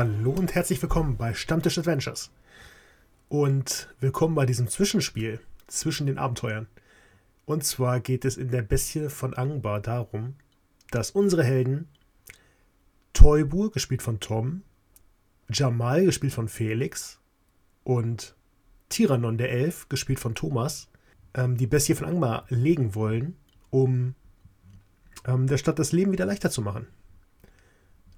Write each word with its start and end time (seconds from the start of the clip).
Hallo 0.00 0.30
und 0.30 0.54
herzlich 0.54 0.80
willkommen 0.80 1.18
bei 1.18 1.34
Stammtisch 1.34 1.76
Adventures. 1.76 2.30
Und 3.28 3.94
willkommen 4.00 4.34
bei 4.34 4.46
diesem 4.46 4.66
Zwischenspiel 4.66 5.40
zwischen 5.66 6.06
den 6.06 6.16
Abenteuern. 6.16 6.68
Und 7.44 7.64
zwar 7.64 8.00
geht 8.00 8.24
es 8.24 8.38
in 8.38 8.50
der 8.50 8.62
Bestie 8.62 9.10
von 9.10 9.34
Angbar 9.34 9.82
darum, 9.82 10.36
dass 10.90 11.10
unsere 11.10 11.44
Helden 11.44 11.86
Toybur, 13.12 13.72
gespielt 13.72 14.00
von 14.00 14.20
Tom, 14.20 14.62
Jamal, 15.50 16.06
gespielt 16.06 16.32
von 16.32 16.48
Felix, 16.48 17.20
und 17.84 18.34
Tyrannon, 18.88 19.36
der 19.36 19.50
Elf, 19.50 19.90
gespielt 19.90 20.18
von 20.18 20.34
Thomas, 20.34 20.88
ähm, 21.34 21.58
die 21.58 21.66
Bestie 21.66 21.94
von 21.94 22.08
Angbar 22.08 22.46
legen 22.48 22.94
wollen, 22.94 23.36
um 23.68 24.14
ähm, 25.26 25.46
der 25.46 25.58
Stadt 25.58 25.78
das 25.78 25.92
Leben 25.92 26.12
wieder 26.12 26.24
leichter 26.24 26.50
zu 26.50 26.62
machen. 26.62 26.86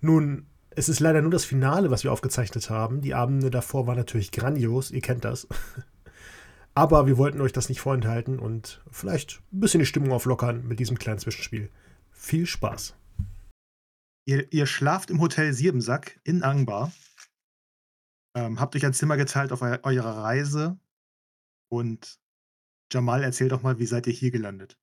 Nun, 0.01 0.47
es 0.77 0.89
ist 0.89 1.01
leider 1.01 1.23
nur 1.23 1.31
das 1.31 1.45
Finale, 1.45 1.91
was 1.91 2.05
wir 2.05 2.13
aufgezeichnet 2.13 2.71
haben. 2.71 3.01
Die 3.01 3.15
Abende 3.15 3.51
davor 3.51 3.87
waren 3.87 3.97
natürlich 3.97 4.33
grandios, 4.33 4.91
ihr 4.91 5.01
kennt 5.01 5.25
das. 5.25 5.47
Aber 6.75 7.07
wir 7.07 7.19
wollten 7.19 7.41
euch 7.41 7.53
das 7.53 7.69
nicht 7.69 7.81
vorenthalten 7.81 8.39
und 8.39 8.83
vielleicht 8.91 9.43
ein 9.53 9.61
bisschen 9.61 9.81
die 9.81 9.87
Stimmung 9.87 10.13
auflockern 10.13 10.67
mit 10.67 10.81
diesem 10.81 10.99
kleinen 10.99 11.19
Zwischenspiel. 11.19 11.71
Viel 12.11 12.47
Spaß. 12.47 12.97
Ihr, 14.25 14.51
ihr 14.53 14.67
schlaft 14.67 15.11
im 15.11 15.21
Hotel 15.21 15.53
Siebensack 15.53 16.19
in 16.25 16.43
Angbar. 16.43 16.93
Ähm, 18.35 18.59
habt 18.59 18.75
euch 18.75 18.87
ein 18.87 18.95
Zimmer 18.95 19.17
geteilt 19.17 19.53
auf 19.53 19.61
eu 19.61 19.77
eurer 19.83 20.23
Reise. 20.23 20.79
Und 21.69 22.19
Jamal, 22.91 23.23
erzähl 23.23 23.49
doch 23.49 23.63
mal, 23.63 23.79
wie 23.79 23.87
seid 23.87 24.07
ihr 24.07 24.13
hier 24.13 24.31
gelandet? 24.31 24.79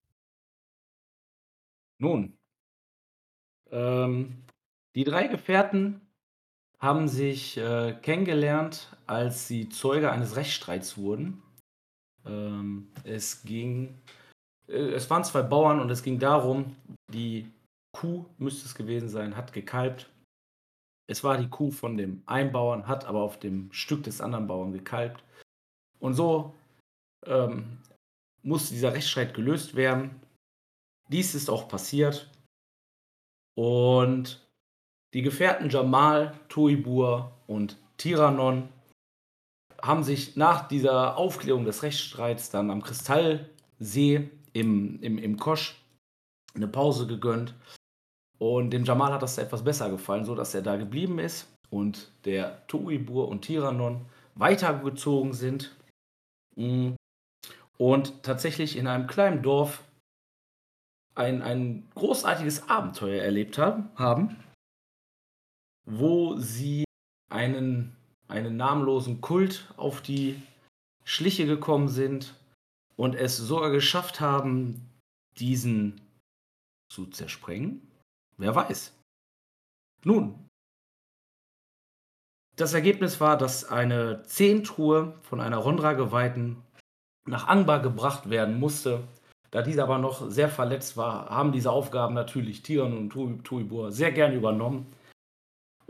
Nun, 1.98 2.38
ähm, 3.72 4.44
die 4.96 5.04
drei 5.04 5.28
Gefährten 5.28 6.02
haben 6.80 7.08
sich 7.08 7.58
äh, 7.58 7.94
kennengelernt, 8.02 8.96
als 9.06 9.48
sie 9.48 9.70
Zeuge 9.70 10.12
eines 10.12 10.36
Rechtsstreits 10.36 10.98
wurden. 10.98 11.44
Ähm, 12.26 12.88
es 13.04 13.44
ging, 13.44 14.02
äh, 14.68 14.94
es 14.94 15.10
waren 15.10 15.24
zwei 15.24 15.42
Bauern 15.42 15.82
und 15.82 15.90
es 15.90 16.04
ging 16.04 16.20
darum, 16.20 16.76
die 17.12 17.52
Kuh 17.92 18.26
müsste 18.38 18.66
es 18.66 18.76
gewesen 18.76 19.10
sein, 19.10 19.36
hat 19.36 19.52
gekalbt. 19.52 20.10
Es 21.08 21.24
war 21.24 21.38
die 21.38 21.50
Kuh 21.50 21.72
von 21.72 21.98
dem 21.98 22.22
einen 22.28 22.52
Bauern, 22.52 22.88
hat 22.88 23.06
aber 23.06 23.22
auf 23.22 23.40
dem 23.40 23.72
Stück 23.74 24.04
des 24.04 24.22
anderen 24.22 24.48
Bauern 24.48 24.72
gekalbt. 24.72 25.24
Und 26.00 26.14
so 26.14 26.54
ähm, 27.26 27.80
musste 28.44 28.74
dieser 28.74 28.94
Rechtsstreit 28.94 29.34
gelöst 29.34 29.76
werden. 29.76 30.22
Dies 31.10 31.36
ist 31.36 31.50
auch 31.50 31.68
passiert. 31.68 32.30
Und 33.56 34.48
die 35.14 35.22
Gefährten 35.22 35.70
Jamal, 35.70 36.34
Tuibur 36.50 37.32
und 37.48 37.78
Tiranon 37.98 38.70
haben 39.82 40.04
sich 40.04 40.36
nach 40.36 40.68
dieser 40.68 41.18
Aufklärung 41.18 41.66
des 41.66 41.84
Rechtsstreits 41.84 42.50
dann 42.50 42.70
am 42.70 42.84
Kristallsee 42.84 44.30
im, 44.54 45.02
im, 45.02 45.18
im 45.18 45.38
Kosch 45.38 45.82
eine 46.54 46.68
Pause 46.68 47.08
gegönnt. 47.08 47.54
Und 48.38 48.72
dem 48.72 48.86
Jamal 48.86 49.14
hat 49.14 49.22
das 49.22 49.38
etwas 49.38 49.64
besser 49.64 49.90
gefallen, 49.90 50.26
sodass 50.26 50.54
er 50.54 50.62
da 50.62 50.78
geblieben 50.78 51.20
ist 51.20 51.48
und 51.70 52.12
der 52.26 52.66
Tuibur 52.68 53.28
und 53.28 53.42
Tiranon 53.42 54.06
weitergezogen 54.36 55.34
sind 55.34 55.76
mm. 56.56 56.92
und 57.78 58.24
tatsächlich 58.24 58.78
in 58.78 58.88
einem 58.88 59.08
kleinen 59.08 59.42
Dorf 59.42 59.84
ein, 61.16 61.42
ein 61.42 61.90
großartiges 61.96 62.70
Abenteuer 62.70 63.22
erlebt 63.22 63.58
haben 63.58 64.38
wo 65.90 66.38
sie 66.38 66.86
einen, 67.30 67.96
einen 68.28 68.56
namenlosen 68.56 69.22
Kult 69.22 69.74
auf 69.76 70.02
die 70.02 70.42
Schliche 71.04 71.46
gekommen 71.46 71.90
sind 71.90 72.36
und 72.96 73.16
es 73.16 73.38
sogar 73.38 73.72
geschafft 73.72 74.22
haben, 74.22 74.88
diesen 75.40 76.02
zu 76.92 77.08
zersprengen? 77.08 77.82
Wer 78.38 78.56
weiß. 78.56 78.94
Nun, 80.06 80.48
das 82.56 82.74
Ergebnis 82.74 83.20
war, 83.20 83.38
dass 83.38 83.66
eine 83.66 84.24
Zehntruhe 84.24 85.16
von 85.22 85.42
einer 85.42 85.58
Rondra-Geweihten 85.58 86.58
nach 87.26 87.48
Angbar 87.48 87.82
gebracht 87.82 88.30
werden 88.30 88.60
musste. 88.60 89.08
Da 89.52 89.62
dieser 89.62 89.84
aber 89.84 89.98
noch 89.98 90.30
sehr 90.30 90.50
verletzt 90.50 90.96
war, 90.96 91.30
haben 91.30 91.52
diese 91.52 91.72
Aufgaben 91.72 92.14
natürlich 92.14 92.62
Tion 92.62 93.12
und 93.12 93.44
Tuibur 93.44 93.92
sehr 93.92 94.12
gern 94.12 94.34
übernommen 94.34 94.86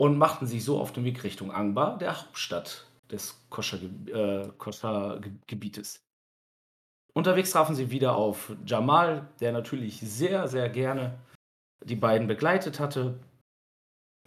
und 0.00 0.16
machten 0.16 0.46
sich 0.46 0.64
so 0.64 0.80
auf 0.80 0.92
den 0.92 1.04
Weg 1.04 1.22
Richtung 1.24 1.52
Angbar, 1.52 1.98
der 1.98 2.18
Hauptstadt 2.18 2.86
des 3.10 3.38
Koscha-Gebietes. 3.50 5.96
Äh, 5.96 6.00
Unterwegs 7.12 7.50
trafen 7.50 7.74
sie 7.74 7.90
wieder 7.90 8.16
auf 8.16 8.56
Jamal, 8.64 9.28
der 9.40 9.52
natürlich 9.52 10.00
sehr, 10.00 10.48
sehr 10.48 10.70
gerne 10.70 11.18
die 11.84 11.96
beiden 11.96 12.28
begleitet 12.28 12.80
hatte. 12.80 13.20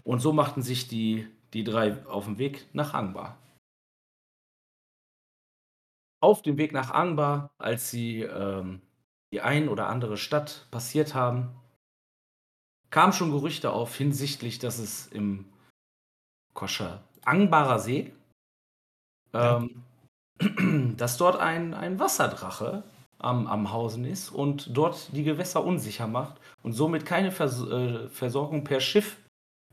Und 0.04 0.20
so 0.20 0.32
machten 0.32 0.62
sich 0.62 0.88
die, 0.88 1.28
die 1.54 1.64
drei 1.64 2.06
auf 2.06 2.26
den 2.26 2.38
Weg 2.38 2.68
nach 2.74 2.94
Angbar. 2.94 3.40
Auf 6.22 6.44
dem 6.44 6.60
Weg 6.60 6.72
nach 6.72 6.92
Angbar, 6.92 7.50
als 7.58 7.90
sie 7.90 8.22
ähm, 8.22 8.84
die 9.32 9.42
ein 9.42 9.70
oder 9.70 9.88
andere 9.88 10.18
Stadt 10.18 10.68
passiert 10.70 11.16
haben, 11.16 11.56
kamen 12.92 13.12
schon 13.12 13.32
Gerüchte 13.32 13.72
auf 13.72 13.96
hinsichtlich, 13.96 14.60
dass 14.60 14.78
es 14.78 15.08
im 15.08 15.50
Koscher 16.54 17.04
Angbarer 17.26 17.80
See, 17.80 18.14
ja. 19.34 19.62
ähm, 20.40 20.96
dass 20.98 21.18
dort 21.18 21.40
ein, 21.40 21.74
ein 21.74 22.00
Wasserdrache 22.00 22.84
am, 23.20 23.48
am 23.48 23.72
Hausen 23.72 24.06
ist 24.06 24.30
und 24.30 24.76
dort 24.76 25.16
die 25.16 25.24
Gewässer 25.24 25.64
unsicher 25.64 26.08
macht 26.08 26.42
und 26.64 26.74
somit 26.74 27.06
keine 27.06 27.32
Vers 27.32 27.62
äh, 27.62 28.10
Versorgung 28.10 28.64
per 28.64 28.82
Schiff 28.82 29.18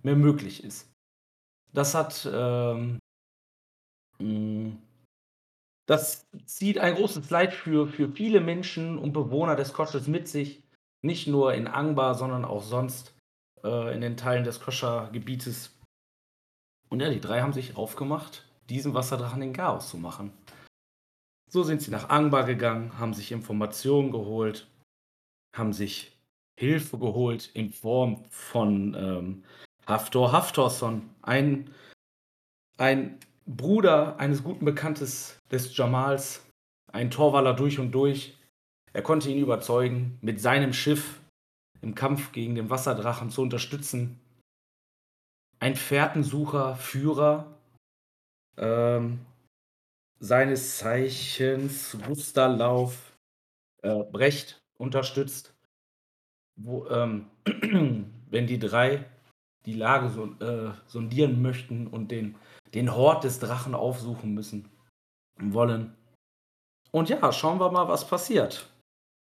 mehr 0.02 0.16
möglich 0.16 0.62
ist. 0.62 0.88
Das 1.72 1.94
hat 1.94 2.28
ähm, 2.32 2.98
mm, 4.18 4.76
das 5.90 6.24
zieht 6.44 6.78
ein 6.78 6.94
großes 6.94 7.30
Leid 7.30 7.52
für, 7.52 7.88
für 7.88 8.08
viele 8.10 8.40
Menschen 8.40 8.96
und 8.96 9.12
Bewohner 9.12 9.56
des 9.56 9.72
Kosches 9.72 10.06
mit 10.06 10.28
sich, 10.28 10.62
nicht 11.02 11.26
nur 11.26 11.52
in 11.54 11.66
Angbar, 11.66 12.14
sondern 12.14 12.44
auch 12.44 12.62
sonst 12.62 13.12
äh, 13.64 13.92
in 13.92 14.00
den 14.00 14.16
Teilen 14.16 14.44
des 14.44 14.60
Koscher-Gebietes 14.60 15.79
und 16.90 17.00
ja, 17.00 17.08
die 17.08 17.20
drei 17.20 17.40
haben 17.40 17.52
sich 17.52 17.76
aufgemacht, 17.76 18.44
diesem 18.68 18.94
Wasserdrachen 18.94 19.40
den 19.40 19.52
Chaos 19.52 19.88
zu 19.88 19.96
machen. 19.96 20.32
So 21.50 21.62
sind 21.62 21.82
sie 21.82 21.90
nach 21.90 22.10
Angbar 22.10 22.44
gegangen, 22.44 22.98
haben 22.98 23.14
sich 23.14 23.32
Informationen 23.32 24.12
geholt, 24.12 24.68
haben 25.56 25.72
sich 25.72 26.16
Hilfe 26.58 26.98
geholt 26.98 27.50
in 27.54 27.72
Form 27.72 28.24
von 28.30 28.94
ähm, 28.94 29.44
Haftor 29.86 30.32
Haftorson, 30.32 31.10
ein, 31.22 31.70
ein 32.76 33.18
Bruder 33.46 34.18
eines 34.18 34.44
guten 34.44 34.64
Bekanntes 34.64 35.38
des 35.50 35.76
Jamals, 35.76 36.46
ein 36.92 37.10
Torwaller 37.10 37.54
durch 37.54 37.78
und 37.78 37.92
durch. 37.92 38.36
Er 38.92 39.02
konnte 39.02 39.30
ihn 39.30 39.38
überzeugen, 39.38 40.18
mit 40.20 40.40
seinem 40.40 40.72
Schiff 40.72 41.20
im 41.82 41.94
Kampf 41.94 42.32
gegen 42.32 42.54
den 42.54 42.70
Wasserdrachen 42.70 43.30
zu 43.30 43.42
unterstützen 43.42 44.20
ein 45.60 45.76
Fährtensucher, 45.76 46.74
Führer, 46.76 47.58
ähm, 48.56 49.24
seines 50.18 50.78
Zeichens 50.78 51.96
Gusterlauf 52.06 53.16
äh, 53.82 54.02
Brecht 54.04 54.62
unterstützt, 54.78 55.54
wo, 56.56 56.86
ähm, 56.88 57.30
wenn 57.44 58.46
die 58.46 58.58
drei 58.58 59.04
die 59.66 59.74
Lage 59.74 60.08
so, 60.08 60.32
äh, 60.44 60.72
sondieren 60.86 61.42
möchten 61.42 61.86
und 61.86 62.10
den, 62.10 62.36
den 62.72 62.94
Hort 62.94 63.24
des 63.24 63.38
Drachen 63.38 63.74
aufsuchen 63.74 64.32
müssen 64.32 64.70
wollen. 65.38 65.94
Und 66.90 67.08
ja, 67.08 67.32
schauen 67.32 67.60
wir 67.60 67.70
mal, 67.70 67.88
was 67.88 68.08
passiert. 68.08 68.70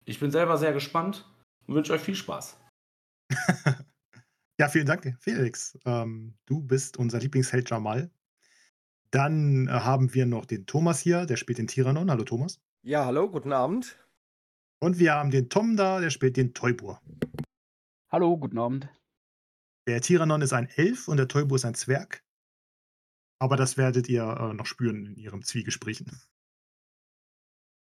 Ich 0.06 0.20
bin 0.20 0.30
selber 0.30 0.56
sehr 0.56 0.72
gespannt 0.72 1.26
und 1.66 1.74
wünsche 1.74 1.92
euch 1.92 2.00
viel 2.00 2.14
Spaß. 2.14 2.58
Ja, 4.60 4.68
vielen 4.68 4.86
Dank, 4.86 5.16
Felix. 5.18 5.76
Ähm, 5.84 6.38
du 6.46 6.62
bist 6.62 6.96
unser 6.96 7.18
Lieblingsheld 7.18 7.68
Jamal. 7.68 8.08
Dann 9.10 9.66
äh, 9.66 9.72
haben 9.72 10.14
wir 10.14 10.26
noch 10.26 10.46
den 10.46 10.64
Thomas 10.64 11.00
hier, 11.00 11.26
der 11.26 11.36
spielt 11.36 11.58
den 11.58 11.66
Tyrannon. 11.66 12.08
Hallo 12.08 12.22
Thomas. 12.22 12.60
Ja, 12.82 13.04
hallo, 13.04 13.28
guten 13.28 13.52
Abend. 13.52 13.98
Und 14.78 15.00
wir 15.00 15.14
haben 15.14 15.32
den 15.32 15.48
Tom 15.48 15.76
da, 15.76 15.98
der 15.98 16.10
spielt 16.10 16.36
den 16.36 16.54
Teubur. 16.54 17.00
Hallo, 18.12 18.38
guten 18.38 18.58
Abend. 18.58 18.88
Der 19.88 20.00
Tyrannon 20.00 20.40
ist 20.40 20.52
ein 20.52 20.68
Elf 20.68 21.08
und 21.08 21.16
der 21.16 21.26
Teubur 21.26 21.56
ist 21.56 21.64
ein 21.64 21.74
Zwerg. 21.74 22.24
Aber 23.40 23.56
das 23.56 23.76
werdet 23.76 24.08
ihr 24.08 24.22
äh, 24.22 24.54
noch 24.54 24.66
spüren 24.66 25.04
in 25.04 25.16
ihren 25.16 25.42
Zwiegesprächen. 25.42 26.06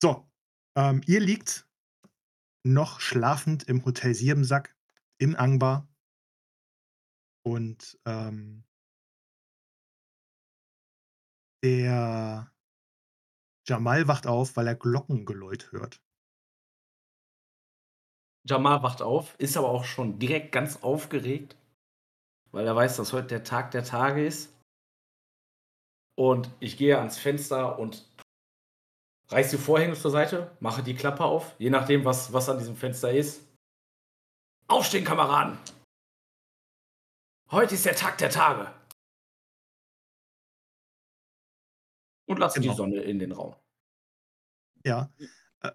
So, 0.04 0.30
ähm, 0.76 1.02
ihr 1.06 1.22
liegt 1.22 1.68
noch 2.64 3.00
schlafend 3.00 3.64
im 3.64 3.84
Hotel 3.86 4.14
Siebensack 4.14 4.76
im 5.18 5.36
Angbar 5.36 5.88
und, 7.46 8.00
ähm 8.06 8.66
Der 11.66 12.52
Jamal 13.68 14.08
wacht 14.08 14.28
auf, 14.28 14.56
weil 14.56 14.68
er 14.68 14.76
Glockengeläut 14.76 15.72
hört. 15.72 16.00
Jamal 18.48 18.84
wacht 18.84 19.02
auf, 19.02 19.34
ist 19.40 19.58
aber 19.58 19.70
auch 19.70 19.86
schon 19.86 20.20
direkt 20.20 20.52
ganz 20.52 20.84
aufgeregt, 20.84 21.58
weil 22.52 22.68
er 22.68 22.76
weiß, 22.76 22.98
dass 22.98 23.14
heute 23.14 23.30
der 23.30 23.44
Tag 23.44 23.72
der 23.72 23.84
Tage 23.84 24.24
ist. 24.24 24.56
Und 26.16 26.52
ich 26.60 26.78
gehe 26.78 27.00
ans 27.00 27.18
Fenster 27.18 27.80
und 27.80 28.08
reiß 29.30 29.50
die 29.50 29.58
Vorhänge 29.58 29.96
zur 29.96 30.12
Seite, 30.12 30.56
mache 30.60 30.84
die 30.84 30.94
Klappe 30.94 31.24
auf, 31.24 31.56
je 31.58 31.72
nachdem, 31.72 32.06
was, 32.06 32.32
was 32.32 32.48
an 32.48 32.60
diesem 32.60 32.76
Fenster 32.76 33.12
ist. 33.12 33.42
Aufstehen, 34.68 35.04
Kameraden! 35.04 35.58
Heute 37.52 37.76
ist 37.76 37.86
der 37.86 37.96
Tag 37.96 38.18
der 38.18 38.30
Tage. 38.30 38.74
Und 42.28 42.40
lasse 42.40 42.60
Genau. 42.60 42.72
die 42.74 42.78
Sonne 42.78 43.02
in 43.04 43.20
den 43.20 43.32
Raum. 43.32 43.56
Ja. 44.84 45.12
Äh, 45.62 45.72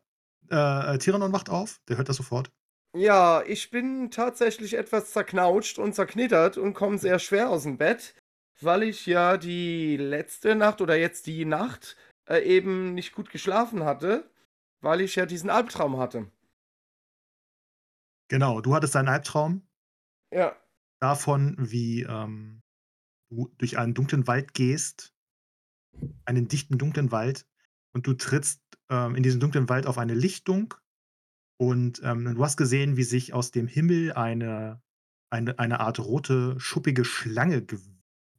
äh, 0.50 0.98
Tyrannon 0.98 1.32
wacht 1.32 1.48
auf, 1.48 1.80
der 1.88 1.96
hört 1.96 2.08
das 2.08 2.16
sofort. 2.16 2.50
Ja, 2.92 3.42
ich 3.42 3.70
bin 3.70 4.10
tatsächlich 4.10 4.74
etwas 4.74 5.12
zerknautscht 5.12 5.78
und 5.78 5.94
zerknittert 5.94 6.58
und 6.58 6.74
komme 6.74 6.98
sehr 6.98 7.20
schwer 7.20 7.50
aus 7.50 7.62
dem 7.62 7.78
Bett, 7.78 8.14
weil 8.60 8.82
ich 8.82 9.06
ja 9.06 9.36
die 9.36 9.96
letzte 9.96 10.56
Nacht 10.56 10.80
oder 10.80 10.96
jetzt 10.96 11.26
die 11.28 11.44
Nacht 11.44 11.96
äh, 12.28 12.40
eben 12.40 12.94
nicht 12.94 13.12
gut 13.12 13.30
geschlafen 13.30 13.84
hatte, 13.84 14.28
weil 14.80 15.00
ich 15.02 15.14
ja 15.14 15.24
diesen 15.24 15.50
Albtraum 15.50 15.98
hatte. 15.98 16.30
Genau, 18.28 18.60
du 18.60 18.74
hattest 18.74 18.96
einen 18.96 19.08
Albtraum 19.08 19.62
Ja, 20.32 20.56
davon, 21.00 21.56
wie 21.58 22.02
ähm, 22.02 22.62
du 23.30 23.52
durch 23.58 23.78
einen 23.78 23.94
dunklen 23.94 24.26
Wald 24.26 24.54
gehst, 24.54 25.14
einen 26.24 26.48
dichten 26.48 26.78
dunklen 26.78 27.10
Wald, 27.10 27.46
und 27.92 28.06
du 28.06 28.14
trittst 28.14 28.62
ähm, 28.88 29.16
in 29.16 29.22
diesen 29.22 29.40
dunklen 29.40 29.68
Wald 29.68 29.86
auf 29.86 29.98
eine 29.98 30.14
Lichtung 30.14 30.74
und 31.60 32.00
ähm, 32.04 32.34
du 32.34 32.44
hast 32.44 32.56
gesehen, 32.56 32.96
wie 32.96 33.02
sich 33.02 33.34
aus 33.34 33.50
dem 33.50 33.66
Himmel 33.66 34.12
eine, 34.12 34.80
eine, 35.30 35.58
eine 35.58 35.80
Art 35.80 35.98
rote, 35.98 36.58
schuppige 36.58 37.04
Schlange 37.04 37.62
ge 37.62 37.78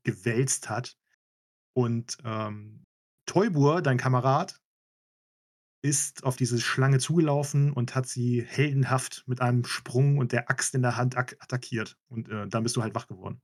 gewälzt 0.04 0.68
hat. 0.68 0.98
Und 1.74 2.18
ähm, 2.24 2.84
Teubur, 3.28 3.84
dein 3.84 3.98
Kamerad, 3.98 4.61
ist 5.82 6.24
auf 6.24 6.36
diese 6.36 6.60
Schlange 6.60 7.00
zugelaufen 7.00 7.74
und 7.74 7.96
hat 7.96 8.06
sie 8.06 8.44
heldenhaft 8.44 9.24
mit 9.28 9.42
einem 9.42 9.66
Sprung 9.66 10.18
und 10.18 10.32
der 10.32 10.50
Axt 10.50 10.76
in 10.76 10.84
der 10.84 10.98
Hand 10.98 11.18
attackiert. 11.18 11.98
Und 12.10 12.30
äh, 12.30 12.48
dann 12.48 12.64
bist 12.64 12.76
du 12.76 12.84
halt 12.84 12.94
wach 12.94 13.08
geworden. 13.08 13.42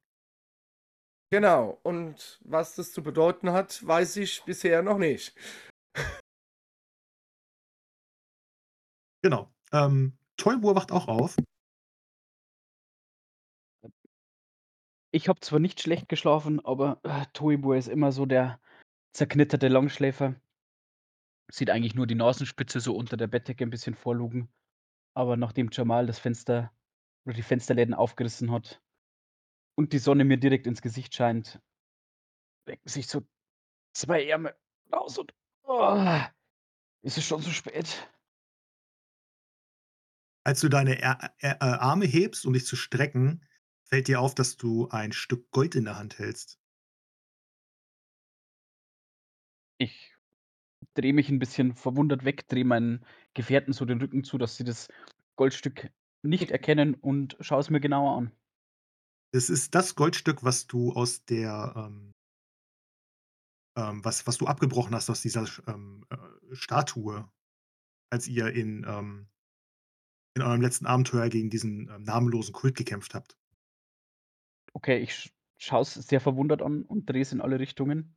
genau. 1.31 1.79
Und 1.83 2.39
was 2.43 2.75
das 2.75 2.91
zu 2.91 3.01
bedeuten 3.01 3.51
hat, 3.51 3.85
weiß 3.85 4.17
ich 4.17 4.43
bisher 4.45 4.83
noch 4.83 4.97
nicht. 4.97 5.35
Genau. 9.23 9.51
Ähm, 9.73 10.17
Teubur 10.37 10.75
wacht 10.75 10.91
auch 10.91 11.07
auf. 11.07 11.35
Ich 15.11 15.27
habe 15.27 15.39
zwar 15.39 15.59
nicht 15.59 15.81
schlecht 15.81 16.07
geschlafen, 16.09 16.63
aber 16.63 16.99
äh, 17.03 17.25
Toibo 17.33 17.73
ist 17.73 17.87
immer 17.87 18.11
so 18.11 18.25
der 18.25 18.59
zerknitterte 19.13 19.67
Langschläfer. 19.67 20.35
Sieht 21.49 21.69
eigentlich 21.69 21.95
nur 21.95 22.07
die 22.07 22.15
Nasenspitze 22.15 22.79
so 22.79 22.95
unter 22.95 23.15
der 23.15 23.27
Bettdecke 23.27 23.63
ein 23.63 23.69
bisschen 23.69 23.95
vorlugen. 23.95 24.49
Aber 25.13 25.37
nachdem 25.37 25.69
Jamal 25.71 26.05
das 26.05 26.19
Fenster 26.19 26.71
oder 27.25 27.35
die 27.35 27.43
Fensterläden 27.43 27.93
aufgerissen 27.93 28.51
hat 28.51 28.81
und 29.75 29.93
die 29.93 29.99
Sonne 29.99 30.25
mir 30.25 30.37
direkt 30.37 30.67
ins 30.67 30.81
Gesicht 30.81 31.15
scheint, 31.15 31.61
wecken 32.65 32.87
sich 32.87 33.07
so 33.07 33.25
zwei 33.93 34.25
Ärmel 34.25 34.55
raus 34.91 35.17
und 35.17 35.33
oh, 35.63 36.19
ist 37.01 37.17
es 37.17 37.25
schon 37.25 37.41
so 37.41 37.49
spät? 37.49 38.11
Als 40.43 40.61
du 40.61 40.69
deine 40.69 41.01
Ä 41.01 41.31
Ä 41.39 41.57
äh, 41.57 41.57
Arme 41.59 42.05
hebst, 42.05 42.45
um 42.45 42.53
dich 42.53 42.65
zu 42.65 42.75
strecken, 42.75 43.45
fällt 43.83 44.07
dir 44.07 44.21
auf, 44.21 44.35
dass 44.35 44.57
du 44.57 44.87
ein 44.89 45.11
Stück 45.11 45.49
Gold 45.51 45.75
in 45.75 45.85
der 45.85 45.97
Hand 45.97 46.19
hältst. 46.19 46.59
Ich 49.77 50.16
drehe 50.97 51.13
mich 51.13 51.29
ein 51.29 51.39
bisschen 51.39 51.73
verwundert 51.73 52.25
weg, 52.25 52.47
drehe 52.47 52.65
meinen 52.65 53.05
Gefährten 53.33 53.73
so 53.73 53.85
den 53.85 53.99
Rücken 53.99 54.23
zu, 54.23 54.37
dass 54.37 54.55
sie 54.57 54.63
das 54.63 54.87
Goldstück 55.35 55.91
nicht 56.23 56.51
erkennen 56.51 56.95
und 56.95 57.37
schaue 57.39 57.59
es 57.59 57.69
mir 57.69 57.79
genauer 57.79 58.17
an. 58.17 58.31
Es 59.31 59.49
ist 59.49 59.75
das 59.75 59.95
Goldstück, 59.95 60.43
was 60.43 60.67
du 60.67 60.93
aus 60.93 61.25
der, 61.25 61.73
ähm 61.75 62.13
ähm, 63.77 64.03
was 64.03 64.25
was 64.25 64.37
du 64.37 64.47
abgebrochen 64.47 64.95
hast 64.95 65.09
aus 65.09 65.21
dieser 65.21 65.45
ähm, 65.67 66.05
äh, 66.09 66.17
Statue, 66.55 67.29
als 68.09 68.27
ihr 68.27 68.47
in, 68.47 68.85
ähm 68.87 69.27
in 70.35 70.43
eurem 70.43 70.61
letzten 70.61 70.85
Abenteuer 70.85 71.29
gegen 71.29 71.49
diesen, 71.49 71.89
ähm, 71.89 72.03
namenlosen 72.03 72.53
Kult 72.53 72.75
gekämpft 72.75 73.15
habt. 73.15 73.37
Okay, 74.73 74.99
ich 74.99 75.13
sch 75.13 75.33
schaue 75.59 75.81
es 75.81 75.95
sehr 75.95 76.21
verwundert 76.21 76.61
an 76.61 76.83
und 76.83 77.09
drehe 77.09 77.23
es 77.23 77.31
in 77.31 77.41
alle 77.41 77.59
Richtungen. 77.59 78.16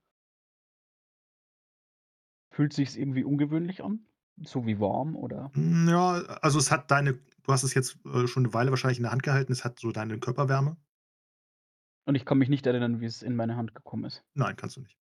Fühlt 2.60 2.74
sich's 2.74 2.94
irgendwie 2.94 3.24
ungewöhnlich 3.24 3.82
an? 3.82 4.06
So 4.36 4.66
wie 4.66 4.78
warm 4.80 5.16
oder? 5.16 5.50
Hm, 5.54 5.88
ja, 5.88 6.12
also 6.42 6.58
es 6.58 6.70
hat 6.70 6.90
deine 6.90 7.14
du 7.42 7.52
hast 7.52 7.62
es 7.64 7.74
jetzt, 7.74 7.96
äh, 8.06 8.26
schon 8.28 8.42
'ne 8.44 8.52
Weile 8.54 8.70
wahrscheinlich 8.70 8.98
in 8.98 9.02
der 9.04 9.12
Hand 9.12 9.22
gehalten, 9.22 9.52
es 9.52 9.64
hat 9.64 9.78
so 9.80 9.90
deine 9.92 10.18
Körperwärme. 10.20 10.76
Und 12.06 12.14
ich 12.14 12.26
kann 12.26 12.36
mich 12.36 12.50
nicht 12.50 12.66
erinnern, 12.66 13.00
wie 13.00 13.06
es 13.06 13.22
in 13.22 13.36
meine 13.36 13.56
Hand 13.56 13.74
gekommen 13.74 14.04
ist. 14.04 14.22
Nein, 14.34 14.56
kannst 14.56 14.76
du 14.76 14.80
nicht. 14.80 14.96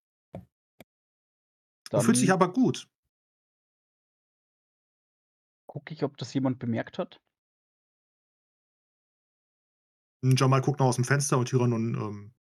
Du 1.92 2.00
fühlst 2.00 2.22
dich 2.22 2.32
Dann 2.32 2.32
aber 2.32 2.52
gut. 2.52 2.88
gucke 5.66 5.94
ich, 5.94 6.02
ob 6.04 6.18
das 6.18 6.34
jemand 6.34 6.58
bemerkt 6.58 6.98
hat. 6.98 7.18
Hm, 10.24 10.34
Jamal 10.36 10.60
guckt 10.62 10.80
noch 10.80 10.88
aus'm 10.88 11.04
Fenster 11.04 11.36
und 11.38 11.48
Tyrannon, 11.48 11.94
ähm, 11.94 12.34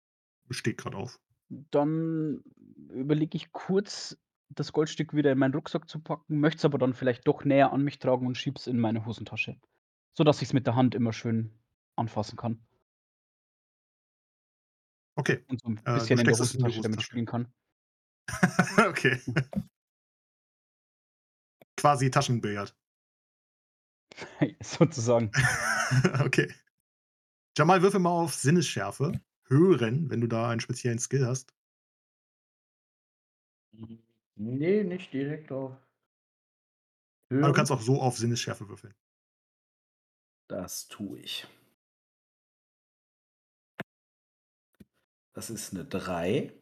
steht 0.51 0.77
grad 0.77 0.95
auf. 0.95 1.19
Dann 1.71 2.43
überlege 2.89 3.38
ich 3.38 3.51
kurz, 3.51 4.17
das 4.50 4.74
Goldstück 4.74 5.13
wieder 5.13 5.32
in 5.32 5.38
meinen 5.39 5.54
Rucksack 5.54 5.89
zu 5.89 6.00
packen, 6.01 6.39
möchte 6.39 6.58
es 6.60 6.66
aber 6.66 6.77
dann 6.77 6.94
vielleicht 6.94 7.27
doch 7.27 7.44
näher 7.46 7.74
an 7.74 7.84
mich 7.84 8.00
tragen 8.00 8.27
und 8.27 8.38
schiebe 8.38 8.58
es 8.60 8.68
in 8.68 8.80
meine 8.80 9.06
Hosentasche, 9.06 9.60
sodass 10.13 10.42
ich's 10.42 10.54
mit 10.54 10.68
der 10.68 10.75
Hand 10.75 10.96
immer 10.96 11.13
schön 11.13 11.51
anfassen 11.96 12.38
kann. 12.38 12.66
Okay. 15.18 15.46
Und 15.50 15.60
so 15.62 15.68
'n 15.68 15.80
Äh, 15.86 15.92
bisschen 15.92 16.20
in 16.20 16.25
der 16.27 16.38
es 16.39 16.54
in 16.56 16.63
Hosentasche 16.63 16.80
damit 16.82 17.01
Hosentasche. 17.01 17.04
spielen 17.04 17.25
kann. 17.25 17.54
Okay. 18.89 19.20
Quasi 21.77 22.10
Taschenbillard. 22.12 22.75
Sozusagen. 24.63 25.32
Okay. 26.25 26.48
Jamal, 27.58 27.82
würfel 27.82 28.00
mal 28.00 28.12
auf 28.12 28.34
Sinnesschärfe. 28.36 29.20
Hören, 29.48 30.10
wenn 30.10 30.22
du 30.22 30.27
da 30.27 30.50
einen 30.50 30.62
speziellen 30.62 31.00
Skill 31.00 31.25
hast. 31.27 31.54
Hm, 33.74 33.98
ne, 34.38 34.84
nicht 34.84 35.13
direkt 35.13 35.51
auf 35.51 35.77
Aber 37.41 37.50
du 37.50 37.53
Hören. 37.53 37.58
kannst 37.58 37.72
auch 37.72 37.82
so 37.82 38.01
auf 38.01 38.17
Sinnesschärfe 38.17 38.67
würfeln. 38.70 38.94
Das 40.50 40.88
tue 40.88 41.20
ich. 41.20 41.46
Das 45.36 45.50
ist 45.50 45.74
'ne 45.74 45.86
3. 45.86 46.53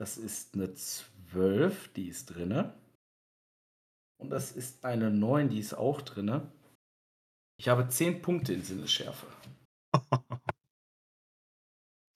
Das 0.00 0.16
ist 0.16 0.54
'ne 0.54 0.74
12, 0.74 1.92
die 1.92 2.06
ist 2.06 2.26
drinne. 2.26 2.74
Und 4.20 4.30
das 4.30 4.50
ist 4.52 4.84
eine 4.84 5.10
9, 5.12 5.48
die 5.48 5.60
ist 5.60 5.74
auch 5.74 6.02
drinne. 6.02 6.50
Ich 7.60 7.68
habe 7.68 7.88
10 7.88 8.22
Punkte 8.22 8.52
in 8.54 8.62
Sinnesschärfe. 8.62 9.26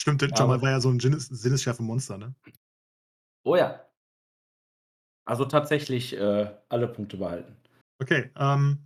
Stimmt, 0.00 0.23
der 0.23 0.33
Jamal 0.35 0.61
Aber 0.61 0.62
war 0.62 0.71
ja 0.71 0.81
so 0.81 0.88
'n 0.91 1.00
Sinnes 1.00 1.26
Sinnesschärfe-Monster, 1.29 2.19
ne? 2.19 2.35
Oh 3.47 3.57
ja. 3.57 3.83
Also 5.29 5.45
tatsächlich, 5.45 6.15
äh, 6.17 6.51
alle 6.69 6.89
Punkte 6.89 7.17
behalten. 7.17 7.57
Okay, 8.01 8.31
ähm 8.37 8.83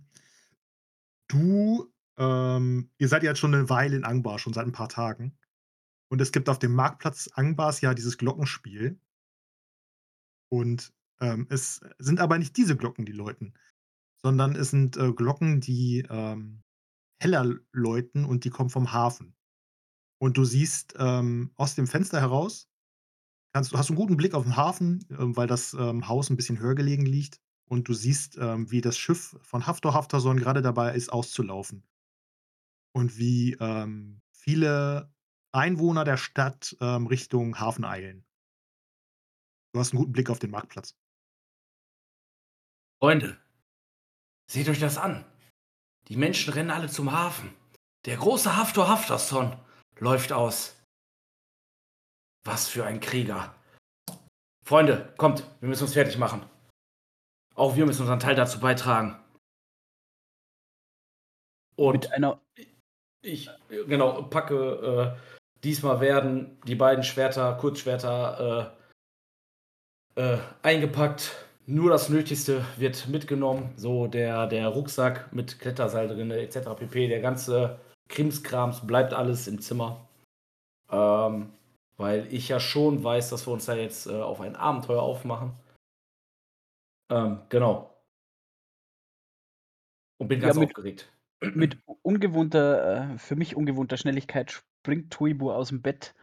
du 1.29 1.91
ähm, 2.17 2.89
ihr 2.97 3.07
seid 3.09 3.23
ja 3.23 3.29
jetzt 3.31 3.39
schon 3.39 3.51
'ne 3.51 3.69
Weile 3.69 3.95
in 3.97 4.03
Angbar, 4.05 4.39
schon 4.39 4.53
seit 4.53 4.65
'n 4.65 4.71
paar 4.71 4.89
Tagen. 4.89 5.37
Und 6.09 6.21
es 6.21 6.31
gibt 6.33 6.49
auf 6.49 6.59
dem 6.59 6.73
Marktplatz 6.73 7.29
Angbars 7.35 7.81
ja 7.81 7.93
dieses 7.93 8.17
Glockenspiel. 8.17 8.99
Und, 10.51 10.93
ähm, 11.19 11.47
es 11.49 11.81
sind 11.99 12.19
aber 12.19 12.37
nicht 12.37 12.55
diese 12.57 12.77
Glocken, 12.77 13.05
die 13.05 13.11
läuten, 13.11 13.53
sondern 14.21 14.55
es 14.55 14.71
sind, 14.71 14.97
äh, 14.97 15.13
Glocken, 15.13 15.61
die, 15.61 16.05
ähm, 16.09 16.63
heller 17.21 17.55
läuten 17.73 18.25
und 18.25 18.45
die 18.45 18.51
kommen 18.51 18.69
vom 18.71 18.93
Hafen. 18.93 19.35
Und 20.19 20.37
du 20.37 20.45
siehst, 20.45 20.95
ähm, 20.99 21.51
aus 21.57 21.75
dem 21.75 21.87
Fenster 21.87 22.21
heraus 22.21 22.66
kannst 23.53 23.71
du 23.73 23.77
hast 23.77 23.89
'n 23.89 23.95
guten 23.95 24.17
Blick 24.17 24.33
auf 24.33 24.45
'n 24.45 24.55
Hafen, 24.57 25.05
ähm, 25.11 25.35
weil 25.37 25.47
das, 25.47 25.73
ähm, 25.73 26.07
Haus 26.07 26.29
'n 26.29 26.37
bisschen 26.37 26.59
höher 26.59 26.75
gelegen 26.75 27.05
liegt. 27.05 27.39
Und 27.69 27.87
du 27.89 27.93
siehst, 27.93 28.37
ähm, 28.39 28.71
wie 28.71 28.81
das 28.81 28.97
Schiff 28.97 29.35
von 29.41 29.67
Haftor 29.67 29.93
Haftarson 29.93 30.37
grade 30.39 30.61
dabei 30.61 30.95
ist, 30.95 31.09
auszulaufen. 31.11 31.83
Und 32.95 33.17
wie, 33.17 33.53
ähm, 33.59 34.21
viele 34.31 35.11
Einwohner 35.51 36.03
der 36.03 36.17
Stadt, 36.17 36.75
ähm, 36.81 37.07
Richtung 37.07 37.59
Hafen 37.59 37.85
eilen. 37.85 38.23
Du 39.75 39.79
hast 39.79 39.91
einen 39.93 39.99
guten 39.99 40.11
Blick 40.13 40.29
auf 40.29 40.39
den 40.39 40.51
Marktplatz. 40.51 40.93
Freunde, 43.01 43.37
seht 44.47 44.69
euch 44.69 44.79
das 44.79 44.97
an. 44.97 45.25
Die 46.09 46.17
Menschen 46.17 46.53
rennen 46.53 46.71
alle 46.71 46.89
zum 46.89 47.11
Hafen. 47.13 47.53
Der 48.05 48.17
große 48.17 48.57
Haftor 48.57 48.89
Hafterson 48.89 49.57
läuft 49.99 50.33
aus. 50.33 50.76
Was 52.47 52.69
für 52.69 52.85
ein 52.85 53.01
Krieger. 53.01 53.53
Freunde, 54.65 55.13
kommt, 55.17 55.43
wir 55.59 55.67
müssen 55.67 55.83
uns 55.83 55.93
fertig 55.93 56.17
machen. 56.17 56.43
Auch 57.55 57.75
wir 57.75 57.85
müssen 57.85 58.01
unseren 58.01 58.21
Teil 58.21 58.35
dazu 58.35 58.61
beitragen. 58.61 59.21
Und 61.75 62.03
Mit 62.03 62.13
einer 62.13 62.39
ich, 63.21 63.49
genau, 63.87 64.21
packe, 64.23 65.15
äh, 65.17 65.59
diesmal 65.63 65.99
werden 65.99 66.57
die 66.65 66.75
beiden 66.75 67.03
Schwerter, 67.03 67.53
Kurzschwerter, 67.55 68.73
äh, 70.15 70.21
äh, 70.21 70.37
eingepackt. 70.61 71.45
Nur 71.65 71.89
das 71.89 72.07
Nötigste 72.07 72.63
wird 72.77 73.09
mitgenommen. 73.09 73.73
So 73.75 74.07
der, 74.07 74.47
der 74.47 74.69
Rucksack 74.69 75.33
mit 75.33 75.59
Kletterseil 75.59 76.07
drin, 76.07 76.31
etc. 76.31 76.59
pp. 76.77 77.09
Der 77.09 77.19
ganze 77.19 77.77
Krimskrams 78.07 78.87
bleibt 78.87 79.13
alles 79.13 79.47
im 79.47 79.59
Zimmer. 79.59 80.07
Ähm, 80.89 81.51
weil 81.97 82.31
ich 82.33 82.47
ja 82.47 82.59
schon 82.59 83.03
weiß, 83.03 83.29
dass 83.29 83.47
wir 83.47 83.53
uns 83.53 83.65
da 83.65 83.75
jetzt 83.75 84.07
äh, 84.07 84.21
auf 84.21 84.39
ein 84.41 84.55
Abenteuer 84.55 85.01
aufmachen. 85.01 85.51
Ähm, 87.11 87.41
genau. 87.49 87.93
Und 90.19 90.27
bin 90.27 90.39
Ja, 90.41 90.47
ganz 90.47 90.59
mit- 90.59 90.69
aufgeregt. 90.69 91.11
mit 91.53 91.77
ungewohnter, 92.01 93.13
äh, 93.13 93.17
für 93.17 93.35
mich 93.35 93.55
ungewohnter 93.55 93.97
Schnelligkeit 93.97 94.51
springt 94.51 95.11
Tuibu 95.11 95.51
aus 95.51 95.69
dem 95.69 95.81
Bett. 95.81 96.15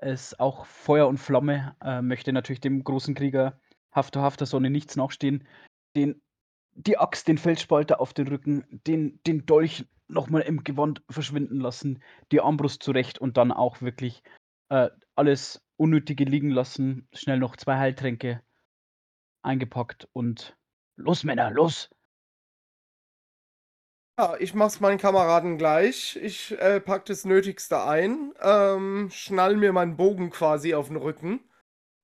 Ist 0.00 0.38
auch 0.40 0.64
Feuer 0.66 1.08
und 1.08 1.18
Flamme, 1.18 1.76
äh, 1.82 2.00
möchte 2.00 2.32
natürlich 2.32 2.60
dem 2.60 2.82
großen 2.84 3.14
Krieger 3.14 3.58
Haftor 3.92 4.22
Haftersonne 4.22 4.70
nichts 4.70 4.96
nachstehen. 4.96 5.46
Den, 5.96 6.22
die 6.74 6.96
Axt, 6.96 7.26
den 7.28 7.36
Felsspalter 7.38 8.00
auf 8.00 8.14
den 8.14 8.28
Rücken, 8.28 8.64
den, 8.86 9.20
den 9.26 9.44
Dolch 9.44 9.84
nochmal 10.08 10.42
im 10.42 10.64
Gewand 10.64 11.02
verschwinden 11.10 11.60
lassen, 11.60 12.02
die 12.32 12.40
Armbrust 12.40 12.82
zurecht 12.82 13.18
und 13.18 13.36
dann 13.36 13.52
auch 13.52 13.80
wirklich 13.82 14.22
äh, 14.70 14.88
alles 15.14 15.62
Unnötige 15.76 16.24
liegen 16.24 16.50
lassen, 16.50 17.08
schnell 17.12 17.38
noch 17.38 17.56
zwei 17.56 17.78
Heiltränke 17.78 18.42
eingepackt 19.42 20.08
und 20.12 20.56
los 20.96 21.24
Männer, 21.24 21.50
los! 21.50 21.90
Ja, 24.18 24.36
ich 24.38 24.52
mach's 24.52 24.80
meinen 24.80 24.98
Kameraden 24.98 25.56
gleich. 25.56 26.16
Ich 26.16 26.52
äh, 26.58 26.78
pack 26.80 27.06
das 27.06 27.24
Nötigste 27.24 27.82
ein, 27.84 28.34
ähm, 28.40 29.08
schnall 29.10 29.56
mir 29.56 29.72
meinen 29.72 29.96
Bogen 29.96 30.28
quasi 30.28 30.74
auf 30.74 30.88
den 30.88 30.96
Rücken. 30.96 31.48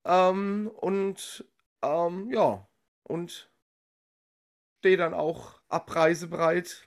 Ähm, 0.03 0.71
und 0.75 1.45
ähm, 1.83 2.31
ja, 2.31 2.67
und 3.03 3.51
stehe 4.79 4.97
dann 4.97 5.13
auch 5.13 5.61
abreisebereit 5.67 6.85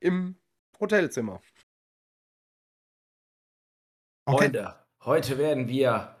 im 0.00 0.40
Hotelzimmer. 0.80 1.40
Okay. 4.24 4.44
Freunde, 4.44 4.77
heute 5.04 5.38
werden 5.38 5.68
wir 5.68 6.16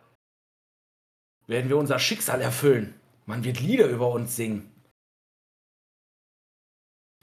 werden 1.46 1.68
wir 1.70 1.78
unser 1.78 1.98
Schicksal 1.98 2.40
erfüllen. 2.40 2.94
Man 3.26 3.42
wird 3.42 3.60
Lieder 3.60 3.88
über 3.88 4.10
uns 4.10 4.36
singen. 4.36 4.70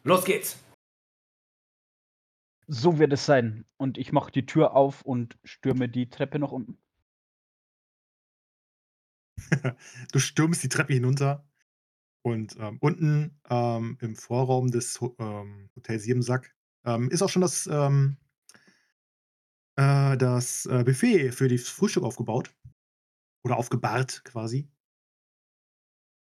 Los 0.04 0.26
geht's. 0.26 0.58
So 2.68 3.00
wird 3.00 3.14
es 3.14 3.26
sein. 3.26 3.66
Und 3.78 3.98
ich 3.98 4.12
mache 4.12 4.32
die 4.32 4.46
Tür 4.46 4.76
auf 4.76 5.04
und 5.04 5.38
stürme 5.44 5.88
die 5.88 6.10
Treppe 6.10 6.40
nach 6.40 6.52
unten. 6.52 6.78
Du 10.12 10.20
stürmst 10.20 10.64
die 10.64 10.70
Treppe 10.70 10.94
hinunter 10.94 11.48
und 12.24 12.56
ähm, 12.58 12.78
unten 12.82 13.40
ähm, 13.50 13.98
im 14.02 14.16
Vorraum 14.16 14.72
des 14.72 15.00
ähm, 15.20 15.70
Hotel 15.76 16.00
Siebensack 16.00 16.56
ähm, 16.86 17.10
ist 17.10 17.22
auch 17.22 17.30
schon 17.30 17.42
das, 17.42 17.68
ähm, 17.68 18.18
äh, 19.78 20.18
das 20.18 20.66
äh, 20.66 20.84
Buffet 20.84 21.32
für 21.32 21.48
das 21.48 21.70
Frühstück 21.70 22.04
aufgebaut. 22.04 22.54
Oder 23.44 23.58
aufgebahrt 23.58 24.24
quasi. 24.26 24.68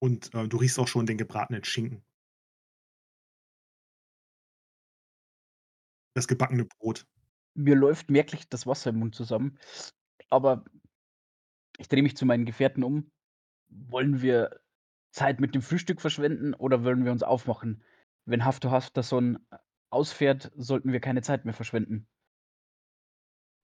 Und 0.00 0.32
äh, 0.34 0.46
du 0.48 0.56
riechst 0.58 0.78
auch 0.78 0.86
schon 0.86 1.06
den 1.06 1.18
gebratenen 1.18 1.64
Schinken. 1.64 2.04
Das 6.14 6.28
gebackene 6.28 6.64
Brot. 6.64 7.06
Mir 7.54 7.74
läuft 7.74 8.10
merklich 8.10 8.48
das 8.48 8.66
Wasser 8.66 8.90
im 8.90 9.00
Mund 9.00 9.14
zusammen. 9.14 9.58
Aber 10.30 10.64
ich 11.78 11.88
drehe 11.88 12.02
mich 12.02 12.16
zu 12.16 12.26
meinen 12.26 12.44
Gefährten 12.44 12.84
um. 12.84 13.10
Wollen 13.68 14.22
wir 14.22 14.60
Zeit 15.10 15.40
mit 15.40 15.54
dem 15.54 15.62
Frühstück 15.62 16.00
verschwenden 16.00 16.54
oder 16.54 16.84
wollen 16.84 17.04
wir 17.04 17.12
uns 17.12 17.22
aufmachen? 17.22 17.82
Wenn 18.24 18.44
Haftor 18.44 18.70
Hafterson 18.70 19.38
ausfährt, 19.90 20.52
sollten 20.54 20.92
wir 20.92 21.00
keine 21.00 21.22
Zeit 21.22 21.44
mehr 21.44 21.54
verschwenden. 21.54 22.06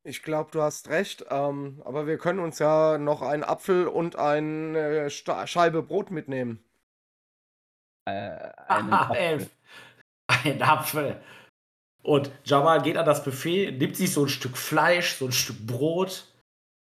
Ich 0.07 0.23
glaube, 0.23 0.51
du 0.53 0.61
hast 0.61 0.89
recht, 0.91 1.25
ähm, 1.31 1.81
aber 1.85 2.07
wir 2.07 2.19
können 2.19 2.39
uns 2.41 2.59
ja 2.59 2.99
noch 2.99 3.23
einen 3.23 3.43
Apfel 3.43 3.89
und 3.89 4.17
eine 4.17 5.09
Sta- 5.11 5.47
Scheibe 5.47 5.83
Brot 5.83 6.11
mitnehmen. 6.11 6.63
Äh, 8.07 8.13
einen 8.69 8.91
Haha, 8.93 9.03
Apfel. 9.11 9.17
elf. 9.17 9.51
Ein 10.27 10.63
Apfel. 10.63 11.23
Und 12.03 12.31
Jamal 12.45 12.83
geht 12.83 12.99
an 12.99 13.07
das 13.07 13.25
Buffet, 13.25 13.73
nimmt 13.73 13.97
sich 13.97 14.13
so 14.13 14.25
ein 14.25 14.29
Stück 14.29 14.59
Fleisch, 14.59 15.15
so 15.15 15.25
ein 15.27 15.33
Stück 15.33 15.67
Brot 15.67 16.31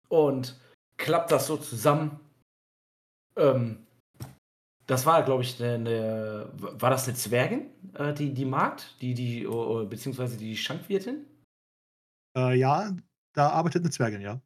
und 0.10 0.60
klappt 0.98 1.32
das 1.32 1.48
so 1.48 1.56
zusammen. 1.56 2.20
Ähm, 3.38 3.86
das 4.88 5.06
war, 5.06 5.24
glaube 5.24 5.44
ich, 5.44 5.62
eine, 5.64 5.76
eine. 5.76 6.50
War 6.58 6.90
das 6.90 7.08
eine 7.08 7.16
Zwergin, 7.16 7.70
äh, 7.94 8.14
die, 8.14 8.34
die 8.34 8.46
Magd? 8.46 9.02
Die, 9.02 9.14
die, 9.14 9.48
oh, 9.48 9.86
beziehungsweise 9.86 10.38
die 10.38 10.58
Schankwirtin? 10.58 11.26
Äh, 12.36 12.56
ja, 12.58 12.96
da 13.34 13.50
arbeitet 13.50 13.84
eine 13.84 13.92
Zwergin, 13.92 14.22
ja. 14.22 14.42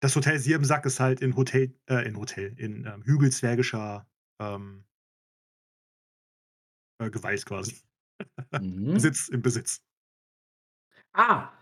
Das 0.00 0.14
Hotel 0.14 0.38
Siebensack 0.38 0.86
ist 0.86 1.00
halt 1.00 1.20
in 1.20 1.34
Hotel, 1.36 1.74
äh, 1.86 2.06
in 2.06 2.16
Hotel, 2.16 2.54
in 2.56 2.86
ähm, 2.86 3.02
hügelzwergischer 3.04 4.06
ähm, 4.40 4.84
äh, 7.00 7.10
Gewalt 7.10 7.44
quasi. 7.46 7.80
Mhm. 8.60 8.94
Besitz, 8.94 9.28
im 9.28 9.42
Besitz. 9.42 9.80
Ah! 11.12 11.52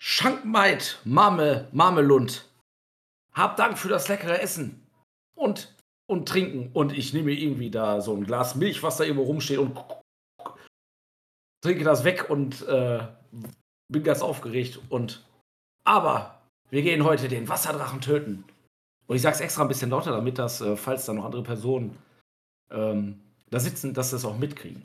Schankmaid, 0.00 0.98
Mame, 1.04 1.68
Mamelund. 1.72 2.50
Hab 3.32 3.56
Dank 3.56 3.78
für 3.78 3.88
das 3.88 4.08
leckere 4.08 4.40
Essen. 4.40 4.86
Und, 5.34 5.76
und 6.06 6.26
trinken. 6.26 6.72
Und 6.72 6.92
ich 6.92 7.12
nehme 7.12 7.32
irgendwie 7.32 7.70
da 7.70 8.00
so 8.00 8.16
ein 8.16 8.24
Glas 8.24 8.54
Milch, 8.54 8.82
was 8.82 8.96
da 8.96 9.04
irgendwo 9.04 9.24
rumsteht 9.24 9.58
und 9.58 9.78
trinke 11.60 11.84
das 11.84 12.04
weg 12.04 12.30
und 12.30 12.66
äh, 12.66 13.06
bin 13.88 14.02
ganz 14.02 14.20
aufgeregt. 14.20 14.80
Und 14.88 15.26
aber 15.84 16.42
wir 16.70 16.82
gehen 16.82 17.04
heute 17.04 17.28
den 17.28 17.48
Wasserdrachen 17.48 18.00
töten. 18.00 18.44
Und 19.06 19.16
ich 19.16 19.22
sag's 19.22 19.40
extra 19.40 19.62
ein 19.62 19.68
bisschen 19.68 19.90
lauter, 19.90 20.12
damit 20.12 20.38
das, 20.38 20.60
äh, 20.60 20.76
falls 20.76 21.06
da 21.06 21.14
noch 21.14 21.24
andere 21.24 21.42
Personen 21.42 21.96
ähm, 22.70 23.20
da 23.50 23.58
sitzen, 23.58 23.94
dass 23.94 24.10
sie 24.10 24.16
das 24.16 24.24
auch 24.24 24.36
mitkriegen. 24.36 24.84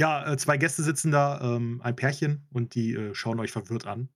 Ja, 0.00 0.32
äh, 0.32 0.36
zwei 0.36 0.56
Gäste 0.56 0.82
sitzen 0.82 1.12
da, 1.12 1.40
ähm, 1.40 1.80
ein 1.84 1.94
Pärchen, 1.94 2.48
und 2.52 2.74
die 2.74 2.94
äh, 2.94 3.14
schauen 3.14 3.38
euch 3.38 3.52
verwirrt 3.52 3.86
an. 3.86 4.08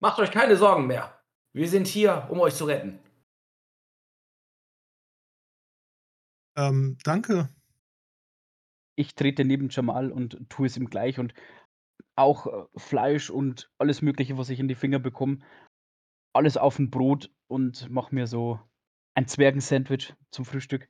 Macht 0.00 0.18
euch 0.18 0.32
keine 0.32 0.56
Sorgen 0.56 0.88
mehr. 0.88 1.16
Wir 1.54 1.68
sind 1.68 1.86
hier, 1.86 2.26
um 2.28 2.40
euch 2.40 2.56
zu 2.56 2.64
retten. 2.64 2.98
Ähm, 6.56 6.98
danke. 7.04 7.48
Ich 9.02 9.16
trete 9.16 9.44
neben 9.44 9.68
Jamal 9.68 10.12
und 10.12 10.48
tue 10.48 10.68
es 10.68 10.76
ihm 10.76 10.88
gleich 10.88 11.18
und 11.18 11.34
auch 12.16 12.46
äh, 12.46 12.78
Fleisch 12.78 13.30
und 13.30 13.68
alles 13.78 14.00
Mögliche, 14.00 14.38
was 14.38 14.48
ich 14.48 14.60
in 14.60 14.68
die 14.68 14.76
Finger 14.76 15.00
bekomme, 15.00 15.40
alles 16.32 16.56
auf 16.56 16.78
ein 16.78 16.88
Brot 16.88 17.32
und 17.48 17.90
mache 17.90 18.14
mir 18.14 18.28
so 18.28 18.60
ein 19.14 19.26
Zwergensandwich 19.26 20.14
zum 20.30 20.44
Frühstück. 20.44 20.88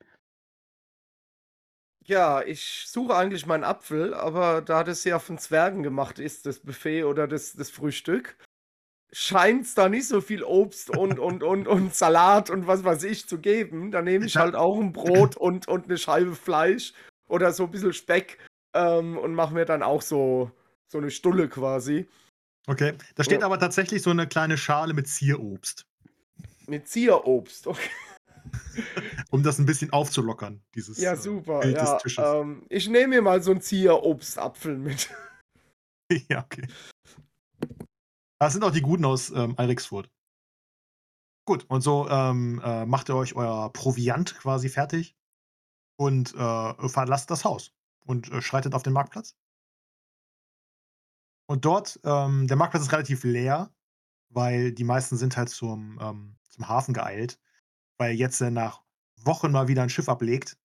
Ja, 2.05 2.43
ich 2.43 2.85
suche 2.87 3.17
eigentlich 3.17 3.47
meinen 3.47 3.65
Apfel, 3.65 4.13
aber 4.13 4.61
da 4.61 4.85
das 4.85 5.05
ja 5.05 5.19
von 5.19 5.39
Zwergen 5.39 5.83
gemacht 5.83 6.19
ist, 6.19 6.45
das 6.45 6.61
Buffet 6.61 7.05
oder 7.05 7.27
das, 7.27 7.55
das 7.55 7.71
Frühstück, 7.71 8.37
scheint 9.11 9.63
es 9.63 9.75
da 9.75 9.89
nicht 9.89 10.07
so 10.07 10.21
viel 10.21 10.45
Obst 10.45 10.91
und, 10.91 11.19
und, 11.19 11.43
und, 11.43 11.67
und 11.67 11.95
Salat 11.95 12.51
und 12.51 12.67
was 12.67 12.85
weiß 12.85 13.05
ich 13.05 13.27
zu 13.27 13.39
geben. 13.39 13.91
Da 13.91 14.03
nehme 14.03 14.27
ich 14.27 14.37
halt 14.37 14.55
auch 14.55 14.79
ein 14.79 14.93
Brot 14.93 15.37
und, 15.37 15.67
und 15.67 15.87
eine 15.87 15.97
Scheibe 15.97 16.35
Fleisch 16.35 16.93
oder 17.33 17.53
so 17.53 17.65
ein 17.65 17.71
bisschen 17.71 17.95
Speck 17.95 18.39
ähm, 18.75 19.17
und 19.17 19.35
mache 19.35 19.55
mir 19.55 19.65
dann 19.65 19.83
auch 19.83 20.03
so, 20.03 20.51
so 20.87 20.99
eine 20.99 21.11
Stulle 21.11 21.49
quasi. 21.49 22.07
Okay. 22.67 22.95
Da 23.15 23.25
steht 23.25 23.41
Ja. 23.41 23.47
aber 23.47 23.59
tatsächlich 23.59 24.03
so 24.03 24.11
eine 24.11 24.29
kleine 24.29 24.57
Schale 24.59 24.93
mit 24.95 25.09
Zierobst, 25.09 25.87
Mit 26.67 26.87
Zierobst. 26.89 27.67
Okay. 27.67 27.91
um 29.31 29.43
das 29.43 29.59
ein 29.59 29.67
bisschen 29.67 29.93
aufzulockern, 29.93 30.63
dieses 30.75 30.99
Ja, 30.99 31.15
äh, 31.15 31.17
super. 31.17 31.61
Bild 31.61 31.77
Ja, 31.77 31.95
des 31.95 32.03
Tisches. 32.03 32.25
ähm, 32.25 32.67
ich 32.69 32.89
nehme 32.89 33.09
mir 33.09 33.23
mal 33.23 33.43
so 33.43 33.51
einen 33.51 33.63
Zierobstapfel 33.63 34.77
mit. 34.77 35.09
ja, 36.29 36.45
okay. 36.45 36.69
Das 38.41 38.53
sind 38.53 38.63
auch 38.65 38.73
die 38.73 38.83
guten 38.83 39.05
aus 39.05 39.31
ähm, 39.31 39.55
Alrixfurt. 39.57 40.11
Gut, 41.47 41.65
und 41.69 41.81
so 41.81 42.09
ähm, 42.09 42.61
äh, 42.63 42.85
macht 42.85 43.09
ihr 43.09 43.17
euch 43.17 43.35
euer 43.35 43.73
Proviant 43.73 44.37
quasi 44.37 44.69
fertig 44.69 45.17
und 45.97 46.35
äh, 46.35 46.89
verlasst 46.89 47.31
das 47.31 47.45
Haus 47.45 47.73
und 48.05 48.31
äh, 48.31 48.43
schreitet 48.43 48.75
auf 48.75 48.83
den 48.83 48.93
Marktplatz. 48.93 49.37
Und 51.47 51.65
dort, 51.65 52.01
ähm, 52.05 52.47
der 52.47 52.57
Marktplatz 52.57 52.85
ist 52.85 52.93
relativ 52.93 53.25
leer, 53.25 53.71
weil 54.31 54.73
die 54.73 54.85
meisten 54.85 55.17
sind 55.17 55.37
halt 55.37 55.51
zum, 55.51 55.99
ähm, 56.01 56.37
zum 56.49 56.69
Hafen 56.69 56.95
geeilt, 56.95 57.39
weil 57.99 58.15
jetzt 58.15 58.41
äh, 58.41 58.51
nach 58.51 58.83
Wochen 59.17 59.53
mal 59.53 59.69
wieder 59.69 59.83
ein 59.83 59.91
Schiff 59.91 60.09
ablegt. 60.09 60.57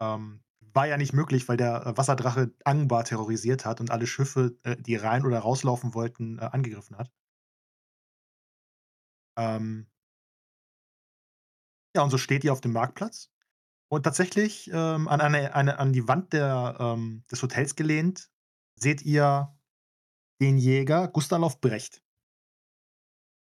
Ähm, 0.00 0.42
war 0.74 0.86
ja 0.86 0.96
nicht 0.96 1.12
möglich, 1.12 1.48
weil 1.48 1.56
der 1.56 1.86
äh, 1.86 1.96
Wasserdrache 1.96 2.52
Angbar 2.64 3.04
terrorisiert 3.04 3.64
hat 3.64 3.80
und 3.80 3.90
alle 3.90 4.06
Schiffe, 4.06 4.56
äh, 4.64 4.76
die 4.76 4.96
rein 4.96 5.24
oder 5.24 5.38
rauslaufen 5.40 5.94
wollten, 5.94 6.38
äh, 6.38 6.42
angegriffen 6.42 6.96
hat. 6.98 7.10
Ähm, 9.36 9.86
ja, 11.94 12.02
und 12.02 12.10
so 12.10 12.18
steht 12.18 12.44
ihr 12.44 12.52
auf 12.52 12.60
dem 12.60 12.72
Marktplatz. 12.72 13.30
Und 13.92 14.04
tatsächlich 14.04 14.70
ähm, 14.72 15.06
an, 15.06 15.20
eine, 15.20 15.54
eine, 15.54 15.78
an 15.78 15.92
die 15.92 16.08
Wand 16.08 16.32
der, 16.32 16.78
ähm, 16.80 17.24
des 17.30 17.42
Hotels 17.42 17.76
gelehnt, 17.76 18.30
seht 18.74 19.02
ihr 19.02 19.54
den 20.40 20.56
Jäger 20.56 21.08
Gustav 21.08 21.60
Brecht. 21.60 22.02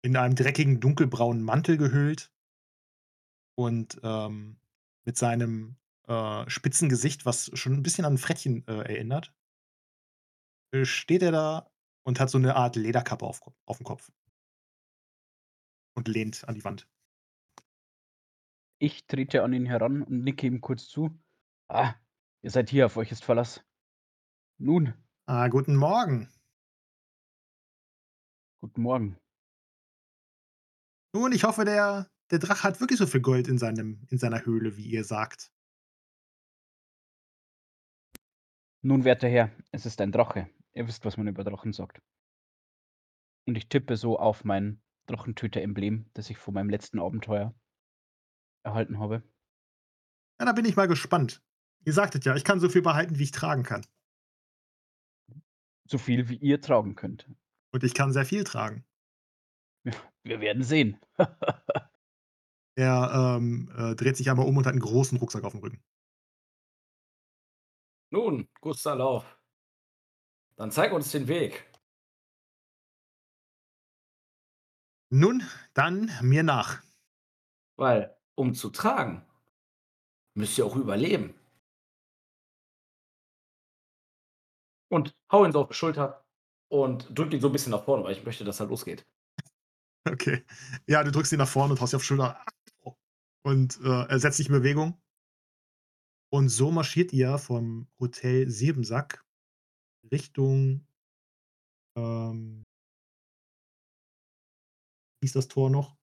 In 0.02 0.16
einem 0.16 0.34
dreckigen, 0.34 0.80
dunkelbraunen 0.80 1.44
Mantel 1.44 1.76
gehüllt 1.76 2.32
und 3.56 4.00
ähm, 4.02 4.58
mit 5.04 5.16
seinem 5.16 5.76
äh, 6.08 6.50
spitzen 6.50 6.88
Gesicht, 6.88 7.24
was 7.26 7.52
schon 7.56 7.74
ein 7.74 7.84
bisschen 7.84 8.04
an 8.04 8.14
ein 8.14 8.18
Frettchen 8.18 8.66
äh, 8.66 8.92
erinnert, 8.92 9.32
äh, 10.72 10.84
steht 10.84 11.22
er 11.22 11.30
da 11.30 11.70
und 12.02 12.18
hat 12.18 12.28
so 12.28 12.38
eine 12.38 12.56
Art 12.56 12.74
Lederkappe 12.74 13.24
auf, 13.24 13.40
auf 13.66 13.76
dem 13.76 13.86
Kopf. 13.86 14.10
Und 15.96 16.08
lehnt 16.08 16.48
an 16.48 16.56
die 16.56 16.64
Wand. 16.64 16.88
Ich 18.78 19.06
trete 19.06 19.42
an 19.42 19.52
ihn 19.52 19.66
heran 19.66 20.02
und 20.02 20.24
nicke 20.24 20.46
ihm 20.46 20.60
kurz 20.60 20.88
zu. 20.88 21.18
Ah, 21.68 21.94
ihr 22.42 22.50
seid 22.50 22.70
hier, 22.70 22.86
auf 22.86 22.96
euch 22.96 23.12
ist 23.12 23.24
Verlass. 23.24 23.64
Nun, 24.58 24.94
Ah, 25.26 25.48
guten 25.48 25.74
Morgen. 25.74 26.28
guten 28.60 28.82
Morgen. 28.82 29.18
Nun, 31.14 31.32
ich 31.32 31.44
hoffe, 31.44 31.64
der, 31.64 32.10
der 32.30 32.38
Drache 32.38 32.62
hat 32.62 32.80
wirklich 32.80 32.98
so 32.98 33.06
viel 33.06 33.22
Gold 33.22 33.48
in, 33.48 33.56
seinem, 33.56 34.06
in 34.10 34.18
seiner 34.18 34.44
Höhle, 34.44 34.76
wie 34.76 34.86
ihr 34.86 35.04
sagt. 35.04 35.50
Nun, 38.82 39.04
werter 39.04 39.28
Herr, 39.28 39.50
es 39.70 39.86
ist 39.86 40.00
ein 40.02 40.12
Drache. 40.12 40.50
Ihr 40.74 40.86
wisst, 40.86 41.06
was 41.06 41.16
man 41.16 41.26
über 41.26 41.42
Drachen 41.42 41.72
sagt. 41.72 42.02
Und 43.46 43.56
ich 43.56 43.68
tippe 43.68 43.96
so 43.96 44.18
auf 44.18 44.44
mein 44.44 44.82
Drachentöter-Emblem, 45.06 46.10
das 46.12 46.28
ich 46.28 46.36
von 46.36 46.52
meinem 46.52 46.68
letzten 46.68 46.98
Abenteuer 46.98 47.54
erhalten 48.64 48.98
habe. 48.98 49.22
Ja, 50.40 50.46
da 50.46 50.52
bin 50.52 50.64
ich 50.64 50.76
mal 50.76 50.88
gespannt. 50.88 51.42
Ihr 51.84 51.92
sagtet 51.92 52.24
ja, 52.24 52.34
ich 52.34 52.44
kann 52.44 52.60
so 52.60 52.68
viel 52.68 52.82
behalten, 52.82 53.18
wie 53.18 53.24
ich 53.24 53.30
tragen 53.30 53.62
kann. 53.62 53.86
So 55.86 55.98
viel, 55.98 56.28
wie 56.28 56.36
ihr 56.36 56.60
tragen 56.60 56.94
könnt. 56.94 57.28
Und 57.72 57.84
ich 57.84 57.94
kann 57.94 58.12
sehr 58.12 58.24
viel 58.24 58.44
tragen. 58.44 58.84
Wir 60.22 60.40
werden 60.40 60.62
sehen. 60.62 60.98
Er 62.76 63.36
ähm, 63.36 63.70
äh, 63.76 63.94
dreht 63.94 64.16
sich 64.16 64.28
einmal 64.28 64.48
um 64.48 64.56
und 64.56 64.66
hat 64.66 64.72
einen 64.72 64.80
großen 64.80 65.16
Rucksack 65.18 65.44
auf 65.44 65.52
dem 65.52 65.60
Rücken. 65.60 65.80
Nun, 68.10 68.48
Gustav 68.60 68.98
Lauf. 68.98 69.38
Dann 70.56 70.72
zeig 70.72 70.92
uns 70.92 71.12
den 71.12 71.28
Weg. 71.28 71.70
Nun, 75.10 75.44
dann 75.74 76.10
mir 76.22 76.42
nach. 76.42 76.82
Weil, 77.76 78.16
um 78.36 78.54
zu 78.54 78.70
tragen, 78.70 79.24
müsst 80.36 80.58
ihr 80.58 80.66
auch 80.66 80.76
überleben. 80.76 81.34
Und 84.90 85.16
hau 85.32 85.44
ihn 85.44 85.52
so 85.52 85.60
auf 85.60 85.68
die 85.68 85.74
Schulter 85.74 86.24
und 86.70 87.16
drück 87.16 87.32
ihn 87.32 87.40
so 87.40 87.48
ein 87.48 87.52
bisschen 87.52 87.72
nach 87.72 87.84
vorne, 87.84 88.04
weil 88.04 88.16
ich 88.16 88.24
möchte, 88.24 88.44
dass 88.44 88.60
er 88.60 88.66
losgeht. 88.66 89.06
Okay. 90.06 90.44
Ja, 90.86 91.02
du 91.02 91.10
drückst 91.10 91.32
ihn 91.32 91.38
nach 91.38 91.48
vorne 91.48 91.72
und 91.72 91.80
haust 91.80 91.94
ihn 91.94 91.96
auf 91.96 92.02
die 92.02 92.08
Schulter. 92.08 92.44
Und 93.42 93.80
äh, 93.82 94.06
er 94.06 94.18
setzt 94.18 94.36
sich 94.36 94.48
in 94.48 94.52
Bewegung. 94.52 95.00
Und 96.30 96.48
so 96.48 96.70
marschiert 96.70 97.12
ihr 97.12 97.38
vom 97.38 97.88
Hotel 98.00 98.50
Siebensack 98.50 99.24
Richtung. 100.10 100.86
Ähm, 101.96 102.64
wie 105.20 105.26
ist 105.26 105.36
das 105.36 105.48
Tor 105.48 105.70
noch? 105.70 105.96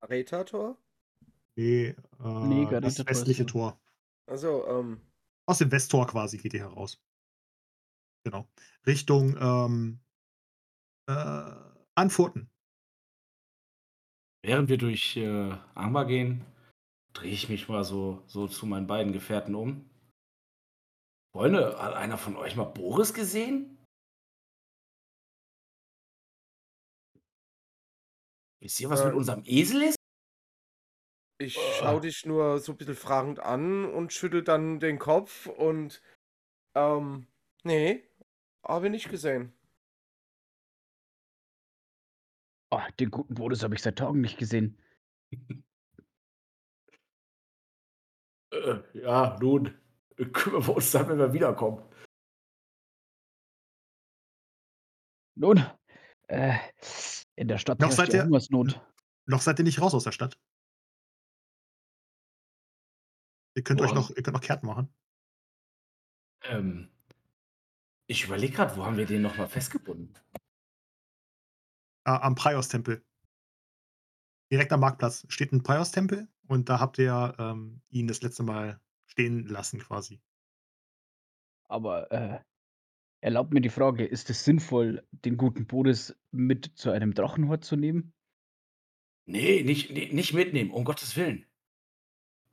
Aretator? 0.00 0.76
Nee, 1.56 1.88
äh, 1.88 1.94
Nee, 2.22 2.66
das 2.80 3.04
westliche. 3.06 3.46
Tor. 3.46 3.80
Also, 4.26 4.66
ähm, 4.66 5.00
Aus 5.46 5.58
dem 5.58 5.70
Westtor 5.70 6.06
quasi 6.06 6.38
geht 6.38 6.54
ihr 6.54 6.60
heraus. 6.60 7.00
Genau. 8.24 8.48
Richtung 8.86 9.36
ähm, 9.40 10.00
äh, 11.08 11.52
Anfurten. 11.94 12.50
Während 14.42 14.68
wir 14.68 14.78
durch 14.78 15.16
äh, 15.16 15.52
Angmar 15.74 16.06
gehen, 16.06 16.44
drehe 17.12 17.32
ich 17.32 17.48
mich 17.48 17.68
mal 17.68 17.84
so, 17.84 18.22
so 18.26 18.46
zu 18.46 18.66
meinen 18.66 18.86
beiden 18.86 19.12
Gefährten 19.12 19.54
um. 19.54 19.88
Freunde, 21.32 21.78
hat 21.80 21.94
einer 21.94 22.18
von 22.18 22.36
euch 22.36 22.56
mal 22.56 22.64
Boris 22.64 23.14
gesehen? 23.14 23.75
Wisst 28.66 28.80
ihr, 28.80 28.90
was 28.90 29.00
Äh, 29.02 29.06
mit 29.06 29.14
unserem 29.14 29.44
Esel 29.44 29.82
ist? 29.82 29.96
ich 31.38 31.56
Oh. 31.56 31.60
schau 31.78 32.00
dich 32.00 32.26
nur 32.26 32.58
so 32.58 32.72
ein 32.72 32.78
bisschen 32.78 32.96
fragend 32.96 33.38
an 33.38 33.84
und 33.84 34.12
schüttel 34.12 34.42
dann 34.42 34.80
den 34.80 34.98
Kopf 34.98 35.46
und, 35.46 36.02
ähm, 36.74 37.28
nee, 37.62 38.02
habe 38.66 38.86
ich 38.86 38.90
nicht 38.90 39.08
gesehen. 39.08 39.52
Oh, 42.72 42.80
den 42.98 43.12
guten 43.12 43.34
Boris 43.34 43.62
habe 43.62 43.76
ich 43.76 43.82
seit 43.82 43.98
Tagen 43.98 44.20
nicht 44.20 44.36
gesehen. 44.36 44.76
Äh, 48.50 48.82
ja, 48.94 49.38
nun, 49.40 49.78
kümmern 50.32 50.66
wir 50.66 50.74
uns 50.74 50.90
dann, 50.90 51.08
wenn 51.08 51.18
wir 51.18 51.32
wiederkommen. 51.32 51.84
Nun, 55.36 55.62
äh, 56.28 56.58
in 57.36 57.48
der 57.48 57.58
Stadt 57.58 57.80
Noch 57.80 57.92
seid 57.92 58.12
ihr- 58.14 58.24
Hungersnot. 58.24 58.80
Noch 59.26 59.40
seid 59.40 59.58
ihr 59.58 59.64
nicht 59.64 59.80
raus 59.80 59.94
aus 59.94 60.04
der 60.04 60.12
Stadt. 60.12 60.38
Ihr 63.54 63.62
könnt 63.64 63.80
euch 63.80 63.90
Boah. 63.90 63.96
noch, 63.96 64.10
ihr 64.10 64.22
könnt 64.22 64.34
noch 64.34 64.42
kehrt 64.42 64.62
machen. 64.62 64.94
Ähm, 66.42 66.90
ich 68.06 68.24
überlege 68.24 68.54
gerade, 68.54 68.76
wo 68.76 68.84
haben 68.84 68.96
wir 68.96 69.06
den 69.06 69.22
nochmal 69.22 69.48
festgebunden? 69.48 70.14
Äh, 72.04 72.10
am 72.10 72.34
Praios-Tempel. 72.34 73.04
Direkt 74.52 74.72
am 74.72 74.80
Marktplatz 74.80 75.26
steht 75.28 75.52
ein 75.52 75.62
Praios-Tempel 75.62 76.28
und 76.46 76.68
da 76.68 76.78
habt 76.78 76.98
ihr 76.98 77.34
ähm, 77.38 77.82
ihn 77.88 78.06
das 78.06 78.22
letzte 78.22 78.44
Mal 78.44 78.80
stehen 79.06 79.46
lassen 79.46 79.80
quasi. 79.80 80.20
Aber 81.68 82.12
äh, 82.12 82.40
erlaubt 83.20 83.52
mir 83.52 83.60
die 83.60 83.68
Frage, 83.70 84.04
ist 84.04 84.30
es 84.30 84.44
sinnvoll, 84.44 85.06
den 85.10 85.36
guten 85.36 85.66
Boris 85.66 86.16
mit 86.30 86.72
zu 86.76 86.90
einem 86.90 87.14
Drachenhort 87.14 87.64
zu 87.64 87.76
nehmen? 87.76 88.12
Nee, 89.28 89.62
nicht, 89.62 89.90
nee, 89.90 90.08
nicht 90.12 90.34
mitnehmen, 90.34 90.70
um 90.70 90.84
Gottes 90.84 91.16
Willen. 91.16 91.46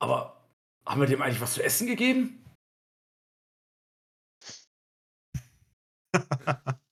Aber 0.00 0.48
haben 0.84 1.00
wir 1.00 1.06
dem 1.06 1.22
eigentlich 1.22 1.40
was 1.40 1.54
zu 1.54 1.62
essen 1.62 1.86
gegeben? 1.86 2.44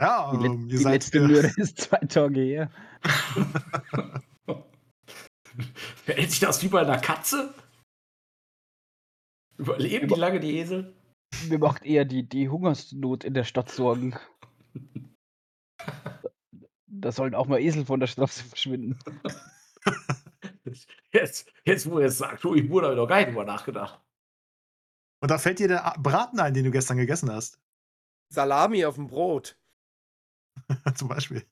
Ja, 0.00 0.36
Die, 0.36 0.44
ähm, 0.44 0.68
ihr 0.68 0.76
die 0.76 0.76
seid. 0.76 0.92
letzte 0.92 1.18
äh, 1.18 1.26
Möhre 1.26 1.46
ist 1.56 1.78
zwei 1.80 1.98
Tage 1.98 2.40
her. 2.40 2.70
Verhält 6.04 6.30
sich 6.30 6.40
das 6.40 6.62
wie 6.62 6.68
bei 6.68 6.82
einer 6.82 6.98
Katze? 6.98 7.54
Überleben 9.58 10.08
die 10.08 10.14
lange 10.14 10.40
die 10.40 10.58
Esel? 10.58 10.94
Mir 11.48 11.58
macht 11.58 11.84
eher 11.84 12.04
die, 12.04 12.28
die 12.28 12.48
Hungersnot 12.48 13.24
in 13.24 13.34
der 13.34 13.44
Stadt 13.44 13.70
Sorgen. 13.70 14.16
Da 16.88 17.12
sollen 17.12 17.34
auch 17.34 17.46
mal 17.46 17.60
Esel 17.60 17.84
von 17.84 18.00
der 18.00 18.06
Straße 18.06 18.42
verschwinden. 18.42 18.98
Jetzt, 21.12 21.52
jetzt 21.64 21.88
wo 21.88 22.00
ihr 22.00 22.06
es 22.06 22.18
sagt, 22.18 22.44
ich 22.44 22.68
wurde 22.68 22.88
aber 22.88 22.96
noch 22.96 23.06
gar 23.06 23.18
nicht 23.18 23.28
drüber 23.28 23.44
nachgedacht. 23.44 24.02
und 25.22 25.30
da 25.30 25.38
fällt 25.38 25.60
dir 25.60 25.68
der 25.68 25.94
Braten 25.98 26.40
ein, 26.40 26.54
den 26.54 26.64
du 26.64 26.70
gestern 26.70 26.96
gegessen 26.96 27.30
hast. 27.30 27.60
Salami 28.32 28.84
auf 28.84 28.96
dem 28.96 29.06
Brot. 29.06 29.56
Zum 30.96 31.08
Beispiel. 31.08 31.46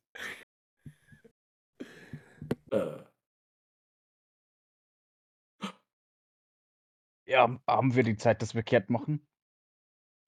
Ja, 7.34 7.58
haben 7.66 7.96
wir 7.96 8.04
die 8.04 8.16
Zeit, 8.16 8.42
dass 8.42 8.54
wir 8.54 8.62
kehrt 8.62 8.90
machen? 8.90 9.26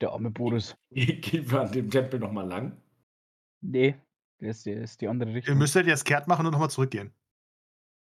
Der 0.01 0.11
arme 0.11 0.31
Boris. 0.33 0.77
Gehen 0.91 1.49
wir 1.49 1.61
an 1.61 1.71
dem 1.71 1.89
Tempel 1.89 2.19
nochmal 2.19 2.49
lang? 2.49 2.83
Nee, 3.61 3.95
das 4.41 4.57
ist, 4.59 4.67
die- 4.67 4.73
ist 4.73 5.01
die 5.01 5.07
andere 5.09 5.31
Ihr 5.31 5.37
Richtung. 5.37 5.57
müsst 5.57 5.77
halt 5.77 5.87
jetzt 5.87 6.05
kehrt 6.05 6.27
machen 6.27 6.45
und 6.47 6.53
nochmal 6.53 6.69
zurückgehen. 6.69 7.15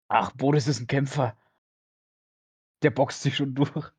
Ach, 0.09 0.31
Boris 0.33 0.67
ist 0.67 0.79
ein 0.79 0.85
Kämpfer. 0.85 1.35
Der 2.83 2.91
boxt 2.91 3.23
sich 3.23 3.35
schon 3.35 3.55
durch. 3.55 3.91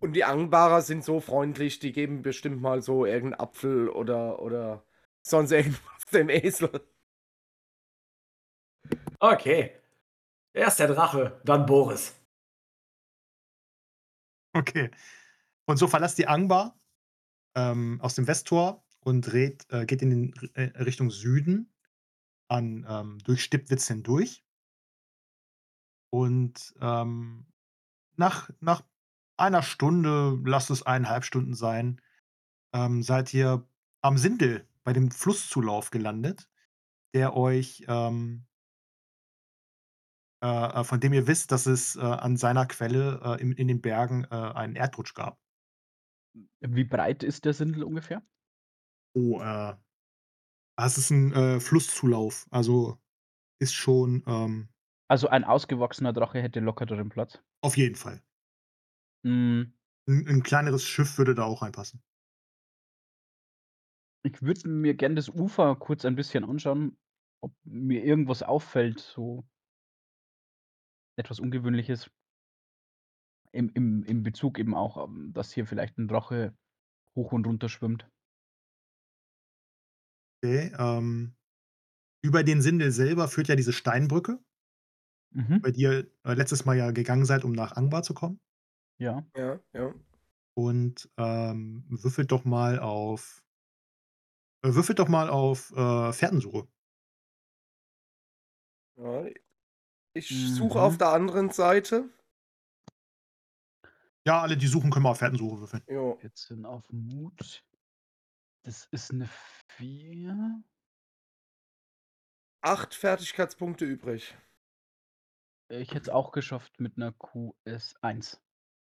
Und 0.00 0.14
die 0.14 0.24
Angbarer 0.24 0.80
sind 0.80 1.04
so 1.04 1.20
freundlich, 1.20 1.78
die 1.78 1.92
geben 1.92 2.22
bestimmt 2.22 2.62
mal 2.62 2.80
so 2.80 3.04
irgendeinen 3.04 3.40
Apfel 3.40 3.90
oder, 3.90 4.40
oder 4.40 4.82
sonst 5.26 5.52
irgendwas 5.52 6.06
dem 6.12 6.30
Esel. 6.30 6.70
Okay. 9.20 9.78
Erst 10.54 10.80
der 10.80 10.88
Drache, 10.88 11.40
dann 11.44 11.66
Boris. 11.66 12.18
Okay. 14.54 14.90
Und 15.66 15.76
so 15.78 15.88
verlasst 15.88 16.18
die 16.18 16.26
Angbar 16.26 16.78
ähm, 17.54 18.00
aus 18.00 18.14
dem 18.14 18.26
Westtor 18.26 18.84
und 19.00 19.22
dreht, 19.22 19.66
äh, 19.70 19.86
geht 19.86 20.02
in 20.02 20.10
den, 20.10 20.34
äh, 20.54 20.78
Richtung 20.82 21.10
Süden 21.10 21.72
an, 22.48 22.86
ähm, 22.88 23.18
durch 23.24 23.42
Stippwitz 23.42 23.88
hindurch. 23.88 24.44
Und 26.10 26.74
ähm, 26.80 27.46
nach, 28.16 28.50
nach 28.60 28.82
einer 29.36 29.62
Stunde, 29.62 30.38
lasst 30.44 30.70
es 30.70 30.82
eineinhalb 30.82 31.24
Stunden 31.24 31.54
sein, 31.54 32.00
ähm, 32.74 33.02
seid 33.02 33.32
ihr 33.32 33.66
am 34.02 34.18
Sindel 34.18 34.68
bei 34.84 34.92
dem 34.92 35.10
Flusszulauf 35.10 35.90
gelandet, 35.90 36.48
der 37.14 37.36
euch, 37.36 37.84
ähm, 37.88 38.46
äh, 40.42 40.46
äh, 40.80 40.84
von 40.84 41.00
dem 41.00 41.12
ihr 41.12 41.26
wisst, 41.26 41.52
dass 41.52 41.66
es 41.66 41.96
äh, 41.96 42.00
an 42.00 42.36
seiner 42.36 42.66
Quelle 42.66 43.20
äh, 43.24 43.42
in, 43.42 43.52
in 43.52 43.68
den 43.68 43.80
Bergen 43.82 44.24
äh, 44.24 44.28
einen 44.34 44.76
Erdrutsch 44.76 45.14
gab. 45.14 45.38
Wie 46.60 46.84
breit 46.84 47.22
ist 47.22 47.44
der 47.44 47.52
Sindel 47.52 47.84
ungefähr? 47.84 48.22
Oh, 49.14 49.40
äh, 49.40 49.74
es 50.76 50.98
ist 50.98 51.10
ein 51.10 51.60
Flusszulauf, 51.60 52.46
also 52.50 52.98
ist 53.60 53.74
schon 53.74 54.24
ähm, 54.26 54.68
Also 55.06 55.28
ein 55.28 55.44
ausgewachsener 55.44 56.12
Drache 56.12 56.42
hätte 56.42 56.58
locker 56.58 56.86
darin 56.86 57.08
Platz. 57.08 57.40
auf 57.60 57.76
jeden 57.76 57.96
Fall. 57.96 58.22
Hm, 59.24 59.72
Ein, 60.08 60.28
ein 60.28 60.42
kleineres 60.44 60.84
Schiff 60.86 61.18
würde 61.18 61.34
da 61.34 61.42
auch 61.42 61.62
reinpassen. 61.62 62.04
ich 64.24 64.42
würde 64.42 64.68
mir 64.68 64.94
gern 64.94 65.16
das 65.16 65.28
Ufer 65.28 65.76
kurz 65.76 66.04
ein 66.04 66.14
bisschen 66.16 66.44
anschauen, 66.44 66.96
ob 67.40 67.52
mir 67.64 68.04
irgendwas 68.04 68.42
auffällt, 68.42 69.00
so 69.00 69.44
etwas 71.16 71.40
Ungewöhnliches. 71.40 72.10
Im, 73.52 73.70
im, 73.74 74.02
Im 74.04 74.22
Bezug 74.22 74.58
eben 74.58 74.74
auch, 74.74 75.02
ähm, 75.08 75.32
dass 75.32 75.52
hier 75.52 75.66
vielleicht 75.66 75.96
ein 75.98 76.06
Drache 76.08 76.54
hoch 77.16 77.32
und 77.32 77.46
runter 77.46 77.68
schwimmt. 77.68 78.08
Okay, 80.44 80.72
ähm, 80.78 81.34
über 82.24 82.44
den 82.44 82.62
Sindel 82.62 82.92
selber 82.92 83.28
führt 83.28 83.48
ja 83.48 83.56
diese 83.56 83.72
Steinbrücke, 83.72 84.40
Mhm. 85.34 85.62
bei 85.62 85.70
die 85.70 85.80
ihr 85.82 86.10
äh, 86.24 86.34
letztes 86.34 86.64
Mal 86.66 86.76
ja 86.76 86.90
gegangen 86.90 87.24
seid, 87.24 87.44
um 87.44 87.52
nach 87.52 87.72
Angbar 87.72 88.02
zu 88.02 88.14
kommen. 88.14 88.40
Ja. 88.98 89.26
Ja, 89.36 89.60
ja. 89.72 89.94
Und 90.54 91.10
ähm, 91.18 91.84
würfelt 91.88 92.32
doch 92.32 92.44
mal 92.46 92.78
auf. 92.78 93.44
Äh, 94.64 94.74
würfelt 94.74 94.98
doch 94.98 95.08
mal 95.08 95.28
auf 95.30 95.70
äh, 95.72 96.12
Fährtensuche. 96.12 96.66
ja. 98.96 99.24
Ich 100.14 100.28
suche 100.54 100.78
Mhm. 100.78 100.84
auf 100.84 100.98
der 100.98 101.08
anderen 101.08 101.50
Seite. 101.50 102.08
Ja, 104.26 104.40
alle, 104.42 104.56
die 104.56 104.66
suchen, 104.68 104.90
können 104.90 105.02
mal 105.04 105.10
auf 105.10 105.18
Fährtensuche 105.18 105.60
würfeln. 105.60 105.82
Jo. 105.88 106.16
14 106.20 106.64
auf 106.64 106.84
Mut. 106.92 107.64
Das 108.64 108.86
ist 108.92 109.10
eine 109.10 109.28
4. 109.78 110.62
Acht 112.60 112.94
Fertigkeitspunkte 112.94 113.84
übrig. 113.84 114.36
Ich 115.68 115.90
hätte 115.90 116.02
es 116.02 116.08
auch 116.10 116.30
geschafft 116.32 116.78
mit 116.78 116.96
einer 116.96 117.10
QS1. 117.12 118.38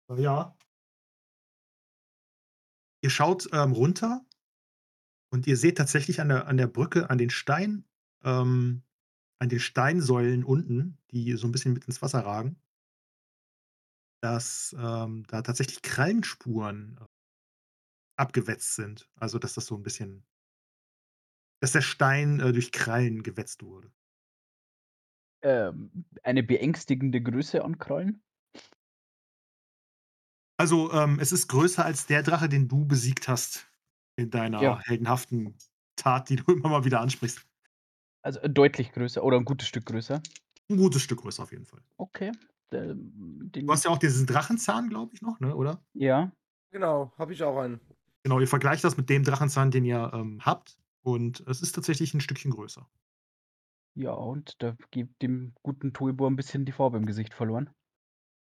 Äh, 0.10 0.22
Ja. 0.22 0.56
Ihr 3.04 3.10
schaut 3.10 3.50
ähm, 3.52 3.74
runter 3.74 4.26
und 5.32 5.46
ihr 5.48 5.58
seht 5.58 5.78
tatsächlich 5.78 6.22
an 6.22 6.30
der, 6.30 6.48
an 6.48 6.58
der 6.58 6.68
Brücke, 6.68 7.10
an 7.10 7.18
den 7.18 7.30
Stein, 7.30 7.86
ähm, 8.24 8.84
an 9.40 9.50
den 9.50 9.60
Steinsäulen 9.60 10.44
unten, 10.44 10.98
die 11.12 11.34
so 11.34 11.48
ein 11.48 11.52
bisschen 11.52 11.74
mit 11.74 11.86
ins 11.86 12.02
Wasser 12.02 12.20
ragen, 12.26 12.62
dass 14.22 14.76
ähm, 14.78 15.24
da 15.28 15.42
tatsächlich 15.42 15.82
Krallenspuren 15.82 16.98
äh, 17.02 17.06
abgewetzt 18.16 18.76
sind. 18.76 19.10
Also 19.16 19.40
dass 19.40 19.54
das 19.56 19.66
so 19.66 19.76
ein 19.76 19.82
bisschen, 19.84 20.26
dass 21.60 21.74
der 21.74 21.82
Stein 21.82 22.40
äh, 22.40 22.52
durch 22.52 22.72
Krallen 22.72 23.22
gewetzt 23.22 23.62
wurde. 23.62 23.92
Ähm, 25.42 26.06
eine 26.24 26.44
beängstigende 26.44 27.22
Größe 27.22 27.64
an 27.64 27.78
Krallen. 27.80 28.22
Also 30.60 30.92
ähm, 30.92 31.20
es 31.20 31.32
ist 31.32 31.48
größer 31.50 31.86
als 31.86 32.06
der 32.08 32.24
Drache, 32.24 32.50
den 32.50 32.68
du 32.68 32.86
besiegt 32.86 33.28
hast 33.28 33.68
in 34.16 34.30
deiner 34.32 34.80
Ja. 34.80 34.84
heldenhaften 34.84 35.58
Tat, 35.96 36.30
die 36.30 36.38
du 36.38 36.52
immer 36.54 36.70
mal 36.70 36.86
wieder 36.86 37.02
ansprichst. 37.02 37.47
Also 38.24 38.40
äh, 38.42 38.50
deutlich 38.50 38.92
größer 38.92 39.24
oder 39.24 39.38
ein 39.38 39.46
gutes 39.46 39.68
Stück 39.68 39.86
größer. 39.86 40.22
Ein 40.70 40.78
gutes 40.78 41.02
Stück 41.02 41.22
größer 41.22 41.44
auf 41.44 41.52
jeden 41.52 41.66
Fall. 41.66 41.82
Okay. 41.98 42.32
Ähm, 42.72 43.50
Den, 43.56 43.66
Du 43.66 43.72
hast 43.74 43.86
ja 43.86 43.92
auch 43.92 43.98
diesen 43.98 44.28
Drachenzahn, 44.28 44.90
glaube 44.90 45.14
ich, 45.14 45.22
noch, 45.22 45.40
ne? 45.40 45.56
oder? 45.56 45.82
ja. 45.94 46.32
Genau, 46.70 47.14
habe 47.18 47.32
ich 47.32 47.42
auch 47.44 47.58
einen. 47.58 47.80
Genau, 48.24 48.42
ihr 48.42 48.48
vergleicht 48.48 48.84
das 48.84 48.98
mit 48.98 49.10
dem 49.10 49.24
Drachenzahn, 49.24 49.72
den 49.72 49.86
ihr 49.86 50.12
ähm, 50.14 50.42
habt. 50.46 50.78
Und 51.02 51.40
es 51.48 51.62
ist 51.62 51.72
tatsächlich 51.72 52.14
ein 52.14 52.20
Stückchen 52.20 52.52
größer. 52.52 52.86
Ja, 53.96 54.12
und 54.12 54.62
da 54.62 54.76
gibt 54.92 55.22
dem 55.22 55.54
guten 55.64 55.94
Toibo 55.94 56.28
ein 56.28 56.36
bisschen 56.36 56.66
die 56.66 56.74
Farbe 56.74 56.98
im 56.98 57.06
Gesicht 57.06 57.34
verloren. 57.34 57.70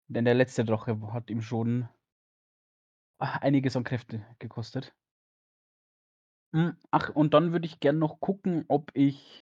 Denn 0.07 0.23
der 0.23 0.35
letzte 0.35 0.63
Drache 0.63 0.97
hat 1.11 1.29
ihm 1.29 1.41
schon 1.41 1.89
einiges 3.19 3.75
an 3.75 3.83
Kräfte 3.83 4.25
gekostet. 4.39 4.95
Hm, 6.55 6.77
Ach, 6.91 7.09
und 7.09 7.33
dann 7.33 7.51
würde 7.51 7.65
ich 7.65 7.79
gern 7.79 7.99
noch 7.99 8.19
gucken, 8.19 8.63
ob 8.67 8.91
ich 8.93 9.42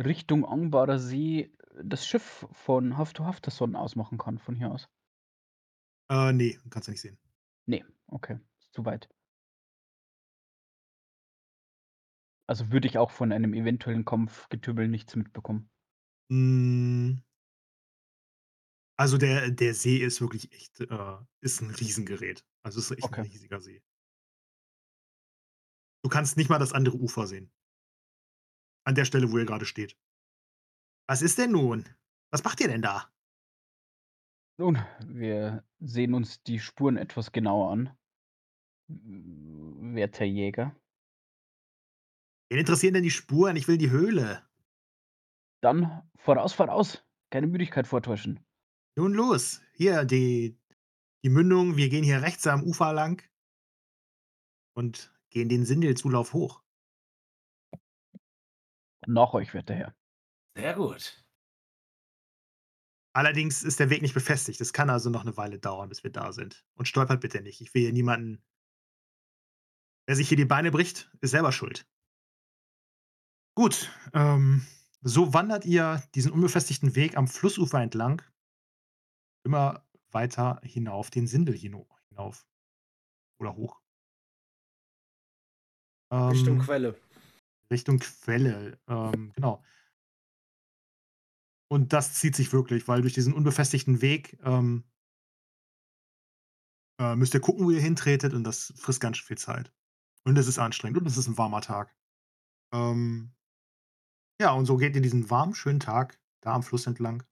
Richtung 0.00 0.44
Angbarer 0.44 0.98
See 0.98 1.52
das 1.82 2.06
Schiff 2.06 2.46
von 2.52 2.96
Hafto 2.98 3.24
Hafterson 3.24 3.76
ausmachen 3.76 4.18
kann, 4.18 4.38
von 4.38 4.56
hier 4.56 4.70
aus. 4.70 4.88
Äh, 6.10 6.32
nee, 6.32 6.58
kannst 6.70 6.88
du 6.88 6.92
nicht 6.92 7.00
sehen. 7.00 7.18
Nee, 7.66 7.84
okay, 8.08 8.40
ist 8.58 8.72
zu 8.72 8.84
weit. 8.84 9.08
Also 12.48 12.72
würde 12.72 12.88
ich 12.88 12.98
auch 12.98 13.12
von 13.12 13.30
einem 13.32 13.54
eventuellen 13.54 14.04
Kampfgetümmel 14.04 14.88
nichts 14.88 15.14
mitbekommen. 15.14 15.70
Mm. 16.30 17.22
Also 18.98 19.16
der, 19.18 19.50
der 19.50 19.74
See 19.74 19.98
ist 19.98 20.20
wirklich 20.20 20.52
echt, 20.52 20.80
äh, 20.80 21.16
ist 21.40 21.62
ein 21.62 21.70
Riesengerät. 21.70 22.44
Also 22.62 22.80
es 22.80 22.90
ist 22.90 22.98
echt 22.98 23.04
Okay. 23.04 23.22
ein 23.22 23.26
riesiger 23.26 23.60
See. 23.60 23.82
Du 26.02 26.10
kannst 26.10 26.36
nicht 26.36 26.50
mal 26.50 26.58
das 26.58 26.72
andere 26.72 26.96
Ufer 26.96 27.26
sehen. 27.26 27.52
An 28.90 28.96
der 28.96 29.04
Stelle, 29.04 29.30
wo 29.30 29.38
ihr 29.38 29.46
gerade 29.46 29.66
steht. 29.66 29.96
Was 31.06 31.22
ist 31.22 31.38
denn 31.38 31.52
nun? 31.52 31.88
Was 32.32 32.42
macht 32.42 32.60
ihr 32.60 32.66
denn 32.66 32.82
da? 32.82 33.08
Nun, 34.58 34.84
wir 35.06 35.64
sehen 35.78 36.12
uns 36.12 36.42
die 36.42 36.58
Spuren 36.58 36.96
etwas 36.96 37.30
genauer 37.30 37.70
an. 37.70 37.96
Werter 38.88 40.24
Jäger. 40.24 40.74
Wen 42.48 42.58
interessieren 42.58 42.94
denn 42.94 43.04
die 43.04 43.12
Spuren? 43.12 43.54
Ich 43.54 43.68
will 43.68 43.78
die 43.78 43.90
Höhle. 43.90 44.44
Dann 45.62 46.02
voraus, 46.16 46.52
voraus. 46.52 47.06
Keine 47.30 47.46
Müdigkeit 47.46 47.86
vortäuschen. 47.86 48.44
Nun 48.96 49.14
los. 49.14 49.62
Hier, 49.72 50.04
die, 50.04 50.58
die 51.22 51.30
Mündung. 51.30 51.76
Wir 51.76 51.90
gehen 51.90 52.02
hier 52.02 52.22
rechts 52.22 52.44
am 52.48 52.64
Ufer 52.64 52.92
lang 52.92 53.22
und 54.74 55.14
gehen 55.30 55.48
den 55.48 55.64
Sindelzulauf 55.64 56.32
hoch. 56.32 56.64
Nach 59.06 59.32
euch, 59.34 59.54
werter 59.54 59.74
Herr. 59.74 59.94
Sehr 60.56 60.74
gut. 60.74 61.24
Allerdings 63.12 63.62
ist 63.62 63.80
der 63.80 63.90
Weg 63.90 64.02
nicht 64.02 64.14
befestigt. 64.14 64.60
Es 64.60 64.72
kann 64.72 64.88
also 64.88 65.10
noch 65.10 65.22
eine 65.22 65.36
Weile 65.36 65.58
dauern, 65.58 65.88
bis 65.88 66.04
wir 66.04 66.12
da 66.12 66.32
sind. 66.32 66.64
Und 66.74 66.86
stolpert 66.86 67.20
bitte 67.20 67.42
nicht. 67.42 67.60
Ich 67.60 67.74
will 67.74 67.82
hier 67.82 67.92
niemanden. 67.92 68.42
Wer 70.06 70.16
sich 70.16 70.28
hier 70.28 70.36
die 70.36 70.44
Beine 70.44 70.70
bricht, 70.70 71.10
ist 71.20 71.30
selber 71.30 71.52
schuld. 71.52 71.88
Gut, 73.56 73.90
ähm, 74.14 74.66
so 75.02 75.34
wandert 75.34 75.64
ihr 75.66 76.02
diesen 76.14 76.30
unbefestigten 76.30 76.94
Weg 76.94 77.16
am 77.16 77.26
Flussufer 77.26 77.80
entlang, 77.80 78.22
immer 79.44 79.84
weiter 80.10 80.60
hinauf, 80.62 81.10
den 81.10 81.26
Sindel 81.26 81.56
hinauf. 81.56 82.46
Oder 83.40 83.56
hoch. 83.56 83.80
Richtung 86.12 86.58
Ähm, 86.58 86.62
Quelle. 86.62 87.00
Richtung 87.70 87.98
Quelle, 87.98 88.78
ähm, 88.88 89.32
genau. 89.34 89.62
Und 91.68 91.92
das 91.92 92.14
zieht 92.14 92.34
sich 92.34 92.52
wirklich, 92.52 92.88
weil 92.88 93.00
durch 93.00 93.14
diesen 93.14 93.32
unbefestigten 93.32 94.02
Weg 94.02 94.38
ähm, 94.42 94.84
äh, 97.00 97.14
müsst 97.14 97.32
ihr 97.34 97.40
gucken, 97.40 97.64
wo 97.64 97.70
ihr 97.70 97.80
hintretet 97.80 98.34
und 98.34 98.44
das 98.44 98.72
frisst 98.76 99.00
ganz 99.00 99.18
schön 99.18 99.26
viel 99.26 99.38
Zeit. 99.38 99.72
Und 100.24 100.36
es 100.36 100.48
ist 100.48 100.58
anstrengend 100.58 100.98
und 100.98 101.06
es 101.06 101.16
ist 101.16 101.28
ein 101.28 101.38
warmer 101.38 101.60
Tag. 101.60 101.94
Ähm, 102.72 103.32
ja, 104.40 104.52
und 104.52 104.66
so 104.66 104.76
geht 104.76 104.96
ihr 104.96 105.02
diesen 105.02 105.30
warmen, 105.30 105.54
schönen 105.54 105.80
Tag 105.80 106.18
da 106.40 106.54
am 106.54 106.62
Fluss 106.62 106.86
entlang, 106.86 107.22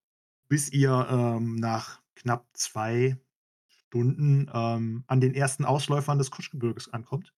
bis 0.49 0.71
ihr 0.71 1.09
ähm, 1.11 1.57
nach 1.57 2.03
knapp 2.15 2.47
zwei 2.53 3.19
Stunden 3.67 4.51
ähm, 4.53 5.05
an 5.07 5.21
den 5.21 5.35
ersten 5.35 5.65
Ausläufern 5.65 6.19
des 6.19 6.31
Kutschgebirges 6.31 6.93
ankommt. 6.93 7.35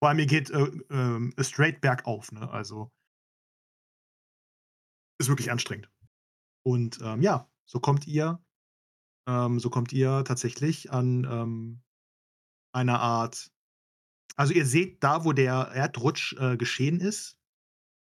Vor 0.00 0.08
allem, 0.08 0.18
ihr 0.18 0.26
geht 0.26 0.50
äh, 0.50 0.70
ähm, 0.90 1.34
straight 1.38 1.82
bergauf, 1.82 2.32
ne? 2.32 2.50
Also 2.50 2.90
ist 5.20 5.28
wirklich 5.28 5.50
anstrengend. 5.50 5.90
Und 6.64 6.98
ähm, 7.02 7.20
ja, 7.20 7.50
so 7.66 7.80
kommt 7.80 8.06
ihr, 8.06 8.42
ähm, 9.28 9.60
so 9.60 9.68
kommt 9.68 9.92
ihr 9.92 10.24
tatsächlich 10.24 10.90
an 10.90 11.24
ähm, 11.30 11.82
einer 12.72 13.00
Art. 13.00 13.52
Also 14.36 14.54
ihr 14.54 14.64
seht 14.64 15.04
da, 15.04 15.26
wo 15.26 15.34
der 15.34 15.52
Erdrutsch 15.52 16.32
äh, 16.38 16.56
geschehen 16.56 17.00
ist, 17.00 17.36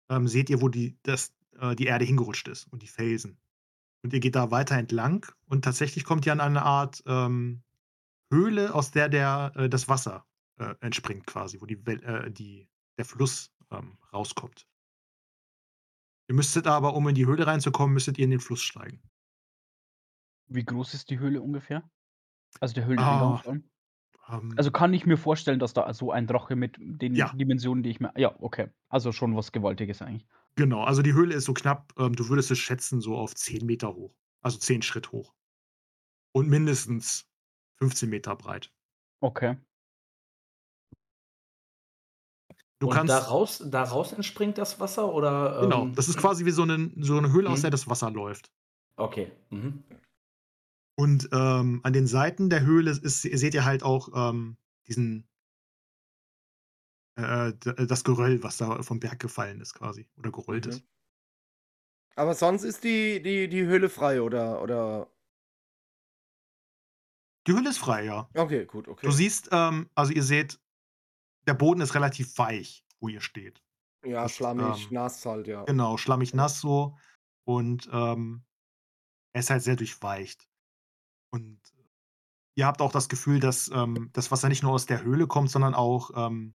ähm, 0.08 0.28
seht 0.28 0.50
ihr, 0.50 0.61
wo 0.61 0.68
die, 0.68 0.96
das, 1.02 1.34
äh, 1.58 1.74
die 1.74 1.87
Erde 1.87 2.04
hingerutscht 2.04 2.46
ist 2.46 2.66
und 2.72 2.82
die 2.82 2.88
Felsen. 2.88 3.40
Und 4.04 4.12
ihr 4.12 4.20
geht 4.20 4.37
da 4.37 4.52
weiter 4.52 4.76
entlang 4.76 5.26
und 5.46 5.64
tatsächlich 5.64 6.04
kommt 6.04 6.24
ihr 6.26 6.32
an 6.32 6.40
eine 6.40 6.62
Art 6.62 7.02
ähm, 7.06 7.64
Höhle, 8.32 8.72
aus 8.72 8.92
der 8.92 9.08
der, 9.08 9.52
äh, 9.56 9.68
das 9.68 9.88
Wasser 9.88 10.27
äh, 10.58 10.74
entspringt 10.80 11.26
quasi, 11.26 11.60
wo 11.60 11.66
die, 11.66 11.74
äh, 11.86 12.30
die, 12.30 12.68
der 12.98 13.04
Fluss 13.04 13.54
ähm, 13.70 13.98
rauskommt. 14.12 14.66
Ihr 16.28 16.34
müsstet 16.34 16.66
aber, 16.66 16.94
um 16.94 17.08
in 17.08 17.14
die 17.14 17.26
Höhle 17.26 17.46
reinzukommen, 17.46 17.94
müsstet 17.94 18.18
ihr 18.18 18.24
in 18.24 18.30
den 18.30 18.40
Fluss 18.40 18.62
steigen. 18.62 19.02
Wie 20.46 20.64
groß 20.64 20.94
ist 20.94 21.10
die 21.10 21.18
Höhle 21.18 21.40
ungefähr? 21.42 21.90
Also 22.60 22.74
der 22.74 22.86
Höhle 22.86 23.00
Ah? 23.02 23.42
Ähm, 24.28 24.54
Also 24.56 24.70
kann 24.70 24.94
ich 24.94 25.06
mir 25.06 25.16
vorstellen, 25.16 25.58
dass 25.58 25.74
da 25.74 25.92
so 25.94 26.12
ein 26.12 26.26
Drache 26.26 26.56
mit 26.56 26.76
den 26.80 27.14
Ja. 27.14 27.32
Dimensionen, 27.32 27.82
die 27.82 27.90
ich 27.90 28.00
mir. 28.00 28.12
Ja, 28.16 28.34
okay. 28.40 28.68
Also 28.88 29.12
schon 29.12 29.36
was 29.36 29.52
Gewaltiges 29.52 30.02
eigentlich. 30.02 30.26
genau, 30.56 30.82
also 30.84 31.02
die 31.02 31.14
Höhle 31.14 31.34
ist 31.34 31.44
so 31.46 31.54
knapp, 31.54 31.92
ähm, 31.98 32.14
du 32.14 32.28
würdest 32.28 32.50
es 32.50 32.58
schätzen, 32.58 33.00
so 33.00 33.16
auf 33.16 33.34
10 33.34 33.64
Meter 33.64 33.94
hoch. 33.94 34.14
Also 34.42 34.58
10 34.58 34.82
Schritt 34.82 35.12
hoch. 35.12 35.34
Und 36.32 36.48
mindestens 36.48 37.28
15 37.78 38.08
Meter 38.10 38.34
breit. 38.36 38.72
Okay. 39.22 39.56
Du 42.80 42.86
Und 42.86 42.94
kannst. 42.94 43.10
daraus, 43.10 43.62
daraus 43.66 44.12
entspringt 44.12 44.56
das 44.58 44.78
Wasser 44.78 45.12
oder? 45.12 45.60
Genau, 45.60 45.84
ähm, 45.84 45.94
das 45.94 46.08
ist 46.08 46.16
quasi 46.18 46.44
wie 46.44 46.50
so 46.52 46.62
eine, 46.62 46.90
so 47.00 47.18
eine 47.18 47.32
Höhle, 47.32 47.50
aus 47.50 47.58
Mhm. 47.58 47.62
der 47.62 47.70
das 47.70 47.88
Wasser 47.88 48.10
läuft. 48.10 48.52
Okay. 48.98 49.32
Mhm. 49.50 49.82
Und 50.96 51.28
ähm, 51.32 51.80
an 51.84 51.92
den 51.92 52.06
Seiten 52.06 52.50
der 52.50 52.62
Höhle 52.62 52.90
ist, 52.90 53.22
seht 53.22 53.54
ihr 53.54 53.64
halt 53.64 53.82
auch 53.82 54.08
ähm, 54.14 54.58
diesen 54.88 55.28
äh, 57.16 57.52
d- 57.52 57.86
das 57.86 58.02
Geröll, 58.04 58.42
was 58.42 58.56
da 58.58 58.82
vom 58.82 59.00
Berg 59.00 59.18
gefallen 59.20 59.60
ist, 59.60 59.74
quasi. 59.74 60.08
Oder 60.16 60.30
gerollt 60.32 60.66
Mhm. 60.66 60.70
ist. 60.70 60.84
Aber 62.16 62.34
sonst 62.34 62.64
ist 62.64 62.84
die, 62.84 63.22
die, 63.22 63.48
die 63.48 63.62
Höhle 63.64 63.88
frei, 63.88 64.20
oder, 64.22 64.62
oder. 64.62 65.08
Die 67.46 67.52
Höhle 67.52 67.70
ist 67.70 67.78
frei, 67.78 68.04
ja. 68.04 68.28
Okay, 68.36 68.64
gut, 68.66 68.88
okay. 68.88 69.06
Du 69.06 69.10
siehst, 69.12 69.48
ähm, 69.52 69.88
also 69.94 70.12
ihr 70.12 70.22
seht, 70.22 70.60
der 71.48 71.54
Boden 71.54 71.80
ist 71.80 71.94
relativ 71.94 72.37
weich, 72.38 72.84
wo 73.00 73.08
ihr 73.08 73.22
steht. 73.22 73.64
ja, 74.04 74.22
das, 74.22 74.37
schlammig, 74.37 74.84
ähm, 74.84 74.94
nass 74.94 75.24
halt, 75.26 75.48
ja. 75.48 75.64
Genau, 75.64 75.96
schlammig 75.96 76.34
nass 76.34 76.61
so. 76.61 76.96
Und 77.44 77.88
ähm, 77.90 78.44
er 79.34 79.40
ist 79.40 79.50
halt 79.50 79.62
sehr 79.62 79.76
durchweicht. 79.76 80.46
Und 81.32 81.61
ihr 82.56 82.66
habt 82.66 82.82
auch 82.82 82.92
das 82.92 83.08
Gefühl, 83.08 83.40
dass 83.40 83.68
ähm, 83.68 84.11
das 84.12 84.30
Wasser 84.30 84.48
nicht 84.48 84.62
nur 84.62 84.72
aus 84.72 84.87
der 84.87 85.02
Höhle 85.02 85.26
kommt, 85.26 85.50
sondern 85.50 85.74
auch 85.74 86.11
ähm, 86.14 86.54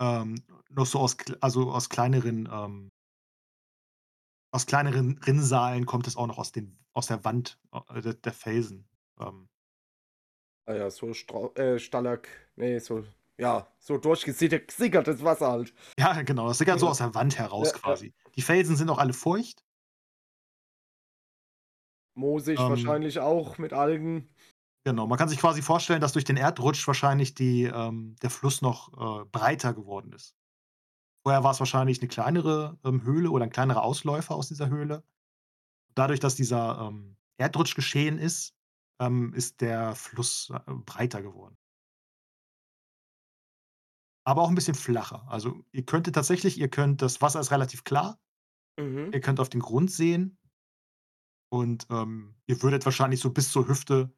ähm, 0.00 0.42
noch 0.68 0.86
so 0.86 0.98
aus, 0.98 1.16
also 1.40 1.70
aus 1.70 1.88
kleineren, 1.88 2.48
ähm, 2.50 2.90
aus 4.52 4.66
kleineren 4.66 5.18
Rinnsalen 5.18 5.86
kommt 5.86 6.08
es 6.08 6.16
auch 6.16 6.26
noch 6.26 6.38
aus, 6.38 6.50
den, 6.50 6.76
aus 6.92 7.06
der 7.06 7.24
Wand 7.24 7.60
äh, 7.72 8.00
der, 8.02 8.14
der 8.14 8.32
Felsen. 8.32 8.88
Ähm, 9.20 9.48
Ah 10.72 10.76
ja, 10.76 10.90
so 10.90 11.12
Stra 11.12 11.48
äh, 11.54 11.78
Stalag. 11.78 12.26
Nee, 12.56 12.78
so. 12.78 13.04
Ja, 13.38 13.66
so 13.78 13.98
durchgesickertes 13.98 15.22
Wasser 15.22 15.50
halt. 15.50 15.74
ja, 15.98 16.22
genau, 16.22 16.48
das 16.48 16.58
sickert 16.58 16.80
so 16.80 16.88
aus 16.88 16.98
der 16.98 17.14
Wand 17.14 17.38
heraus 17.38 17.68
Ja, 17.68 17.74
ja. 17.74 17.80
quasi. 17.80 18.14
Die 18.36 18.42
Felsen 18.42 18.76
sind 18.76 18.88
auch 18.88 18.98
alle 18.98 19.12
feucht. 19.12 19.64
Moosig 22.14 22.58
Ähm, 22.58 22.70
wahrscheinlich 22.70 23.18
auch 23.18 23.58
mit 23.58 23.72
Algen. 23.72 24.28
Genau, 24.84 25.06
man 25.06 25.18
kann 25.18 25.28
sich 25.28 25.38
quasi 25.38 25.60
vorstellen, 25.62 26.00
dass 26.00 26.12
durch 26.12 26.24
den 26.24 26.36
Erdrutsch 26.36 26.86
wahrscheinlich 26.86 27.34
die, 27.34 27.64
ähm, 27.64 28.16
der 28.22 28.30
Fluss 28.30 28.62
noch 28.62 28.92
äh, 28.92 29.24
breiter 29.26 29.74
geworden 29.74 30.12
ist. 30.12 30.36
Vorher 31.22 31.44
war 31.44 31.52
es 31.52 31.60
wahrscheinlich 31.60 32.00
eine 32.00 32.08
kleinere 32.08 32.78
ähm, 32.84 33.02
Höhle 33.02 33.30
oder 33.30 33.44
ein 33.44 33.50
kleinerer 33.50 33.82
Ausläufer 33.82 34.34
aus 34.34 34.48
dieser 34.48 34.68
Höhle. 34.68 35.04
Dadurch, 35.94 36.20
dass 36.20 36.34
dieser 36.34 36.88
ähm, 36.88 37.16
Erdrutsch 37.38 37.74
geschehen 37.74 38.18
ist, 38.18 38.54
ähm, 39.02 39.34
ist 39.34 39.60
der 39.60 39.94
Fluss 39.94 40.50
äh, 40.50 40.60
breiter 40.72 41.22
geworden. 41.22 41.56
Aber 44.24 44.42
auch 44.42 44.48
ein 44.48 44.54
bisschen 44.54 44.76
flacher. 44.76 45.26
Also 45.28 45.64
ihr 45.72 45.84
könntet 45.84 46.14
tatsächlich, 46.14 46.58
ihr 46.58 46.68
könnt, 46.68 47.02
das 47.02 47.20
Wasser 47.20 47.40
ist 47.40 47.50
relativ 47.50 47.84
klar, 47.84 48.18
Mhm. 48.80 49.10
ihr 49.12 49.20
könnt 49.20 49.38
auf 49.40 49.50
den 49.50 49.60
Grund 49.60 49.90
sehen 49.90 50.38
und 51.52 51.86
ähm, 51.90 52.34
ihr 52.46 52.62
würdet 52.62 52.86
wahrscheinlich 52.86 53.20
so 53.20 53.30
bis 53.30 53.50
zur 53.52 53.68
Hüfte, 53.68 54.14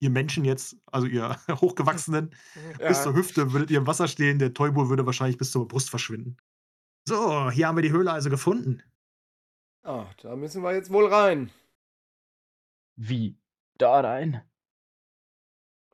ihr 0.00 0.10
Menschen 0.10 0.44
jetzt, 0.44 0.76
also 0.86 1.06
ihr 1.08 1.36
Hochgewachsenen, 1.60 2.30
bis 2.78 3.02
zur 3.02 3.12
Ja. 3.12 3.18
Hüfte 3.18 3.52
würdet 3.52 3.70
ihr 3.70 3.78
im 3.78 3.86
Wasser 3.86 4.06
stehen, 4.06 4.38
der 4.38 4.54
Tollbur 4.54 4.88
würde 4.90 5.06
wahrscheinlich 5.06 5.38
bis 5.38 5.50
zur 5.50 5.66
Brust 5.66 5.90
verschwinden. 5.90 6.36
So, 7.08 7.50
hier 7.50 7.66
haben 7.68 7.76
wir 7.76 7.82
die 7.82 7.90
Höhle 7.92 8.12
also 8.12 8.30
gefunden. 8.30 8.82
Ah, 9.84 10.06
da 10.22 10.36
müssen 10.36 10.62
wir 10.62 10.72
jetzt 10.74 10.90
wohl 10.90 11.06
rein. 11.06 11.50
Wie? 12.96 13.38
Da 13.78 14.00
rein? 14.00 14.42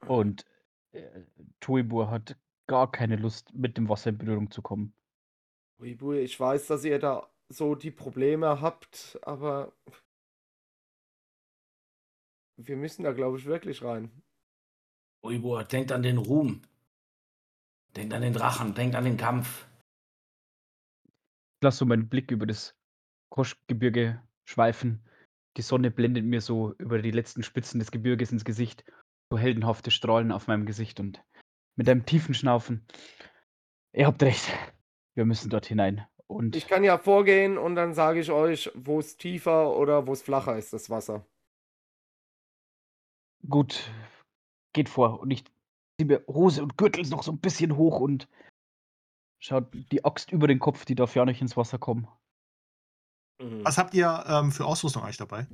Und 0.06 0.44
äh, 0.92 1.22
Toibur 1.60 2.10
hat 2.10 2.36
gar 2.66 2.90
keine 2.90 3.16
Lust, 3.16 3.52
mit 3.54 3.76
dem 3.76 3.88
Wasser 3.88 4.10
in 4.10 4.18
Berührung 4.18 4.50
zu 4.50 4.62
kommen. 4.62 4.94
Uibu, 5.78 6.12
ich 6.12 6.38
weiß, 6.38 6.68
dass 6.68 6.84
ihr 6.84 6.98
da 6.98 7.28
so 7.48 7.74
die 7.74 7.90
Probleme 7.90 8.60
habt, 8.60 9.18
aber 9.22 9.72
wir 12.56 12.76
müssen 12.76 13.02
da, 13.02 13.12
glaube 13.12 13.38
ich, 13.38 13.46
wirklich 13.46 13.82
rein. 13.82 14.22
Uibur, 15.22 15.64
denkt 15.64 15.92
an 15.92 16.02
den 16.02 16.18
Ruhm. 16.18 16.62
Denkt 17.96 18.14
an 18.14 18.22
den 18.22 18.32
Drachen, 18.32 18.74
denkt 18.74 18.96
an 18.96 19.04
den 19.04 19.16
Kampf. 19.16 19.66
Ich 21.04 21.62
lasse 21.62 21.78
so 21.78 21.86
meinen 21.86 22.08
Blick 22.08 22.30
über 22.30 22.46
das 22.46 22.74
Koschgebirge 23.28 24.22
schweifen. 24.44 25.04
Die 25.56 25.62
Sonne 25.62 25.90
blendet 25.90 26.24
mir 26.24 26.40
so 26.40 26.74
über 26.78 27.00
die 27.00 27.10
letzten 27.10 27.42
Spitzen 27.42 27.78
des 27.78 27.90
Gebirges 27.90 28.32
ins 28.32 28.44
Gesicht. 28.44 28.84
So 29.30 29.38
heldenhafte 29.38 29.90
Strahlen 29.90 30.32
auf 30.32 30.46
meinem 30.46 30.66
Gesicht 30.66 31.00
und 31.00 31.22
mit 31.76 31.88
einem 31.88 32.06
tiefen 32.06 32.34
Schnaufen. 32.34 32.86
Ihr 33.92 34.06
habt 34.06 34.22
recht. 34.22 34.52
Wir 35.14 35.24
müssen 35.24 35.50
dort 35.50 35.66
hinein. 35.66 36.06
Und 36.26 36.56
Ich 36.56 36.66
kann 36.66 36.84
ja 36.84 36.96
vorgehen 36.96 37.58
und 37.58 37.74
dann 37.74 37.92
sage 37.92 38.20
ich 38.20 38.30
euch, 38.30 38.70
wo 38.74 38.98
es 38.98 39.16
tiefer 39.16 39.76
oder 39.76 40.06
wo 40.06 40.12
es 40.12 40.22
flacher 40.22 40.56
ist, 40.56 40.72
das 40.72 40.88
Wasser. 40.88 41.26
gut, 43.48 43.90
geht 44.72 44.88
vor. 44.88 45.20
Und 45.20 45.30
ich 45.30 45.44
ziehe 45.44 46.06
mir 46.06 46.24
Hose 46.26 46.62
und 46.62 46.78
Gürtel 46.78 47.06
noch 47.08 47.22
so 47.22 47.32
ein 47.32 47.40
bisschen 47.40 47.76
hoch 47.76 48.00
und 48.00 48.28
schaut 49.40 49.66
die 49.72 50.04
Axt 50.04 50.32
über 50.32 50.46
den 50.46 50.58
Kopf, 50.58 50.84
die 50.84 50.94
darf 50.94 51.14
ja 51.14 51.24
nicht 51.24 51.40
ins 51.40 51.56
Wasser 51.56 51.78
kommen. 51.78 52.08
Mhm. 53.42 53.64
Was 53.64 53.78
habt 53.78 53.94
ihr 53.94 54.24
ähm, 54.28 54.52
für 54.52 54.64
Ausrüstung 54.64 55.02
eigentlich 55.02 55.16
dabei? 55.16 55.46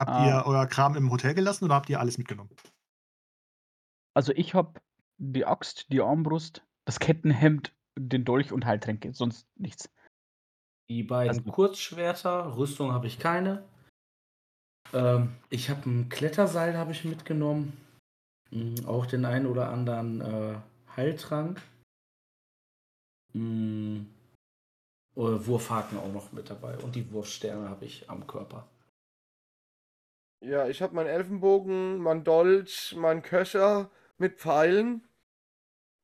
Habt 0.00 0.10
Ah. 0.10 0.26
ihr 0.26 0.46
euer 0.46 0.66
Kram 0.66 0.96
im 0.96 1.10
Hotel 1.10 1.34
gelassen 1.34 1.64
oder 1.64 1.74
habt 1.76 1.88
ihr 1.88 2.00
alles 2.00 2.18
mitgenommen? 2.18 2.50
Also 4.14 4.32
ich 4.32 4.54
habe 4.54 4.80
die 5.18 5.46
Axt, 5.46 5.86
die 5.92 6.00
Armbrust, 6.00 6.66
das 6.84 6.98
Kettenhemd, 6.98 7.74
den 7.98 8.24
Dolch 8.24 8.52
und 8.52 8.66
Heiltränke, 8.66 9.14
sonst 9.14 9.46
nichts. 9.56 9.88
Die 10.90 11.02
beiden 11.04 11.38
Also- 11.38 11.50
Kurzschwerter, 11.50 12.56
Rüstung 12.56 12.92
habe 12.92 13.06
ich 13.06 13.18
keine. 13.18 13.66
Ähm, 14.92 15.36
ich 15.48 15.70
habe 15.70 15.88
ein 15.88 16.08
Kletterseil 16.08 16.76
habe 16.76 16.92
ich 16.92 17.04
mitgenommen. 17.04 17.76
Mm, 18.50 18.84
auch 18.86 19.06
den 19.06 19.24
einen 19.24 19.46
oder 19.46 19.70
anderen 19.70 20.20
äh, 20.20 20.58
Heiltrank. 20.96 21.62
Äh, 23.34 24.00
Wurfhaken 25.14 25.98
auch 25.98 26.12
noch 26.12 26.32
mit 26.32 26.50
dabei. 26.50 26.76
Und 26.78 26.94
die 26.94 27.10
Wurfsterne 27.12 27.68
habe 27.68 27.84
ich 27.84 28.08
am 28.08 28.26
Körper. 28.26 28.66
Ja, 30.40 30.66
ich 30.68 30.82
habe 30.82 30.94
meinen 30.94 31.08
Elfenbogen, 31.08 31.98
mein 31.98 32.24
Dolch, 32.24 32.94
mein 32.96 33.22
Köcher 33.22 33.90
mit 34.18 34.38
Pfeilen. 34.38 35.06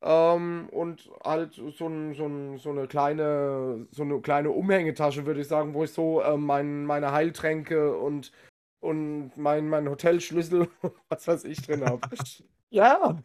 Ähm, 0.01 0.69
und 0.71 1.11
halt 1.25 1.55
so, 1.55 1.89
ein, 1.89 2.15
so, 2.15 2.27
ein, 2.27 2.59
so 2.59 2.71
eine 2.71 2.87
kleine, 2.87 3.89
so 3.91 4.03
eine 4.03 4.21
kleine 4.21 4.51
Umhängetasche, 4.51 5.27
würde 5.27 5.41
ich 5.41 5.49
sagen, 5.49 5.75
wo 5.75 5.83
ich 5.83 5.93
so 5.93 6.23
ähm, 6.23 6.45
mein, 6.45 6.85
meine 6.85 7.11
Heiltränke 7.11 7.97
und 7.97 8.31
und 8.81 9.37
mein, 9.37 9.69
mein 9.69 9.89
Hotelschlüssel, 9.89 10.69
was 11.09 11.27
weiß 11.27 11.45
ich 11.45 11.61
drin 11.63 11.85
habe. 11.85 12.09
ja. 12.71 13.23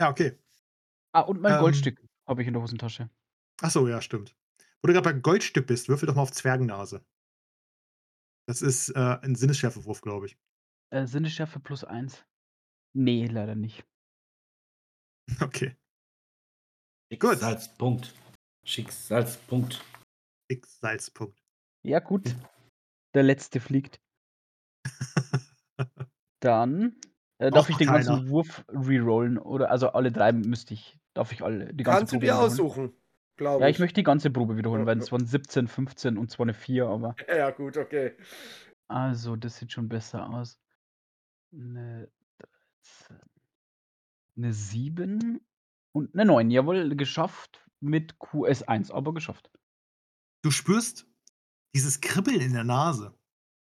Ja, 0.00 0.10
okay. 0.10 0.38
Ah, 1.12 1.22
und 1.22 1.40
mein 1.40 1.54
Ähm. 1.54 1.60
Goldstück 1.60 2.00
habe 2.26 2.42
ich 2.42 2.48
in 2.48 2.54
der 2.54 2.62
Hosentasche. 2.62 3.10
Ach 3.60 3.70
so, 3.70 3.88
ja, 3.88 4.00
stimmt. 4.00 4.34
Wo 4.82 4.88
du 4.88 4.94
gerade 4.94 5.12
bei 5.14 5.18
Goldstück 5.18 5.66
bist, 5.68 5.88
würfel 5.88 6.06
doch 6.08 6.16
mal 6.16 6.22
auf 6.22 6.32
Zwergennase. 6.32 7.04
Das 8.48 8.62
ist, 8.62 8.90
äh, 8.90 9.18
'n 9.22 9.36
Sinnesschärfewurf, 9.36 10.00
glaube 10.00 10.26
ich. 10.26 10.36
Äh, 10.92 11.06
Sinnesschärfe 11.06 11.60
plus 11.60 11.84
1. 11.84 12.24
Ne, 12.94 13.26
leider 13.26 13.54
nicht. 13.54 13.84
Okay. 15.40 15.76
Gut. 17.18 17.34
Schicksalspunkt. 17.38 18.12
Schicksalspunkt. 18.66 19.80
Schicksalspunkt. 20.50 21.38
Ja, 21.86 22.00
gut. 22.00 22.34
Der 23.14 23.22
letzte 23.22 23.60
fliegt. 23.60 24.00
Dann, 26.40 26.96
äh, 27.38 27.50
darf 27.50 27.68
ich 27.68 27.76
den 27.76 27.86
keiner. 27.86 28.04
ganzen 28.04 28.28
Wurf 28.30 28.64
rerollen 28.68 29.38
oder 29.38 29.70
also 29.70 29.90
alle 29.90 30.10
3 30.10 30.32
müsste 30.32 30.74
ich 30.74 30.98
darf 31.14 31.30
ich 31.32 31.42
alle 31.42 31.72
die 31.72 31.84
ganze 31.84 31.98
Kannst 32.00 32.12
du 32.14 32.18
dir 32.18 32.36
aussuchen, 32.38 32.92
glaube 33.36 33.58
Ja, 33.58 33.68
ich. 33.68 33.76
ich 33.76 33.78
möchte 33.78 33.96
die 34.00 34.02
ganze 34.02 34.30
Probe 34.30 34.56
wiederholen, 34.56 34.86
Ja, 34.86 34.86
weil 34.86 34.96
es 34.98 35.12
waren 35.12 35.26
17, 35.26 35.68
15 35.68 36.16
und 36.16 36.30
zwar 36.30 36.46
'ne 36.46 36.54
4, 36.54 36.86
aber 36.86 37.16
Ja, 37.28 37.50
gut, 37.50 37.76
okay. 37.76 38.16
Also, 38.90 39.36
das 39.36 39.56
sieht 39.58 39.72
schon 39.72 39.88
besser 39.88 40.28
aus. 40.30 40.58
'Ne 41.52 42.10
13 42.38 43.20
'Ne 44.36 44.52
7 44.54 45.40
und 45.92 46.14
'ne 46.14 46.24
9. 46.24 46.50
Jawohl, 46.50 46.96
geschafft 46.96 47.68
mit 47.80 48.18
QS1, 48.18 48.90
aber 48.90 49.12
geschafft. 49.12 49.50
Du 50.44 50.50
spürst 50.50 51.06
dieses 51.74 52.00
Kribbeln 52.00 52.40
in 52.40 52.52
der 52.54 52.64
Nase 52.64 53.18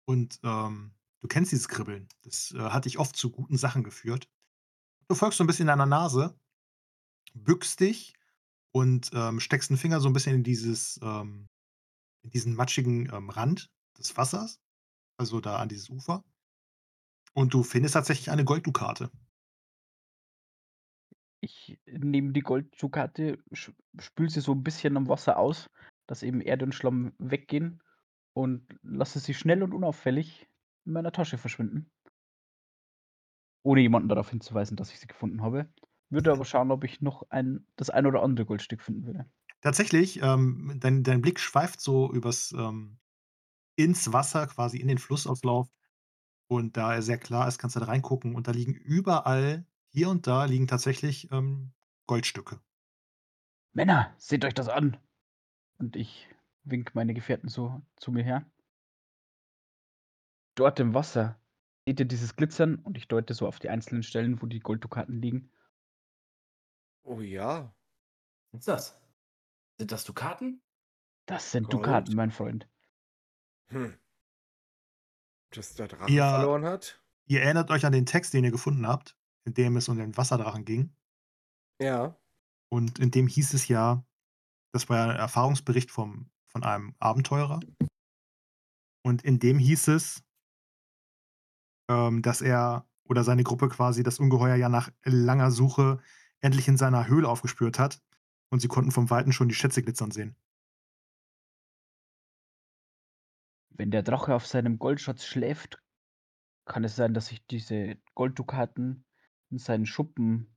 und, 0.06 0.40
ähm, 0.44 0.94
du 1.20 1.28
kennst 1.28 1.52
dieses 1.52 1.68
Kribbeln. 1.68 2.08
Das, 2.22 2.52
äh, 2.52 2.58
hat 2.60 2.86
dich 2.86 2.98
oft 2.98 3.16
zu 3.16 3.30
guten 3.30 3.58
Sachen 3.58 3.84
geführt. 3.84 4.28
Du 5.08 5.16
folgst 5.16 5.38
so 5.38 5.44
'n 5.44 5.48
bisschen 5.48 5.68
deiner 5.68 5.86
Nase, 5.86 6.38
bückst 7.34 7.80
dich 7.80 8.14
und, 8.72 9.10
ähm, 9.14 9.40
steckst 9.40 9.70
'n 9.70 9.76
Finger 9.78 10.00
so 10.00 10.08
'n 10.08 10.12
bisschen 10.14 10.36
in 10.36 10.44
dieses, 10.44 10.98
ähm 11.02 11.48
in 12.24 12.30
diesen 12.30 12.54
matschigen, 12.56 13.08
ähm, 13.14 13.30
Rand 13.30 13.70
des 13.98 14.16
Wassers, 14.16 14.60
also 15.18 15.40
da 15.40 15.56
an 15.58 15.68
dieses 15.70 15.90
Ufer. 15.90 16.24
Und 17.36 17.54
du 17.54 17.62
findest 17.62 17.94
tatsächlich 17.94 18.30
eine 18.30 18.44
Golddukate. 18.44 19.10
Ich 21.44 21.76
nehme 21.86 22.32
die 22.32 22.40
Golddukate, 22.40 23.38
sch 23.52 23.72
spüle 23.98 24.30
sie 24.30 24.40
so 24.40 24.52
'n 24.52 24.62
bisschen 24.62 24.96
am 24.96 25.08
Wasser 25.08 25.38
aus, 25.38 25.68
dass 26.06 26.22
eben 26.22 26.40
Erde 26.40 26.64
und 26.64 26.72
Schlamm 26.72 27.14
weggehen 27.18 27.82
und 28.32 28.64
lasse 28.82 29.18
sie 29.18 29.34
schnell 29.34 29.62
und 29.64 29.74
unauffällig 29.74 30.48
in 30.86 30.92
meiner 30.92 31.10
Tasche 31.12 31.38
verschwinden. 31.38 31.90
Ohne 33.66 33.80
jemanden 33.80 34.08
darauf 34.08 34.30
hinzuweisen, 34.30 34.76
dass 34.76 34.92
ich 34.92 34.98
sie 35.00 35.06
gefunden 35.06 35.42
habe. 35.42 35.68
Würde 36.12 36.30
aber 36.30 36.44
schauen, 36.44 36.70
ob 36.70 36.84
ich 36.84 37.00
noch 37.00 37.24
ein 37.30 37.66
das 37.74 37.90
ein 37.90 38.06
oder 38.06 38.22
andere 38.22 38.46
Goldstück 38.46 38.82
finden 38.82 39.04
würde. 39.04 39.26
Tatsächlich, 39.60 40.20
ähm, 40.22 40.76
dein 40.80 41.02
dein 41.04 41.20
Blick 41.22 41.38
schweift 41.40 41.80
so 41.80 42.12
übers 42.12 42.52
ähm, 42.52 42.98
ins 43.76 44.12
Wasser, 44.12 44.46
quasi 44.48 44.78
in 44.78 44.88
den 44.88 44.98
Flussauflauf. 44.98 45.68
Und 46.48 46.76
da 46.78 46.94
er 46.94 47.02
sehr 47.02 47.18
klar 47.18 47.48
ist, 47.48 47.58
kannst 47.58 47.76
du 47.76 47.80
da 47.80 47.86
reingucken 47.86 48.36
und 48.36 48.48
da 48.48 48.52
liegen 48.52 48.74
überall 48.74 49.66
hier 49.88 50.10
und 50.10 50.26
da 50.26 50.46
liegen 50.46 50.68
tatsächlich, 50.68 51.30
ähm, 51.32 51.72
Goldstücke. 52.06 52.60
„Männer, 53.74 54.14
seht 54.16 54.46
euch 54.46 54.54
das 54.54 54.70
an!“ 54.70 54.96
Und 55.78 55.96
ich 55.96 56.28
winke 56.64 56.92
meine 56.94 57.14
Gefährten 57.14 57.48
so 57.50 57.82
zu 57.96 58.12
mir 58.12 58.24
her. 58.24 58.46
Dort 60.54 60.80
im 60.80 60.94
Wasser 60.94 61.38
seht 61.86 62.00
ihr 62.00 62.06
dieses 62.06 62.36
Glitzern? 62.36 62.76
Und 62.76 62.96
ich 62.96 63.06
deute 63.06 63.34
so 63.34 63.46
auf 63.46 63.58
die 63.58 63.68
einzelnen 63.68 64.02
Stellen, 64.02 64.40
wo 64.40 64.46
die 64.46 64.60
Golddukaten 64.60 65.20
liegen. 65.20 65.50
Oh 67.06 67.20
ja. 67.20 67.74
Was 68.52 68.60
ist 68.60 68.68
das? 68.68 69.02
Sind 69.78 69.92
das 69.92 70.04
Dukaten? 70.04 70.62
Das 71.28 71.50
sind 71.52 71.70
Gold. 71.70 71.72
Dukaten, 71.72 72.14
mein 72.16 72.30
Freund. 72.30 72.68
Hm. 73.70 73.92
Dass 75.52 75.74
der 75.74 75.88
Drache 75.88 76.10
Ja. 76.10 76.38
verloren 76.40 76.64
hat? 76.64 77.02
Ihr 77.26 77.42
erinnert 77.42 77.70
euch 77.70 77.86
an 77.86 77.92
den 77.92 78.06
Text, 78.06 78.34
den 78.34 78.44
ihr 78.44 78.50
gefunden 78.50 78.86
habt, 78.86 79.16
in 79.44 79.54
dem 79.54 79.76
es 79.76 79.88
um 79.88 79.96
den 79.98 80.16
Wasserdrachen 80.16 80.64
ging. 80.64 80.94
Ja. 81.80 82.16
Und 82.72 82.98
in 82.98 83.10
dem 83.10 83.26
hieß 83.26 83.52
es 83.52 83.68
ja, 83.68 84.02
das 84.72 84.88
war 84.88 84.98
ja 84.98 85.12
'n 85.12 85.16
Erfahrungsbericht 85.18 85.90
vom 85.90 86.30
von 86.46 86.64
einem 86.64 86.94
Abenteurer. 87.00 87.60
Und 89.04 89.22
in 89.24 89.38
dem 89.38 89.58
hieß 89.58 89.88
es 89.88 90.22
ähm, 91.90 92.22
dass 92.22 92.40
er 92.40 92.86
oder 93.04 93.24
seine 93.24 93.42
Gruppe 93.42 93.68
quasi 93.68 94.02
das 94.02 94.18
Ungeheuer 94.20 94.54
ja 94.56 94.68
nach 94.68 94.90
langer 95.04 95.50
Suche 95.50 96.00
endlich 96.42 96.68
in 96.68 96.76
seiner 96.76 97.06
Höhle 97.06 97.28
aufgespürt 97.28 97.78
hat 97.78 98.02
und 98.50 98.60
sie 98.60 98.68
konnten 98.68 98.90
vom 98.90 99.08
Weiten 99.08 99.32
schon 99.32 99.48
die 99.48 99.54
Schätze 99.54 99.82
glitzern 99.82 100.10
sehen. 100.10 100.36
Wenn 103.70 103.90
der 103.90 104.02
Drache 104.02 104.34
auf 104.34 104.46
seinem 104.46 104.78
Goldschatz 104.78 105.24
schläft, 105.24 105.82
kann 106.66 106.84
es 106.84 106.94
sein, 106.94 107.14
dass 107.14 107.28
sich 107.28 107.46
diese 107.46 107.96
Golddukaten 108.14 109.04
in 109.50 109.58
seinen 109.58 109.86
Schuppen 109.86 110.54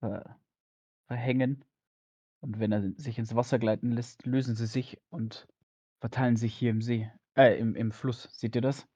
ver 0.00 0.40
verhängen. 1.06 1.64
Und 2.40 2.58
wenn 2.58 2.72
er 2.72 2.92
sich 2.96 3.18
ins 3.18 3.34
Wasser 3.34 3.58
gleiten 3.58 3.92
lässt, 3.92 4.26
lösen 4.26 4.56
sie 4.56 4.66
sich 4.66 5.00
und 5.10 5.46
verteilen 6.00 6.36
sich 6.36 6.54
hier 6.54 6.70
im 6.70 6.82
See 6.82 7.10
äh, 7.36 7.58
im 7.58 7.74
im 7.76 7.92
Fluss. 7.92 8.28
Seht 8.32 8.54
ihr 8.54 8.62
das? 8.62 8.86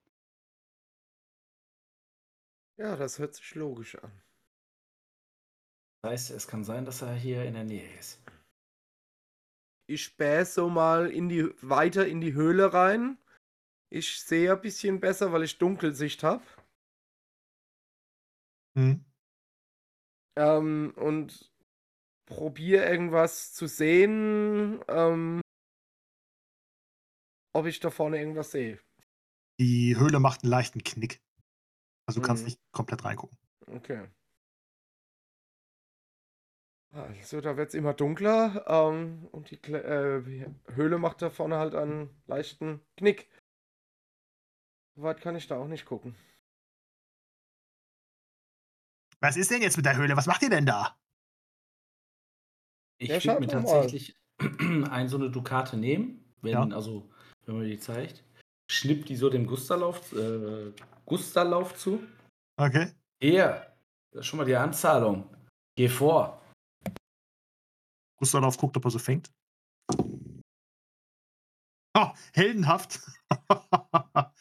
Ja, 2.76 2.96
das 2.96 3.18
hört 3.18 3.34
sich 3.34 3.54
logisch 3.54 3.96
an. 3.96 4.22
Das 6.04 6.12
heißt, 6.12 6.30
es 6.30 6.48
kann 6.48 6.64
sein, 6.64 6.86
dass 6.86 7.02
er 7.02 7.12
hier 7.14 7.44
in 7.44 7.52
der 7.54 7.64
Nähe 7.64 7.86
ist. 7.98 8.20
Ich 9.88 10.04
spähe 10.04 10.44
so 10.46 10.68
mal 10.68 11.10
in 11.10 11.28
die 11.28 11.50
weiter 11.62 12.06
in 12.06 12.20
die 12.20 12.32
Höhle 12.32 12.72
rein. 12.72 13.18
Ich 13.90 14.20
sehe 14.22 14.52
ein 14.52 14.60
bisschen 14.62 15.00
besser, 15.00 15.32
weil 15.32 15.44
ich 15.44 15.58
Dunkelsicht 15.58 16.22
habe. 16.24 16.42
Mhm. 18.76 19.10
Ähm, 20.36 20.92
und 20.96 21.50
probiere 22.26 22.86
irgendwas 22.90 23.52
zu 23.54 23.66
sehen, 23.66 24.80
ähm 24.88 25.40
ob 27.54 27.66
ich 27.66 27.80
da 27.80 27.90
vorne 27.90 28.18
irgendwas 28.18 28.52
sehe. 28.52 28.80
Die 29.60 29.94
Höhle 29.98 30.20
macht 30.20 30.42
'n 30.42 30.48
leichten 30.48 30.82
Knick. 30.82 31.22
Also, 32.06 32.20
du 32.20 32.26
kannst 32.26 32.44
Mhm. 32.44 32.46
nicht 32.46 32.60
komplett 32.72 33.04
reingucken. 33.04 33.38
Okay. 33.68 34.10
Also, 36.92 37.40
da 37.40 37.56
wird's 37.56 37.74
immer 37.74 37.94
dunkler, 37.94 38.64
ähm, 38.66 39.28
und 39.30 39.50
die 39.52 39.56
Kle 39.56 39.82
äh, 39.84 40.72
Höhle 40.74 40.98
macht 40.98 41.22
da 41.22 41.30
vorne 41.30 41.56
halt 41.56 41.74
einen 41.76 42.10
leichten 42.26 42.80
Knick. 42.96 43.28
So 44.96 45.02
weit 45.02 45.20
kann 45.20 45.36
ich 45.36 45.46
da 45.46 45.56
auch 45.56 45.68
nicht 45.68 45.84
gucken. 45.86 46.16
Was 49.20 49.36
ist 49.36 49.50
denn 49.50 49.62
jetzt 49.62 49.76
mit 49.76 49.86
der 49.86 49.96
Höhle? 49.96 50.16
Was 50.16 50.26
macht 50.26 50.42
ihr 50.42 50.50
denn 50.50 50.66
da? 50.66 50.96
Ich 52.98 53.08
Ja, 53.08 53.24
würde 53.24 53.40
mir 53.40 53.46
tatsächlich 53.46 54.16
ein 54.90 55.08
so 55.08 55.18
'ne 55.18 55.30
Dukate 55.30 55.76
nehmen, 55.76 56.24
wenn 56.42 56.52
Ja. 56.52 56.76
also, 56.76 57.08
wenn 57.46 57.54
man 57.54 57.64
mir 57.64 57.70
die 57.70 57.78
zeigt. 57.78 58.24
Schnipp 58.70 59.06
die 59.06 59.16
so 59.16 59.30
dem 59.30 59.46
Gusterlauf 59.46 60.12
äh, 60.12 60.72
Gusterlauf 61.06 61.74
zu. 61.76 62.02
Okay. 62.56 62.92
Hier, 63.22 63.66
das 64.12 64.20
ist 64.20 64.26
schon 64.26 64.38
mal 64.38 64.44
die 64.46 64.56
Anzahlung. 64.56 65.28
Geh 65.76 65.88
vor. 65.88 66.39
Gustav 68.20 68.56
guckt, 68.58 68.76
ob 68.76 68.84
er 68.84 68.90
so 68.90 68.98
fängt. 68.98 69.32
Oh, 71.96 72.12
heldenhaft. 72.34 73.00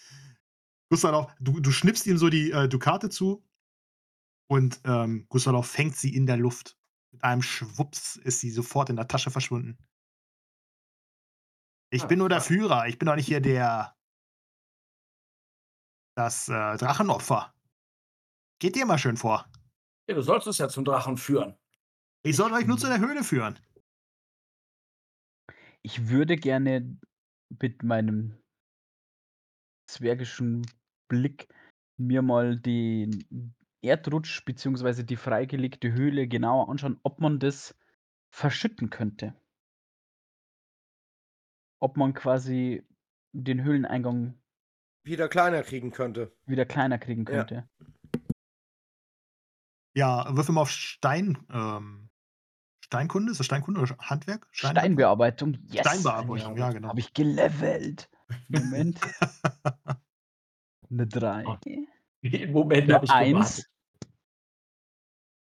Gustav, 0.91 1.35
du 1.39 1.59
du 1.59 1.71
schnippst 1.71 2.05
ihm 2.07 2.17
so 2.17 2.29
die, 2.29 2.51
äh, 2.51 2.67
Dukate 2.67 3.09
zu 3.09 3.43
und, 4.49 4.81
ähm, 4.85 5.25
Gustav 5.29 5.65
fängt 5.67 5.95
sie 5.95 6.13
in 6.15 6.25
der 6.25 6.37
Luft. 6.37 6.77
Mit 7.11 7.23
einem 7.23 7.41
Schwups 7.41 8.17
ist 8.17 8.39
sie 8.39 8.51
sofort 8.51 8.89
in 8.89 8.95
der 8.95 9.07
Tasche 9.07 9.31
verschwunden. 9.31 9.77
Ich 11.91 12.03
Ah, 12.03 12.07
bin 12.07 12.19
nur 12.19 12.29
der 12.29 12.41
stark. 12.41 12.47
Führer. 12.47 12.87
Ich 12.87 12.99
bin 12.99 13.07
doch 13.07 13.15
nicht 13.15 13.25
hier 13.27 13.41
der 13.41 13.95
das, 16.15 16.49
äh, 16.49 16.77
Drachenopfer. 16.77 17.53
Geht 18.59 18.75
ihr 18.75 18.85
mal 18.85 18.97
schön 18.99 19.15
vor. 19.17 19.49
Ja, 20.07 20.15
du 20.15 20.21
sollst 20.21 20.47
uns 20.47 20.57
ja 20.57 20.67
zum 20.67 20.83
Drachen 20.85 21.17
führen. 21.17 21.57
Ich 22.23 22.35
soll 22.35 22.51
euch 22.51 22.67
nur 22.67 22.77
zu 22.77 22.87
der 22.87 22.99
Höhle 22.99 23.23
führen. 23.23 23.57
Ich 25.81 26.09
würde 26.09 26.35
gerne 26.35 26.97
mit 27.61 27.83
meinem 27.83 28.37
zwergischen 29.89 30.65
Blick 31.07 31.47
mir 31.97 32.21
mal 32.21 32.57
den 32.57 33.55
Erdrutsch 33.81 34.43
beziehungsweise 34.45 35.03
die 35.03 35.15
freigelegte 35.15 35.91
Höhle 35.91 36.27
genauer 36.27 36.69
anschauen, 36.69 36.99
ob 37.03 37.19
man 37.21 37.39
das 37.39 37.77
verschütten 38.29 38.89
könnte. 38.89 39.33
Ob 41.81 41.97
man 41.97 42.13
quasi 42.13 42.85
den 43.31 43.63
Höhleneingang 43.63 44.39
wieder 45.05 45.29
kleiner 45.29 45.63
kriegen 45.63 45.91
könnte. 45.91 46.35
wieder 46.45 46.65
kleiner 46.65 46.97
kriegen 46.99 47.25
Ja. 47.25 47.45
könnte. 47.45 47.69
Ja, 49.95 50.35
würfel 50.35 50.53
mal 50.53 50.61
auf 50.61 50.69
Stein. 50.69 51.37
Ähm, 51.49 52.08
Steinkunde? 52.89 53.31
Ist 53.31 53.37
das 53.37 53.45
Steinkunde 53.45 53.81
oder 53.81 53.95
Handwerk? 53.99 54.47
Steinbearbeitung, 54.49 55.59
yes! 55.67 55.81
Steinbearbeitung, 55.81 56.57
ja, 56.57 56.71
genau. 56.71 56.89
Habe 56.89 56.99
ich 56.99 57.13
gelevelt. 57.13 58.09
Moment. 58.47 58.99
Eine 60.89 61.05
3. 61.05 61.45
Oh, 61.45 61.57
Den 62.23 62.51
Moment 62.51 62.83
Eine 62.85 62.93
habe 62.95 63.05
ich 63.05 63.11
1. 63.11 63.27
gewartet. 63.29 63.69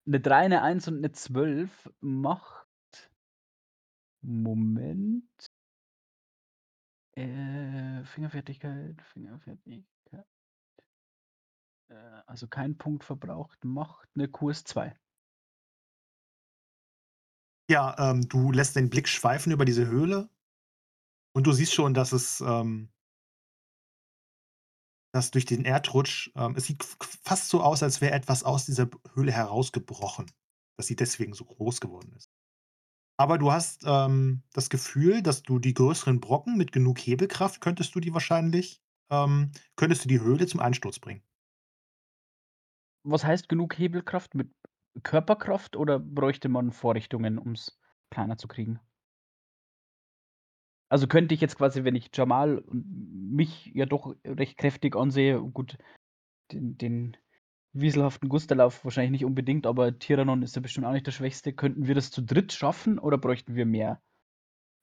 Eine 0.06 0.20
3, 0.22 0.38
eine 0.38 0.62
1 0.62 0.88
und 0.88 0.98
eine 1.00 1.12
12 1.12 1.92
macht. 2.00 3.12
Moment. 4.22 5.52
Äh, 7.16 8.06
Fingerfertigkeit, 8.06 9.02
Fingerfertigkeit. 9.02 9.86
Äh, 11.90 12.22
also 12.26 12.48
kein 12.48 12.78
Punkt 12.78 13.04
verbraucht, 13.04 13.66
macht 13.66 14.08
eine 14.16 14.30
Kurs 14.30 14.64
2. 14.64 14.96
Ja, 17.70 17.96
ähm, 17.98 18.28
du 18.28 18.52
lässt 18.52 18.76
den 18.76 18.90
Blick 18.90 19.08
schweifen 19.08 19.52
über 19.52 19.66
diese 19.66 19.88
Höhle 19.88 20.30
und 21.34 21.48
du 21.48 21.54
siehst 21.54 21.74
schon, 21.74 21.94
dass 21.94 22.12
es, 22.12 22.42
ähm, 22.42 22.90
dass 25.14 25.32
durch 25.32 25.46
den 25.46 25.64
Erdrutsch, 25.64 26.32
ähm, 26.36 26.56
es 26.56 26.66
sieht 26.66 26.84
fast 26.84 27.50
so 27.50 27.62
aus, 27.62 27.82
als 27.84 28.02
wäre 28.02 28.14
etwas 28.14 28.44
aus 28.44 28.66
dieser 28.66 28.90
Höhle 29.14 29.32
herausgebrochen, 29.32 30.30
dass 30.78 30.88
sie 30.88 30.96
deswegen 30.96 31.34
so 31.34 31.46
groß 31.46 31.80
geworden 31.80 32.14
ist. 32.14 32.30
Aber 33.18 33.38
du 33.38 33.52
hast 33.52 33.84
ähm, 33.86 34.44
das 34.54 34.70
Gefühl, 34.70 35.22
dass 35.22 35.44
du 35.44 35.60
die 35.60 35.74
größeren 35.74 36.20
Brocken 36.20 36.58
mit 36.58 36.72
genug 36.72 37.00
Hebelkraft 37.00 37.62
könntest 37.62 37.96
du 37.96 38.00
die 38.00 38.14
wahrscheinlich, 38.14 38.82
ähm, 39.12 39.52
könntest 39.76 40.04
du 40.04 40.10
die 40.10 40.20
Höhle 40.20 40.48
zum 40.48 40.60
Einsturz 40.60 41.00
bringen. 41.00 41.24
Was 43.04 43.24
heißt 43.24 43.50
genug 43.50 43.78
Hebelkraft? 43.78 44.34
Mit 44.34 44.52
Körperkraft 45.02 45.76
oder 45.76 46.00
bräuchte 46.00 46.50
man 46.50 46.72
Vorrichtungen, 46.72 47.38
um 47.38 47.54
es 47.54 47.80
kleiner 48.10 48.38
zu 48.38 48.48
kriegen? 48.48 48.80
Also 50.90 51.08
könnte 51.08 51.34
ich 51.34 51.42
jetzt 51.42 51.58
quasi, 51.58 51.84
wenn 51.84 51.96
ich 51.96 52.12
Jamal 52.14 52.60
und 52.60 52.86
mich 53.32 53.72
ja 53.74 53.86
doch 53.86 54.16
recht 54.26 54.58
kräftig 54.58 54.96
ansehe, 54.96 55.42
gut, 55.42 55.78
den, 56.52 56.78
den 56.78 57.18
wieselhaften 57.74 58.30
Gusterlauf 58.30 58.84
wahrscheinlich 58.86 59.12
nicht 59.12 59.26
unbedingt, 59.26 59.66
aber 59.66 59.98
Tyrannon 59.98 60.44
ist 60.44 60.56
ja 60.56 60.62
bestimmt 60.62 60.86
auch 60.86 60.92
nicht 60.92 61.08
der 61.08 61.12
Schwächste. 61.12 61.54
Könnten 61.54 61.88
wir 61.88 61.96
das 61.96 62.12
zu 62.12 62.22
dritt 62.22 62.54
schaffen 62.54 63.00
oder 63.00 63.18
bräuchten 63.18 63.56
wir 63.56 63.66
mehr? 63.66 64.02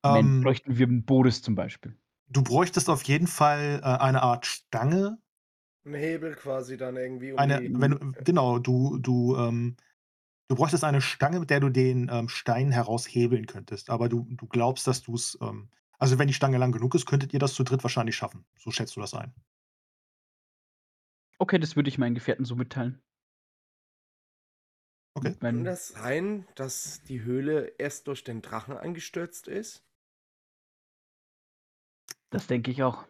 Ähm, 0.05 0.41
bräuchten 0.43 0.79
wir 0.79 0.89
einen 0.89 1.05
Boris 1.05 1.43
zum 1.43 1.55
Beispiel? 1.55 1.97
du 2.31 2.43
bräuchtest 2.43 2.89
auf 2.89 3.03
jeden 3.03 3.27
Fall 3.27 3.81
äh, 3.83 3.87
eine 3.87 4.23
Art 4.23 4.47
Stange, 4.47 5.19
Ein 5.85 5.95
Hebel 5.95 6.35
quasi 6.35 6.77
dann 6.77 6.97
irgendwie 6.97 7.33
um 7.33 7.39
Eine, 7.39 7.61
die. 7.61 7.75
wenn 7.81 8.13
genau, 8.25 8.59
du, 8.59 8.99
du, 8.99 9.37
ähm, 9.37 9.77
du 10.51 10.57
bräuchtest 10.57 10.83
eine 10.83 11.01
Stange, 11.01 11.39
mit 11.39 11.49
der 11.49 11.61
du 11.61 11.69
den 11.71 12.11
ähm, 12.11 12.29
Stein 12.29 12.73
heraushebeln 12.73 13.47
könntest. 13.47 13.89
Aber 13.89 14.09
du, 14.09 14.27
du 14.31 14.47
glaubst, 14.49 14.87
dass 14.89 15.01
du 15.03 15.15
es, 15.15 15.39
ähm, 15.41 15.71
also 15.99 16.19
wenn 16.19 16.27
die 16.27 16.35
Stange 16.35 16.59
lang 16.59 16.73
genug 16.73 16.95
ist, 16.97 17.07
könntet 17.07 17.33
ihr 17.33 17.39
das 17.39 17.55
zu 17.55 17.63
dritt 17.63 17.85
wahrscheinlich 17.85 18.17
schaffen. 18.17 18.45
So 18.59 18.73
schätzt 18.73 18.97
du 18.97 19.01
das 19.01 19.15
ein. 19.15 19.33
Okay, 21.39 21.59
das 21.59 21.75
würde 21.75 21.89
ich 21.89 21.99
meinen 21.99 22.15
Gefährten 22.15 22.45
so 22.45 22.55
mitteilen. 22.55 23.03
Okay. 25.15 25.37
Kann 25.41 25.41
Wenn, 25.41 25.65
das 25.65 25.89
sein, 25.89 26.47
dass 26.55 27.03
die 27.03 27.23
Höhle 27.23 27.75
erst 27.79 28.07
durch 28.09 28.25
den 28.25 28.43
Drachen 28.43 28.77
eingestürzt 28.77 29.49
ist? 29.49 29.85
das 32.31 32.47
denke 32.47 32.71
ich 32.71 32.83
auch. 32.83 33.07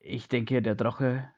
Ich 0.00 0.28
denke, 0.28 0.62
der 0.62 0.74
Drache 0.74 1.32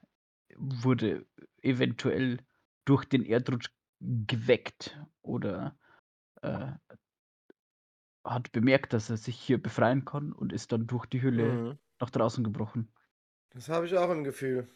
wurde 0.57 1.27
eventuell 1.63 2.39
durch 2.85 3.05
den 3.05 3.25
Erdrutsch 3.25 3.71
geweckt 4.01 4.99
oder 5.23 5.79
äh, 6.43 6.73
hat 8.25 8.51
bemerkt, 8.53 8.93
dass 8.95 9.11
er 9.11 9.17
sich 9.19 9.39
hier 9.39 9.63
befreien 9.63 10.05
kann 10.07 10.33
und 10.33 10.53
ist 10.55 10.73
dann 10.73 10.87
durch 10.87 11.05
die 11.07 11.21
Höhle 11.23 11.61
Mhm. 11.61 11.79
nach 12.01 12.09
draußen 12.11 12.43
gebrochen. 12.45 12.95
Das 13.51 13.69
habe 13.69 13.87
ich 13.87 13.97
auch 13.97 14.11
im 14.11 14.25
Gefühl. 14.25 14.69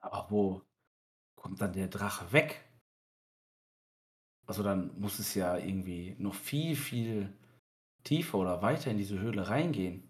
Aber 0.00 0.28
wo 0.32 0.62
kommt 1.36 1.60
dann 1.60 1.72
der 1.72 1.88
Drache 1.88 2.32
weg? 2.32 2.64
Also 4.46 4.62
dann 4.64 4.98
muss 4.98 5.18
es 5.20 5.34
ja 5.34 5.56
irgendwie 5.56 6.16
noch 6.18 6.34
viel, 6.34 6.74
viel 6.74 7.36
tiefer 8.04 8.38
oder 8.38 8.62
weiter 8.62 8.90
in 8.90 8.98
diese 8.98 9.18
Höhle 9.20 9.48
reingehen. 9.48 10.07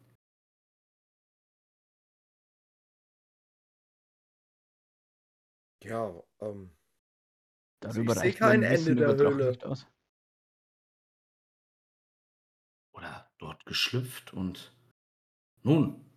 Ja, 5.89 6.23
ähm. 6.41 6.71
Also 7.83 8.03
Darüber 8.03 8.13
ich 8.13 8.19
sehe 8.19 8.25
reicht 8.25 8.39
kein 8.39 8.63
Ende 8.63 8.95
der 8.95 9.17
Höhle. 9.17 9.59
aus. 9.65 9.87
Oder 12.93 13.31
dort 13.39 13.65
geschlüpft 13.67 14.33
und 14.33 14.77
nun, 15.63 16.09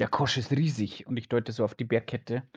Der 0.00 0.08
Kosch 0.08 0.38
ist 0.38 0.50
riesig 0.50 1.06
und 1.06 1.18
ich 1.18 1.28
deute 1.28 1.52
so 1.52 1.62
auf 1.62 1.74
die 1.74 1.84
Bergkette. 1.84 2.48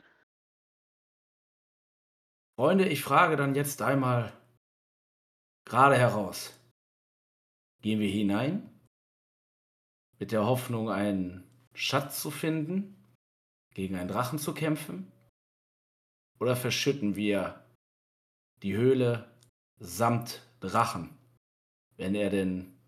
Freunde, 2.58 2.88
ich 2.88 3.02
frage 3.02 3.36
dann 3.36 3.54
jetzt 3.54 3.82
einmal 3.82 4.32
gerade 5.66 5.98
heraus. 5.98 6.58
Gehen 7.82 8.00
wir 8.00 8.08
hinein 8.08 8.70
mit 10.18 10.32
der 10.32 10.46
Hoffnung, 10.46 10.88
einen 10.88 11.44
Schatz 11.74 12.22
zu 12.22 12.30
finden, 12.30 13.03
gegen 13.74 13.96
einen 13.96 14.08
Drachen 14.08 14.38
zu 14.38 14.54
kämpfen? 14.54 15.12
Oder 16.40 16.56
verschütten 16.56 17.16
wir 17.16 17.64
die 18.62 18.76
Höhle 18.76 19.30
samt 19.78 20.42
Drachen, 20.60 21.16
wenn 21.96 22.14
er 22.14 22.30
denn 22.30 22.78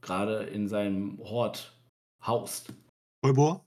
gerade 0.00 0.44
in 0.44 0.68
seinem 0.68 1.18
Hort 1.18 1.80
haust? 2.24 2.72
Eubor, 3.24 3.64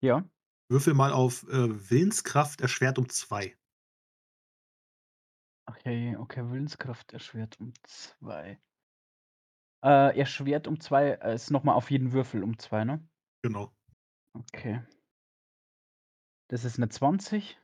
Ja, 0.00 0.24
würfel 0.68 0.94
mal 0.94 1.12
auf 1.12 1.42
äh, 1.48 1.90
Willenskraft 1.90 2.60
erschwert 2.60 2.98
um 2.98 3.08
zwei. 3.08 3.56
okay, 5.66 6.16
okay, 6.16 6.48
Willenskraft 6.50 7.12
erschwert 7.12 7.58
um 7.60 7.72
zwei. 7.84 8.60
Äh, 9.84 10.18
erschwert 10.18 10.66
um 10.66 10.80
zwei, 10.80 11.10
äh, 11.10 11.34
ist 11.34 11.50
nochmal 11.50 11.74
auf 11.74 11.90
jeden 11.90 12.12
Würfel 12.12 12.42
um 12.42 12.58
zwei, 12.58 12.84
ne? 12.84 13.06
Genau. 13.42 13.72
Okay. 14.32 14.82
Das 16.48 16.64
ist 16.64 16.78
eine 16.78 16.88
20. 16.88 17.58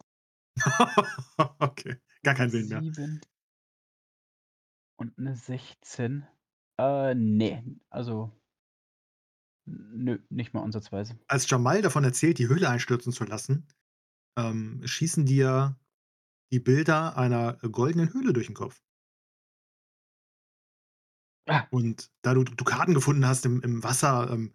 okay. 1.58 1.96
Gar 2.22 2.34
keinen 2.34 2.52
Willen 2.52 2.68
mehr. 2.68 2.82
7 2.82 3.20
und 5.00 5.18
eine 5.18 5.34
16. 5.34 6.26
Äh, 6.78 7.14
nee, 7.14 7.64
also 7.88 8.30
nö, 9.66 10.18
nicht 10.28 10.52
mal 10.52 10.62
ansatzweise. 10.62 11.18
Als 11.26 11.48
Jamal 11.48 11.82
davon 11.82 12.04
erzählt, 12.04 12.38
die 12.38 12.48
Höhle 12.48 12.68
einstürzen 12.68 13.12
zu 13.12 13.24
lassen, 13.24 13.66
ähm, 14.38 14.82
schießen 14.84 15.24
dir 15.24 15.78
die 16.52 16.60
Bilder 16.60 17.16
einer 17.16 17.54
goldenen 17.54 18.12
Höhle 18.12 18.32
durch 18.32 18.46
den 18.46 18.54
Kopf. 18.54 18.82
Ah, 21.48 21.66
Und 21.70 22.12
da 22.22 22.34
du 22.34 22.44
Dukaten 22.44 22.94
gefunden 22.94 23.26
hast 23.26 23.46
im, 23.46 23.62
im 23.62 23.82
Wasser, 23.82 24.30
ähm, 24.30 24.54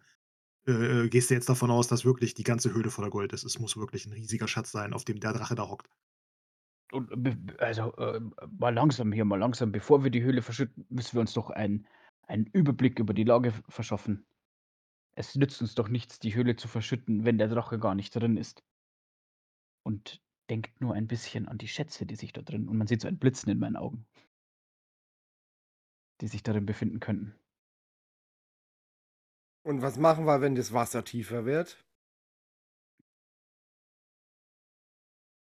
äh, 0.66 1.04
äh, 1.04 1.08
gehst 1.08 1.30
du 1.30 1.34
jetzt 1.34 1.48
davon 1.48 1.70
aus, 1.70 1.88
dass 1.88 2.04
wirklich 2.04 2.34
die 2.34 2.42
ganze 2.44 2.72
Höhle 2.72 2.90
voller 2.90 3.10
Gold 3.10 3.32
ist. 3.32 3.44
Es 3.44 3.58
muss 3.58 3.76
wirklich 3.76 4.06
ein 4.06 4.12
riesiger 4.12 4.48
Schatz 4.48 4.72
sein, 4.72 4.92
auf 4.92 5.04
dem 5.04 5.20
der 5.20 5.32
Drache 5.32 5.54
da 5.54 5.68
hockt. 5.68 5.88
und 6.92 7.08
be- 7.22 7.56
also 7.58 7.94
äh, 7.96 8.20
mal 8.58 8.74
langsam 8.74 9.12
hier, 9.12 9.24
mal 9.24 9.38
langsam. 9.38 9.72
Bevor 9.72 10.04
wir 10.04 10.10
die 10.10 10.22
Höhle 10.22 10.42
verschütten, 10.42 10.86
müssen 10.88 11.14
wir 11.14 11.20
uns 11.20 11.32
doch 11.32 11.50
ein, 11.50 11.86
einen 12.22 12.46
Überblick 12.46 12.98
über 12.98 13.14
die 13.14 13.24
Lage 13.24 13.52
verschaffen. 13.68 14.26
Es 15.16 15.34
nützt 15.34 15.60
uns 15.62 15.74
doch 15.74 15.88
nichts, 15.88 16.18
die 16.18 16.34
Höhle 16.34 16.56
zu 16.56 16.68
verschütten, 16.68 17.24
wenn 17.24 17.38
der 17.38 17.48
Drache 17.48 17.78
gar 17.78 17.94
nicht 17.94 18.14
drin 18.14 18.36
ist. 18.36 18.64
Und 19.84 20.22
denkt 20.50 20.80
nur 20.80 20.94
ein 20.94 21.06
bisschen 21.06 21.48
an 21.48 21.58
die 21.58 21.68
Schätze, 21.68 22.06
die 22.06 22.16
sich 22.16 22.32
da 22.32 22.42
drin, 22.42 22.68
und 22.68 22.76
man 22.76 22.86
sieht 22.86 23.00
so 23.00 23.08
ein 23.08 23.18
Blitzen 23.18 23.50
in 23.50 23.58
meinen 23.58 23.76
Augen, 23.76 24.06
die 26.20 26.28
sich 26.28 26.42
darin 26.42 26.66
befinden 26.66 27.00
könnten. 27.00 27.34
Und 29.66 29.82
was 29.82 29.96
machen 29.96 30.26
wir, 30.26 30.40
wenn 30.40 30.54
das 30.54 30.72
Wasser 30.72 31.04
tiefer 31.04 31.44
wird? 31.44 31.84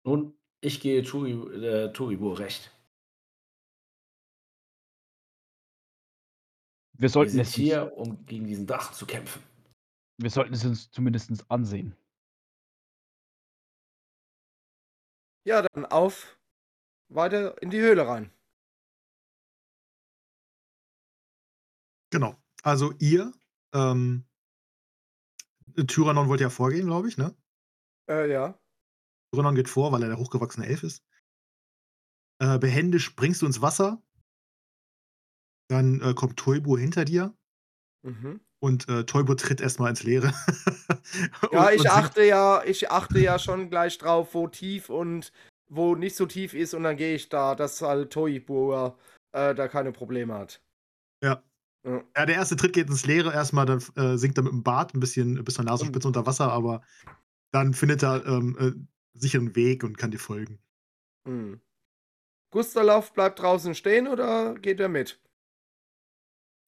Nun, 0.07 0.35
ich 0.63 0.81
gehe 0.81 1.03
Turi, 1.03 1.33
äh, 1.33 1.93
Turibur 1.93 2.39
recht. 2.39 2.75
Wir 6.95 7.03
Wir 7.03 7.09
sollten 7.11 7.33
sind 7.33 7.41
es 7.43 7.49
uns 7.49 7.57
hier, 7.57 7.93
um 7.99 8.25
gegen 8.25 8.47
diesen 8.47 8.67
Drachen 8.67 8.95
zu 8.95 9.05
kämpfen. 9.05 9.43
Wir 10.17 10.31
sollten 10.31 10.55
es 10.55 10.65
uns 10.65 10.91
zumindest 10.91 11.51
ansehen. 11.51 11.95
Ja, 15.47 15.61
dann 15.61 15.85
auf. 15.85 16.39
Weiter 17.11 17.61
in 17.61 17.69
die 17.69 17.81
Höhle 17.81 18.09
rein. 18.09 18.31
Genau. 22.11 22.43
Also 22.63 22.95
ihr 23.01 23.35
ähm, 23.75 24.25
äh, 25.77 25.85
Tyrannon 25.85 26.29
wollte 26.29 26.45
ja 26.45 26.51
vorgehen, 26.51 26.87
glaube 26.87 27.09
ich, 27.09 27.19
ne? 27.19 27.35
Äh, 28.09 28.31
ja. 28.31 28.59
Tyrannon 29.33 29.55
geht 29.55 29.69
vor, 29.69 29.93
weil 29.93 30.03
er 30.03 30.09
der 30.09 30.19
hochgewachsene 30.19 30.67
Elf 30.67 30.83
ist. 30.83 31.05
Äh, 32.41 32.59
behende 32.59 33.01
springst 33.01 33.43
du 33.43 33.47
ins 33.47 33.61
Wasser. 33.61 34.03
Dann 35.69 36.01
äh, 36.01 36.15
kommt 36.15 36.39
Toibo 36.39 36.77
hinter 36.77 37.05
dir 37.05 37.35
Mhm. 38.05 38.41
und 38.61 38.87
äh, 38.91 39.05
Toibo 39.07 39.35
tritt 39.35 39.63
erstmal 39.63 39.91
ins 39.91 40.03
Leere. 40.03 40.33
Ja, 41.53 41.69
und, 41.69 41.75
ich 41.75 41.81
und 41.81 41.87
achte 41.89 42.25
ja, 42.25 42.63
ich 42.65 42.91
achte 42.91 43.19
ja 43.21 43.39
schon 43.39 43.71
gleich 43.71 43.99
drauf, 43.99 44.35
wo 44.35 44.49
tief 44.49 44.91
und 44.91 45.33
wo 45.69 45.95
nicht 45.95 46.17
so 46.17 46.27
tief 46.27 46.55
ist 46.55 46.75
und 46.75 46.83
dann 46.83 46.97
gehe 46.97 47.15
ich 47.15 47.29
da, 47.29 47.55
dass 47.55 47.81
halt 47.83 48.13
Toiboa 48.13 48.97
äh, 49.33 49.55
da 49.55 49.69
keine 49.69 49.93
Probleme 49.93 50.35
hat. 50.35 50.61
Ja. 51.23 51.43
Ja. 51.85 52.03
Der 52.17 52.35
erste 52.35 52.57
Tritt 52.57 52.73
geht 52.73 52.89
ins 52.89 53.07
Leere 53.07 53.33
erstmal, 53.33 53.67
dann 53.67 53.83
äh, 53.97 54.17
sinkt 54.17 54.39
er 54.39 54.45
mit 54.45 54.53
dem 54.53 54.63
Bart 54.63 54.95
ein 54.95 55.01
bisschen 55.01 55.43
bis 55.45 55.55
zur 55.55 55.65
Nasenspitze 55.65 56.09
unter 56.09 56.27
Wasser, 56.27 56.51
aber 56.51 56.83
dann 57.53 57.75
findet 57.75 58.03
er 58.03 58.25
ähm, 58.27 58.57
äh, 58.59 59.19
sicheren 59.19 59.55
Weg 59.55 59.85
und 59.85 59.99
kann 59.99 60.11
dir 60.11 60.19
folgen. 60.19 60.59
Hm. 61.27 61.61
Gustav 62.51 63.13
bleibt 63.13 63.41
draußen 63.41 63.75
stehen 63.75 64.07
oder 64.09 64.55
geht 64.55 64.81
er 64.81 64.89
mit? 64.89 65.21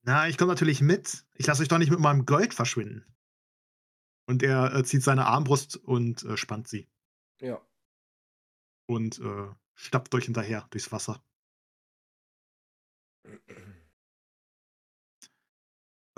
Na, 0.03 0.29
ich 0.29 0.39
komme 0.39 0.53
natürlich 0.53 0.81
mit. 0.81 1.25
Ich 1.35 1.47
lasse 1.47 1.63
euch 1.63 1.69
doch 1.69 1.79
nicht 1.79 1.91
mit 1.91 2.01
meinem 2.01 2.27
Gold 2.27 2.55
verschwinden. 2.55 3.05
Und 4.29 4.43
er 4.43 4.75
äh, 4.75 4.85
zieht 4.85 5.03
seine 5.03 5.27
Armbrust 5.27 5.77
und 5.77 6.23
äh, 6.25 6.37
spannt 6.37 6.69
sie 6.69 6.89
Ja. 7.41 7.61
und 8.87 9.19
äh, 9.21 9.49
stappt 9.75 10.15
euch 10.15 10.25
hinterher 10.25 10.67
durchs 10.71 10.91
Wasser. 10.93 11.23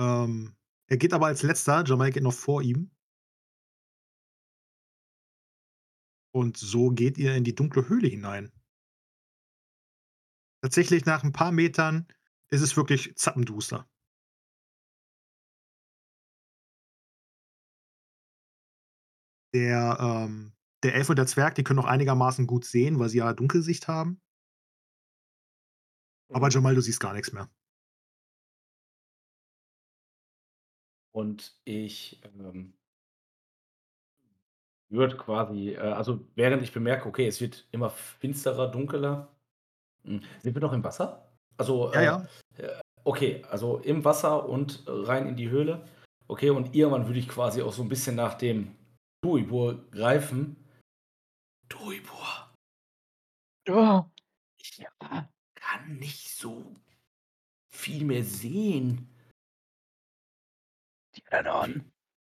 Ähm, 0.01 0.57
er 0.89 0.97
geht 0.97 1.13
aber 1.13 1.27
als 1.27 1.43
letzter, 1.45 1.85
Jamal 1.87 2.11
geht 2.11 2.23
noch 2.25 2.33
vor 2.33 2.63
ihm. 2.63 2.91
Und 6.35 6.57
so 6.57 6.89
geht 6.91 7.19
ihr 7.19 7.35
in 7.35 7.45
die 7.45 7.55
dunkle 7.55 7.87
Höhle 7.91 8.09
hinein. 8.09 8.51
Tatsächlich 10.63 11.05
nach 11.05 11.25
ein 11.25 11.33
paar 11.33 11.51
Metern 11.51 12.07
ist 12.51 12.61
es 12.63 12.77
wirklich 12.77 13.13
zappenduster. 13.17 13.89
Der, 19.55 19.99
ähm, 20.01 20.53
der 20.83 20.95
Elf 20.95 21.09
und 21.11 21.17
der 21.17 21.27
Zwerg, 21.27 21.55
die 21.55 21.65
können 21.65 21.77
noch 21.79 21.85
einigermaßen 21.87 22.47
gut 22.47 22.65
sehen, 22.65 22.99
weil 22.99 23.09
sie 23.09 23.19
ja 23.19 23.33
Dunkelsicht 23.33 23.89
haben. 23.89 24.21
Aber 26.33 26.47
Mhm. 26.47 26.53
Jamal, 26.53 26.75
du 26.75 26.81
siehst 26.81 27.01
gar 27.01 27.13
nichts 27.15 27.33
mehr. 27.33 27.49
Und 31.19 31.53
ich 31.65 32.21
ähm, 32.23 32.75
würde 34.89 35.17
quasi, 35.17 35.71
äh, 35.71 35.79
also 35.79 36.25
während 36.37 36.63
ich 36.63 36.73
bemerke, 36.73 37.09
okay, 37.09 37.27
es 37.27 37.41
wird 37.41 37.67
immer 37.73 37.91
finsterer, 37.91 38.71
dunkler. 38.71 39.35
Hm, 40.05 40.23
Sind 40.41 40.55
wir 40.55 40.63
noch 40.63 40.73
im 40.73 40.85
Wasser? 40.85 41.29
Also, 41.57 41.93
Ja, 41.93 42.01
äh, 42.01 42.05
ja. 42.05 42.29
äh, 42.59 42.81
okay, 43.03 43.45
also 43.51 43.79
im 43.79 44.05
Wasser 44.05 44.49
und 44.49 44.87
äh, 44.87 44.93
rein 44.93 45.27
in 45.27 45.35
die 45.35 45.51
Höhle. 45.51 45.89
Okay, 46.29 46.51
und 46.51 46.77
irgendwann 46.77 47.09
würde 47.09 47.19
ich 47.19 47.29
quasi 47.29 47.63
auch 47.63 47.73
so 47.73 47.83
ein 47.83 47.89
bisschen 47.89 48.15
nach 48.15 48.35
dem 48.35 48.77
Tuibur 49.21 49.91
greifen. 49.91 50.55
Tuibur, 51.69 52.55
Oh, 53.69 54.05
ich 54.57 54.87
kann 55.57 55.99
nicht 55.99 56.29
so 56.29 56.77
viel 57.75 58.05
mehr 58.05 58.23
sehen. 58.23 59.11
Tyrannon. 61.31 61.93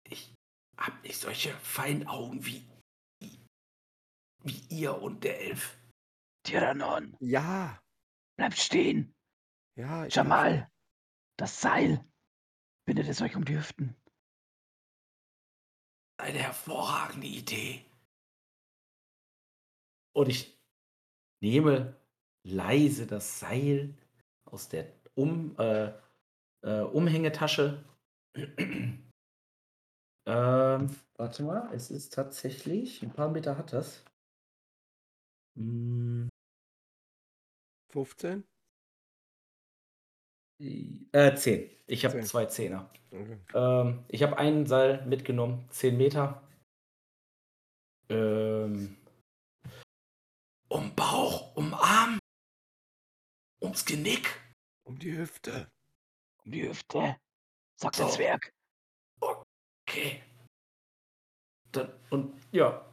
Ich 0.08 0.34
hab 0.76 1.02
nicht 1.02 1.20
solche 1.20 1.52
feinen 1.58 2.06
Augen 2.06 2.44
wie, 2.44 2.66
wie 4.42 4.60
ihr 4.68 5.00
und 5.00 5.24
der 5.24 5.40
Elf. 5.40 5.76
Tyrannon. 6.44 7.16
Ja, 7.20 7.80
Bleibt 8.36 8.58
stehen. 8.58 9.14
ja. 9.76 10.06
ich 10.06 10.14
Jamal. 10.14 10.70
Das 11.38 11.60
Seil. 11.60 12.04
Bindet 12.86 13.08
es 13.08 13.22
euch 13.22 13.34
um 13.34 13.44
die 13.44 13.56
Hüften. 13.56 13.96
Eine 16.20 16.38
hervorragende 16.38 17.26
Idee. 17.26 17.84
Und 20.14 20.28
ich 20.28 20.56
nehme 21.42 21.96
leise 22.46 23.06
das 23.06 23.40
Seil 23.40 23.96
aus 24.44 24.68
der 24.68 24.92
um, 25.14 25.58
äh, 25.58 25.92
äh, 26.62 26.82
Umhängetasche. 26.82 27.82
Ähm, 30.26 30.96
warte 31.16 31.42
mal, 31.42 31.72
es 31.72 31.90
ist 31.90 32.14
tatsächlich, 32.14 33.02
ein 33.02 33.12
paar 33.12 33.30
Meter 33.30 33.56
hat 33.56 33.72
das. 33.72 34.04
Hm, 35.56 36.28
15? 37.92 38.44
äh, 40.58 41.34
10. 41.34 41.70
Ich 41.86 42.04
habe 42.04 42.20
zwei 42.22 42.46
Zehner. 42.46 42.90
Okay. 43.10 43.38
Ähm, 43.54 44.04
ich 44.08 44.22
habe 44.22 44.36
ein 44.38 44.66
Seil 44.66 45.04
mitgenommen, 45.06 45.68
10 45.70 45.96
Meter. 45.96 46.42
Ähm, 48.08 48.96
um 50.68 50.94
Bauch, 50.94 51.54
um 51.56 51.74
Arm, 51.74 52.18
ums 53.60 53.84
Genick. 53.84 54.40
Um 54.84 54.98
die 54.98 55.16
Hüfte. 55.16 55.68
Um 56.44 56.52
die 56.52 56.68
Hüfte. 56.68 57.16
Sagt 57.76 57.98
der 57.98 58.06
So. 58.06 58.14
Zwerg. 58.16 58.52
Okay. 59.20 60.22
Dann, 61.72 61.92
und 62.10 62.32
ja, 62.52 62.84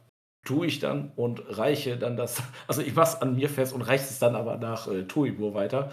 tue 0.44 0.66
ich 0.66 0.80
dann 0.80 1.12
und 1.12 1.40
reiche 1.58 1.98
dann 1.98 2.16
das. 2.16 2.42
Also 2.66 2.82
ich 2.82 2.94
mach's 2.94 3.14
an 3.16 3.36
mir 3.36 3.48
fest 3.48 3.72
und 3.72 3.82
reiche 3.82 4.04
es 4.04 4.18
dann 4.18 4.34
aber 4.34 4.56
nach 4.56 4.88
äh, 4.88 5.04
Tuibur 5.04 5.54
weiter. 5.54 5.92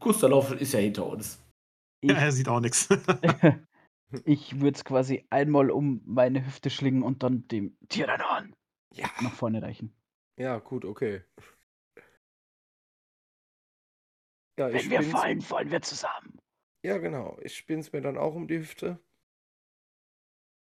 Gustav 0.00 0.52
ist 0.52 0.72
ja 0.72 0.80
hinter 0.80 1.06
uns. 1.06 1.38
Ja, 2.04 2.14
er 2.14 2.32
sieht 2.32 2.48
auch 2.48 2.60
nichts. 2.60 2.88
ich 4.24 4.60
würde 4.60 4.76
es 4.76 4.84
quasi 4.84 5.26
einmal 5.30 5.70
um 5.70 6.00
meine 6.04 6.44
Hüfte 6.44 6.70
schlingen 6.70 7.02
und 7.02 7.22
dann 7.22 7.46
dem 7.48 7.76
Tyrannon 7.88 8.54
Ja. 8.94 9.08
nach 9.20 9.32
vorne 9.32 9.62
reichen. 9.62 9.92
Ja, 10.38 10.58
gut, 10.58 10.84
okay. 10.84 11.22
Ja, 14.58 14.68
ich 14.68 14.84
Wenn 14.84 14.90
wir 14.90 15.02
fallen, 15.02 15.40
fallen 15.40 15.70
wir 15.70 15.82
zusammen. 15.82 16.38
Ja, 16.84 16.98
genau. 16.98 17.38
Ich 17.42 17.56
spinn's 17.56 17.92
mir 17.92 18.00
dann 18.00 18.18
auch 18.18 18.34
um 18.34 18.48
die 18.48 18.58
Hüfte. 18.58 18.98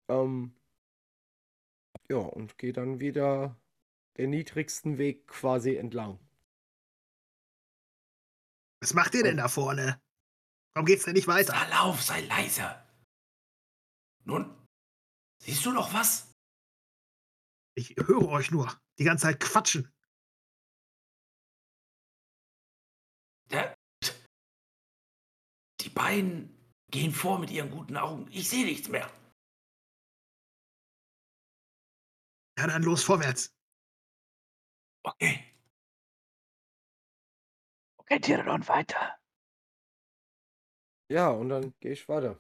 Ähm, 0.10 0.56
ja, 2.10 2.18
und 2.18 2.58
gehe 2.58 2.72
dann 2.72 3.00
wieder 3.00 3.60
den 4.18 4.30
niedrigsten 4.30 4.98
Weg 4.98 5.28
quasi 5.28 5.76
entlang. 5.76 6.20
Was 8.82 8.94
macht 8.94 9.16
ihr 9.16 9.24
denn 9.24 9.38
da 9.38 9.48
vorne? 9.48 10.02
Warum 10.74 10.86
geht's 10.86 11.04
denn 11.04 11.14
nicht 11.14 11.28
weiter? 11.28 11.54
Lauf, 11.70 12.02
sei 12.02 12.22
leise. 12.22 12.84
Nun, 14.24 14.66
siehst 15.42 15.66
du 15.66 15.72
noch 15.72 15.94
was? 15.94 16.32
Ich 17.76 17.96
höre 17.96 18.30
euch 18.30 18.52
nur. 18.52 18.80
Die 19.00 19.04
ganze 19.04 19.24
Zeit 19.24 19.40
quatschen. 19.40 19.92
Der, 23.52 23.76
die 25.82 25.87
beiden 25.98 26.56
gehen 26.92 27.12
vor 27.12 27.40
mit 27.40 27.50
ihren 27.52 27.72
guten 27.72 27.98
Augen. 27.98 28.28
Ich 28.32 28.48
sehe 28.50 28.66
nichts 28.66 28.88
mehr. 28.90 29.12
Ja, 32.58 32.68
dann 32.68 32.84
los 32.84 33.04
vorwärts. 33.04 33.54
Okay. 35.04 35.44
Okay, 38.00 38.20
Tyrannon, 38.20 38.68
weiter. 38.68 39.20
Ja, 41.10 41.30
und 41.30 41.50
dann 41.50 41.74
gehe 41.80 41.94
ich 41.94 42.08
weiter. 42.10 42.40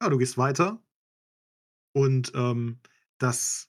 Ja, 0.00 0.08
du 0.08 0.18
gehst 0.18 0.36
weiter. 0.38 0.82
Und 1.94 2.32
ähm, 2.34 2.80
das. 3.18 3.68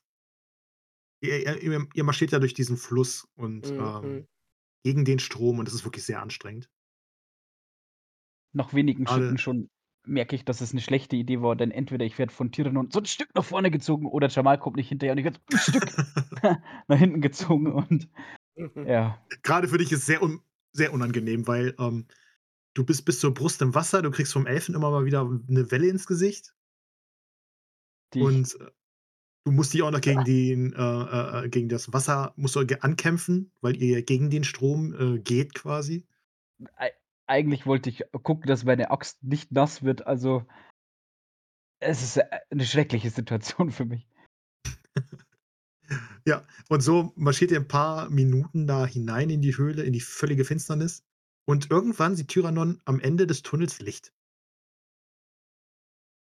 Ihr, 1.22 1.62
ihr, 1.62 1.88
ihr 1.94 2.04
marschiert 2.04 2.32
ja 2.32 2.40
durch 2.40 2.54
diesen 2.54 2.78
Fluss 2.78 3.28
und 3.36 3.72
Mhm. 3.72 3.80
ähm, 3.80 4.28
gegen 4.84 5.06
den 5.06 5.20
Strom 5.20 5.60
und 5.60 5.68
es 5.68 5.74
ist 5.74 5.86
wirklich 5.86 6.04
sehr 6.06 6.22
anstrengend. 6.22 6.70
Nach 8.54 8.74
wenigen 8.74 9.08
Alle- 9.08 9.24
Schritten 9.26 9.38
schon 9.38 9.70
merke 10.06 10.36
ich, 10.36 10.44
dass 10.44 10.62
es 10.62 10.72
eine 10.72 10.82
schlechte 10.82 11.16
Idee 11.16 11.42
war, 11.42 11.56
denn 11.56 11.72
entweder 11.72 12.06
ich 12.06 12.18
werde 12.18 12.34
von 12.34 12.52
Tyrannon 12.52 12.92
so 12.92 13.00
ein 13.00 13.06
Stück 13.06 13.34
nach 13.36 13.46
vorne 13.46 13.72
gezogen 13.72 14.06
oder 14.06 14.28
Jamal 14.28 14.60
kommt 14.60 14.76
nicht 14.76 14.90
hinterher 14.90 15.14
und 15.14 15.20
ich 15.20 15.24
werde 15.24 15.40
ein 15.52 15.58
Stück 15.60 15.86
nach 16.88 16.98
hinten 16.98 17.22
gezogen 17.22 17.72
und 17.72 18.10
ja, 18.76 19.20
Gerade 19.42 19.68
für 19.68 19.78
dich 19.78 19.92
ist 19.92 20.00
es 20.00 20.06
sehr, 20.06 20.22
un 20.22 20.42
sehr 20.74 20.94
unangenehm, 20.94 21.48
weil 21.48 21.76
ähm, 21.80 22.06
du 22.74 22.86
bist 22.86 23.06
bis 23.06 23.20
zur 23.20 23.34
Brust 23.34 23.62
im 23.62 23.76
Wasser, 23.76 24.02
du 24.02 24.12
kriegst 24.12 24.34
vom 24.34 24.48
Elfen 24.48 24.76
immer 24.76 24.92
mal 24.92 25.06
wieder 25.06 25.22
eine 25.22 25.72
Welle 25.72 25.88
ins 25.88 26.08
Gesicht. 26.08 26.56
Die 28.14 28.22
und 28.22 28.60
äh, 28.60 28.72
du 29.46 29.52
musst 29.52 29.74
dich 29.74 29.82
auch 29.84 29.92
noch 29.92 30.02
gegen, 30.02 30.24
den, 30.24 30.74
äh, 30.74 31.46
äh, 31.46 31.50
gegen 31.50 31.70
das 31.70 31.94
Wasser 31.94 32.34
musst 32.36 32.56
du 32.56 32.60
ankämpfen, 32.82 33.52
weil 33.62 33.82
ihr 33.82 34.04
gegen 34.04 34.30
den 34.30 34.44
Strom 34.44 34.94
äh, 34.94 35.20
geht 35.20 35.54
quasi. 35.54 36.06
Ei 37.28 37.36
eigentlich 37.40 37.66
wollte 37.66 37.90
ich 37.90 38.04
gucken, 38.24 38.48
dass 38.48 38.64
meine 38.66 38.92
Axt 38.92 39.24
nicht 39.24 39.52
nass 39.52 39.84
wird, 39.84 40.08
also 40.08 40.46
Es 41.82 42.02
ist, 42.02 42.18
äh, 42.18 42.40
'ne 42.52 42.66
schreckliche 42.66 43.10
Situation 43.12 43.72
für 43.72 43.86
mich. 43.86 44.08
Ja, 46.26 46.44
und 46.70 46.82
so 46.82 47.12
marschiert 47.16 47.52
ihr 47.52 47.60
ein 47.60 47.68
paar 47.68 48.10
Minuten 48.10 48.68
da 48.68 48.86
hinein 48.86 49.30
in 49.30 49.42
die 49.42 49.58
Höhle, 49.58 49.84
in 49.84 49.94
die 49.94 50.00
völlige 50.02 50.46
Finsternis. 50.46 51.04
Und 51.46 51.70
irgendwann 51.72 52.16
sieht 52.16 52.30
Tyrannon 52.30 52.82
am 52.86 53.00
Ende 53.00 53.28
des 53.28 53.42
Tunnels 53.42 53.80
Licht. 53.80 54.14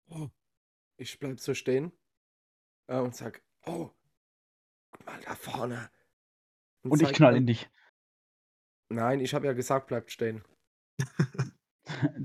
Oh, 0.09 0.29
ich 0.99 1.19
bleib 1.21 1.41
so 1.41 1.55
stehen 1.55 1.93
äh, 2.89 2.99
und 3.01 3.17
sag: 3.17 3.43
„Oh, 3.67 3.91
guck 4.93 5.07
mal 5.07 5.21
da 5.23 5.35
vorne.“ 5.35 5.91
Und 6.89 7.03
ich 7.03 7.13
zeig 7.13 7.15
knall 7.15 7.37
in 7.37 7.47
dich. 7.47 7.71
Nein, 8.89 9.19
ich 9.21 9.35
habe 9.35 9.47
ja 9.47 9.53
gesagt: 9.53 9.89
„Bleibt 9.89 10.13
stehen.“ 10.13 10.45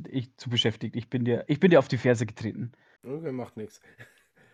Ich 0.10 0.36
zu 0.38 0.50
beschäftigt. 0.50 0.96
Ich 0.96 1.10
bin 1.10 1.26
dir 1.26 1.44
ich 1.48 1.60
bin 1.60 1.72
dir 1.72 1.80
auf 1.80 1.88
die 1.88 1.98
Ferse 1.98 2.26
getreten. 2.28 2.72
Okay, 3.04 3.32
macht. 3.32 3.56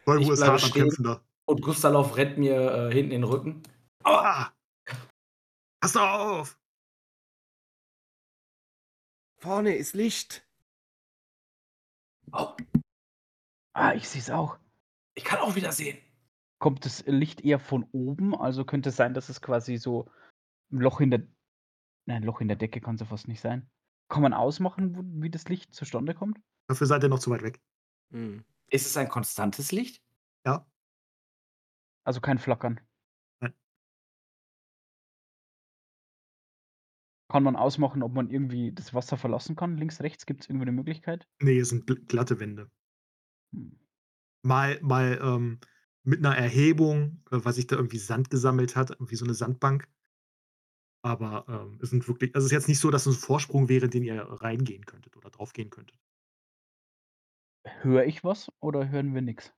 Volvo 0.05 0.21
Ich 0.21 0.29
ist 0.29 0.37
bleibe 0.37 0.53
hart 0.53 0.63
am 0.63 0.69
stehen. 0.69 0.83
Kämpfen 0.83 1.03
da. 1.03 1.21
Und 1.45 1.61
Gustavov 1.61 2.15
rennt 2.15 2.37
mir 2.37 2.55
äh, 2.55 2.93
hinten 2.93 3.11
in 3.11 3.21
den 3.21 3.23
Rücken. 3.25 3.63
Aua! 4.03 4.53
Pass 5.81 5.93
doch 5.93 6.01
auf! 6.01 6.59
Vorne 9.41 9.75
ist 9.75 9.93
Licht. 9.93 10.47
Oh, 12.31 12.55
Ah, 13.73 13.93
ich 13.93 14.07
sehe 14.07 14.21
es 14.21 14.29
auch. 14.29 14.57
ich 15.15 15.23
kann 15.23 15.39
auch 15.39 15.55
wieder 15.55 15.71
sehen. 15.71 15.97
Kommt 16.59 16.85
das 16.85 17.03
Licht 17.07 17.41
eher 17.41 17.59
von 17.59 17.83
oben? 17.91 18.35
Also, 18.35 18.63
könnte 18.65 18.89
es 18.89 18.95
sein, 18.95 19.13
dass 19.13 19.29
es 19.29 19.41
quasi 19.41 19.77
so 19.77 20.05
'n 20.71 20.79
Loch 20.79 21.01
in 21.01 21.11
der 21.11 21.27
nein, 22.05 22.23
Loch 22.23 22.39
in 22.41 22.47
der 22.47 22.57
Decke 22.57 22.79
kann's 22.81 23.01
ja 23.01 23.07
fast 23.07 23.27
nicht 23.27 23.41
sein. 23.41 23.69
Kann 24.11 24.23
man 24.23 24.33
ausmachen, 24.33 24.93
wo 24.97 25.03
wie 25.23 25.29
das 25.29 25.47
Licht 25.47 25.73
zustande 25.73 26.13
kommt? 26.13 26.41
Dafür 26.69 26.87
seid 26.87 27.03
ihr 27.03 27.09
noch 27.09 27.19
zu 27.19 27.31
weit 27.31 27.43
weg. 27.43 27.61
Mhm. 28.11 28.43
Ist 28.69 28.85
es 28.85 28.97
ein 28.97 29.09
konstantes 29.09 29.71
Licht? 29.71 29.99
Ja. 30.45 30.65
Also, 32.07 32.19
kein 32.21 32.39
Flackern? 32.39 32.81
Nein. 33.41 33.53
Kann 37.29 37.43
man 37.43 37.55
ausmachen, 37.55 38.03
ob 38.03 38.13
man 38.13 38.29
irgendwie 38.29 38.73
das 38.73 38.93
Wasser 38.93 39.15
verlassen 39.17 39.55
kann, 39.55 39.77
links, 39.77 40.01
rechts? 40.01 40.25
Gibt's 40.25 40.47
irgendwie 40.49 40.65
'ne 40.65 40.71
Möglichkeit? 40.73 41.27
Ne, 41.41 41.57
es 41.59 41.69
sind 41.69 41.87
gl 41.87 41.95
glatte 42.05 42.39
Wände. 42.39 42.71
Hm. 43.53 43.81
Mal 44.45 44.79
mal, 44.81 45.19
ähm, 45.21 45.59
mit 46.03 46.21
'ner 46.21 46.35
Erhebung, 46.35 47.23
äh, 47.31 47.37
weil 47.43 47.53
sich 47.53 47.67
da 47.67 47.75
irgendwie 47.75 47.99
Sand 47.99 48.29
gesammelt 48.31 48.75
hat, 48.75 48.97
wie 48.99 49.15
so 49.15 49.25
'ne 49.25 49.33
Sandbank. 49.35 49.87
Aber, 51.05 51.45
ähm, 51.49 51.79
es 51.81 51.89
sind 51.89 52.07
wirklich 52.07 52.35
also, 52.35 52.45
es 52.45 52.51
ist 52.51 52.55
jetzt 52.55 52.67
nicht 52.67 52.79
so, 52.79 52.91
dass 52.91 53.07
es 53.07 53.15
'n 53.17 53.19
Vorsprung 53.19 53.69
wäre, 53.69 53.89
den 53.89 54.03
ihr 54.03 54.21
reingehen 54.21 54.85
könntet 54.85 55.17
oder 55.17 55.29
draufgehen 55.31 55.69
könntet. 55.71 55.97
Höre 57.65 58.05
ich 58.05 58.23
was 58.23 58.51
oder 58.59 58.89
hören 58.89 59.13
wir 59.13 59.21
nix? 59.21 59.53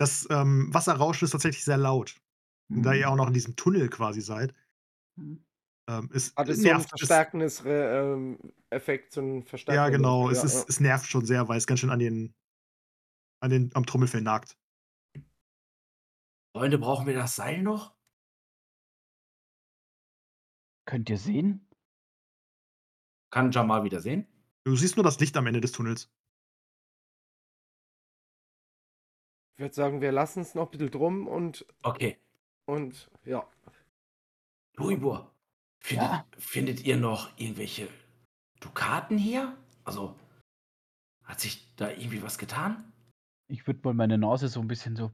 Das, 0.00 0.26
ähm, 0.30 0.72
Wasserrauschen 0.72 1.26
ist 1.26 1.32
tatsächlich 1.32 1.62
sehr 1.62 1.76
laut. 1.76 2.16
Und 2.74 2.84
da 2.86 2.94
ihr 2.94 3.08
Mhm. 3.08 3.10
auch 3.10 3.16
noch 3.16 3.26
in 3.28 3.34
diesem 3.34 3.56
Tunnel 3.56 3.90
quasi 3.90 4.22
seid 4.22 4.54
Mhm. 5.18 5.44
ähm, 5.88 6.10
es 6.12 6.36
Hat 6.36 6.48
es 6.48 6.62
so 6.62 6.70
'n 6.72 6.84
nervt 6.84 6.94
es 7.00 7.24
verstärkendes 7.24 7.64
Re 7.64 8.14
ähm, 8.14 8.38
Effekt, 8.70 9.12
so 9.12 9.20
'n 9.20 9.44
Ja, 9.68 9.88
verstärkenden 9.88 9.90
genau. 9.90 10.28
Effekt, 10.28 10.30
Es 10.30 10.42
ja, 10.42 10.42
ist 10.42 10.68
ja. 10.68 10.68
es 10.68 10.80
nervt 10.80 11.06
schon 11.08 11.24
sehr, 11.24 11.48
weil 11.48 11.58
es 11.58 11.66
ganz 11.66 11.80
schön 11.80 11.90
an 11.90 11.98
den 11.98 12.34
an 13.42 13.50
den 13.50 13.70
am 13.74 13.86
Trommelfell 13.86 14.20
nagt. 14.20 14.56
Freunde, 16.54 16.78
brauchen 16.78 17.06
wir 17.06 17.14
das 17.14 17.36
Seil 17.36 17.62
noch? 17.62 17.94
Könnt 20.90 21.08
ihr 21.08 21.18
sehen? 21.18 21.64
Kann 23.32 23.52
Jamal 23.52 23.84
wieder 23.84 24.00
sehen? 24.00 24.26
Du 24.64 24.74
siehst 24.74 24.96
nur 24.96 25.04
das 25.04 25.20
Licht 25.20 25.36
am 25.36 25.46
Ende 25.46 25.60
des 25.60 25.70
Tunnels. 25.70 26.10
Ich 29.58 29.62
würde 29.62 29.74
sagen, 29.74 30.00
wir 30.00 30.10
lassen's 30.10 30.54
noch 30.54 30.70
bisschen 30.70 30.90
drum 30.90 31.28
und 31.28 31.66
Okay. 31.84 32.18
und 32.66 33.10
ja. 33.24 33.46
Louisbourg, 34.76 35.30
findet 35.80 36.10
Ja? 36.10 36.26
findet 36.38 36.84
ihr 36.84 36.96
noch 36.96 37.30
irgendwelche 37.38 37.88
Dukaten 38.60 39.18
hier? 39.18 39.56
Also, 39.84 40.16
hat 41.24 41.40
sich 41.40 41.74
da 41.76 41.90
irgendwie 41.90 42.22
was 42.22 42.38
getan? 42.38 42.92
Ich 43.48 43.66
würde 43.66 43.80
mal 43.84 43.94
meine 43.94 44.16
Nase 44.18 44.48
so 44.48 44.60
'n 44.60 44.68
bisschen 44.68 44.96
so 44.96 45.10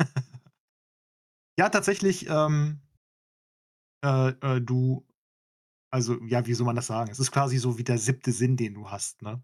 Ja, 1.58 1.68
tatsächlich, 1.68 2.26
ähm 2.28 2.80
äh, 4.04 4.28
äh, 4.40 4.60
du 4.60 5.06
also, 5.92 6.22
ja, 6.24 6.46
wie 6.46 6.54
soll 6.54 6.66
man 6.66 6.76
das 6.76 6.86
sagen? 6.86 7.10
Es 7.10 7.18
ist 7.18 7.32
quasi 7.32 7.58
so 7.58 7.78
wie 7.78 7.84
der 7.84 7.98
7. 7.98 8.32
Sinn, 8.32 8.56
den 8.56 8.74
du 8.74 8.90
hast, 8.90 9.22
ne? 9.22 9.42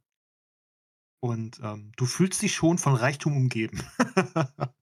Und, 1.22 1.60
ähm, 1.62 1.92
du 1.96 2.06
fühlst 2.06 2.42
dich 2.42 2.54
schon 2.54 2.78
von 2.78 2.94
Reichtum 2.94 3.36
umgeben. 3.36 3.82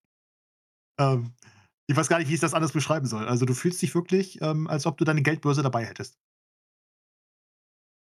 Ähm, 0.99 1.35
ich 1.87 1.97
weiß 1.97 2.09
gar 2.09 2.19
nicht, 2.19 2.29
wie 2.31 2.35
ich 2.35 2.41
das 2.41 2.55
anders 2.55 2.73
beschreiben 2.73 3.07
soll. 3.07 3.27
Also, 3.29 3.47
du 3.47 3.55
fühlst 3.55 3.83
dich 3.83 3.95
wirklich, 3.95 4.41
ähm, 4.43 4.67
als 4.69 4.87
ob 4.87 4.97
du 4.97 5.05
deine 5.05 5.23
Geldbörse 5.23 5.63
dabei 5.63 5.85
hättest. 5.85 6.19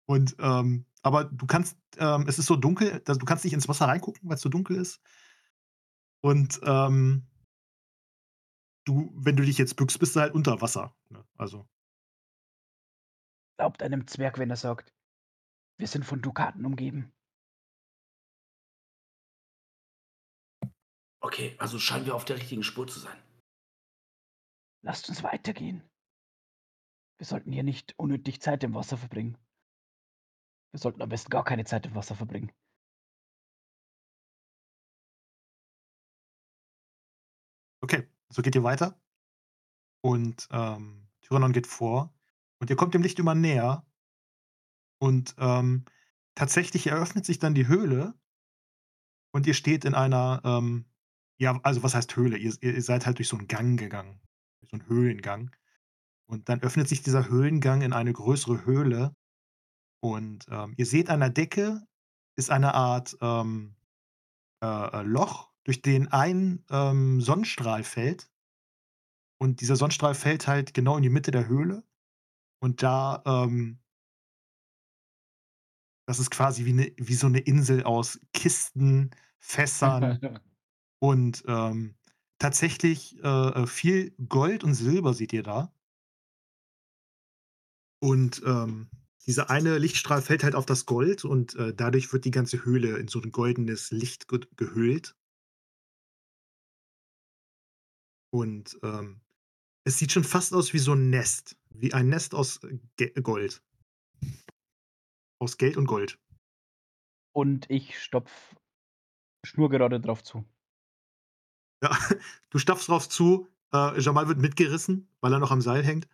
Und, 0.07 0.35
ähm 0.39 0.85
aber 1.01 1.23
du 1.23 1.45
kannst 1.45 1.77
ähm, 1.97 2.25
es 2.27 2.39
ist 2.39 2.47
so 2.47 2.57
dunkel, 2.57 2.99
dass 3.05 3.17
du 3.17 3.25
kannst 3.25 3.45
nicht 3.45 3.53
ins 3.53 3.69
Wasser 3.69 3.85
reingucken, 3.85 4.29
weil's 4.29 4.41
so 4.41 4.49
dunkel 4.49 4.75
ist. 4.75 4.99
Und, 6.21 6.59
ähm 6.63 7.25
du 8.89 9.11
wenn 9.15 9.35
du 9.35 9.43
dich 9.43 9.57
jetzt 9.57 9.75
bückst, 9.75 9.99
bist 9.99 10.15
du 10.15 10.19
halt 10.21 10.33
unter 10.33 10.61
Wasser, 10.61 10.93
ne? 11.09 11.23
Also 11.37 11.67
Glaubt 13.59 13.83
einem 13.83 14.07
Zwerg, 14.07 14.37
wenn 14.39 14.49
er 14.49 14.55
sagt: 14.55 14.91
„Wir 15.77 15.87
sind 15.87 16.03
von 16.03 16.21
Dukaten 16.21 16.65
umgeben.“ 16.65 17.13
Okay, 21.21 21.55
also 21.59 21.77
scheinen 21.77 22.05
wir 22.05 22.15
auf 22.15 22.25
der 22.25 22.37
richtigen 22.37 22.63
Spur 22.63 22.87
zu 22.87 22.99
sein. 22.99 23.17
Lasst 24.81 25.09
uns 25.09 25.23
weitergehen. 25.23 25.83
Wir 27.19 27.25
sollten 27.25 27.51
hier 27.51 27.63
nicht 27.63 27.93
unnötig 27.99 28.41
Zeit 28.41 28.63
im 28.63 28.73
Wasser 28.73 28.97
verbringen. 28.97 29.37
Wir 30.71 30.79
sollten 30.79 31.01
am 31.01 31.09
besten 31.09 31.29
gar 31.29 31.43
keine 31.43 31.65
Zeit 31.65 31.85
im 31.85 31.95
Wasser 31.95 32.15
verbringen. 32.15 32.51
Okay, 37.83 38.08
so 38.31 38.41
geht 38.41 38.55
ihr 38.55 38.63
weiter. 38.63 38.99
Und, 40.05 40.47
ähm, 40.51 41.07
Tyrannon 41.21 41.51
geht 41.53 41.67
vor 41.67 42.13
und 42.59 42.69
ihr 42.69 42.75
kommt 42.75 42.93
dem 42.93 43.01
Licht 43.01 43.19
immer 43.19 43.35
näher. 43.35 43.83
Und, 45.01 45.33
ähm, 45.39 45.85
tatsächlich 46.35 46.87
eröffnet 46.87 47.25
sich 47.25 47.39
dann 47.39 47.55
die 47.55 47.67
Höhle 47.67 48.13
und 49.35 49.47
ihr 49.47 49.53
steht 49.53 49.85
in 49.85 49.93
einer, 49.93 50.41
ähm 50.43 50.85
ja, 51.41 51.57
also, 51.63 51.83
was 51.83 51.95
heißt 51.95 52.13
Höhle? 52.17 52.37
Ihr 52.37 52.51
ihr 52.61 52.81
seid 52.81 53.05
halt 53.05 53.17
durch 53.17 53.29
so 53.29 53.37
'n 53.37 53.47
Gang 53.47 53.79
gegangen, 53.79 54.19
so 54.69 54.75
'n 54.75 54.85
Höhlengang. 54.87 55.51
Und 56.27 56.49
dann 56.49 56.61
öffnet 56.61 56.89
sich 56.89 57.03
dieser 57.03 57.29
Höhlengang 57.29 57.81
in 57.81 57.93
eine 57.93 58.13
größere 58.13 58.65
Höhle. 58.65 59.15
Und, 60.01 60.47
ähm, 60.51 60.73
ihr 60.77 60.85
seht 60.87 61.09
an 61.11 61.21
der 61.21 61.29
Decke 61.31 61.83
ist 62.37 62.51
eine 62.51 62.73
Art, 62.75 63.17
ähm, 63.21 63.75
äh, 64.63 64.67
äh, 64.67 65.03
Loch, 65.03 65.48
durch 65.65 65.81
den 65.81 66.07
ein, 66.09 66.63
ähm, 66.69 67.21
Sonnenstrahl 67.21 67.83
fällt. 67.83 68.27
Und 69.41 69.61
dieser 69.61 69.77
Sonnenstrahl 69.77 70.15
fällt 70.15 70.47
halt 70.47 70.73
genau 70.73 70.97
in 70.97 71.03
die 71.03 71.09
Mitte 71.09 71.31
der 71.31 71.47
Höhle. 71.47 71.83
Und 72.59 72.83
da, 72.83 73.23
ähm 73.25 73.79
das 76.09 76.17
ist 76.17 76.31
quasi 76.31 76.65
wie 76.65 76.73
'ne 76.73 76.91
wie 76.97 77.13
so 77.13 77.29
'ne 77.29 77.37
Insel 77.39 77.83
aus 77.83 78.19
Kisten, 78.33 79.11
Fässern 79.39 80.21
und, 80.99 81.43
ähm, 81.47 81.95
tatsächlich, 82.39 83.17
äh, 83.23 83.27
äh, 83.27 83.67
viel 83.67 84.11
Gold 84.29 84.63
und 84.63 84.73
Silber 84.75 85.13
seht 85.13 85.33
ihr 85.33 85.43
da. 85.43 85.73
Und, 88.03 88.41
ähm, 88.45 88.89
dieser 89.27 89.49
eine 89.49 89.77
Lichtstrahl 89.77 90.21
fällt 90.21 90.43
halt 90.43 90.55
auf 90.55 90.65
das 90.65 90.85
Gold 90.85 91.25
und, 91.25 91.55
äh, 91.55 91.73
dadurch 91.75 92.11
wird 92.13 92.25
die 92.25 92.31
ganze 92.31 92.63
Höhle 92.65 92.97
in 92.97 93.07
so 93.09 93.19
'n 93.21 93.31
goldenes 93.31 93.91
Licht 93.91 94.27
ged 94.29 94.47
gehüllt. 94.57 95.15
Und, 98.33 98.77
ähm, 98.83 99.21
es 99.85 99.99
sieht 99.99 100.11
schon 100.13 100.23
fast 100.25 100.53
aus 100.53 100.73
wie 100.73 100.79
so 100.79 100.93
'n 100.93 101.09
Nest, 101.09 101.57
wie 101.71 101.93
ein 101.93 102.09
Nest 102.09 102.35
aus 102.35 102.61
Ge 102.97 103.11
Gold. 103.21 103.61
Aus 105.41 105.57
Geld 105.57 105.77
und 105.77 105.85
Gold. 105.87 106.17
Und 107.35 107.69
ich 107.69 107.99
stopfe 108.01 108.55
schnurgerade 109.45 109.99
drauf 110.01 110.23
zu. 110.23 110.45
Ja, 111.83 111.89
du 112.49 112.57
stapfst 112.59 112.87
drauf 112.89 113.07
zu, 113.09 113.47
äh, 113.73 113.99
Jamal 113.99 114.27
wird 114.27 114.39
mitgerissen, 114.39 115.07
weil 115.21 115.33
er 115.33 115.39
noch 115.39 115.51
am 115.51 115.61
Seil 115.61 115.83
hängt. 115.83 116.07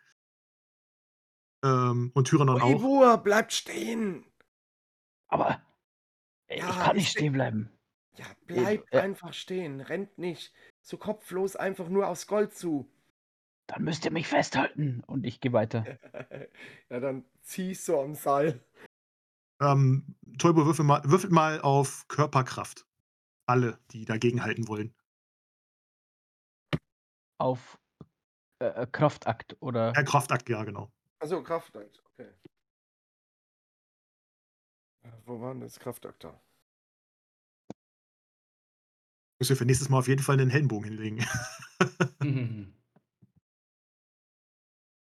Ähm, 1.64 2.12
und 2.14 2.28
Tyrannon 2.28 2.60
auch. 2.60 2.90
Louisbourg, 2.90 3.24
bleibt 3.24 3.54
stehen! 3.54 4.26
Aber, 5.30 5.62
äh, 6.48 6.62
ich 6.66 6.66
Ja, 6.68 6.72
kann 6.80 6.98
ich 6.98 7.04
nicht 7.04 7.12
se 7.12 7.20
stehen 7.20 7.34
bleiben. 7.34 7.75
Ja, 8.18 8.26
bleibt 8.46 8.94
äh 8.94 9.02
einfach 9.02 9.34
stehen, 9.34 9.82
rennt 9.82 10.18
nicht 10.18 10.54
so 10.82 10.98
kopflos 10.98 11.56
einfach 11.56 11.90
nur 11.90 12.08
aufs 12.08 12.28
Gold 12.28 12.54
zu. 12.54 12.90
Dann 13.68 13.84
müsst 13.84 14.06
ihr 14.06 14.12
mich 14.12 14.28
festhalten 14.28 15.04
und 15.08 15.26
ich 15.26 15.40
gehe 15.40 15.54
weiter. 15.54 15.86
Ja, 16.90 17.00
dann 17.00 17.26
zieh 17.42 17.72
ich 17.72 17.84
so 17.84 18.00
am 18.00 18.14
Seil. 18.14 18.64
Ähm, 19.62 20.16
Tolbo, 20.38 20.66
würfel 20.66 20.86
mal 20.86 21.02
würfelt 21.04 21.32
mal 21.32 21.60
auf 21.62 22.08
Körperkraft. 22.08 22.86
Alle, 23.48 23.80
die 23.92 24.06
dagegenhalten 24.06 24.68
wollen. 24.68 24.94
Auf, 27.40 27.80
äh, 28.60 28.68
äh, 28.68 28.88
Kraftakt 28.88 29.58
oder 29.62 29.94
Ja, 29.96 30.04
Kraftakt, 30.04 30.48
ja, 30.50 30.64
genau. 30.64 30.92
Also 31.20 31.42
Kraftakt, 31.42 32.04
okay. 32.14 32.30
Äh, 35.04 35.12
Wo 35.26 35.40
war 35.42 35.54
denn 35.54 35.62
das 35.62 35.80
Kraftakt 35.80 36.24
da? 36.24 36.40
Müsst 39.42 39.52
ihr 39.52 39.58
für 39.58 39.66
nächstes 39.66 39.90
Mal 39.90 39.98
auf 40.00 40.08
jeden 40.08 40.22
Fall 40.24 40.38
'nen 40.38 40.50
Helmbogen 40.50 40.86
hinlegen. 40.92 41.26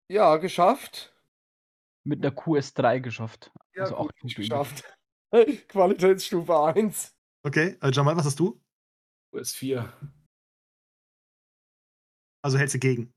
Ja, 0.09 0.37
geschafft. 0.37 1.15
mit 2.05 2.21
'ner 2.21 2.31
QS3 2.31 2.99
geschafft. 2.99 3.51
Ja, 3.75 3.87
Also 3.87 3.95
gut, 3.95 4.11
8 4.11 4.17
Punkte 4.19 4.43
übrig. 4.43 4.75
geschafft. 4.75 4.83
Qualitätsstufe 5.69 6.53
1. 6.75 7.11
Okay, 7.45 7.77
äh, 7.81 7.91
Jamal, 7.91 8.15
was 8.17 8.25
hast 8.25 8.39
du? 8.39 8.61
US4. 9.33 9.85
Also 12.43 12.57
hältst 12.57 12.75
du 12.75 12.79
gegen. 12.79 13.13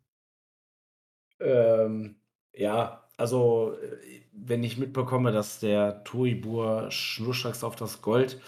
Ähm, 1.41 2.17
ja, 2.53 3.09
also, 3.17 3.77
äh, 3.81 4.23
wenn 4.33 4.63
ich 4.65 4.79
mitbekomme, 4.79 5.33
dass 5.33 5.61
der 5.61 6.05
Toibur 6.05 6.91
schnurstracks 6.91 7.65
auf 7.65 7.77
das 7.77 8.03
Gold, 8.03 8.41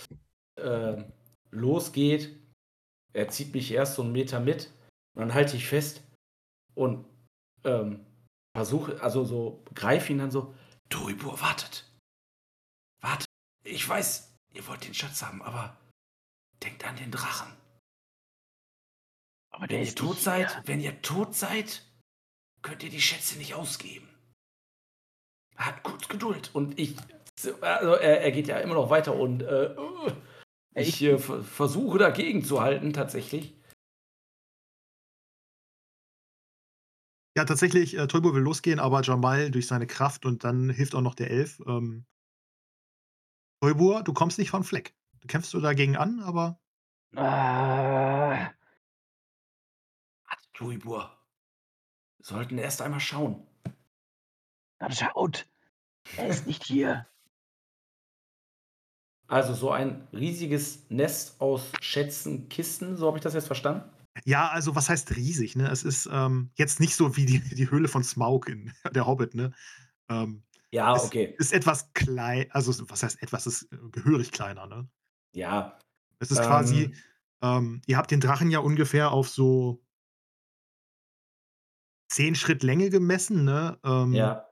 äh, 0.56 1.04
losgeht, 1.50 2.40
er 3.16 3.28
zieht 3.28 3.54
mich 3.54 3.70
erst 3.72 3.94
so 3.96 4.02
'n 4.02 4.12
Meter 4.12 4.40
mit 4.40 4.70
und 5.14 5.20
dann 5.22 5.34
halte 5.34 5.56
ich 5.56 5.66
fest 5.66 6.02
und, 6.74 7.06
ähm, 7.64 8.04
versuche 8.56 9.00
also 9.02 9.24
so 9.24 9.64
greife 9.74 10.12
ihn 10.12 10.18
dann 10.18 10.30
so: 10.30 10.54
„Toibur, 10.90 11.40
wartet. 11.40 11.84
Wartet. 13.02 13.26
Ich 13.64 13.88
weiß, 13.88 14.32
ihr 14.54 14.66
wollt 14.68 14.84
den 14.86 14.94
Schatz 14.94 15.22
haben, 15.22 15.42
aber 15.42 15.76
denkt 16.62 16.84
an 16.84 16.96
den 16.96 17.10
Drachen. 17.10 17.52
Aber 19.52 19.68
Wenn 19.68 19.82
ihr 19.84 19.94
tot 19.94 20.18
seid 20.20 20.50
hier. 20.52 20.62
wenn 20.66 20.80
ihr 20.80 21.00
tot 21.02 21.34
seid, 21.34 21.82
könnt 22.62 22.82
ihr 22.82 22.90
die 22.90 23.00
Schätze 23.00 23.38
nicht 23.38 23.54
ausgeben. 23.54 24.08
Habt 25.56 25.82
kurz 25.82 26.08
Geduld.“ 26.08 26.54
Und 26.54 26.78
ich 26.78 26.96
also 27.60 27.94
er 27.94 28.20
er 28.22 28.32
geht 28.32 28.48
ja 28.48 28.58
immer 28.60 28.74
noch 28.74 28.90
weiter 28.90 29.14
und, 29.14 29.42
äh, 29.42 29.74
ich, 30.76 31.02
äh, 31.02 31.18
ver 31.18 31.42
versuche 31.42 31.98
dagegen 31.98 32.44
zu 32.44 32.60
halten 32.60 32.92
tatsächlich. 32.92 33.54
Ja, 37.36 37.44
tatsächlich, 37.44 37.98
äh, 37.98 38.06
Tolbo 38.06 38.34
will 38.34 38.42
losgehen, 38.42 38.80
aber 38.80 39.02
Jamal 39.02 39.50
durch 39.50 39.66
seine 39.66 39.86
Kraft 39.86 40.24
und 40.24 40.42
dann 40.44 40.70
hilft 40.70 40.94
auch 40.94 41.02
noch 41.02 41.14
der 41.14 41.30
Elf, 41.30 41.60
ähm 41.66 42.06
Tolbur, 43.62 44.02
du 44.02 44.12
kommst 44.12 44.38
nicht 44.38 44.50
vom 44.50 44.64
Fleck. 44.64 44.94
Du 45.20 45.26
kämpfst 45.28 45.50
so 45.50 45.60
dagegen 45.60 45.96
an, 45.96 46.20
aber 46.20 46.60
Ah. 47.14 48.52
Toibur. 50.54 51.10
Wir 52.18 52.24
sollten 52.24 52.58
erst 52.58 52.80
einmal 52.82 53.00
schauen. 53.00 53.46
Dann 54.78 54.92
schaut. 54.92 55.46
Er 56.16 56.28
ist 56.28 56.46
nicht 56.46 56.64
hier. 56.64 57.06
Also, 59.28 59.54
so 59.54 59.70
ein 59.72 60.06
riesiges 60.12 60.88
Nest 60.88 61.40
aus 61.40 61.72
Schätzen, 61.80 62.48
Kisten, 62.48 62.96
so 62.96 63.08
habe 63.08 63.18
ich 63.18 63.24
das 63.24 63.34
jetzt 63.34 63.48
verstanden? 63.48 63.82
Ja, 64.24 64.48
also 64.48 64.74
was 64.74 64.88
heißt 64.88 65.16
riesig, 65.16 65.56
ne? 65.56 65.68
Es 65.70 65.82
ist, 65.82 66.08
ähm, 66.10 66.50
jetzt 66.56 66.80
nicht 66.80 66.94
so 66.96 67.16
wie 67.16 67.26
die 67.26 67.40
die 67.54 67.70
Höhle 67.70 67.88
von 67.88 68.02
Smaug 68.04 68.48
in 68.48 68.72
der 68.94 69.06
Hobbit, 69.06 69.34
ne? 69.34 69.52
Ähm, 70.08 70.44
Ja, 70.72 70.94
es 70.94 71.04
okay. 71.04 71.36
ist 71.38 71.52
etwas 71.52 71.92
klei 71.94 72.48
also 72.52 72.72
was 72.90 73.02
heißt 73.02 73.22
etwas, 73.22 73.46
es 73.46 73.62
ist 73.62 73.72
äh, 73.72 73.78
gehörig 73.92 74.32
kleiner, 74.32 74.66
ne? 74.66 74.88
Ja. 75.34 75.78
Es 76.20 76.30
ist 76.30 76.42
quasi 76.42 76.92
Ähm 76.92 76.94
ähm, 77.42 77.82
ihr 77.86 77.98
habt 77.98 78.10
den 78.10 78.20
Drachen 78.20 78.50
ja 78.50 78.60
ungefähr 78.60 79.12
auf 79.12 79.28
so 79.28 79.82
10 82.10 82.34
Schritt 82.34 82.62
Länge 82.62 82.90
gemessen, 82.90 83.44
ne? 83.44 83.78
Ähm 83.84 84.14
Ja. 84.14 84.46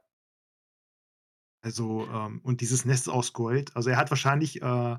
Also, 1.64 2.06
ähm 2.12 2.40
und 2.44 2.60
dieses 2.62 2.84
Nest 2.86 3.08
aus 3.10 3.32
Gold 3.34 3.76
also 3.76 3.90
er 3.90 3.96
hat 3.98 4.10
wahrscheinlich, 4.10 4.62
äh, 4.62 4.98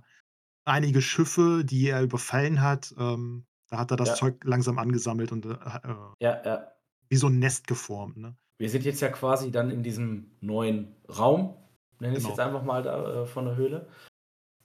einige 0.65 1.01
Schiffe, 1.01 1.63
die 1.65 1.87
er 1.89 2.03
überfallen 2.03 2.61
hat, 2.61 2.93
ähm, 2.99 3.47
da 3.69 3.79
hat 3.79 3.91
er 3.91 3.97
das 3.97 4.13
Ja. 4.13 4.15
Zeug 4.15 4.43
langsam 4.45 4.79
angesammelt 4.79 5.31
und, 5.33 5.45
äh, 5.45 5.51
äh 5.53 5.95
Ja, 6.21 6.41
ja. 6.45 6.75
wie 7.09 7.17
so 7.17 7.27
'n 7.27 7.39
Nest 7.39 7.67
geformt, 7.67 8.17
ne? 8.17 8.37
Wir 8.59 8.69
sind 8.69 8.85
jetzt 8.85 9.01
ja 9.01 9.09
quasi 9.09 9.51
dann 9.51 9.69
in 9.69 9.83
diesem 9.83 10.31
neuen 10.39 10.95
Raum, 11.09 11.57
nenne 11.99 12.15
ich's 12.15 12.25
Genau. 12.25 12.27
jetzt 12.27 12.39
einfach 12.39 12.63
mal 12.63 12.81
da, 12.83 13.23
äh, 13.23 13.25
von 13.25 13.45
der 13.45 13.55
Höhle. 13.57 13.89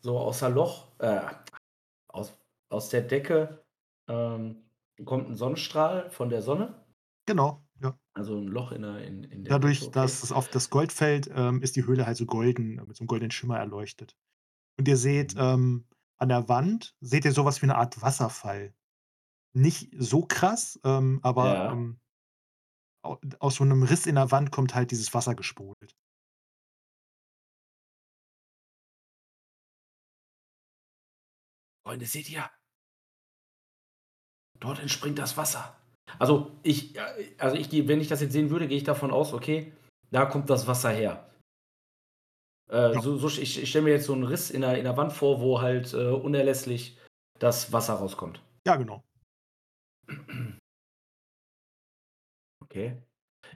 So 0.01 0.19
außer 0.19 0.51
Loch 0.51 0.99
äh, 1.01 1.23
aus 2.09 2.39
aus 2.71 2.91
der 2.91 3.03
Decke, 3.03 3.65
ähm, 4.09 4.65
kommt 5.07 5.29
'n 5.31 5.37
Sonnenstrahl 5.37 6.11
von 6.11 6.31
der 6.31 6.43
Sonne. 6.43 6.85
Genau. 7.29 7.63
Also 8.17 8.37
'n 8.39 8.49
Loch 8.49 8.73
in 8.73 8.83
der 8.83 9.05
in 9.05 9.23
in 9.25 9.45
der 9.45 9.61
Dadurch, 9.61 9.81
okay. 9.81 9.91
dass 9.91 10.23
es 10.23 10.31
auf 10.33 10.49
das 10.49 10.71
Gold 10.71 10.93
fällt, 10.93 11.29
ähm, 11.35 11.61
ist 11.61 11.75
die 11.75 11.85
Höhle 11.85 12.07
halt 12.07 12.17
so 12.17 12.25
golden 12.27 12.77
mit 12.87 12.97
so 12.97 13.03
'nem 13.03 13.09
goldenen 13.09 13.33
Schimmer 13.33 13.59
erleuchtet. 13.59 14.17
Und 14.79 14.89
ihr 14.89 14.97
seht, 14.99 15.35
Mhm. 15.35 15.39
ähm, 15.39 15.87
an 16.19 16.29
der 16.31 16.49
Wand 16.49 16.97
seht 17.01 17.25
ihr 17.25 17.33
so 17.33 17.45
was 17.45 17.63
wie 17.63 17.67
'ne 17.67 17.77
Art 17.77 18.03
Wasserfall. 18.03 18.75
Nicht 19.55 19.91
so 19.99 20.23
krass, 20.27 20.81
ähm, 20.85 21.21
aber, 21.23 21.67
Ja. 21.67 21.73
ähm 21.73 21.99
au 23.05 23.19
aus 23.39 23.55
so 23.57 23.65
'nem 23.65 23.83
Riss 23.83 24.07
in 24.07 24.17
der 24.17 24.31
Wand 24.31 24.51
kommt 24.53 24.75
halt 24.75 24.91
dieses 24.91 25.15
Wasser 25.15 25.35
gesprudelt. 25.35 25.95
Freunde, 31.87 32.07
seht 32.07 32.29
ihr? 32.31 32.51
Dort 34.59 34.81
entspringt 34.81 35.19
das 35.19 35.37
Wasser. 35.37 35.77
Also, 36.19 36.51
ich 36.63 36.95
also 37.39 37.57
ich 37.57 37.71
gehe 37.71 37.89
wenn 37.89 38.01
ich 38.01 38.09
das 38.09 38.21
jetzt 38.21 38.33
sehen 38.33 38.51
würde, 38.51 38.69
gehe 38.69 38.77
ich 38.79 38.85
davon 38.85 39.11
aus, 39.11 39.33
okay, 39.33 39.73
da 40.11 40.27
kommt 40.27 40.51
das 40.51 40.67
Wasser 40.67 40.91
her. 40.91 41.27
Äh, 42.69 42.95
Ja. 42.95 43.01
so 43.01 43.17
so 43.17 43.29
ich 43.29 43.61
ich 43.63 43.69
stelle 43.71 43.85
mir 43.85 43.91
jetzt 43.93 44.07
so 44.07 44.15
'n 44.15 44.23
Riss 44.25 44.51
in 44.51 44.61
der 44.63 44.77
in 44.79 44.85
der 44.85 44.97
Wand 44.97 45.13
vor, 45.13 45.41
wo 45.41 45.61
halt, 45.61 45.93
äh, 45.95 46.09
unerlässlich 46.09 46.99
das 47.39 47.73
Wasser 47.73 47.95
rauskommt. 47.95 48.43
Ja, 48.67 48.77
genau. 48.77 49.03
Okay. 52.63 53.03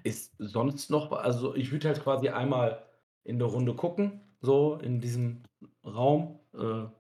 Ist 0.05 0.35
sonst 0.39 0.91
noch 0.91 1.13
also, 1.13 1.55
ich 1.57 1.73
würde 1.73 1.89
halt 1.89 2.03
quasi 2.03 2.31
einmal 2.31 2.85
in 3.25 3.39
der 3.39 3.49
Runde 3.49 3.75
gucken, 3.77 4.23
so 4.43 4.77
in 4.77 5.01
diesem 5.01 5.45
Raum, 5.85 6.41
äh, 6.55 6.59
oder 6.59 6.91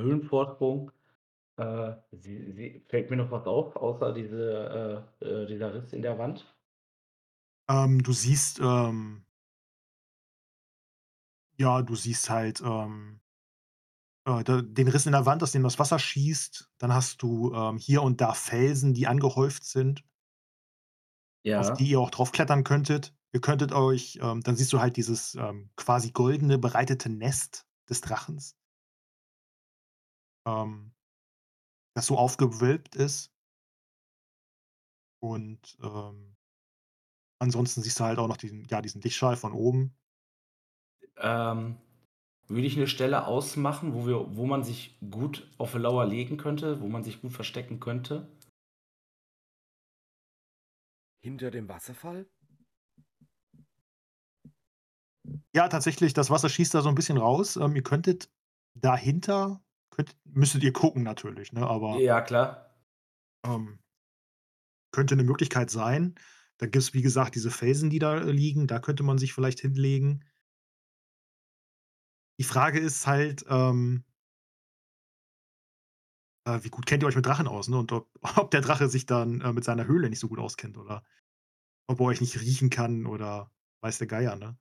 Höhlenvorsprung. 0.00 0.92
Äh, 1.58 1.96
sie 2.12 2.52
sie 2.52 2.86
fällt 2.88 3.10
mir 3.10 3.16
noch 3.16 3.30
was 3.30 3.46
auf, 3.46 3.76
außer 3.76 4.12
diese 4.14 5.08
äh, 5.20 5.24
äh, 5.26 5.46
dieser 5.46 5.74
Riss 5.74 5.92
in 5.92 6.02
der 6.02 6.18
Wand? 6.18 6.46
Ähm, 7.68 8.02
du 8.02 8.12
siehst, 8.12 8.58
ähm 8.60 9.24
ja, 11.58 11.82
du 11.82 11.94
siehst 11.94 12.30
halt, 12.30 12.60
ähm 12.62 13.20
äh, 14.26 14.44
den 14.44 14.88
Riss 14.88 15.06
in 15.06 15.12
der 15.12 15.26
Wand, 15.26 15.42
aus 15.42 15.52
dem 15.52 15.62
das 15.62 15.78
Wasser 15.78 15.98
schießt. 15.98 16.70
Dann 16.78 16.92
hast 16.92 17.22
du, 17.22 17.52
ähm, 17.54 17.78
hier 17.78 18.02
und 18.02 18.20
da 18.20 18.32
Felsen, 18.34 18.94
die 18.94 19.06
angehäuft 19.06 19.64
sind 19.64 20.04
auf 21.54 21.70
die 21.72 21.84
Ja. 21.84 21.90
ihr 21.90 22.00
auch 22.00 22.10
draufklettern 22.10 22.64
könntet. 22.64 23.14
Ihr 23.32 23.40
könntet 23.40 23.72
euch 23.72 24.18
ähm, 24.22 24.40
dann 24.42 24.56
siehst 24.56 24.72
du 24.72 24.80
halt 24.80 24.96
dieses, 24.96 25.34
ähm, 25.34 25.70
quasi 25.76 26.10
goldene, 26.12 26.58
bereitete 26.58 27.10
Nest 27.10 27.66
des 27.88 28.00
Drachens. 28.00 28.56
Ähm 30.46 30.92
das 31.98 32.06
so 32.06 32.16
aufgewölbt 32.18 32.96
ist. 32.96 33.28
Und, 35.22 35.76
ähm 35.82 36.34
ansonsten 37.40 37.82
siehst 37.82 38.00
du 38.00 38.04
halt 38.04 38.18
auch 38.18 38.26
noch 38.28 38.36
diesen 38.36 38.64
ja, 38.66 38.82
diesen 38.82 39.00
Lichtstrahl 39.00 39.36
von 39.36 39.52
oben. 39.52 39.94
Ähm, 41.16 41.76
würde 42.48 42.66
ich 42.66 42.76
'ne 42.76 42.86
Stelle 42.88 43.26
ausmachen, 43.26 43.94
wo 43.94 44.06
wir 44.06 44.36
wo 44.36 44.46
man 44.46 44.64
sich 44.64 44.98
gut 45.10 45.48
auf 45.58 45.72
die 45.72 45.78
Lauer 45.78 46.06
legen 46.06 46.36
könnte, 46.38 46.80
wo 46.80 46.88
man 46.88 47.04
sich 47.04 47.20
gut 47.22 47.32
verstecken 47.32 47.80
könnte? 47.80 48.28
Hinter 51.24 51.50
dem 51.50 51.68
Wasserfall? 51.68 52.28
Ja, 55.54 55.68
tatsächlich, 55.68 56.12
das 56.12 56.28
Wasser 56.30 56.48
schießt 56.50 56.74
da 56.74 56.82
so 56.82 56.88
'n 56.90 56.94
bisschen 56.94 57.16
raus. 57.18 57.56
Ähm, 57.56 57.74
ihr 57.74 57.82
könntet 57.82 58.30
dahinter 58.74 59.62
könnt 59.98 60.16
müsstet 60.24 60.62
ihr 60.62 60.72
gucken 60.72 61.02
natürlich, 61.02 61.52
ne, 61.52 61.66
aber 61.66 62.04
Ja, 62.04 62.20
klar. 62.22 62.68
ähm 63.44 63.78
könnte 64.94 65.16
'ne 65.16 65.24
Möglichkeit 65.24 65.70
sein. 65.70 66.14
Da 66.58 66.66
gibt's, 66.66 66.92
wie 66.94 67.02
gesagt, 67.02 67.34
diese 67.34 67.50
Felsen, 67.50 67.90
die 67.90 67.98
da, 67.98 68.18
äh, 68.18 68.30
liegen. 68.32 68.66
Da 68.66 68.80
könnte 68.80 69.02
man 69.02 69.18
sich 69.18 69.32
vielleicht 69.32 69.60
hinlegen. 69.60 70.24
Die 72.40 72.44
Frage 72.44 72.78
ist 72.78 73.06
halt, 73.06 73.44
ähm 73.48 74.04
äh, 76.46 76.62
wie 76.64 76.70
gut 76.70 76.86
kennt 76.86 77.02
ihr 77.02 77.06
euch 77.06 77.16
mit 77.16 77.26
Drachen 77.26 77.48
aus, 77.48 77.68
ne? 77.68 77.78
Und 77.78 77.92
ob 77.92 78.10
ob 78.36 78.50
der 78.50 78.60
Drache 78.60 78.88
sich 78.88 79.06
dann, 79.06 79.40
äh, 79.40 79.52
mit 79.52 79.64
seiner 79.64 79.86
Höhle 79.86 80.08
nicht 80.10 80.20
so 80.20 80.28
gut 80.28 80.38
auskennt 80.38 80.78
oder 80.78 81.02
ob 81.88 82.00
er 82.00 82.06
euch 82.06 82.22
nicht 82.22 82.40
riechen 82.40 82.70
kann 82.70 83.06
oder 83.06 83.52
weiß 83.82 83.98
der 83.98 84.08
Geier, 84.08 84.36
ne? 84.36 84.58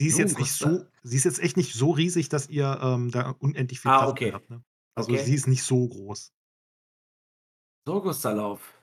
Sie 0.00 0.06
ist 0.06 0.18
jetzt 0.18 0.38
nicht 0.38 0.52
so 0.52 0.86
sie 1.02 1.16
ist 1.16 1.24
jetzt 1.24 1.40
echt 1.40 1.56
nicht 1.58 1.74
so 1.74 1.90
riesig, 1.90 2.30
dass 2.30 2.48
ihr, 2.48 2.78
ähm, 2.82 3.10
da 3.10 3.30
unendlich 3.38 3.80
viel 3.80 3.90
Ah, 3.90 3.98
Platz 3.98 4.10
okay. 4.10 4.32
habt, 4.32 4.48
ne? 4.48 4.64
Also, 4.94 5.12
Okay. 5.12 5.22
sie 5.22 5.34
ist 5.34 5.46
nicht 5.46 5.62
so 5.62 5.86
groß. 5.88 6.32
So, 7.86 8.00
Gusterlauf. 8.02 8.82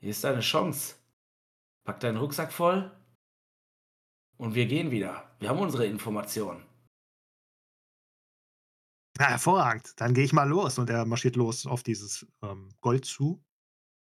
Hier 0.00 0.10
ist 0.10 0.24
deine 0.24 0.40
Chance. 0.40 0.96
Pack 1.84 2.00
deinen 2.00 2.16
Rucksack 2.16 2.52
voll 2.52 2.90
und 4.38 4.54
wir 4.54 4.66
gehen 4.66 4.90
wieder. 4.90 5.30
Wir 5.38 5.48
haben 5.48 5.58
unsere 5.60 5.86
Informationen. 5.86 6.64
Na, 9.18 9.26
hervorragend. 9.28 9.92
Dann 10.00 10.14
gehe 10.14 10.24
ich 10.24 10.32
mal 10.32 10.48
los 10.48 10.78
und 10.78 10.90
er 10.90 11.04
marschiert 11.04 11.36
los 11.36 11.66
auf 11.66 11.82
dieses, 11.82 12.26
ähm, 12.42 12.70
Gold 12.80 13.04
zu. 13.04 13.44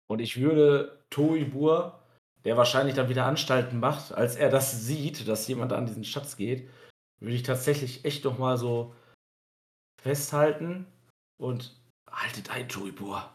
Und 0.08 0.20
ich 0.20 0.40
würde 0.40 1.06
Toibur, 1.10 2.03
der 2.46 2.58
wahrscheinlich 2.58 2.96
dann 2.96 3.10
wieder 3.10 3.26
Anstalten 3.26 3.80
macht, 3.80 4.14
als 4.14 4.36
er 4.36 4.50
das 4.50 4.86
sieht, 4.86 5.28
dass 5.28 5.48
jemand 5.48 5.74
an 5.74 5.86
diesen 5.86 6.04
Schatz 6.04 6.36
geht, 6.36 6.70
würde 7.20 7.36
ich 7.36 7.44
tatsächlich 7.44 8.06
echt 8.06 8.26
noch 8.26 8.38
mal 8.38 8.58
so 8.58 8.94
festhalten 10.02 10.86
und 11.38 11.80
haltet 12.10 12.50
ein, 12.50 12.68
Toibur. 12.68 13.32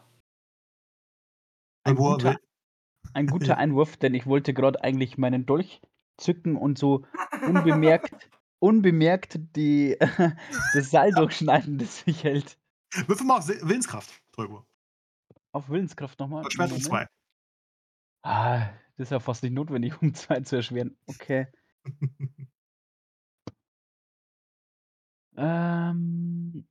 Ein 1.83 1.95
Toibur 1.95 2.17
guter, 2.17 2.35
ein 3.13 3.27
guter 3.27 3.57
Einwurf, 3.57 3.97
denn 3.97 4.13
ich 4.13 4.27
wollte 4.27 4.53
gerade 4.53 4.83
eigentlich 4.83 5.17
meinen 5.17 5.45
Dolch 5.45 5.81
zücken 6.17 6.55
und 6.55 6.77
so 6.77 7.05
unbemerkt, 7.45 8.11
unbemerkt 8.59 9.39
die, 9.55 9.97
das 10.73 10.91
Seil 10.91 11.11
durchschneiden, 11.11 11.79
das 11.79 12.05
mich 12.05 12.23
hält. 12.23 12.57
Würfel 13.07 13.25
mal 13.25 13.37
auf 13.37 13.47
Willenskraft, 13.47 14.21
Toibur. 14.31 14.65
Auf 15.51 15.69
Willenskraft 15.69 16.19
nochmal. 16.19 16.49
Schwert 16.51 16.71
um 16.71 16.81
2. 16.81 17.07
Ah, 18.23 18.69
das 18.99 19.07
ist 19.07 19.11
ja 19.11 19.19
fast 19.21 19.43
nicht 19.43 19.53
notwendig, 19.53 19.93
um 20.01 20.13
2 20.13 20.41
zu 20.41 20.57
erschweren. 20.57 20.97
Okay. 21.07 21.47
Ähm, 25.37 26.67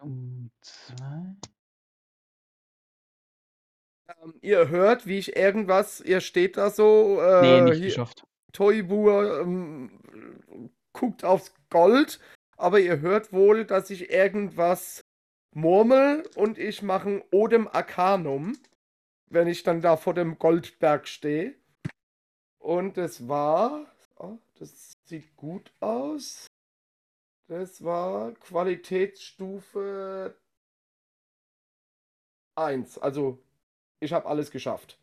um 0.00 0.50
2. 0.60 0.94
Ähm, 4.22 4.34
ihr 4.42 4.68
hört, 4.68 5.06
wie 5.08 5.18
ich 5.18 5.34
irgendwas, 5.34 6.00
ihr 6.00 6.20
steht 6.20 6.56
da 6.56 6.70
so, 6.70 7.16
Nee, 7.20 7.58
äh, 7.58 7.62
nicht 7.62 7.78
hier, 7.78 7.86
geschafft. 7.86 8.24
Toibur 8.52 9.40
ähm, 9.40 10.70
guckt 10.92 11.24
aufs 11.24 11.52
Gold, 11.68 12.20
aber 12.56 12.78
ihr 12.78 13.00
hört 13.00 13.32
wohl, 13.32 13.64
dass 13.64 13.90
ich 13.90 14.10
irgendwas 14.10 15.04
murmel 15.52 16.22
und 16.36 16.58
ich 16.58 16.82
mache 16.82 17.08
ein 17.08 17.22
Odem 17.32 17.66
Arcanum, 17.66 18.56
wenn 19.30 19.48
ich 19.48 19.62
dann 19.62 19.80
da 19.80 19.96
vor 19.96 20.14
dem 20.14 20.38
Goldberg 20.38 21.08
stehe. 21.08 21.54
Und 22.58 22.96
das 22.96 23.28
war, 23.28 23.86
oh, 24.16 24.38
das 24.58 24.92
sieht 25.04 25.36
gut 25.36 25.72
aus. 25.80 26.46
Das 27.48 27.82
war 27.82 28.32
Qualitätsstufe 28.32 30.36
1. 32.56 32.98
Also, 32.98 33.42
ich 34.00 34.12
habe 34.12 34.26
alles 34.26 34.50
geschafft. 34.50 34.98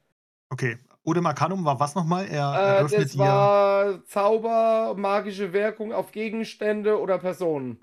Okay. 0.49 0.77
Odem 1.03 1.25
Arcanum 1.25 1.65
war 1.65 1.79
was 1.79 1.95
nochmal? 1.95 2.27
Er 2.27 2.79
Äh, 2.79 2.83
das 2.83 3.13
ihr 3.13 3.19
war 3.19 4.03
Zauber, 4.05 4.95
magische 4.97 5.53
Wirkung 5.53 5.93
auf 5.93 6.11
Gegenstände 6.11 6.99
oder 6.99 7.19
Personen. 7.19 7.81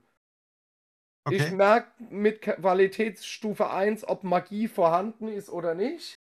Ich 1.31 1.43
okay. 1.43 1.55
merke 1.55 2.03
mit 2.11 2.43
Qualitätsstufe 2.43 3.71
1, 3.71 4.09
ob 4.09 4.25
Magie 4.25 4.67
vorhanden 4.67 5.29
ist 5.29 5.51
oder 5.51 5.75
nicht. 5.75 6.17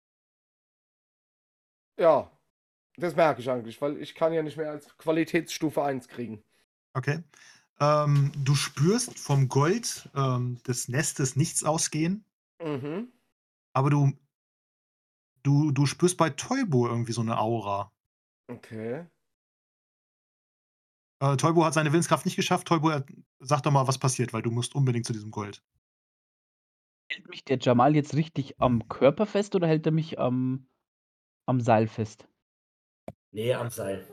Ja, 1.97 2.31
das 2.97 3.15
merke 3.15 3.41
ich 3.41 3.49
eigentlich, 3.49 3.81
weil 3.81 3.97
ich 4.01 4.15
kann 4.15 4.33
ja 4.33 4.43
nicht 4.43 4.57
mehr 4.57 4.71
als 4.71 4.97
Qualitätsstufe 4.97 5.83
1 5.83 6.07
kriegen. 6.07 6.43
Okay. 6.93 7.23
Ähm, 7.79 8.31
du 8.37 8.53
spürst 8.55 9.17
vom 9.19 9.47
Gold 9.49 10.09
ähm, 10.15 10.61
des 10.67 10.87
Nestes 10.87 11.35
nichts 11.35 11.63
ausgehen, 11.63 12.25
Mhm. 12.61 13.11
aber 13.73 13.89
du, 13.89 14.11
du, 15.43 15.71
du 15.71 15.85
spürst 15.85 16.17
bei 16.17 16.29
Toibo 16.29 16.87
irgendwie 16.87 17.13
so 17.13 17.21
eine 17.21 17.37
Aura. 17.39 17.91
Okay. 18.49 19.05
Äh, 21.21 21.37
Toibo 21.37 21.63
hat 21.65 21.73
seine 21.73 21.91
Willenskraft 21.93 22.25
nicht 22.25 22.35
geschafft. 22.35 22.67
Toibo, 22.67 22.89
er- 22.89 23.05
sag 23.39 23.61
doch 23.61 23.71
mal, 23.71 23.87
was 23.87 23.97
passiert, 23.99 24.33
weil 24.33 24.41
du 24.41 24.51
musst 24.51 24.75
unbedingt 24.75 25.05
zu 25.05 25.13
diesem 25.13 25.31
Gold. 25.31 25.63
Hält 27.11 27.29
mich 27.29 27.43
der 27.45 27.59
Jamal 27.59 27.95
jetzt 27.95 28.15
richtig 28.15 28.59
am 28.59 28.87
Körper 28.87 29.25
fest 29.25 29.55
oder 29.55 29.67
hält 29.67 29.85
er 29.85 29.91
mich 29.91 30.17
am, 30.19 30.67
am 31.51 31.59
Seil 31.59 31.87
fest? 31.87 32.27
Nee, 33.31 33.53
am 33.53 33.69
Seil. 33.69 34.07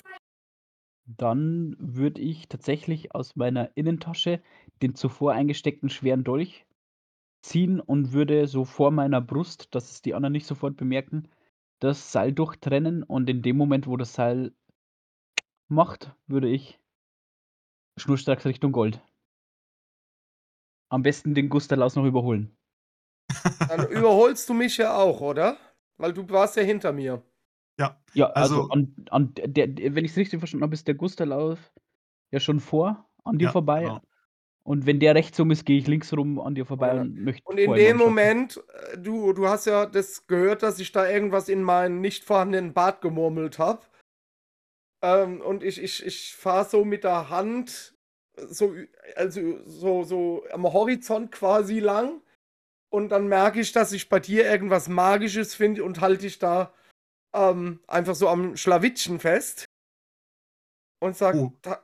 Dann 1.06 1.76
würde 1.78 2.20
ich 2.20 2.48
tatsächlich 2.48 3.14
aus 3.14 3.36
meiner 3.36 3.74
Innentasche 3.76 4.42
den 4.82 4.94
zuvor 4.94 5.32
eingesteckten 5.32 5.88
schweren 5.88 6.24
Dolch 6.24 6.66
ziehen 7.40 7.80
und 7.80 8.12
würde 8.12 8.48
so 8.48 8.64
vor 8.64 8.90
meiner 8.90 9.20
Brust, 9.20 9.74
dass 9.74 9.92
es 9.92 10.02
die 10.02 10.14
anderen 10.14 10.32
nicht 10.32 10.46
sofort 10.46 10.76
bemerken, 10.76 11.28
das 11.78 12.10
Seil 12.10 12.32
durchtrennen 12.32 13.04
und 13.04 13.30
in 13.30 13.40
dem 13.40 13.56
Moment, 13.56 13.86
wo 13.86 13.96
das 13.96 14.12
Seil 14.12 14.52
macht, 15.68 16.12
würde 16.26 16.48
ich 16.48 16.80
schnurstracks 17.96 18.46
Richtung 18.46 18.72
Gold. 18.72 19.00
Am 20.90 21.02
besten 21.02 21.34
den 21.34 21.48
Gustalaus 21.48 21.94
noch 21.94 22.04
überholen. 22.04 22.56
Dann 23.68 23.88
überholst 23.88 24.48
du 24.48 24.54
mich 24.54 24.78
ja 24.78 24.96
auch, 24.96 25.20
oder? 25.20 25.56
Weil 25.98 26.12
du 26.12 26.28
warst 26.30 26.56
ja 26.56 26.62
hinter 26.62 26.92
mir. 26.92 27.22
Ja, 27.78 28.00
Ja, 28.14 28.30
also, 28.30 28.62
Also- 28.62 28.70
an, 28.70 28.94
an 29.10 29.34
der, 29.34 29.66
der, 29.68 29.94
wenn 29.94 30.04
ich 30.04 30.12
es 30.12 30.16
richtig 30.16 30.38
verstanden 30.38 30.64
habe, 30.64 30.74
ist 30.74 30.86
der 30.88 30.94
Gustalaus 30.94 31.58
ja 32.30 32.40
schon 32.40 32.60
vor 32.60 33.08
an 33.24 33.38
dir 33.38 33.46
Ja, 33.46 33.52
vorbei. 33.52 33.82
genau. 33.82 34.00
Und 34.64 34.84
wenn 34.84 35.00
der 35.00 35.14
rechts 35.14 35.38
rum 35.40 35.50
ist, 35.50 35.64
gehe 35.64 35.78
ich 35.78 35.86
links 35.86 36.12
rum 36.12 36.38
an 36.40 36.54
dir 36.54 36.66
vorbei 36.66 36.94
Ja. 36.94 37.00
und 37.00 37.22
möchte 37.22 37.42
Und 37.48 37.58
in 37.58 37.72
dem. 37.72 37.96
Moment, 37.96 38.62
äh, 38.92 38.98
du, 38.98 39.32
du 39.32 39.48
hast 39.48 39.64
ja 39.66 39.86
das 39.86 40.26
gehört, 40.26 40.62
dass 40.62 40.78
ich 40.78 40.92
da 40.92 41.08
irgendwas 41.08 41.48
in 41.48 41.62
meinen 41.62 42.00
nicht 42.00 42.24
vorhandenen 42.24 42.74
Bart 42.74 43.00
gemurmelt 43.00 43.58
habe. 43.58 43.80
Ähm, 45.02 45.40
und 45.40 45.62
ich, 45.62 45.80
ich, 45.82 46.04
ich 46.04 46.34
fahre 46.34 46.64
so 46.68 46.84
mit 46.84 47.04
der 47.04 47.30
Hand 47.30 47.94
so, 48.36 48.72
ü- 48.72 48.88
also 49.16 49.40
so, 49.64 50.02
so 50.04 50.44
am 50.52 50.64
Horizont 50.72 51.32
quasi 51.32 51.78
lang. 51.80 52.20
Und 52.90 53.10
dann 53.10 53.28
merke 53.28 53.60
ich, 53.60 53.72
dass 53.72 53.92
ich 53.92 54.08
bei 54.08 54.18
dir 54.20 54.44
irgendwas 54.50 54.88
Magisches 54.88 55.54
finde 55.54 55.84
und 55.84 56.00
halte 56.00 56.22
dich 56.22 56.38
da 56.38 56.72
ähm, 57.34 57.80
einfach 57.86 58.14
so 58.14 58.28
am 58.28 58.56
Schlawittchen 58.56 59.20
fest. 59.20 59.66
Und 61.00 61.16
sag, 61.16 61.34
Oh. 61.34 61.52
da, 61.62 61.82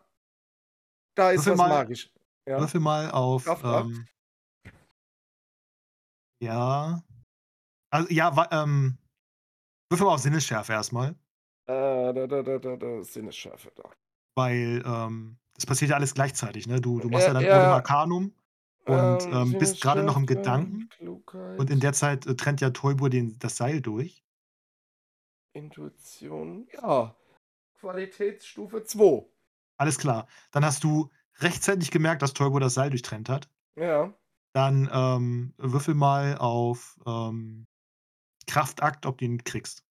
da 1.16 1.30
ist 1.30 1.46
was 1.46 1.56
mal- 1.56 1.68
magisch. 1.68 2.10
Ja. 2.48 2.58
Würfel 2.60 2.80
mal 2.80 3.10
auf. 3.10 3.46
Ähm, 3.64 4.06
ja. 6.42 7.02
Also, 7.90 8.08
ja, 8.12 8.48
ähm, 8.50 8.98
würfel 9.90 10.06
mal 10.06 10.14
auf 10.14 10.20
Sinnesschärfe 10.20 10.72
erstmal, 10.72 11.10
Äh, 11.66 12.12
da, 12.12 12.26
da, 12.26 12.42
da, 12.42 12.58
da, 12.58 12.76
da, 12.76 13.02
Sinnesschärfe 13.04 13.70
da. 13.76 13.90
weil 14.36 14.82
ähm, 14.84 15.38
das 15.54 15.64
passiert 15.66 15.90
ja 15.90 15.96
alles 15.96 16.14
gleichzeitig. 16.14 16.66
Ne? 16.66 16.80
Du, 16.80 16.98
du 17.00 17.08
machst 17.08 17.26
Ja, 17.28 17.32
ja 17.32 17.34
dann 17.34 17.44
ja. 17.44 17.74
Arcanum 17.74 18.34
und 18.86 19.24
Ähm, 19.24 19.32
ähm, 19.32 19.58
bist 19.58 19.80
gerade 19.80 20.02
noch 20.02 20.16
im 20.16 20.26
Gedanken. 20.26 20.88
Klugheit, 20.90 21.58
Und 21.58 21.70
in 21.70 21.80
der 21.80 21.92
Zeit 21.92 22.26
äh, 22.26 22.36
trennt 22.36 22.60
ja 22.60 22.70
Toibur 22.70 23.10
den, 23.10 23.38
das 23.38 23.56
Seil 23.56 23.80
durch. 23.80 24.24
Intuition, 25.54 26.66
ja. 26.72 27.14
Qualitätsstufe 27.80 28.84
2. 28.84 29.26
Alles 29.76 29.98
klar. 29.98 30.26
Dann 30.50 30.64
hast 30.64 30.84
du 30.84 31.10
rechtzeitig 31.38 31.90
gemerkt, 31.90 32.22
dass 32.22 32.34
Toibur 32.34 32.60
das 32.60 32.74
Seil 32.74 32.90
durchtrennt 32.90 33.28
hat. 33.28 33.50
Ja. 33.76 34.12
Dann 34.52 34.88
ähm, 34.92 35.54
würfel 35.58 35.94
mal 35.94 36.38
auf 36.38 36.98
ähm, 37.06 37.66
Kraftakt, 38.46 39.06
ob 39.06 39.18
du 39.18 39.24
ihn 39.24 39.42
kriegst. 39.44 39.83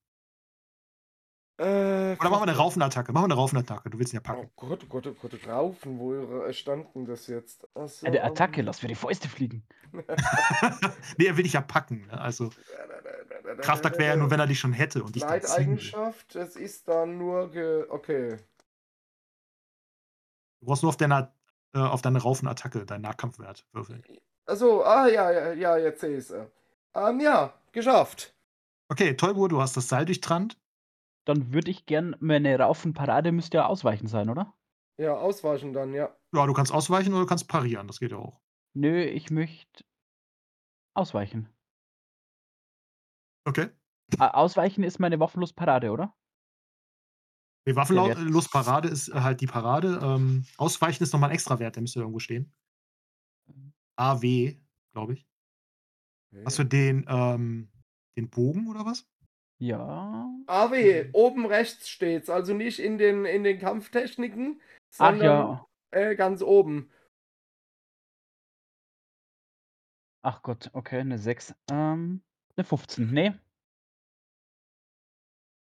Äh, 1.57 2.15
Oder 2.19 2.29
machen 2.29 2.41
wir 2.41 2.41
eine 2.43 2.57
Raufenattacke. 2.57 3.11
Machen 3.13 3.23
wir 3.23 3.33
eine 3.33 3.33
Raufenattacke. 3.35 3.89
Du 3.89 3.99
willst 3.99 4.11
ihn 4.13 4.17
ja 4.17 4.21
Oh 4.21 4.23
packen. 4.23 4.51
Gott, 4.55 4.83
oh 4.83 4.87
Gott, 4.87 5.07
oh 5.07 5.13
Gott, 5.21 5.47
Raufen, 5.47 5.99
wo 5.99 6.13
äh, 6.45 6.53
stand 6.53 6.87
denn 6.95 7.05
das 7.05 7.27
jetzt? 7.27 7.67
Achso, 7.75 8.07
Eine 8.07 8.23
Attacke, 8.23 8.61
lass 8.63 8.81
mir 8.81 8.87
die 8.87 8.95
Fäuste 8.95 9.29
fliegen. 9.29 9.63
nee, 11.17 11.25
er 11.25 11.37
will 11.37 11.43
dich 11.43 11.53
ja 11.53 11.61
packen. 11.61 12.07
Ne? 12.07 12.19
Also 12.19 12.49
Kraftakt 13.61 13.99
wäre 13.99 14.13
ja 14.13 14.15
nur, 14.15 14.31
wenn 14.31 14.39
er 14.39 14.47
dich 14.47 14.59
schon 14.59 14.73
hätte 14.73 15.03
und 15.03 15.15
dich. 15.15 15.21
Leiteigenschaft, 15.21 16.35
es 16.35 16.55
ist 16.55 16.87
dann 16.87 17.17
nur 17.19 17.51
ge. 17.51 17.85
Okay. 17.89 18.37
Du 20.59 20.67
brauchst 20.67 20.81
nur 20.81 20.89
auf, 20.89 20.97
deiner, 20.97 21.33
äh, 21.75 21.79
auf 21.79 22.01
deine 22.01 22.19
Raufenattacke, 22.19 22.85
deinen 22.85 23.01
Nahkampfwert 23.01 23.67
würfeln. 23.73 24.03
Achso, 24.45 24.83
ah 24.83 25.07
ja, 25.07 25.31
ja, 25.31 25.53
ja, 25.53 25.77
jetzt 25.77 26.01
sehe 26.01 26.17
ich 26.17 26.29
es. 26.29 26.33
Ähm, 26.95 27.19
ja, 27.19 27.53
geschafft. 27.71 28.33
Okay, 28.89 29.15
Toibur, 29.15 29.49
du 29.49 29.61
hast 29.61 29.77
das 29.77 29.87
Seil 29.87 30.05
durchtrennt. 30.05 30.57
Dann 31.25 31.51
würde 31.53 31.69
ich 31.69 31.85
gern, 31.85 32.15
meine 32.21 32.57
Raufenparade 32.57 33.33
müsste 33.33 33.57
ja 33.57 33.65
ausweichen 33.65 34.07
sein, 34.07 34.29
oder? 34.29 34.53
Ja, 34.97 35.17
ausweichen 35.17 35.71
dann, 35.73 35.93
ja. 35.93 36.17
Ja, 36.35 36.45
du 36.47 36.51
kannst 36.53 36.73
ausweichen 36.73 37.13
oder 37.13 37.21
du 37.21 37.27
kannst 37.27 37.47
parieren. 37.47 37.87
Das 37.87 37.99
geht 38.01 38.11
ja 38.11 38.17
auch. 38.17 38.41
Nö, 38.75 39.01
ich 39.03 39.31
möchte 39.31 39.83
ausweichen. 40.95 41.49
Okay. 43.47 43.69
Ausweichen 44.17 44.83
ist 44.83 44.97
meine 44.99 45.19
waffenlos 45.19 45.53
Parade, 45.53 45.91
oder? 45.91 46.15
Ne, 47.65 47.75
Der 47.75 47.75
Waffenlaut 47.75 48.15
Wert 48.15 48.19
äh, 48.85 48.89
ist 48.89 49.09
äh, 49.09 49.21
halt 49.21 49.41
die 49.41 49.47
Parade. 49.47 49.99
Ähm, 50.01 50.45
Ausweichen 50.57 51.03
ist 51.03 51.13
noch 51.13 51.19
mal 51.19 51.27
'n 51.27 51.33
Extrawert, 51.33 51.75
der 51.75 51.81
müsste 51.81 51.99
irgendwo 51.99 52.19
stehen. 52.19 52.53
AW, 53.97 54.61
glaube 54.93 55.13
ich. 55.13 55.27
Hast 56.45 56.59
du 56.59 56.63
Okay. 56.63 56.65
den, 56.65 57.05
ähm 57.07 57.69
den 58.15 58.29
Bogen 58.29 58.67
oder 58.67 58.85
was? 58.85 59.07
Ja. 59.63 60.27
AW, 60.47 61.05
oben 61.13 61.45
rechts 61.45 61.87
steht's, 61.89 62.29
also 62.29 62.53
nicht 62.53 62.79
in 62.79 62.97
den 62.97 63.23
in 63.25 63.43
den 63.45 63.59
Kampftechniken, 63.59 64.61
Ach 64.97 64.97
sondern, 64.97 65.21
ja. 65.21 65.65
äh, 65.91 66.15
ganz 66.15 66.41
oben. 66.41 66.89
Ach 70.25 70.41
Gott, 70.41 70.69
okay, 70.73 71.03
'ne 71.03 71.17
6. 71.17 71.53
Ähm, 71.69 72.21
'ne 72.57 72.63
15. 72.63 73.11
Ne. 73.11 73.39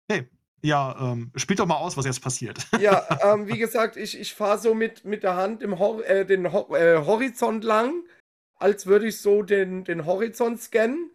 Okay. 0.09 0.27
Ja, 0.63 0.95
ähm, 0.99 1.31
spielt 1.35 1.59
doch 1.59 1.65
mal 1.67 1.75
aus, 1.77 1.95
was 1.97 2.05
jetzt 2.05 2.21
passiert. 2.21 2.65
Ja, 2.79 3.07
ähm, 3.21 3.47
wie 3.47 3.57
gesagt, 3.57 3.97
ich 3.97 4.19
ich 4.19 4.33
fahre 4.33 4.57
so 4.57 4.73
mit 4.73 5.05
mit 5.05 5.23
der 5.23 5.35
Hand 5.35 5.61
im 5.61 5.77
Hor 5.79 6.03
äh, 6.05 6.25
den 6.25 6.51
Ho 6.53 6.73
äh, 6.75 6.97
Horizont 7.05 7.63
lang, 7.63 8.03
als 8.57 8.85
würde 8.87 9.07
ich 9.07 9.19
so 9.21 9.43
den 9.43 9.83
den 9.83 10.05
Horizont 10.05 10.61
scannen. 10.61 11.11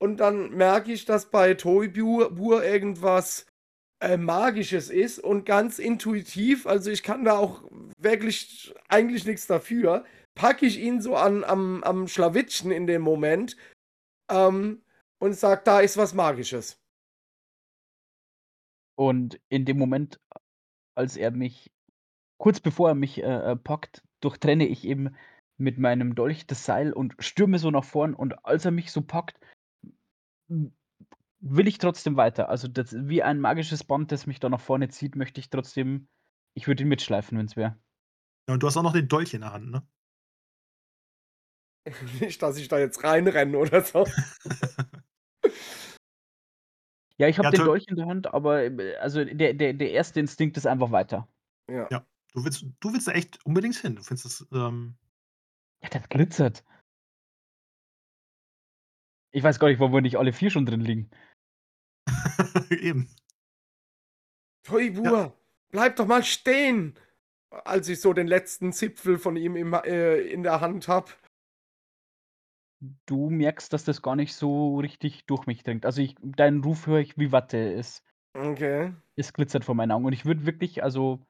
Und 0.00 0.18
dann 0.18 0.50
merke 0.50 0.92
ich, 0.92 1.04
dass 1.04 1.30
bei 1.30 1.54
Toibur 1.54 2.34
Bur 2.34 2.64
irgendwas, 2.64 3.46
äh, 4.02 4.16
Magisches 4.16 4.88
ist 4.90 5.18
und 5.18 5.44
ganz 5.44 5.78
intuitiv, 5.78 6.66
also 6.66 6.90
ich 6.90 7.02
kann 7.02 7.24
da 7.24 7.36
auch 7.36 7.62
wirklich 7.98 8.74
eigentlich 8.88 9.26
nix 9.26 9.46
dafür, 9.46 10.04
packe 10.34 10.64
ich 10.64 10.78
ihn 10.78 11.02
so 11.02 11.16
an 11.16 11.44
am 11.44 11.82
am 11.84 12.08
Schlawittchen 12.08 12.70
in 12.70 12.86
dem 12.86 13.02
Moment, 13.02 13.56
ähm, 14.30 14.82
und 15.20 15.34
sage: 15.34 15.62
„Da 15.64 15.80
ist 15.80 15.98
was 15.98 16.14
Magisches.“ 16.14 16.78
Und 18.98 19.38
in 19.50 19.66
dem 19.66 19.78
Moment, 19.78 20.18
als 20.96 21.16
er 21.16 21.30
mich 21.30 21.70
kurz 22.38 22.60
bevor 22.60 22.90
er 22.90 22.94
mich, 22.94 23.22
äh, 23.22 23.52
äh, 23.52 23.56
packt, 23.56 24.02
durchtrenne 24.22 24.66
ich 24.66 24.86
eben 24.86 25.14
mit 25.58 25.78
meinem 25.78 26.14
Dolch 26.14 26.46
das 26.46 26.64
Seil 26.64 26.92
und 26.92 27.14
stürme 27.18 27.58
so 27.58 27.70
nach 27.70 27.84
vorn 27.84 28.14
und 28.14 28.46
als 28.46 28.64
er 28.64 28.70
mich 28.70 28.92
so 28.92 29.02
packt 29.02 29.38
will 31.40 31.68
ich 31.68 31.78
trotzdem 31.78 32.16
weiter. 32.16 32.48
Also, 32.48 32.68
das 32.68 32.94
wie 32.94 33.22
ein 33.22 33.40
magisches 33.40 33.84
Band, 33.84 34.12
das 34.12 34.26
mich 34.26 34.40
da 34.40 34.48
nach 34.48 34.60
vorne 34.60 34.88
zieht, 34.88 35.16
möchte 35.16 35.40
ich 35.40 35.50
trotzdem 35.50 36.08
ich 36.54 36.66
würde 36.66 36.82
ihn 36.82 36.88
mitschleifen, 36.88 37.38
wenn's 37.38 37.56
wäre. 37.56 37.78
Ja, 38.48 38.54
und 38.54 38.62
du 38.62 38.66
hast 38.66 38.76
auch 38.76 38.82
noch 38.82 38.92
den 38.92 39.08
Dolch 39.08 39.34
in 39.34 39.42
der 39.42 39.52
Hand, 39.52 39.70
ne? 39.70 39.86
Nicht, 42.20 42.42
dass 42.42 42.56
ich 42.56 42.68
da 42.68 42.78
jetzt 42.78 43.02
reinrenne 43.04 43.56
oder 43.58 43.82
so. 43.82 44.06
Ja, 47.18 47.28
ich 47.28 47.36
habe 47.36 47.48
Ja, 47.48 47.50
den 47.50 47.66
Dolch 47.66 47.84
in 47.86 47.96
der 47.96 48.06
Hand, 48.06 48.32
aber, 48.32 48.70
also 49.00 49.22
der 49.22 49.52
der 49.52 49.74
der 49.74 49.90
erste 49.90 50.20
Instinkt 50.20 50.56
ist 50.56 50.66
einfach 50.66 50.90
weiter. 50.90 51.28
Ja. 51.68 51.86
Ja, 51.90 52.06
du 52.32 52.44
willst 52.44 52.64
du 52.80 52.92
willst 52.94 53.08
da 53.08 53.12
echt 53.12 53.44
unbedingt 53.44 53.76
hin. 53.76 53.96
Du 53.96 54.02
findest 54.02 54.24
das, 54.24 54.46
ähm 54.54 54.96
Ja, 55.82 55.90
das 55.90 56.08
glitzert. 56.08 56.64
Ich 59.32 59.42
weiß 59.42 59.58
gar 59.58 59.68
nicht, 59.68 59.78
warum 59.78 59.92
wir 59.92 60.00
nicht 60.00 60.16
alle 60.18 60.32
4 60.32 60.50
schon 60.50 60.66
drin 60.66 60.80
liegen. 60.80 61.10
Eben. 62.70 63.08
Toibur, 64.64 65.04
Ja. 65.04 65.32
bleib 65.70 65.96
doch 65.96 66.06
mal 66.06 66.22
stehen, 66.24 66.98
als 67.50 67.88
ich 67.88 68.00
so 68.00 68.12
den 68.12 68.26
letzten 68.26 68.72
Zipfel 68.72 69.18
von 69.18 69.36
ihm 69.36 69.56
im 69.56 69.72
äh, 69.74 70.18
in 70.20 70.42
der 70.42 70.60
Hand 70.60 70.88
habe. 70.88 71.10
Du 73.06 73.28
merkst, 73.28 73.72
dass 73.72 73.84
das 73.84 74.00
gar 74.02 74.16
nicht 74.16 74.34
so 74.34 74.78
richtig 74.78 75.26
durch 75.26 75.46
mich 75.46 75.62
dringt. 75.62 75.84
Also, 75.84 76.00
ich 76.00 76.16
deinen 76.22 76.64
Ruf 76.64 76.86
höre 76.86 77.00
ich 77.00 77.18
wie 77.18 77.32
Watte. 77.32 77.72
Es 77.74 78.02
Okay. 78.32 78.94
es 79.16 79.32
glitzert 79.32 79.64
vor 79.64 79.74
meinen 79.74 79.90
Augen 79.90 80.04
und 80.04 80.12
ich 80.12 80.24
würde 80.24 80.46
wirklich 80.46 80.84
also 80.84 81.26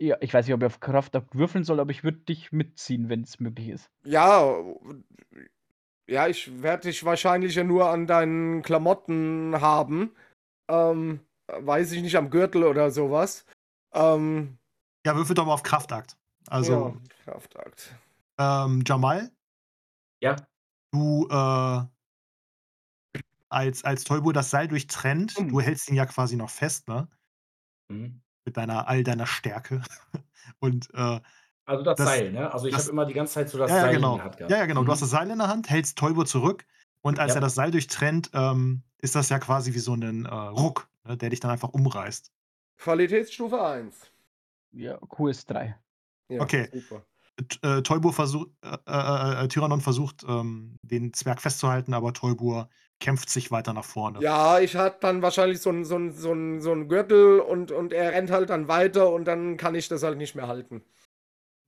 ja, 0.00 0.16
ich 0.20 0.34
weiß 0.34 0.44
nicht, 0.44 0.54
ob 0.54 0.60
ich 0.62 0.66
auf 0.66 0.80
Kraftakt 0.80 1.36
würfeln 1.36 1.62
soll, 1.62 1.78
aber 1.78 1.92
ich 1.92 2.02
würde 2.02 2.18
dich 2.18 2.50
mitziehen, 2.50 3.08
wenn's 3.08 3.38
möglich 3.38 3.68
ist. 3.68 3.90
Ja, 4.02 4.56
ja, 6.08 6.28
ich 6.28 6.62
werde 6.62 6.84
dich 6.88 7.04
wahrscheinlich 7.04 7.54
ja 7.54 7.64
nur 7.64 7.88
an 7.90 8.06
deinen 8.06 8.62
Klamotten 8.62 9.60
haben. 9.60 10.14
Ähm, 10.68 11.20
weiß 11.48 11.92
ich 11.92 12.02
nicht, 12.02 12.16
am 12.16 12.30
Gürtel 12.30 12.64
oder 12.64 12.90
so 12.90 13.10
was. 13.10 13.46
Ähm 13.94 14.58
Ja, 15.06 15.16
würfel 15.16 15.34
doch 15.34 15.46
mal 15.46 15.54
auf 15.54 15.62
Kraftakt. 15.62 16.16
Also 16.48 16.94
Ja, 16.94 17.00
Kraftakt. 17.24 17.94
ähm, 18.38 18.82
Jamal? 18.86 19.30
Ja. 20.20 20.48
Du, 20.92 21.26
äh 21.30 21.88
als 23.50 23.84
als 23.84 24.04
Toibur 24.04 24.32
das 24.32 24.50
Seil 24.50 24.68
durchtrennt, 24.68 25.34
Mhm. 25.38 25.48
du 25.48 25.60
hältst 25.60 25.88
ihn 25.88 25.94
ja 25.96 26.06
quasi 26.06 26.36
noch 26.36 26.50
fest, 26.50 26.88
ne? 26.88 27.08
Mhm. 27.90 28.20
Mit 28.46 28.56
deiner 28.56 28.88
all 28.88 29.02
deiner 29.04 29.26
Stärke. 29.26 29.82
Und, 30.60 30.92
äh, 30.94 31.20
Also 31.68 31.82
das 31.84 32.00
das 32.00 32.02
Seil, 32.02 32.32
ne? 32.32 32.50
Also, 32.50 32.66
ich 32.66 32.78
habe 32.78 32.88
immer 32.90 33.04
die 33.04 33.12
ganze 33.12 33.34
Zeit 33.34 33.50
so 33.50 33.58
das 33.58 33.76
ja, 33.76 33.82
ja, 33.82 33.88
Seil 33.88 34.00
in 34.00 34.10
genau. 34.10 34.14
der 34.14 34.22
Hand 34.24 34.38
gehabt. 34.38 34.56
Ja, 34.56 34.58
ja, 34.58 34.66
genau. 34.66 34.84
Du 34.84 34.92
hast 34.92 35.00
Mhm. 35.00 35.02
das 35.02 35.10
Seil 35.10 35.30
in 35.30 35.38
der 35.38 35.48
Hand, 35.48 35.70
hältst 35.70 35.98
Toibur 35.98 36.26
zurück 36.26 36.66
und 37.02 37.20
als 37.20 37.34
er 37.36 37.40
Ja. 37.40 37.42
das 37.42 37.54
Seil 37.56 37.70
durchtrennt, 37.72 38.30
ähm, 38.34 38.84
ist 38.98 39.14
das 39.16 39.28
ja 39.30 39.38
quasi 39.40 39.74
wie 39.74 39.78
so 39.80 39.96
'nen, 39.96 40.26
äh, 40.26 40.34
Ruck, 40.34 40.90
ne, 41.04 41.16
der 41.18 41.30
dich 41.30 41.40
dann 41.40 41.50
einfach 41.52 41.70
umreißt. 41.70 42.28
Qualitätsstufe 42.78 43.60
1. 43.60 44.12
Ja, 44.72 44.98
QS 44.98 45.46
3. 45.46 45.76
Ja, 46.28 46.40
Okay. 46.40 46.68
super. 46.72 47.06
Äh, 47.62 47.82
Toibur 47.82 48.12
versucht 48.14 48.50
äh, 48.62 48.76
äh, 48.88 49.44
äh, 49.44 49.48
Tyrannon 49.48 49.80
versucht, 49.80 50.24
ähm, 50.28 50.76
den 50.82 51.12
Zwerg 51.14 51.40
festzuhalten, 51.42 51.94
aber 51.94 52.12
Toibur 52.14 52.70
kämpft 53.00 53.30
sich 53.30 53.50
weiter 53.50 53.72
nach 53.74 53.84
vorne. 53.84 54.20
Ja, 54.20 54.58
ich 54.58 54.74
hatte 54.74 54.98
dann 55.02 55.22
wahrscheinlich 55.22 55.60
so 55.60 55.70
'n 55.70 55.84
so 55.84 55.94
'n 55.96 56.10
so 56.12 56.32
'n 56.32 56.60
so 56.60 56.72
'n 56.72 56.88
Gürtel 56.88 57.38
und 57.40 57.70
und 57.70 57.92
er 57.92 58.12
rennt 58.12 58.30
halt 58.32 58.50
dann 58.50 58.66
weiter 58.66 59.10
und 59.12 59.26
dann 59.26 59.56
kann 59.56 59.76
ich 59.76 59.86
das 59.88 60.02
halt 60.02 60.18
nicht 60.18 60.34
mehr 60.34 60.48
halten. 60.48 60.82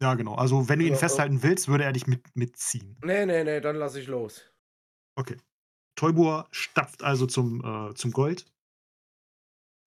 Ja, 0.02 0.14
genau. 0.14 0.34
Also, 0.34 0.68
wenn 0.68 0.78
du 0.78 0.86
ihn 0.86 0.94
Ja, 0.94 0.96
festhalten 0.96 1.42
willst, 1.42 1.68
würde 1.68 1.84
er 1.84 1.92
dich 1.92 2.06
mit 2.06 2.34
mitziehen. 2.34 2.96
Ne, 3.02 3.26
ne, 3.26 3.44
ne, 3.44 3.60
dann 3.60 3.76
lasse 3.76 4.00
ich 4.00 4.06
los. 4.06 4.42
Okay. 5.18 5.36
Toibur 5.96 6.48
stapft 6.52 7.02
also 7.04 7.26
zum, 7.26 7.64
äh 7.64 7.94
zum 7.94 8.12
Gold. 8.12 8.46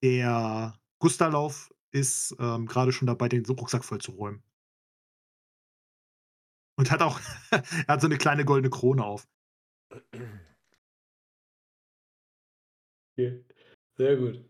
Der 0.03 0.80
Gustalauf 0.99 1.74
ist, 1.91 2.36
ähm, 2.39 2.68
grade 2.68 2.91
schon 2.91 3.07
dabei, 3.07 3.28
den 3.30 3.43
Rucksack 3.45 3.84
vollzuräumen. 3.84 4.43
Und 6.78 6.91
hat 6.91 7.01
auch 7.01 7.20
er 7.51 7.64
hat 7.88 8.01
so 8.01 8.07
'ne 8.07 8.18
kleine 8.18 8.45
goldene 8.45 8.70
Krone 8.70 9.03
auf. 9.03 9.28
Okay, 13.18 13.43
sehr 13.97 14.18
gut. 14.18 14.45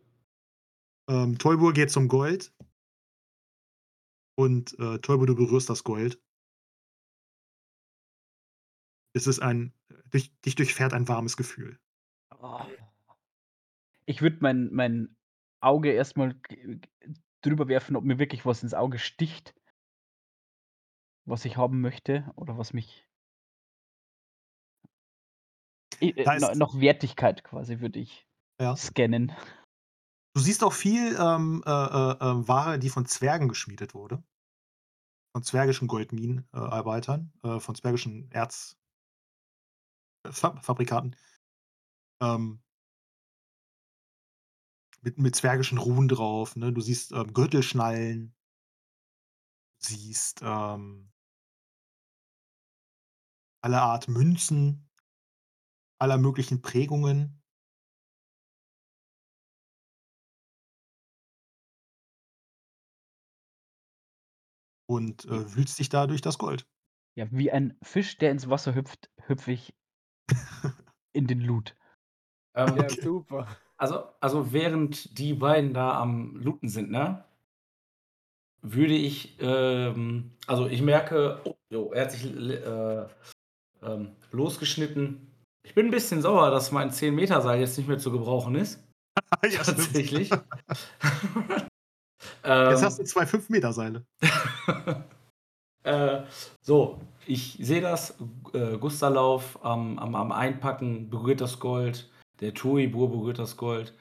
Ähm, 1.09 1.37
Toibur 1.37 1.73
geht 1.73 1.91
zum 1.91 2.07
Gold. 2.07 2.53
Und, 4.37 4.77
äh, 4.79 4.99
Toibur, 4.99 5.27
du 5.27 5.35
berührst 5.35 5.69
das 5.69 5.83
Gold. 5.83 6.19
Es 9.15 9.27
ist 9.27 9.39
ein 9.39 9.73
dich 10.11 10.33
dich 10.41 10.55
durchfährt 10.55 10.91
ein 10.93 11.07
warmes 11.07 11.37
Gefühl. 11.37 11.77
Oh. 12.31 12.65
Ich 14.07 14.21
würde 14.21 14.37
mein 14.41 14.69
mein 14.73 15.15
Auge 15.61 15.91
erst 15.91 16.17
mal 16.17 16.33
g 16.49 16.55
g 16.79 16.89
drüber 17.41 17.67
werfen, 17.67 17.95
ob 17.95 18.03
mir 18.05 18.19
wirklich 18.19 18.45
was 18.45 18.63
ins 18.63 18.73
Auge 18.73 18.99
sticht 18.99 19.53
was 21.27 21.45
ich 21.45 21.55
haben 21.57 21.79
möchte 21.81 22.25
oder 22.35 22.57
was 22.57 22.73
mich 22.73 23.07
äh, 26.01 26.25
Da 26.25 26.33
no 26.33 26.53
ist 26.53 26.55
noch 26.55 26.79
Wertigkeit 26.79 27.43
quasi 27.43 27.79
würde 27.79 27.99
ich 27.99 28.27
Ja. 28.59 28.77
scannen. 28.77 29.31
Du 30.35 30.41
siehst 30.41 30.63
auch 30.63 30.73
viel, 30.73 31.15
ähm, 31.19 31.61
äh, 31.65 31.69
äh, 31.69 32.15
ähm, 32.21 32.47
Ware, 32.47 32.79
die 32.79 32.89
von 32.89 33.05
Zwergen 33.05 33.47
geschmiedet 33.49 33.93
wurde. 33.93 34.23
Von 35.35 35.41
zwergischen 35.41 35.87
Goldminen 35.87 36.47
äh, 36.53 36.59
äh, 37.43 37.59
von 37.59 37.73
zwergischen 37.73 38.29
Erz 38.31 38.75
äh. 40.61 41.15
Ähm 42.21 42.59
mit 45.03 45.17
mit 45.17 45.35
zwergischen 45.35 45.77
Runen 45.77 46.07
drauf, 46.07 46.55
ne? 46.55 46.71
Du 46.71 46.79
siehst, 46.81 47.11
ähm, 47.11 47.33
Gürtelschnallen. 47.33 48.33
Siehst, 49.81 50.41
ähm 50.43 51.09
aller 53.63 53.81
Art 53.81 54.09
Münzen 54.09 54.89
aller 56.01 56.17
möglichen 56.17 56.61
Prägungen. 56.61 57.42
Und, 64.93 65.25
äh, 65.25 65.55
wühlst 65.55 65.79
dich 65.79 65.89
da 65.89 66.07
durch 66.07 66.21
das 66.21 66.37
Gold. 66.37 66.65
Ja, 67.15 67.27
wie 67.31 67.51
ein 67.51 67.77
Fisch, 67.83 68.17
der 68.17 68.31
ins 68.31 68.49
Wasser 68.49 68.73
hüpft, 68.75 69.09
hüpfe 69.27 69.51
ich 69.51 69.73
in 71.13 71.27
den 71.27 71.39
Loot. 71.41 71.75
Ähm, 72.55 72.77
Ja, 72.77 72.89
Okay. 72.91 73.01
super. 73.01 73.47
also 73.77 74.05
also, 74.21 74.53
während 74.53 75.17
die 75.19 75.33
beiden 75.33 75.73
da 75.73 75.99
am 75.99 76.35
Looten 76.37 76.69
sind, 76.69 76.91
ne 76.91 77.25
würde 78.61 78.93
ich, 78.95 79.37
ähm 79.41 80.31
also, 80.47 80.67
ich 80.67 80.81
merke, 80.81 81.41
oh, 81.45 81.55
jo, 81.69 81.91
er 81.91 82.03
hat 82.05 82.11
sich 82.11 82.25
äh, 82.25 83.05
ähm, 83.83 84.15
losgeschnitten. 84.31 85.27
Ich 85.65 85.75
bin 85.75 85.87
'n 85.87 85.91
bisschen 85.91 86.21
sauer, 86.21 86.51
dass 86.51 86.71
mein 86.71 86.91
10 86.91 87.15
Meter 87.15 87.41
Seil 87.41 87.59
jetzt 87.61 87.77
nicht 87.77 87.87
mehr 87.87 87.99
zu 87.99 88.11
gebrauchen 88.11 88.55
ist. 88.55 88.83
ja, 89.51 89.63
stimmt. 89.63 89.91
tatsächlich. 92.43 92.71
Jetzt 92.71 92.83
hast 92.83 92.99
ähm, 92.99 93.05
du 93.05 93.11
zwei 93.11 93.23
5-Meter-Seile. 93.23 94.05
äh, 95.83 96.23
so, 96.61 97.01
ich 97.25 97.57
sehe 97.59 97.81
das. 97.81 98.15
Äh, 98.53 98.77
Gusterlauf 98.77 99.63
am, 99.63 99.97
am, 99.99 100.15
am 100.15 100.31
Einpacken 100.31 101.09
berührt 101.09 101.41
das 101.41 101.59
Gold. 101.59 102.11
Der 102.39 102.53
Tuibur 102.53 103.09
berührt 103.11 103.39
das 103.39 103.57
Gold. 103.57 103.97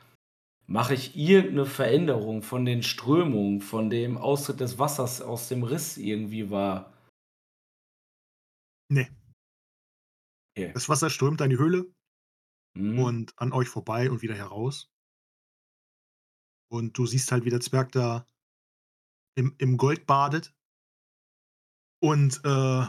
Mache 0.67 0.95
ich 0.95 1.17
irgendeine 1.17 1.67
Veränderung 1.67 2.43
von 2.43 2.65
den 2.65 2.83
Strömungen, 2.83 3.61
von 3.61 3.91
dem 3.91 4.17
Austritt 4.17 4.61
des 4.61 4.79
Wassers 4.79 5.21
aus 5.21 5.49
dem 5.49 5.63
Riss 5.63 5.97
irgendwie 5.97 6.51
war? 6.51 6.93
Nee. 8.89 9.09
Okay. 10.57 10.73
Das 10.75 10.89
Wasser 10.89 11.11
strömt 11.11 11.41
in 11.41 11.51
die 11.51 11.59
Höhle 11.59 11.87
Hm. 12.77 12.99
und 12.99 13.39
an 13.39 13.53
euch 13.53 13.69
vorbei 13.69 14.11
und 14.11 14.23
wieder 14.23 14.35
heraus. 14.35 14.91
Und 16.71 16.97
du 16.97 17.07
siehst 17.07 17.31
halt, 17.33 17.45
wie 17.45 17.51
der 17.51 17.61
Zwerg 17.61 17.93
da 17.93 18.27
im, 19.35 19.55
im 19.59 19.77
Gold 19.77 20.07
badet. 20.07 20.55
Und 22.03 22.41
äh, 22.45 22.87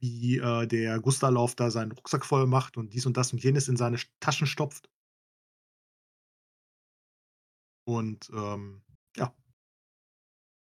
wie 0.00 0.38
äh, 0.38 0.66
der 0.66 0.98
Gusterlauf 1.00 1.54
da 1.54 1.70
seinen 1.70 1.92
Rucksack 1.92 2.24
voll 2.24 2.46
macht 2.46 2.76
und 2.76 2.94
dies 2.94 3.04
und 3.04 3.16
das 3.16 3.32
und 3.32 3.42
jenes 3.42 3.68
in 3.68 3.76
seine 3.76 3.98
Sch- 3.98 4.08
Taschen 4.20 4.46
stopft. 4.46 4.90
Und 7.86 8.30
ähm, 8.30 8.82
ja. 9.16 9.34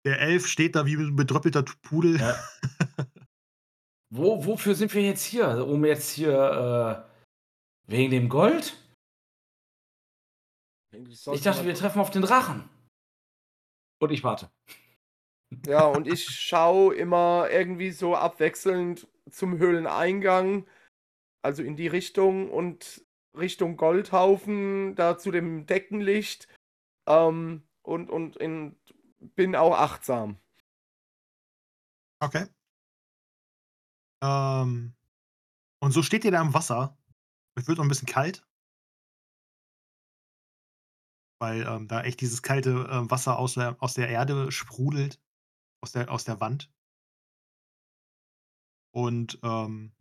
Der 0.06 0.20
Elf 0.20 0.48
steht 0.48 0.76
da 0.76 0.86
wie 0.86 0.96
ein 0.96 1.16
bedröppelter 1.16 1.64
Pudel. 1.82 2.20
Ja. 2.20 2.36
Wo, 4.12 4.44
wofür 4.44 4.74
sind 4.74 4.92
wir 4.96 5.04
jetzt 5.04 5.24
hier? 5.24 5.68
Um 5.68 5.86
jetzt 5.86 6.10
hier 6.10 7.06
äh, 7.86 7.92
wegen 7.92 8.10
dem 8.10 8.30
Gold? 8.30 8.76
Ich 10.92 11.42
dachte, 11.42 11.66
wir 11.66 11.76
treffen 11.76 12.00
auf 12.00 12.10
den 12.10 12.24
Drachen. 12.24 12.68
Und 14.00 14.12
ich 14.12 14.24
warte. 14.24 14.50
Ja, 15.66 15.86
und 15.86 16.08
ich 16.08 16.26
schaue 16.26 16.96
immer 16.96 17.50
irgendwie 17.50 17.92
so 17.92 18.16
abwechselnd 18.16 19.08
zum 19.30 19.58
Höhleneingang, 19.58 20.68
also 21.42 21.64
in 21.64 21.76
die 21.76 21.88
Richtung 21.88 22.50
und 22.52 23.06
Richtung 23.36 23.78
Goldhaufen, 23.78 24.96
da 24.96 25.18
zu 25.18 25.32
dem 25.32 25.66
Deckenlicht. 25.66 26.48
Ähm, 27.08 27.64
und 27.82 28.10
und 28.10 28.38
in, 28.38 28.78
bin 29.20 29.56
auch 29.56 29.78
achtsam. 29.78 30.38
Okay. 32.22 32.46
Ähm, 34.22 34.94
und 35.82 35.92
so 35.92 36.04
steht 36.04 36.26
ihr 36.26 36.32
da 36.32 36.42
im 36.42 36.54
Wasser. 36.54 36.98
Es 37.56 37.68
wird 37.68 37.78
noch 37.78 37.86
ein 37.86 37.90
bisschen 37.90 38.08
kalt. 38.08 38.46
Weil 41.40 41.66
ähm, 41.66 41.88
da 41.88 42.04
echt 42.04 42.22
dieses 42.22 42.42
kalte 42.42 42.88
ähm, 42.92 43.10
Wasser 43.10 43.40
aus 43.40 43.56
der, 43.56 43.78
aus 43.80 43.94
der 43.94 44.10
Erde 44.10 44.52
sprudelt. 44.52 45.20
Aus 45.82 45.94
der, 45.94 46.12
aus 46.12 46.26
der 46.26 46.42
Wand. 46.42 46.70
Und 48.92 49.40
ähm, 49.44 49.94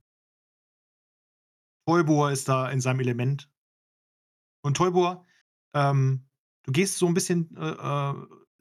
Tolbor 1.86 2.30
ist 2.30 2.48
da 2.48 2.70
in 2.70 2.80
seinem 2.80 3.00
Element. 3.00 3.50
Und 4.62 4.76
Tolbor, 4.76 5.24
ähm, 5.74 6.28
du 6.64 6.72
gehst 6.72 6.98
so 6.98 7.06
ein 7.06 7.14
bisschen, 7.14 7.56
äh, 7.56 7.70
äh, 7.70 8.14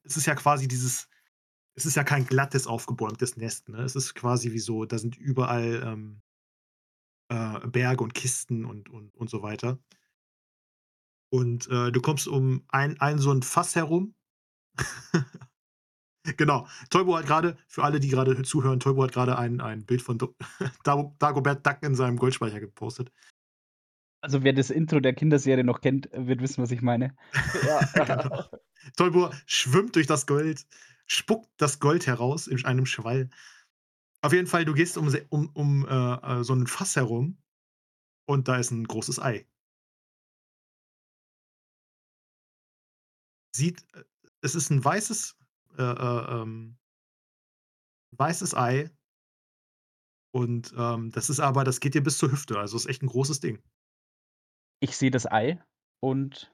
es 0.03 0.15
ist 0.15 0.27
ja 0.27 0.35
quasi 0.35 0.67
dieses, 0.67 1.09
es 1.75 1.85
ist 1.85 1.95
ja 1.95 2.03
kein 2.03 2.25
glattes, 2.25 2.67
aufgebäumtes 2.67 3.35
Nest. 3.35 3.69
Ne? 3.69 3.81
Es 3.81 3.95
ist 3.95 4.13
quasi 4.15 4.53
wie 4.53 4.59
so, 4.59 4.85
da 4.85 4.97
sind 4.97 5.17
überall 5.17 5.83
ähm, 5.85 6.21
äh, 7.29 7.67
Berge 7.67 8.03
und 8.03 8.13
Kisten 8.13 8.63
und, 8.63 8.89
und, 8.89 9.13
und 9.15 9.29
so 9.29 9.41
weiter. 9.41 9.79
Und 11.29 11.67
äh, 11.69 11.91
du 11.91 12.01
kommst 12.01 12.27
um 12.27 12.63
ein, 12.69 12.99
ein 13.01 13.19
so 13.19 13.31
ein 13.31 13.43
Fass 13.43 13.75
herum. 13.75 14.15
genau. 16.37 16.67
Tolbo 16.89 17.17
hat 17.17 17.25
gerade, 17.25 17.57
für 17.67 17.83
alle, 17.83 17.99
die 17.99 18.09
gerade 18.09 18.41
zuhören, 18.43 18.79
Tolbo 18.79 19.03
hat 19.03 19.11
gerade 19.11 19.37
ein, 19.37 19.61
ein 19.61 19.85
Bild 19.85 20.01
von 20.01 20.17
Do 20.17 20.35
Dago- 20.83 21.15
Dagobert 21.19 21.65
Duck 21.65 21.79
in 21.81 21.95
seinem 21.95 22.17
Goldspeicher 22.17 22.59
gepostet. 22.59 23.11
Also 24.21 24.43
wer 24.43 24.53
das 24.53 24.69
Intro 24.71 24.99
der 24.99 25.13
Kinderserie 25.13 25.63
noch 25.63 25.79
kennt, 25.79 26.09
wird 26.11 26.41
wissen, 26.41 26.63
was 26.63 26.71
ich 26.71 26.81
meine. 26.81 27.15
Ja, 27.63 27.79
Genau. 28.05 28.45
Tolbo 28.95 29.31
schwimmt 29.45 29.95
durch 29.95 30.07
das 30.07 30.25
Gold, 30.25 30.65
spuckt 31.07 31.49
das 31.57 31.79
Gold 31.79 32.07
heraus 32.07 32.47
in 32.47 32.63
einem 32.65 32.85
Schwall. 32.85 33.29
Auf 34.21 34.33
jeden 34.33 34.47
Fall, 34.47 34.65
du 34.65 34.73
gehst 34.73 34.97
um, 34.97 35.13
um, 35.29 35.49
um 35.53 35.87
äh, 35.87 36.39
äh, 36.39 36.43
so 36.43 36.53
ein 36.53 36.67
Fass 36.67 36.95
herum 36.95 37.37
und 38.27 38.47
da 38.47 38.57
ist 38.57 38.71
ein 38.71 38.85
großes 38.85 39.19
Ei. 39.21 39.45
Sieht, 43.55 43.83
äh, 43.93 44.03
es 44.41 44.55
ist 44.55 44.69
ein 44.69 44.83
weißes, 44.83 45.37
äh, 45.77 45.81
äh, 45.81 46.41
ähm, 46.41 46.77
weißes 48.11 48.55
Ei 48.55 48.89
und 50.31 50.73
ähm, 50.77 51.11
das 51.11 51.29
ist 51.29 51.39
aber, 51.39 51.63
das 51.63 51.79
geht 51.79 51.95
dir 51.95 52.03
bis 52.03 52.17
zur 52.17 52.31
Hüfte, 52.31 52.59
also 52.59 52.77
ist 52.77 52.85
echt 52.85 53.01
ein 53.01 53.07
großes 53.07 53.39
Ding. 53.39 53.61
Ich 54.79 54.95
sehe 54.95 55.11
das 55.11 55.25
Ei 55.25 55.59
und 55.99 56.53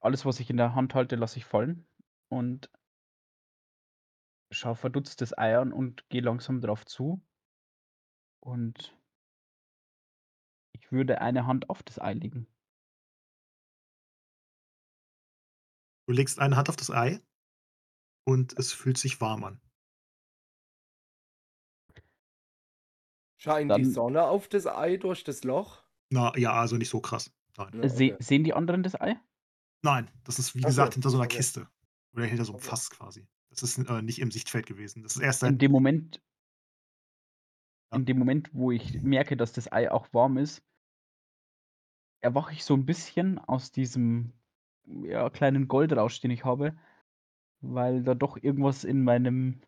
alles, 0.00 0.24
was 0.24 0.40
ich 0.40 0.48
in 0.50 0.56
der 0.56 0.74
Hand 0.74 0.94
halte, 0.94 1.16
lasse 1.16 1.38
ich 1.38 1.44
fallen 1.44 1.86
und 2.30 2.70
schaue 4.50 4.76
verdutzt 4.76 5.20
das 5.20 5.36
Ei 5.36 5.58
an 5.58 5.72
und 5.72 6.08
gehe 6.08 6.22
langsam 6.22 6.60
drauf 6.60 6.86
zu. 6.86 7.22
Und 8.40 8.96
ich 10.72 10.90
würde 10.92 11.20
eine 11.20 11.46
Hand 11.46 11.68
auf 11.68 11.82
das 11.82 11.98
Ei 11.98 12.14
legen. 12.14 12.46
Du 16.08 16.14
legst 16.14 16.38
eine 16.38 16.56
Hand 16.56 16.70
auf 16.70 16.76
das 16.76 16.90
Ei 16.90 17.20
und 18.26 18.58
es 18.58 18.72
fühlt 18.72 18.96
sich 18.96 19.20
warm 19.20 19.44
an. 19.44 19.60
Scheint 23.36 23.70
die 23.76 23.82
Dann- 23.82 23.90
Sonne 23.92 24.22
auf 24.24 24.48
das 24.48 24.66
Ei 24.66 24.96
durch 24.96 25.22
das 25.22 25.44
Loch? 25.44 25.84
Na 26.10 26.34
ja, 26.38 26.54
also 26.54 26.78
nicht 26.78 26.88
so 26.88 27.02
krass. 27.02 27.30
Nein. 27.58 27.82
Ja, 27.82 27.88
Se 27.90 27.94
okay. 28.14 28.16
Sehen 28.20 28.42
die 28.42 28.54
anderen 28.54 28.82
das 28.82 28.98
Ei? 28.98 29.20
Nein, 29.82 30.10
das 30.24 30.38
ist 30.38 30.54
wie 30.54 30.60
Ach 30.60 30.62
so, 30.62 30.68
gesagt 30.68 30.94
hinter 30.94 31.10
so 31.10 31.18
einer 31.18 31.26
okay. 31.26 31.36
Kiste. 31.36 31.68
Oder 32.14 32.24
hinter 32.24 32.46
so 32.46 32.52
einem 32.52 32.60
Okay. 32.60 32.70
Fass 32.70 32.88
quasi. 32.88 33.28
Das 33.50 33.62
ist 33.62 33.76
äh, 33.76 34.00
nicht 34.02 34.18
im 34.18 34.30
Sichtfeld 34.30 34.64
gewesen. 34.64 35.02
Das 35.02 35.14
ist 35.14 35.20
erst 35.22 35.42
In 35.42 35.50
seit. 35.50 35.60
dem 35.62 35.72
Moment, 35.72 36.22
Ja. 37.92 37.98
in 37.98 38.06
dem 38.06 38.18
Moment, 38.18 38.48
wo 38.54 38.70
ich 38.72 39.02
merke, 39.02 39.36
dass 39.36 39.52
das 39.52 39.70
Ei 39.70 39.90
auch 39.90 40.10
warm 40.14 40.38
ist, 40.38 40.62
erwache 42.22 42.54
ich 42.54 42.64
so 42.64 42.72
ein 42.72 42.86
bisschen 42.86 43.38
aus 43.38 43.72
diesem 43.72 44.32
ja, 45.02 45.30
kleinen 45.30 45.68
Goldrausch, 45.68 46.20
den 46.20 46.30
ich 46.30 46.44
habe, 46.44 46.76
weil 47.60 48.02
da 48.02 48.14
doch 48.14 48.36
irgendwas 48.36 48.84
in 48.84 49.04
meinem 49.04 49.60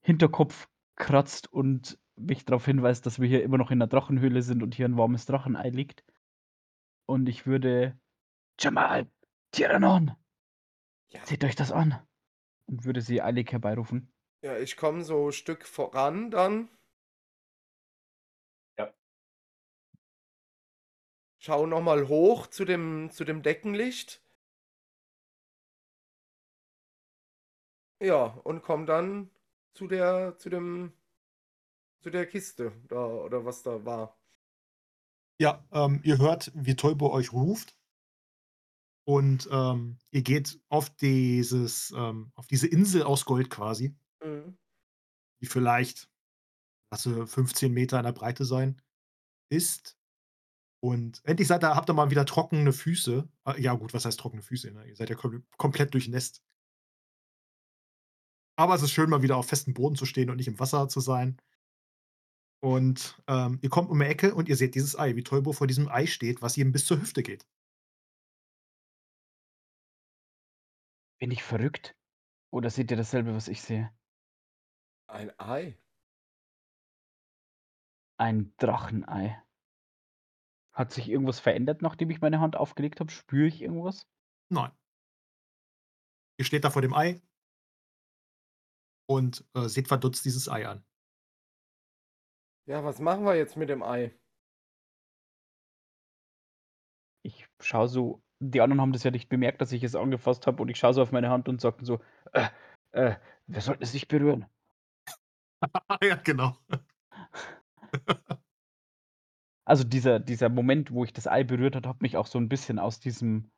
Hinterkopf 0.00 0.68
kratzt 0.96 1.52
und 1.52 1.98
mich 2.16 2.44
darauf 2.44 2.64
hinweist, 2.64 3.06
dass 3.06 3.20
wir 3.20 3.28
hier 3.28 3.42
immer 3.42 3.58
noch 3.58 3.70
in 3.70 3.78
der 3.78 3.88
Drachenhöhle 3.88 4.42
sind 4.42 4.62
und 4.62 4.74
hier 4.74 4.86
ein 4.86 4.96
warmes 4.98 5.26
Drachenei 5.26 5.70
liegt. 5.70 6.04
Und 7.06 7.28
ich 7.28 7.46
würde 7.46 7.98
Jamal, 8.58 9.10
Tiranon, 9.52 10.12
Ja. 11.08 11.24
seht 11.24 11.44
euch 11.44 11.56
das 11.56 11.72
an. 11.72 11.98
Und 12.66 12.84
würde 12.84 13.00
sie 13.00 13.20
eilig 13.22 13.50
herbeirufen. 13.52 14.12
Ja, 14.42 14.56
ich 14.58 14.76
komme 14.76 15.02
so 15.02 15.28
ein 15.28 15.32
Stück 15.32 15.66
voran 15.66 16.30
dann. 16.30 16.68
Ja. 18.78 18.92
Schau 21.38 21.66
nochmal 21.66 22.06
hoch 22.08 22.46
zu 22.46 22.64
dem, 22.64 23.10
zu 23.10 23.24
dem 23.24 23.42
Deckenlicht. 23.42 24.22
Ja, 28.00 28.24
und 28.24 28.62
komm 28.62 28.86
dann 28.86 29.30
zu 29.74 29.86
der, 29.86 30.36
zu 30.38 30.48
dem, 30.48 30.92
zu 32.02 32.10
der 32.10 32.26
Kiste 32.26 32.72
da, 32.88 33.06
oder 33.06 33.44
was 33.44 33.62
da 33.62 33.84
war. 33.84 34.16
Ja, 35.40 35.64
ähm, 35.72 36.00
ihr 36.04 36.18
hört, 36.18 36.50
wie 36.54 36.76
Tolbo 36.76 37.10
euch 37.12 37.32
ruft. 37.32 37.76
Und 39.06 39.48
ähm, 39.50 39.98
ihr 40.10 40.22
geht 40.22 40.60
auf 40.68 40.90
dieses, 40.90 41.92
ähm, 41.96 42.32
auf 42.34 42.46
diese 42.46 42.66
Insel 42.68 43.02
aus 43.02 43.24
Gold 43.24 43.50
quasi, 43.50 43.96
Mhm. 44.22 44.56
die 45.42 45.46
vielleicht, 45.46 46.10
lasse 46.92 47.26
15 47.26 47.72
Meter 47.72 47.98
in 47.98 48.04
der 48.04 48.12
Breite 48.12 48.44
sein, 48.44 48.82
ist. 49.50 49.96
Und 50.82 51.22
endlich 51.24 51.48
seid 51.48 51.64
ihr, 51.64 51.74
habt 51.76 51.90
ihr 51.90 51.94
mal 51.94 52.10
wieder 52.10 52.26
trockene 52.26 52.72
Füße. 52.72 53.28
Äh, 53.46 53.60
Ja, 53.62 53.74
gut, 53.74 53.94
was 53.94 54.04
heißt 54.04 54.20
trockene 54.20 54.42
Füße? 54.42 54.70
Ne? 54.72 54.86
Ihr 54.86 54.96
seid 54.96 55.10
ja 55.10 55.16
kom 55.16 55.44
komplett 55.56 55.94
durchnässt. 55.94 56.42
Aber 58.60 58.74
es 58.74 58.82
ist 58.82 58.92
schön, 58.92 59.08
mal 59.08 59.22
wieder 59.22 59.38
auf 59.38 59.48
festem 59.48 59.72
Boden 59.72 59.96
zu 59.96 60.04
stehen 60.04 60.28
und 60.28 60.36
nicht 60.36 60.46
im 60.46 60.60
Wasser 60.60 60.86
zu 60.86 61.00
sein. 61.00 61.40
Und 62.62 63.18
ähm, 63.26 63.58
ihr 63.62 63.70
kommt 63.70 63.88
um 63.88 63.98
die 63.98 64.04
Ecke 64.04 64.34
und 64.34 64.50
ihr 64.50 64.56
seht 64.56 64.74
dieses 64.74 64.98
Ei, 64.98 65.16
wie 65.16 65.22
Tolbo 65.22 65.54
vor 65.54 65.66
diesem 65.66 65.88
Ei 65.88 66.04
steht, 66.04 66.42
was 66.42 66.58
ihm 66.58 66.70
bis 66.70 66.84
zur 66.84 67.00
Hüfte 67.00 67.22
geht. 67.22 67.48
Bin 71.18 71.30
ich 71.30 71.42
verrückt? 71.42 71.96
Oder 72.52 72.68
seht 72.68 72.90
ihr 72.90 72.98
dasselbe, 72.98 73.34
was 73.34 73.48
ich 73.48 73.62
sehe? 73.62 73.90
Ein 75.06 75.32
Ei. 75.40 75.78
Ein 78.18 78.52
Drachenei. 78.58 79.42
Hat 80.74 80.92
sich 80.92 81.08
irgendwas 81.08 81.40
verändert, 81.40 81.80
nachdem 81.80 82.10
ich 82.10 82.20
meine 82.20 82.40
Hand 82.40 82.56
aufgelegt 82.56 83.00
habe? 83.00 83.10
Spüre 83.10 83.46
ich 83.48 83.62
irgendwas? 83.62 84.06
Nein. 84.50 84.70
Ihr 86.36 86.44
steht 86.44 86.64
da 86.64 86.70
vor 86.70 86.82
dem 86.82 86.92
Ei 86.92 87.22
und, 89.10 89.44
äh, 89.54 89.68
seht 89.68 89.88
verdutzt 89.88 90.24
dieses 90.24 90.48
Ei 90.48 90.66
an. 90.68 90.84
Ja, 92.66 92.82
was 92.84 93.00
machen 93.00 93.24
wir 93.24 93.34
jetzt 93.36 93.56
mit 93.58 93.68
dem 93.68 93.82
Ei? 93.82 94.14
Ich 97.24 97.46
schaue 97.60 97.88
so 97.88 98.22
die 98.42 98.60
anderen 98.62 98.80
haben 98.80 98.92
das 98.94 99.02
ja 99.04 99.10
nicht 99.10 99.28
bemerkt, 99.28 99.60
dass 99.60 99.70
ich 99.72 99.82
es 99.84 99.94
angefasst 99.94 100.46
habe 100.46 100.62
und 100.62 100.70
ich 100.70 100.78
schaue 100.78 100.94
so 100.94 101.02
auf 101.02 101.12
meine 101.12 101.28
Hand 101.28 101.46
und 101.48 101.60
sage 101.60 101.84
so: 101.84 102.00
„Äh, 102.32 102.48
äh, 102.92 103.16
wir 103.46 103.60
sollten 103.60 103.82
es 103.82 103.92
nicht 103.92 104.08
berühren.“ 104.08 104.46
Ja, 106.02 106.16
genau. 106.16 106.56
Also, 109.66 109.84
dieser 109.84 110.18
dieser 110.20 110.48
Moment, 110.48 110.90
wo 110.92 111.04
ich 111.04 111.12
das 111.12 111.26
Ei 111.26 111.44
berührt 111.44 111.76
habe, 111.76 111.88
hat 111.88 112.02
mich 112.02 112.16
auch 112.16 112.26
so 112.26 112.38
'n 112.38 112.48
bisschen 112.48 112.78
aus 112.78 113.00
diesem 113.00 113.50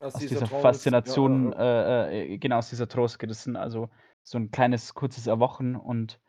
Aus 0.00 0.16
aus 0.16 0.26
dieser 0.26 0.42
dieser 0.48 0.48
Faszination, 0.48 1.52
ja, 1.52 1.54
ja. 1.54 1.54
äh, 1.54 2.34
äh, 2.34 2.38
genau, 2.38 2.58
aus 2.58 2.70
dieser 2.70 2.88
Trance 2.88 3.18
gerissen. 3.18 3.56
Also, 3.56 3.90
so 4.28 4.38
'n 4.38 4.50
kleines 4.50 4.94
kurzes 4.94 5.26
Erwachen 5.26 5.74
und 5.76 6.20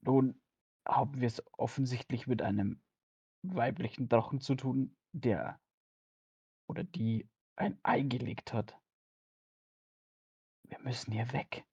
nun 0.00 0.40
haben 0.86 1.20
wir's 1.20 1.42
offensichtlich 1.52 2.26
mit 2.26 2.42
einem 2.42 2.82
weiblichen 3.42 4.08
Drachen 4.08 4.40
zu 4.40 4.54
tun, 4.54 4.96
der 5.12 5.60
oder 6.68 6.84
die 6.84 7.28
ein 7.56 7.78
Ei 7.82 8.00
gelegt 8.02 8.52
hat. 8.52 8.78
Wir 10.68 10.78
müssen 10.80 11.12
hier 11.12 11.30
weg. 11.32 11.64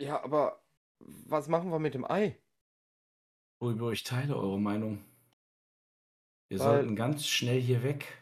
Ja, 0.00 0.22
aber 0.22 0.62
was 0.98 1.48
machen 1.48 1.70
wir 1.70 1.78
mit 1.78 1.94
dem 1.94 2.04
Ei? 2.10 2.38
Uibo, 3.60 3.90
ich 3.90 4.02
teile 4.02 4.36
eure 4.36 4.58
Meinung. 4.58 5.04
Wir 6.48 6.58
Weil 6.58 6.64
sollten 6.64 6.96
ganz 6.96 7.26
schnell 7.26 7.60
hier 7.60 7.82
weg. 7.82 8.19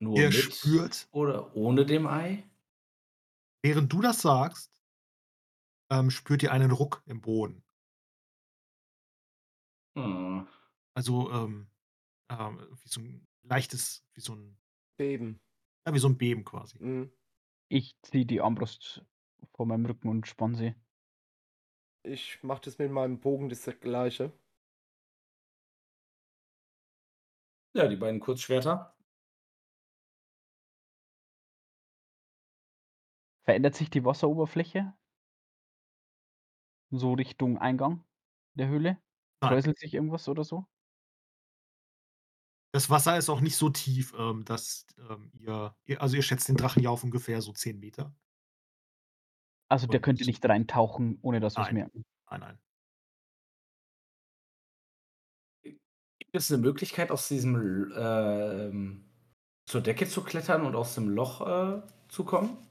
Nur 0.00 0.22
Ihr 0.22 0.32
mit 0.32 0.54
spürt 0.54 1.10
oder 1.12 1.54
ohne 1.54 1.84
dem 1.84 2.06
Ei? 2.06 2.44
während 3.62 3.92
du 3.92 4.00
das 4.00 4.22
sagst, 4.22 4.80
ähm, 5.90 6.10
spürt 6.12 6.42
ihr 6.44 6.52
einen 6.52 6.70
Ruck 6.70 7.02
im 7.06 7.20
Boden. 7.20 7.64
Hm. 9.96 10.46
Also, 10.94 11.30
ähm, 11.30 11.70
ähm, 12.30 12.60
wie 12.82 12.88
so 12.88 13.00
'n 13.00 13.26
leichtes 13.42 14.06
wie 14.14 14.20
so 14.22 14.34
'n 14.34 14.58
Beben. 14.98 15.40
ja, 15.86 15.94
wie 15.94 15.98
so 15.98 16.08
'n 16.08 16.18
Beben 16.18 16.44
quasi. 16.44 16.80
Mhm. 16.80 17.12
Ich 17.68 17.96
ziehe 18.02 18.26
die 18.26 18.40
Armbrust 18.42 19.04
vor 19.54 19.66
meinem 19.66 19.86
Rücken 19.86 20.08
und 20.08 20.26
spanne 20.28 20.56
sie. 20.56 20.74
Ich 22.02 22.42
mache 22.42 22.62
das 22.62 22.78
mit 22.78 22.90
meinem 22.90 23.20
Bogen 23.20 23.50
das 23.50 23.66
Gleiche. 23.82 24.32
Ja, 27.74 27.86
die 27.86 27.94
beiden 27.96 28.18
Kurzschwerter. 28.18 28.95
Verändert 33.48 33.76
sich 33.76 33.90
die 33.90 34.04
Wasseroberfläche? 34.04 34.92
So 36.92 37.12
Richtung 37.14 37.58
Eingang 37.58 38.04
der 38.54 38.68
Höhle? 38.68 38.98
Nein. 39.42 39.56
Kräuselt 39.56 39.78
sich 39.78 39.94
irgendwas 39.94 40.28
oder 40.28 40.44
so? 40.44 40.66
Das 42.74 42.90
Wasser 42.90 43.16
ist 43.16 43.28
auch 43.28 43.40
nicht 43.40 43.56
so 43.56 43.70
tief, 43.70 44.12
ähm, 44.18 44.44
dass, 44.44 44.86
ähm, 45.10 45.30
ihr 45.38 45.74
ihr 45.84 46.02
also, 46.02 46.16
ihr 46.16 46.22
schätzt 46.22 46.48
den 46.48 46.56
Drachen 46.56 46.82
ja 46.82 46.90
auf 46.90 47.04
ungefähr 47.04 47.40
so 47.40 47.52
10 47.52 47.78
Meter. 47.78 48.16
Also, 49.70 49.86
der 49.88 50.00
könnte 50.00 50.24
Und 50.24 50.26
nicht 50.26 50.44
reintauchen, 50.48 51.18
ohne 51.22 51.40
dass 51.40 51.58
wir's 51.58 51.70
Nein. 51.70 51.72
merken? 51.72 52.04
Nein, 52.30 52.40
nein. 52.40 52.58
Gibt 55.64 56.34
es 56.36 56.50
'ne 56.50 56.58
Möglichkeit, 56.58 57.10
aus 57.10 57.28
diesem 57.28 57.56
L 57.56 57.92
ähm, 57.96 59.04
zur 59.66 59.80
Decke 59.82 60.06
zu 60.08 60.22
klettern 60.24 60.64
und 60.66 60.74
aus 60.76 60.94
dem 60.94 61.08
Loch, 61.08 61.40
äh, 61.46 61.82
zu 62.08 62.24
kommen? 62.24 62.65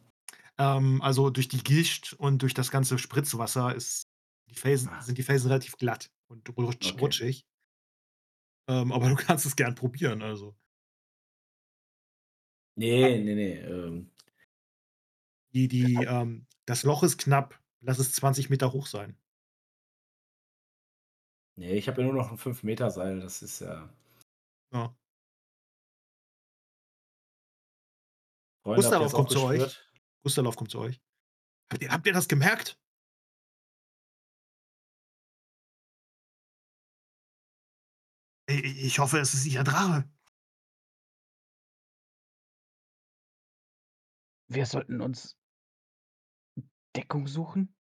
Ähm, 0.60 1.02
also, 1.02 1.30
durch 1.30 1.48
die 1.50 1.64
Gischt 1.64 2.14
und 2.14 2.42
durch 2.42 2.54
das 2.54 2.72
ganze 2.72 2.98
Spritzwasser 2.98 3.76
ist 3.76 4.08
die 4.50 4.56
Felsen 4.56 4.90
Ah. 4.90 5.02
sind 5.02 5.18
die 5.18 5.24
Felsen 5.24 5.48
relativ 5.50 5.76
glatt 5.78 6.12
und 6.28 6.48
rutsch 6.58 6.94
Okay. 6.94 6.96
rutschig. 6.96 7.44
Ähm, 8.70 8.92
aber 8.92 9.10
du 9.10 9.16
kannst 9.16 9.46
es 9.46 9.56
gern 9.56 9.76
probieren, 9.76 10.22
also. 10.22 10.56
Ne, 12.78 13.18
ne, 13.24 13.36
ne, 13.36 13.60
ähm 13.70 14.10
Die 15.54 15.68
die, 15.68 16.04
ähm 16.04 16.48
das 16.68 16.82
Loch 16.84 17.04
ist 17.04 17.20
knapp, 17.20 17.60
lass 17.82 18.00
es 18.00 18.14
20 18.14 18.50
Meter 18.50 18.74
hoch 18.74 18.88
sein. 18.88 19.18
Ne, 21.58 21.72
ich 21.74 21.88
habe 21.88 22.02
ja 22.02 22.08
nur 22.08 22.14
noch 22.16 22.32
'n 22.32 22.38
5 22.38 22.64
Meter 22.64 22.92
Seil, 22.92 23.20
das 23.22 23.42
ist 23.42 23.60
ja 23.62 23.90
Ja. 24.72 24.96
Freunde, 28.66 28.98
auch 29.00 29.14
kommt 29.14 29.30
zu 29.32 29.42
euch. 29.42 29.85
Gustaloff 30.26 30.56
kommt 30.56 30.72
zu 30.72 30.80
euch. 30.80 31.00
Habt 31.72 31.84
ihr 31.84 31.92
habt 31.92 32.08
ihr 32.08 32.14
das 32.14 32.28
gemerkt? 32.28 32.82
Ich 38.48 38.98
hoffe, 38.98 39.20
es 39.20 39.36
ist 39.36 39.46
nicht 39.46 39.60
ein 39.60 39.66
Drache. 39.66 40.10
Wir 44.48 44.66
sollten 44.66 45.00
uns 45.02 45.38
Deckung 46.96 47.28
suchen? 47.28 47.76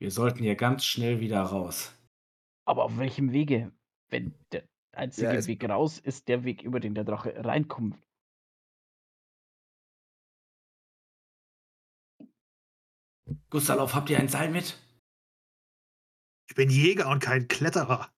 Wir 0.00 0.12
sollten 0.12 0.38
hier 0.38 0.54
ganz 0.54 0.84
schnell 0.84 1.18
wieder 1.18 1.42
raus. 1.42 1.96
Aber 2.64 2.84
auf 2.84 2.96
welchem 2.96 3.32
Wege? 3.32 3.72
Wenn 4.08 4.38
der 4.52 4.68
einzige 4.92 5.34
Ja, 5.34 5.46
Weg 5.46 5.64
raus 5.68 5.98
ist 5.98 6.28
der 6.28 6.44
Weg, 6.44 6.62
über 6.62 6.78
den 6.78 6.94
der 6.94 7.04
Drache 7.04 7.44
reinkommt. 7.44 8.00
Gustaloff, 13.50 13.94
habt 13.94 14.10
ihr 14.10 14.18
ein 14.18 14.28
Seil 14.28 14.50
mit? 14.50 14.78
Ich 16.48 16.54
bin 16.54 16.70
Jäger 16.70 17.08
und 17.08 17.20
kein 17.20 17.48
Kletterer. 17.48 18.12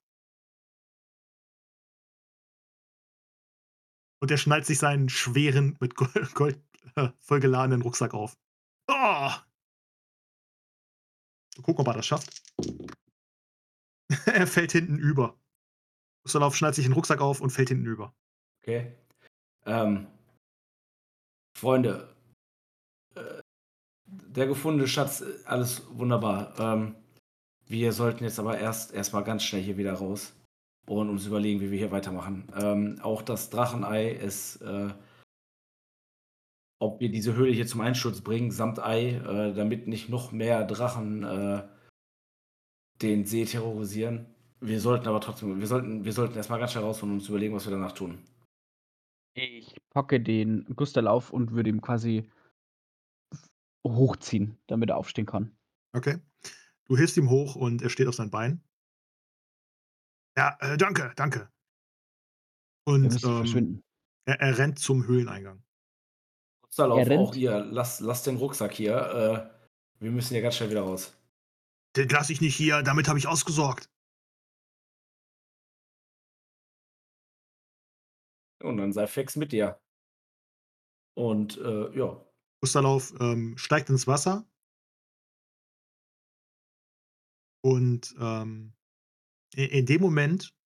Und 4.21 4.31
er 4.31 4.39
schnallt 4.39 4.65
sich 4.65 4.79
seinen 4.79 5.09
schweren, 5.09 5.77
mit 5.81 5.95
Gol 5.95 6.09
Gold, 6.35 6.59
äh, 6.97 7.11
vollgeladenen 7.21 7.83
Rucksack 7.83 8.15
auf. 8.15 8.37
Oh! 8.89 8.95
Mal 11.57 11.63
gucken, 11.63 11.81
ob 11.83 11.87
er 11.89 11.95
das 11.95 12.07
schafft. 12.07 12.43
Er 14.27 14.47
fällt 14.47 14.73
hinten 14.73 14.99
über. 14.99 15.39
Gustaloff 16.25 16.57
schnallt 16.57 16.75
sich 16.75 16.85
den 16.85 16.93
Rucksack 16.93 17.21
auf 17.21 17.41
und 17.41 17.51
fällt 17.51 17.69
hinten 17.69 17.87
über. 17.87 18.15
Okay. 18.63 18.95
Ähm 19.67 20.07
Freunde, 21.57 22.15
äh, 23.15 23.43
der 24.07 24.47
gefundene 24.47 24.89
Schatz, 24.89 25.21
äh, 25.23 25.27
alles 25.47 25.83
wunderbar. 25.93 26.55
Ähm, 26.59 26.95
wir 27.67 27.93
sollten 27.93 28.25
jetzt 28.25 28.39
aber 28.39 28.59
erst 28.59 28.93
erst 28.95 29.13
mal 29.13 29.23
ganz 29.23 29.43
schnell 29.43 29.63
hier 29.63 29.77
wieder 29.79 29.95
raus 29.95 30.35
und 30.87 31.09
uns 31.09 31.27
überlegen, 31.27 31.61
wie 31.61 31.71
wir 31.71 31.79
hier 31.79 31.93
weitermachen. 31.93 32.47
Ähm, 32.57 32.99
auch 33.03 33.23
das 33.23 33.51
Drachenei 33.51 34.11
ist, 34.11 34.61
äh 34.63 34.91
ob 36.81 37.01
wir 37.01 37.09
diese 37.09 37.35
Höhle 37.35 37.53
hier 37.53 37.67
zum 37.67 37.81
Einsturz 37.81 38.21
bringen, 38.21 38.51
samt 38.51 38.79
Ei, 38.79 39.13
äh, 39.13 39.55
damit 39.55 39.87
nicht 39.87 40.11
noch 40.11 40.33
mehr 40.33 40.65
Drachen, 40.67 41.23
äh, 41.23 41.63
den 43.01 43.25
See 43.25 43.45
terrorisieren. 43.47 44.27
Wir 44.61 44.81
sollten 44.81 45.09
aber 45.09 45.21
trotzdem 45.21 45.61
wir 45.61 45.67
sollten 45.67 46.05
wir 46.05 46.13
sollten 46.13 46.37
erst 46.37 46.51
mal 46.51 46.59
ganz 46.59 46.73
schnell 46.73 46.85
raus 46.85 47.03
und 47.03 47.13
uns 47.13 47.29
überlegen, 47.29 47.55
was 47.55 47.67
wir 47.67 47.73
danach 47.73 47.93
tun. 47.93 48.19
Ich 49.35 49.75
packe 49.91 50.21
den 50.21 50.65
Gustalauf 50.77 51.33
und 51.33 51.53
würde 51.53 51.71
ihn 51.71 51.81
quasi 51.81 52.31
hochziehen, 53.87 54.59
damit 54.67 54.91
er 54.91 54.97
aufstehen 54.97 55.27
kann. 55.27 55.57
Okay. 55.93 56.19
Du 56.87 56.97
hilfst 56.97 57.17
ihm 57.17 57.31
hoch 57.31 57.57
und 57.57 57.83
er 57.83 57.91
steht 57.91 58.09
auf 58.09 58.15
seinen 58.15 58.31
Beinen. 58.31 58.63
Ja, 60.37 60.57
äh, 60.61 60.77
danke, 60.77 61.13
danke. 61.17 61.49
Und, 62.87 63.23
ähm, 63.25 63.83
er 64.27 64.41
er 64.41 64.59
rennt 64.59 64.79
zum 64.79 65.07
Höhleneingang. 65.07 65.63
Gustaloff, 66.63 66.99
Er 66.99 67.07
rennt 67.07 67.29
auch 67.29 67.35
ihr, 67.35 67.65
lass 67.65 68.01
lass 68.01 68.25
den 68.25 68.37
Rucksack 68.37 68.73
hier. 68.73 68.97
Äh, 68.97 70.03
wir 70.03 70.11
müssen 70.11 70.35
hier 70.35 70.43
ganz 70.43 70.57
schnell 70.57 70.71
wieder 70.71 70.83
raus. 70.83 71.17
Den 71.97 72.09
lasse 72.09 72.33
ich 72.33 72.41
nicht 72.41 72.57
hier, 72.57 72.83
damit 72.83 73.09
habe 73.09 73.19
ich 73.19 73.29
ausgesorgt. 73.29 73.89
Und 78.63 78.79
dann 78.79 78.93
sei 78.93 79.07
fix 79.07 79.37
mit 79.37 79.53
dir. 79.53 79.79
Und, 81.15 81.59
äh, 81.59 81.97
ja. 81.97 82.25
Gustalauf, 82.65 83.13
ähm, 83.21 83.59
steigt 83.59 83.91
ins 83.91 84.07
Wasser. 84.07 84.49
Und, 87.63 88.15
ähm, 88.19 88.73
i 89.55 89.67
in 89.67 89.85
dem 89.85 90.01
Moment 90.01 90.57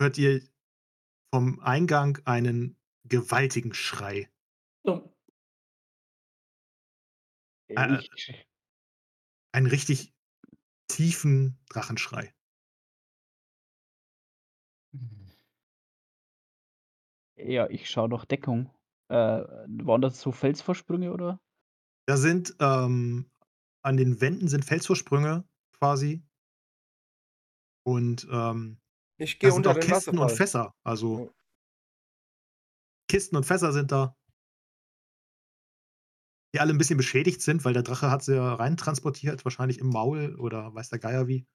hört 0.00 0.16
ihr 0.16 0.40
vom 1.30 1.60
Eingang 1.60 2.18
einen 2.24 2.80
gewaltigen 3.04 3.74
Schrei. 3.74 4.30
Oh. 4.84 5.14
Äh, 7.68 7.74
äh 7.74 8.44
einen 9.52 9.66
richtig 9.66 10.14
tiefen 10.88 11.58
Drachenschrei. 11.68 12.34
Ja, 17.36 17.68
ich 17.68 17.90
schaue 17.90 18.08
nach 18.08 18.24
Deckung. 18.24 18.75
Äh, 19.10 19.14
waren 19.14 20.00
das 20.00 20.20
so 20.20 20.32
Felsvorsprünge, 20.32 21.12
oder? 21.12 21.38
Da 22.08 22.16
sind, 22.16 22.54
ähm 22.60 23.26
an 23.82 23.96
den 23.96 24.20
Wänden 24.20 24.48
sind 24.48 24.64
Felsvorsprünge 24.64 25.44
quasi. 25.78 26.26
Und, 27.86 28.26
ähm, 28.32 28.78
Ich 29.20 29.38
da 29.42 29.50
gehe 29.50 29.52
sind 29.52 29.66
unter 29.66 29.68
auch 29.68 29.76
den 29.76 29.88
Kisten 29.88 30.18
und 30.18 30.30
Wasserfall. 30.30 30.32
Fässer. 30.32 30.74
Also 30.84 31.22
Ja. 31.22 31.32
Kisten 33.10 33.36
und 33.36 33.44
Fässer 33.46 33.72
sind 33.72 33.92
da. 33.92 34.14
Die 36.54 36.60
alle 36.60 36.72
'n 36.72 36.78
bisschen 36.78 36.96
beschädigt 36.96 37.42
sind, 37.42 37.64
weil 37.64 37.72
der 37.72 37.82
Drache 37.82 38.10
hat 38.10 38.22
sie 38.22 38.34
ja 38.36 38.54
reintransportiert, 38.54 39.44
wahrscheinlich 39.44 39.78
im 39.78 39.88
Maul 39.88 40.36
oder 40.36 40.74
weiß 40.74 40.88
der 40.90 40.98
Geier 40.98 41.26
wie. 41.26 41.46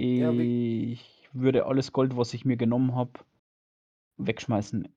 Ja, 0.00 0.36
wie 0.38 1.00
Ich 1.32 1.40
würde 1.40 1.66
alles 1.66 1.92
Gold, 1.92 2.16
was 2.16 2.34
ich 2.34 2.44
mir 2.44 2.56
genommen 2.56 2.94
habe, 2.94 3.12
wegschmeißen. 4.16 4.88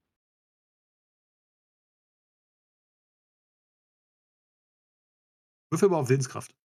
Würfel 5.70 5.90
mal 5.90 5.99
auf 5.99 6.10
Willenskraft. 6.10 6.56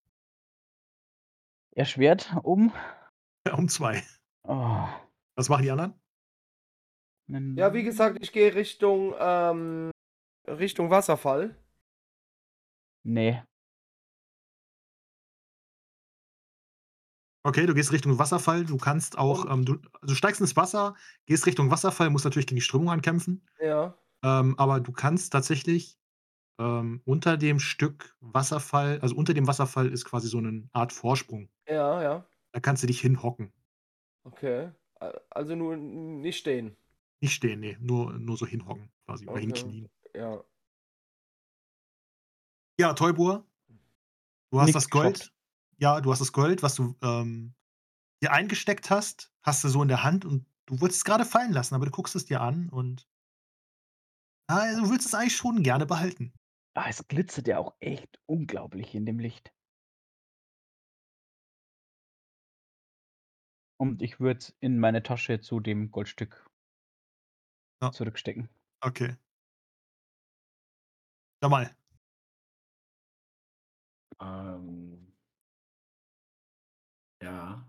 Erschwert 1.73 2.35
um? 2.43 2.73
Um 3.57 3.69
2. 3.69 4.03
Oh. 4.45 4.89
Was 5.37 5.49
machen 5.49 5.63
die 5.63 5.71
anderen? 5.71 6.01
Ja, 7.57 7.75
wie 7.75 7.83
gesagt, 7.83 8.19
ich 8.21 8.33
gehe 8.33 8.55
Richtung, 8.55 9.15
ähm 9.19 9.91
Richtung 10.47 10.91
Wasserfall. 10.91 11.57
Ne. 13.05 13.47
Okay, 17.47 17.65
du 17.65 17.75
gehst 17.75 17.93
Richtung 17.93 18.19
Wasserfall. 18.19 18.65
Du 18.65 18.77
kannst 18.77 19.19
auch, 19.19 19.49
ähm 19.49 19.65
du 19.65 19.77
du 20.03 20.15
steigst 20.17 20.41
ins 20.41 20.57
Wasser, 20.57 20.97
gehst 21.27 21.47
Richtung 21.47 21.71
Wasserfall, 21.71 22.11
musst 22.11 22.25
natürlich 22.25 22.49
gegen 22.49 22.57
die 22.57 22.61
Strömung 22.63 22.91
ankämpfen. 22.91 23.47
Ja. 23.59 23.97
Ähm, 24.25 24.59
aber 24.59 24.81
du 24.81 24.93
kannst 24.93 25.33
tatsächlich, 25.33 25.99
ähm, 26.61 27.03
unter 27.05 27.37
dem 27.39 27.61
Stück 27.61 28.17
Wasserfall 28.21 29.01
also 29.01 29.17
unter 29.17 29.35
dem 29.35 29.47
Wasserfall 29.49 29.89
ist 29.89 30.05
quasi 30.07 30.29
so 30.29 30.41
'nen 30.41 30.71
Art 30.73 30.93
Vorsprung. 30.93 31.51
Ja, 31.67 32.03
ja. 32.03 32.27
Da 32.55 32.61
kannst 32.61 32.83
du 32.83 32.87
dich 32.87 33.01
hinhocken. 33.01 33.53
Okay. 34.27 34.73
Also 35.31 35.55
nur 35.55 35.77
nicht 35.77 36.39
stehen. 36.39 36.77
Nicht 37.23 37.33
stehen, 37.35 37.61
ne, 37.61 37.77
nur 37.81 38.13
nur 38.19 38.37
so 38.37 38.47
hinhocken 38.47 38.91
quasi 39.07 39.27
oder 39.27 39.39
Okay, 39.39 39.41
hinknien. 39.41 39.89
ja. 40.15 40.47
Ja, 42.79 42.93
Teubour, 42.95 43.47
du 44.53 44.61
hast 44.61 44.75
Nix 44.75 44.77
das 44.77 44.91
Gold 44.91 45.21
geschafft. 45.21 45.33
Ja, 45.79 46.01
du 46.01 46.11
hast 46.13 46.21
das 46.21 46.33
Gold, 46.33 46.63
was 46.63 46.75
du, 46.75 46.97
ähm, 47.03 47.55
dir 48.23 48.33
eingesteckt 48.33 48.91
hast, 48.91 49.33
hast 49.43 49.65
du 49.65 49.69
so 49.69 49.83
in 49.83 49.89
der 49.89 50.05
Hand 50.05 50.25
und 50.25 50.47
du 50.67 50.81
wolltest 50.81 51.01
es 51.01 51.05
grade 51.07 51.25
fallen 51.27 51.53
lassen, 51.53 51.75
aber 51.75 51.87
du 51.87 51.93
guckst 51.93 52.17
es 52.17 52.27
dir 52.27 52.41
an 52.43 52.69
und 52.71 53.07
ah, 54.49 54.75
du 54.75 54.91
willst 54.91 55.07
es 55.07 55.15
eigentlich 55.15 55.37
schon 55.37 55.63
gerne 55.63 55.87
behalten. 55.87 56.33
Ah, 56.75 56.87
es 56.89 57.07
glitzert 57.09 57.49
ja 57.49 57.59
auch 57.59 57.75
echt 57.81 58.21
unglaublich 58.27 58.95
in 58.95 59.05
dem 59.05 59.19
Licht. 59.19 59.53
Und 63.79 64.03
ich 64.03 64.21
würde 64.21 64.37
es 64.41 64.55
in 64.61 64.79
meine 64.79 65.03
Tasche 65.03 65.41
zu 65.41 65.61
dem 65.61 65.91
Goldstück 65.91 66.45
Ja. 67.83 67.93
zurückstecken. 67.93 68.49
Okay. 68.85 69.17
Jamal. 71.43 71.71
Ähm. 74.21 74.86
Ja. 77.27 77.67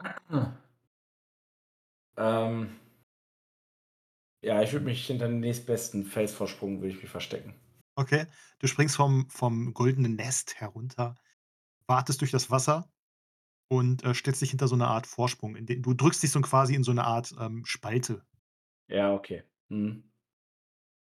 Ähm. 2.16 2.80
Ja, 4.44 4.62
ich 4.62 4.72
würde 4.72 4.86
mich 4.86 5.06
hinter 5.06 5.28
den 5.28 5.40
nächstbesten 5.40 6.04
Felsvorsprung 6.06 6.80
würde 6.80 6.94
ich 6.94 7.02
mich 7.02 7.10
verstecken. 7.10 7.54
Okay. 7.98 8.26
Du 8.58 8.66
springst 8.66 8.96
vom 8.96 9.28
vom 9.28 9.74
goldenen 9.74 10.14
Nest 10.16 10.60
herunter, 10.60 11.16
watest 11.86 12.20
durch 12.20 12.30
das 12.30 12.50
Wasser 12.50 12.90
und, 13.68 14.04
äh, 14.04 14.14
stellst 14.14 14.42
dich 14.42 14.50
hinter 14.50 14.68
so 14.68 14.76
'ne 14.76 14.88
Art 14.88 15.06
Vorsprung, 15.06 15.56
in 15.56 15.66
den 15.66 15.82
du 15.82 15.94
drückst 15.94 16.22
dich 16.22 16.32
so 16.32 16.40
quasi 16.42 16.74
in 16.74 16.84
so 16.84 16.92
'ne 16.92 17.04
Art, 17.04 17.34
ähm, 17.40 17.64
Spalte. 17.66 18.24
Ja, 18.90 19.14
okay. 19.14 19.42
Mhm. 19.68 20.10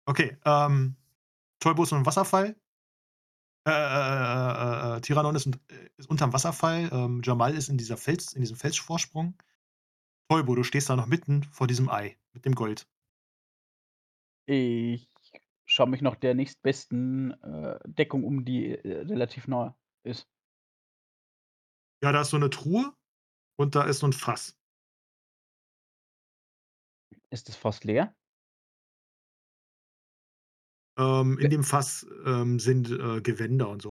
Okay, 0.09 0.36
ähm, 0.44 0.97
Teubour 1.61 1.85
ist 1.85 1.90
so 1.90 1.97
'n 1.97 2.07
Wasserfall. 2.07 2.57
Äh, 3.66 3.70
äh, 3.70 3.74
äh, 3.74 4.95
äh, 4.95 4.97
äh, 4.97 5.01
Tyrannon 5.03 5.37
ist 5.37 5.47
äh, 5.47 5.51
ist 5.99 6.09
unterm 6.09 6.32
Wasserfall. 6.32 6.89
Ähm, 6.93 7.20
Jamal 7.23 7.55
ist 7.55 7.69
in 7.69 7.77
dieser 7.77 7.97
Fels 7.99 8.32
in 8.32 8.41
diesem 8.41 8.57
Felsvorsprung. 8.57 9.35
Teubour, 10.31 10.57
du 10.57 10.65
stehst 10.65 10.91
da 10.91 10.97
noch 10.97 11.07
mitten 11.07 11.45
vor 11.45 11.66
diesem 11.69 11.91
Ei 11.91 12.19
mit 12.35 12.45
dem 12.47 12.55
Gold. 12.57 12.87
Ich 14.49 15.09
schaue 15.66 15.89
mich 15.89 16.03
nach 16.03 16.16
der 16.16 16.35
nächstbesten, 16.35 17.35
Deckung 17.85 18.24
um, 18.24 18.45
die, 18.45 18.73
relativ 18.74 19.49
nah 19.49 19.77
ist. 20.05 20.27
Ja, 22.03 22.12
da 22.12 22.23
ist 22.23 22.31
so 22.31 22.39
'ne 22.39 22.49
Truhe 22.51 22.95
und 23.57 23.74
da 23.77 23.85
ist 23.85 24.01
so 24.01 24.07
'n 24.07 24.12
Fass. 24.15 24.57
Ist 27.31 27.49
das 27.49 27.57
Fass 27.57 27.85
leer? 27.85 28.15
Ähm, 31.01 31.39
in 31.40 31.51
dem 31.51 31.64
Fass, 31.64 32.06
ähm, 32.27 32.60
sind, 32.60 32.90
äh, 32.90 33.22
Gewänder 33.22 33.70
und 33.70 33.82
so. 33.82 33.90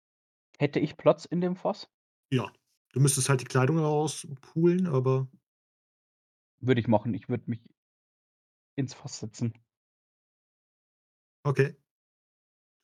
Hätte 0.61 0.79
ich 0.79 0.97
Platz 0.97 1.25
in 1.25 1.41
dem 1.41 1.57
Fass? 1.57 1.89
Ja, 2.33 2.51
du 2.93 3.01
müsstest 3.01 3.29
halt 3.29 3.41
die 3.41 3.45
Kleidung 3.45 3.79
rauspulen, 3.79 4.87
aber 4.87 5.29
Würde 6.63 6.81
ich 6.81 6.89
machen. 6.89 7.15
Ich 7.15 7.29
würde 7.29 7.45
mich 7.51 7.61
ins 8.79 8.95
Fass 8.95 9.19
setzen. 9.21 9.55
Okay. 11.47 11.77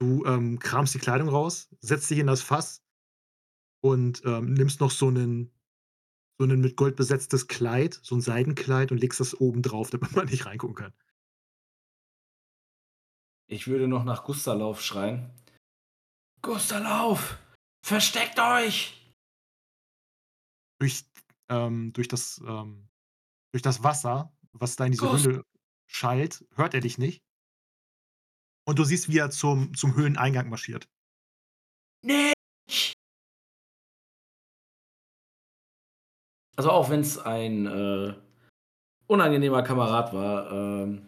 Du, 0.01 0.24
ähm, 0.26 0.59
kramst 0.59 0.94
die 0.94 0.98
Kleidung 0.98 1.28
raus, 1.28 1.68
setzt 1.80 2.10
dich 2.10 2.18
in 2.18 2.26
das 2.26 2.43
Fass 2.43 2.82
und, 3.84 4.22
ähm, 4.24 4.55
nimmst 4.55 4.80
noch 4.80 4.90
so 4.90 5.10
'nen 5.10 5.52
so 6.40 6.47
'nen 6.47 6.60
mit 6.60 6.76
Gold 6.76 6.97
besetztes 6.97 7.48
Kleid, 7.48 8.01
so 8.02 8.14
'n 8.16 8.20
Seidenkleid 8.22 8.93
und 8.93 8.98
legst 8.98 9.20
das 9.20 9.40
oben 9.40 9.62
drauf, 9.62 9.90
damit 9.93 10.16
man 10.16 10.26
nicht 10.28 10.47
reingucken 10.47 10.76
kann. 10.76 10.94
Ich 13.48 13.68
würde 13.68 13.86
noch 13.89 14.05
nach 14.05 14.24
Gustalauf 14.24 14.82
schreien. 14.82 15.31
Gustalauf! 16.43 17.39
Versteckt 17.85 18.39
euch! 18.39 19.12
Durch 20.81 21.05
ähm, 21.48 21.93
durch 21.93 22.09
das 22.09 22.39
ähm, 22.47 22.89
durch 23.52 23.62
das 23.62 23.82
Wasser, 23.82 24.36
was 24.52 24.77
da 24.77 24.85
in 24.85 24.93
diese 24.93 25.06
Gust 25.06 25.27
Höhle 25.27 25.44
schallt, 25.86 26.44
hört 26.56 26.74
er 26.74 26.81
dich 26.81 26.98
nicht. 26.98 27.23
Und 28.66 28.78
du 28.78 28.85
siehst, 28.85 29.09
wie 29.09 29.18
er 29.18 29.31
zum 29.31 29.74
zum 29.74 29.94
Höhleneingang 29.94 30.48
marschiert. 30.48 30.89
Nicht! 32.02 32.35
Also, 36.56 36.70
auch 36.70 36.90
wenn's 36.90 37.18
ein, 37.18 37.66
äh, 37.66 38.14
unangenehmer 39.06 39.62
Kamerad 39.62 40.12
war, 40.14 40.51
ähm, 40.51 41.06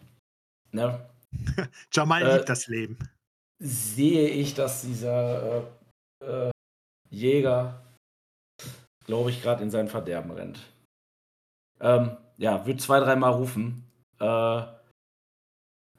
ne? 0.72 1.10
Jamal 1.92 2.22
Äh 2.22 2.36
liebt 2.36 2.48
das 2.48 2.66
Leben. 2.66 2.98
sehe 3.58 4.28
ich, 4.28 4.54
dass 4.54 4.82
dieser, 4.82 5.62
äh, 6.22 6.24
äh, 6.24 6.50
Jäger, 7.10 7.82
glaube 9.06 9.30
ich, 9.30 9.42
grad 9.42 9.60
in 9.60 9.70
sein 9.70 9.88
Verderben 9.88 10.30
rennt. 10.30 10.60
Ähm, 11.80 12.16
ja, 12.36 12.66
würde 12.66 12.80
zwei, 12.80 13.00
dreimal 13.00 13.32
rufen. 13.32 13.84
Äh 14.20 14.62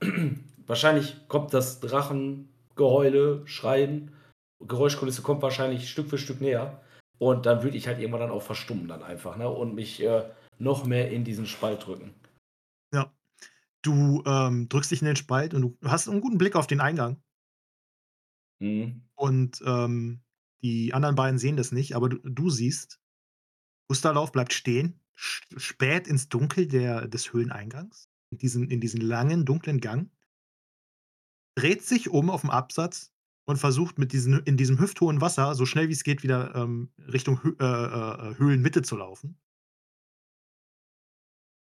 wahrscheinlich 0.67 1.27
kommt 1.27 1.53
das 1.53 1.79
Drachengeheule, 1.79 3.45
Schreien 3.45 4.13
Geräuschkulisse 4.65 5.21
kommt 5.21 5.41
wahrscheinlich 5.41 5.89
Stück 5.89 6.09
für 6.09 6.17
Stück 6.17 6.41
näher. 6.41 6.81
Und 7.17 7.45
dann 7.45 7.63
würde 7.63 7.77
ich 7.77 7.87
halt 7.87 7.99
irgendwann 7.99 8.21
dann 8.21 8.31
auch 8.31 8.41
verstummen 8.41 8.87
dann 8.87 9.03
einfach, 9.03 9.35
ne, 9.35 9.49
und 9.49 9.75
mich, 9.75 10.01
äh, 10.01 10.23
noch 10.57 10.85
mehr 10.85 11.11
in 11.11 11.23
diesen 11.23 11.45
Spalt 11.47 11.85
drücken. 11.85 12.13
Du, 13.85 14.21
ähm, 14.25 14.67
drückst 14.67 14.91
dich 14.91 15.01
in 15.01 15.05
den 15.07 15.15
Spalt 15.15 15.53
und 15.53 15.61
du 15.61 15.77
hast 15.85 16.07
'n 16.09 16.19
guten 16.21 16.37
Blick 16.37 16.55
auf 16.55 16.67
den 16.67 16.81
Eingang. 16.81 17.21
Mhm. 18.61 19.01
Und, 19.15 19.61
ähm, 19.65 20.21
die 20.61 20.93
anderen 20.93 21.15
beiden 21.15 21.39
sehen 21.39 21.55
das 21.55 21.71
nicht, 21.71 21.95
aber 21.95 22.09
du 22.09 22.17
du 22.17 22.49
siehst, 22.49 22.99
Gustalauf 23.89 24.31
bleibt 24.33 24.53
stehen, 24.53 24.99
sch 25.15 25.43
späht 25.57 26.07
ins 26.07 26.29
Dunkel 26.29 26.67
der 26.67 27.07
des 27.07 27.33
Höhleneingangs, 27.33 28.09
in 28.31 28.39
diesen 28.39 28.69
in 28.71 28.81
diesen 28.81 29.01
langen, 29.01 29.45
dunklen 29.45 29.81
Gang 29.81 30.11
dreht 31.57 31.83
sich 31.83 32.09
um 32.09 32.29
auf'm 32.29 32.49
Absatz 32.49 33.11
und 33.45 33.57
versucht 33.57 33.97
mit 33.97 34.13
diesen 34.13 34.39
in 34.43 34.55
diesem 34.57 34.79
hüfthohen 34.79 35.21
Wasser 35.21 35.55
so 35.55 35.65
schnell 35.65 35.89
wie's 35.89 36.03
geht 36.03 36.23
wieder, 36.23 36.55
ähm, 36.55 36.91
Richtung 37.11 37.41
Hö 37.43 37.55
äh, 37.59 37.63
äh, 37.65 38.31
äh, 38.31 38.37
Höhlenmitte 38.37 38.81
zu 38.83 38.95
laufen. 38.97 39.39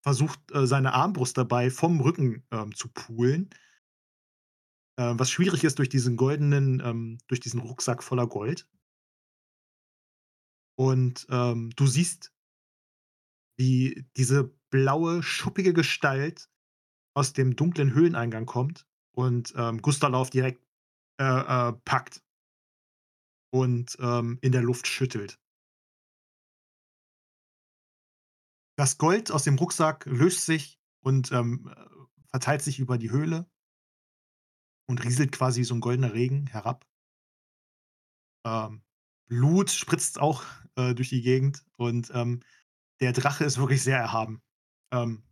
Versucht, 0.03 0.39
äh, 0.53 0.65
seine 0.65 0.93
Armbrust 0.93 1.37
dabei 1.37 1.69
vom 1.69 1.99
Rücken, 2.01 2.43
ähm, 2.51 2.73
zu 2.75 2.87
poolen. 2.89 3.49
Äh, 4.97 5.13
was 5.17 5.31
schwierig 5.31 5.63
ist 5.63 5.79
durch 5.79 5.89
diesen 5.89 6.15
goldenen 6.17 6.81
ähm, 6.83 7.17
durch 7.27 7.39
diesen 7.39 7.59
Rucksack 7.61 8.03
voller 8.03 8.27
Gold. 8.27 8.67
Und, 10.77 11.27
ähm, 11.29 11.71
du 11.75 11.85
siehst 11.87 12.31
wie 13.59 14.05
diese 14.15 14.53
blaue, 14.71 15.21
schuppige 15.21 15.73
Gestalt 15.73 16.49
aus 17.15 17.33
dem 17.33 17.55
dunklen 17.55 17.93
Höhleneingang 17.93 18.45
kommt 18.45 18.87
und, 19.15 19.53
ähm, 19.57 19.81
Gustalauf 19.81 20.29
direkt, 20.29 20.63
äh, 21.19 21.25
äh, 21.25 21.73
packt 21.85 22.21
und, 23.51 23.97
ähm, 23.99 24.37
in 24.41 24.51
der 24.51 24.61
Luft 24.61 24.87
schüttelt. 24.87 25.39
Das 28.79 28.97
Gold 28.97 29.29
aus 29.29 29.43
dem 29.43 29.55
Rucksack 29.57 30.05
löst 30.05 30.45
sich 30.45 30.79
und, 31.01 31.33
ähm, 31.33 31.69
äh, 31.75 31.85
verteilt 32.29 32.61
sich 32.61 32.79
über 32.79 32.97
die 32.97 33.11
Höhle 33.11 33.45
und 34.89 35.03
rieselt 35.05 35.31
quasi 35.31 35.63
so 35.63 35.75
'n 35.75 35.81
goldener 35.81 36.13
Regen 36.15 36.47
herab. 36.47 36.83
Ähm, 38.45 38.81
Blut 39.27 39.69
spritzt 39.69 40.19
auch, 40.19 40.43
äh, 40.75 40.93
durch 40.95 41.09
die 41.09 41.21
Gegend 41.21 41.63
und, 41.77 42.11
ähm, 42.13 42.41
der 43.01 43.13
Drache 43.13 43.45
ist 43.45 43.57
wirklich 43.59 43.83
sehr 43.83 43.97
erhaben. 43.99 44.41
Ähm, 44.91 45.23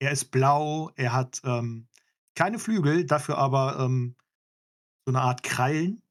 er 0.00 0.12
ist 0.12 0.26
blau, 0.32 0.90
er 0.96 1.12
hat, 1.14 1.40
ähm, 1.44 1.88
keine 2.36 2.58
Flügel, 2.60 3.06
dafür 3.06 3.38
aber, 3.38 3.78
ähm, 3.80 4.16
so 5.06 5.12
'ne 5.12 5.22
Art 5.22 5.42
Krallen. 5.44 6.02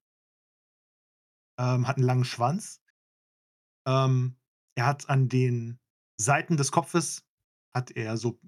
Ähm, 1.59 1.87
hat 1.87 1.97
'n 1.97 2.03
langen 2.03 2.23
Schwanz. 2.25 2.77
Er 4.75 4.85
hat 4.85 5.09
an 5.09 5.29
den 5.29 5.79
Seiten 6.19 6.57
des 6.57 6.71
Kopfes 6.71 7.23
hat 7.75 7.91
er 7.91 8.17
so 8.17 8.39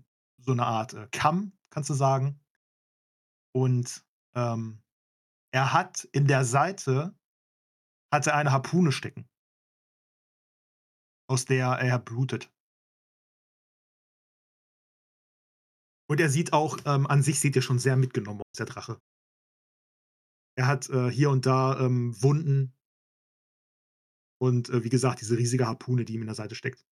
so 0.42 0.54
'ne 0.54 0.66
Art, 0.66 0.94
äh, 0.94 1.08
Kamm, 1.12 1.52
kannst 1.70 1.90
du 1.90 1.94
sagen. 1.94 2.40
Und, 3.56 4.04
ähm, 4.36 4.82
er 5.52 5.74
hat 5.74 6.06
in 6.14 6.28
der 6.28 6.46
Seite 6.46 7.16
hat 8.14 8.28
er 8.28 8.36
eine 8.36 8.52
Harpune 8.52 8.92
stecken. 8.92 9.28
Aus 11.30 11.46
der 11.46 11.68
er 11.78 12.00
blutet. 12.00 12.50
Und 16.10 16.20
er 16.20 16.30
sieht 16.30 16.54
auch 16.54 16.80
ähm, 16.88 17.06
an 17.06 17.22
sich 17.22 17.40
sieht 17.40 17.56
er 17.56 17.62
schon 17.62 17.78
sehr 17.78 17.96
mitgenommen 17.96 18.42
aus, 18.42 18.58
der 18.58 18.66
Drache. 18.66 19.00
Er 20.58 20.68
hat, 20.68 20.90
äh, 20.90 21.10
hier 21.12 21.30
und 21.30 21.46
da, 21.46 21.80
ähm, 21.80 22.16
Wunden. 22.22 22.74
Und, 24.42 24.70
äh, 24.70 24.84
wie 24.84 24.90
gesagt, 24.90 25.20
diese 25.22 25.38
riesige 25.38 25.68
Harpune, 25.68 26.06
die 26.06 26.14
ihm 26.16 26.22
in 26.22 26.28
der 26.28 26.36
Seite 26.36 26.56
steckt. 26.56 26.84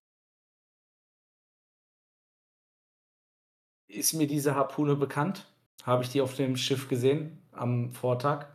Ist 3.90 4.12
mir 4.14 4.28
diese 4.28 4.54
Harpune 4.54 4.96
bekannt? 4.98 5.46
Habe 5.84 6.04
ich 6.04 6.10
die 6.10 6.20
auf 6.22 6.36
dem 6.36 6.58
Schiff 6.58 6.90
gesehen 6.90 7.42
am 7.54 7.90
Vortag 7.92 8.48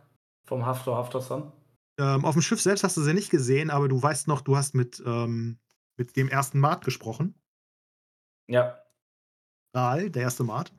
vom 0.45 0.63
Haftor 0.65 0.95
Haftorson? 0.97 1.51
Ähm, 1.99 2.25
auf'm 2.25 2.41
Schiff 2.41 2.59
selbst 2.61 2.83
hast 2.83 2.97
du 2.97 3.01
sie 3.03 3.13
nicht 3.13 3.29
gesehen, 3.29 3.69
aber 3.69 3.87
du 3.87 4.01
weißt 4.01 4.27
noch, 4.27 4.41
du 4.41 4.55
hast 4.57 4.73
mit, 4.75 5.01
ähm 5.05 5.59
mit 5.95 6.15
dem 6.17 6.27
1. 6.27 6.59
Mat 6.59 6.83
gesprochen. 6.83 7.35
Ja. 8.49 8.83
Ral, 9.75 10.09
der 10.11 10.21
1. 10.23 10.43
Mat. 10.43 10.71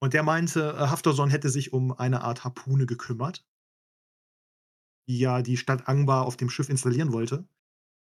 Und 0.00 0.14
der 0.14 0.22
meinte, 0.22 0.74
äh, 0.78 0.88
Haftorson 0.88 1.30
hätte 1.30 1.50
sich 1.50 1.72
um 1.72 1.92
eine 1.92 2.22
Art 2.22 2.44
Harpune 2.44 2.86
gekümmert 2.86 3.44
die 5.08 5.18
ja 5.18 5.42
die 5.42 5.56
Stadt 5.56 5.88
Angbar 5.88 6.26
auf 6.26 6.36
dem 6.36 6.48
Schiff 6.50 6.68
installieren 6.68 7.12
wollte. 7.12 7.44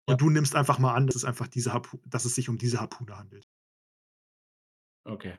Und 0.07 0.21
Ja. 0.21 0.23
du 0.23 0.31
nimmst 0.31 0.57
einfach 0.57 0.79
mal 0.79 0.95
an, 0.95 1.07
dass 1.09 1.17
es 1.17 1.25
einfach 1.25 1.49
diese 1.49 1.73
Harpu 1.73 1.99
dass 2.07 2.25
es 2.27 2.35
sich 2.37 2.49
um 2.51 2.59
diese 2.59 2.81
Harpune 2.81 3.17
handelt. 3.19 3.47
Okay. 5.07 5.37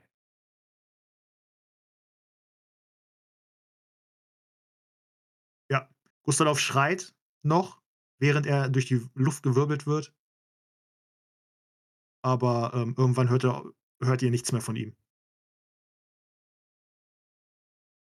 Gustalauf 6.25 6.59
schreit 6.59 7.15
noch, 7.43 7.81
während 8.19 8.45
er 8.45 8.69
durch 8.69 8.85
die 8.87 9.07
Luft 9.15 9.43
gewirbelt 9.43 9.87
wird. 9.87 10.13
Aber, 12.23 12.73
ähm, 12.73 12.93
irgendwann 12.97 13.29
hört 13.29 13.45
er 13.45 13.63
hört 14.01 14.21
ihr 14.21 14.29
nichts 14.31 14.51
mehr 14.51 14.61
von 14.61 14.75
ihm. 14.75 14.97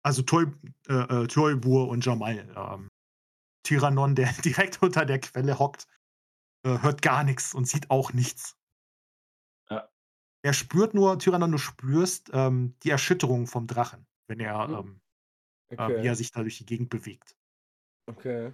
Also 0.03 0.21
Toy 0.21 0.45
äh, 0.87 0.93
äh, 1.23 1.27
Toybur 1.27 1.89
und 1.89 2.05
Jamal, 2.05 2.53
ähm, 2.55 2.87
Tyrannon, 3.63 4.15
der 4.15 4.31
direkt 4.45 4.81
unter 4.83 5.05
der 5.05 5.19
Quelle 5.21 5.59
hockt, 5.59 5.87
äh, 6.65 6.79
hört 6.81 7.01
gar 7.01 7.23
nix 7.23 7.53
und 7.55 7.67
sieht 7.67 7.91
auch 7.91 8.13
nichts. 8.13 8.57
Ja. 9.69 9.89
Er 10.43 10.53
spürt 10.53 10.93
nur 10.93 11.17
Tyrannon, 11.19 11.51
du 11.51 11.57
spürst, 11.57 12.29
ähm, 12.33 12.77
die 12.83 12.89
Erschütterung 12.89 13.47
vom 13.47 13.67
Drachen, 13.67 14.07
wenn 14.27 14.39
er, 14.39 14.69
Mhm. 14.69 14.75
ähm 14.79 15.01
äh, 15.77 15.77
wie 15.77 15.83
Okay. 15.83 16.07
er 16.07 16.15
sich 16.15 16.31
da 16.31 16.41
durch 16.41 16.57
die 16.59 16.65
Gegend 16.67 16.89
bewegt. 16.89 17.35
Okay. 18.07 18.53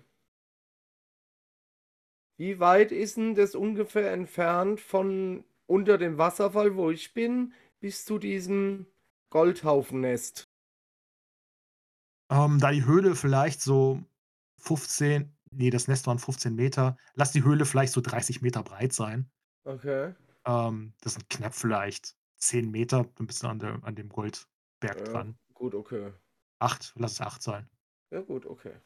Wie 2.39 2.59
weit 2.59 2.91
ist 2.91 3.17
'n 3.17 3.35
das 3.35 3.55
ungefähr 3.55 4.11
entfernt 4.11 4.79
von 4.79 5.43
unter 5.67 5.97
dem 5.97 6.17
Wasserfall, 6.17 6.75
wo 6.75 6.89
ich 6.91 7.13
bin, 7.13 7.53
bis 7.79 8.05
zu 8.05 8.17
diesem 8.19 8.87
Goldhaufennest? 9.29 10.45
Ähm, 12.31 12.59
da 12.59 12.71
die 12.71 12.85
Höhle 12.85 13.15
vielleicht 13.15 13.61
so 13.61 14.03
15 14.57 15.37
ne, 15.51 15.69
das 15.69 15.87
Nest 15.87 16.07
waren 16.07 16.17
15 16.19 16.55
Meter. 16.55 16.97
Lass 17.13 17.31
die 17.33 17.43
Höhle 17.43 17.65
vielleicht 17.65 17.91
so 17.93 17.99
30 18.01 18.41
Meter 18.41 18.63
breit 18.63 18.93
sein. 18.93 19.31
Okay. 19.65 20.13
Ähm, 20.45 20.93
das 21.01 21.13
sind 21.13 21.29
knapp 21.29 21.53
vielleicht 21.55 22.15
10 22.37 22.69
Meter, 22.71 23.05
dann 23.15 23.27
bist 23.27 23.43
du 23.43 23.47
an 23.47 23.59
der 23.59 23.83
an 23.83 23.95
dem 23.95 24.09
Goldberg 24.09 25.03
Ja, 25.03 25.03
dran. 25.03 25.37
gut, 25.53 25.73
okay. 25.75 26.13
8, 26.61 26.93
lass 26.95 27.13
es 27.13 27.21
8 27.21 27.41
sein. 27.41 27.69
Ja 28.11 28.21
gut, 28.21 28.45
okay. 28.45 28.81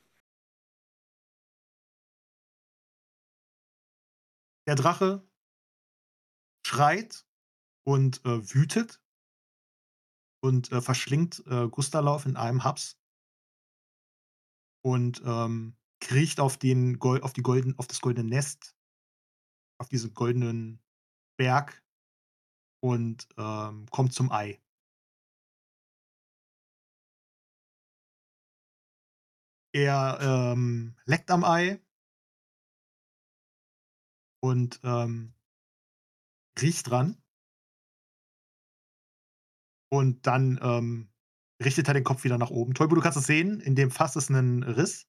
Der 4.67 4.75
Drache 4.75 5.25
schreit 6.65 7.25
und, 7.85 8.25
äh, 8.25 8.53
wütet 8.53 8.99
und, 10.43 10.71
äh, 10.71 10.81
verschlingt, 10.81 11.43
äh, 11.47 11.67
Gustalauf 11.69 12.25
in 12.25 12.35
einem 12.37 12.63
Haps. 12.63 12.93
Und, 14.85 15.21
ähm, 15.25 15.75
kriecht 15.99 16.39
auf 16.39 16.57
den 16.57 16.99
Gol 16.99 17.21
auf 17.21 17.33
die 17.33 17.41
golden 17.41 17.79
auf 17.79 17.87
das 17.87 18.01
goldene 18.01 18.29
Nest 18.29 18.71
auf 19.81 19.89
diesen 19.89 20.13
goldenen 20.13 20.81
Berg 21.37 21.83
und, 22.83 23.27
ähm, 23.37 23.87
kommt 23.91 24.13
zum 24.13 24.31
Ei. 24.31 24.59
Er, 29.73 30.19
ähm, 30.21 30.95
leckt 31.05 31.29
am 31.31 31.43
Ei 31.43 31.84
und, 34.45 34.79
ähm 34.83 35.33
riecht 36.61 36.89
dran. 36.89 37.17
Und 39.91 40.25
dann, 40.27 40.59
ähm, 40.61 41.09
richtet 41.63 41.87
er 41.87 41.93
den 41.93 42.03
Kopf 42.03 42.23
wieder 42.23 42.37
nach 42.37 42.49
oben. 42.49 42.73
Toybo, 42.73 42.95
du 42.95 43.01
kannst 43.01 43.17
es 43.17 43.25
sehen, 43.27 43.59
in 43.61 43.75
dem 43.75 43.91
Fass 43.91 44.15
ist 44.15 44.29
'nen 44.29 44.63
Riss. 44.63 45.03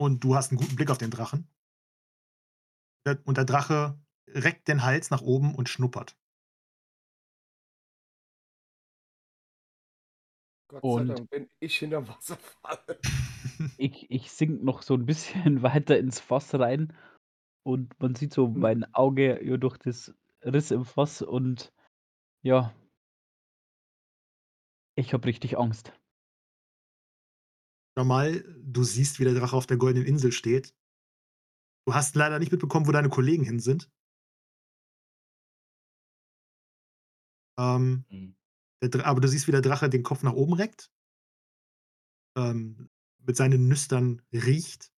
Und 0.00 0.24
du 0.24 0.34
hast 0.34 0.52
'n 0.52 0.56
guten 0.56 0.76
Blick 0.76 0.90
auf 0.90 0.98
den 0.98 1.10
Drachen. 1.10 1.46
Und 3.24 3.36
der 3.36 3.44
Drache 3.44 3.98
reckt 4.28 4.68
den 4.68 4.82
Hals 4.84 5.10
nach 5.10 5.20
oben 5.22 5.54
und 5.54 5.68
schnuppert. 5.68 6.14
Gott 10.72 10.90
sei 10.90 11.04
Und 11.04 11.04
Dank 11.04 11.30
bin 11.30 11.48
ich 11.60 11.78
hinterm 11.78 12.08
Wasserfall. 12.08 12.98
ich 13.76 14.10
ich 14.10 14.30
sinke 14.32 14.64
noch 14.64 14.82
so 14.82 14.94
'n 14.94 15.06
bisschen 15.06 15.62
weiter 15.62 15.98
ins 15.98 16.20
Fass 16.20 16.54
rein 16.54 16.92
und 17.64 17.98
man 18.00 18.14
sieht 18.16 18.34
so 18.34 18.48
Mhm. 18.54 18.60
mein 18.60 18.94
Auge 18.94 19.44
ja 19.44 19.56
durch 19.58 19.78
das 19.78 20.14
Riss 20.44 20.70
im 20.72 20.84
Fass 20.86 21.22
und 21.22 21.72
ja. 22.42 22.74
Ich 24.96 25.12
habe 25.12 25.26
richtig 25.26 25.58
Angst. 25.58 25.92
Jamal, 27.96 28.44
du 28.62 28.84
siehst, 28.84 29.18
wie 29.18 29.24
der 29.24 29.32
Drache 29.34 29.56
auf 29.56 29.66
der 29.66 29.78
goldenen 29.78 30.06
Insel 30.06 30.30
steht. 30.32 30.74
Du 31.86 31.94
hast 31.94 32.16
leider 32.16 32.40
nicht 32.40 32.50
mitbekommen, 32.50 32.88
wo 32.88 32.92
deine 32.92 33.08
Kollegen 33.08 33.44
hin 33.44 33.60
sind. 33.60 33.88
Ähm, 37.58 38.04
Mhm. 38.10 38.34
Aber 39.04 39.20
du 39.20 39.28
siehst, 39.28 39.46
wie 39.46 39.52
der 39.52 39.62
Drache 39.62 39.88
den 39.88 40.02
Kopf 40.02 40.22
nach 40.22 40.32
oben 40.34 40.54
reckt. 40.54 40.90
Ähm, 42.36 42.90
mit 43.24 43.36
seinen 43.36 43.68
Nüstern 43.68 44.20
riecht. 44.34 44.92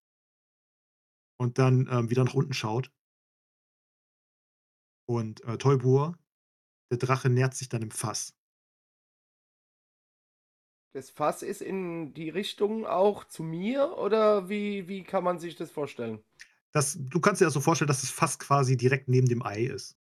Und 1.37 1.59
dann, 1.59 1.89
ähm, 1.91 2.11
wieder 2.11 2.25
nach 2.25 2.35
unten 2.35 2.55
schaut. 2.55 2.91
Und, 5.07 5.43
äh, 5.45 5.57
Toybur, 5.59 6.19
der 6.91 6.99
Drache 6.99 7.31
nähert 7.31 7.55
sich 7.55 7.69
dann 7.71 7.83
im 7.83 7.91
Fass. 7.93 8.35
Das 10.93 11.11
Fass 11.11 11.43
ist 11.43 11.61
in 11.61 12.15
die 12.15 12.31
Richtung 12.31 12.87
auch 12.87 13.25
zu 13.25 13.43
mir 13.43 13.99
oder 13.99 14.49
wie 14.49 14.89
wie 14.89 15.03
kann 15.05 15.23
man 15.25 15.39
sich 15.39 15.57
das 15.57 15.71
vorstellen? 15.71 16.25
Das 16.73 16.99
du 17.01 17.21
kannst 17.21 17.41
dir 17.41 17.45
das 17.47 17.55
so 17.55 17.61
vorstellen, 17.61 17.89
dass 17.89 18.01
das 18.01 18.11
Fass 18.11 18.39
quasi 18.39 18.77
direkt 18.77 19.09
neben 19.09 19.29
dem 19.29 19.43
Ei 19.45 19.65
ist. 19.65 19.97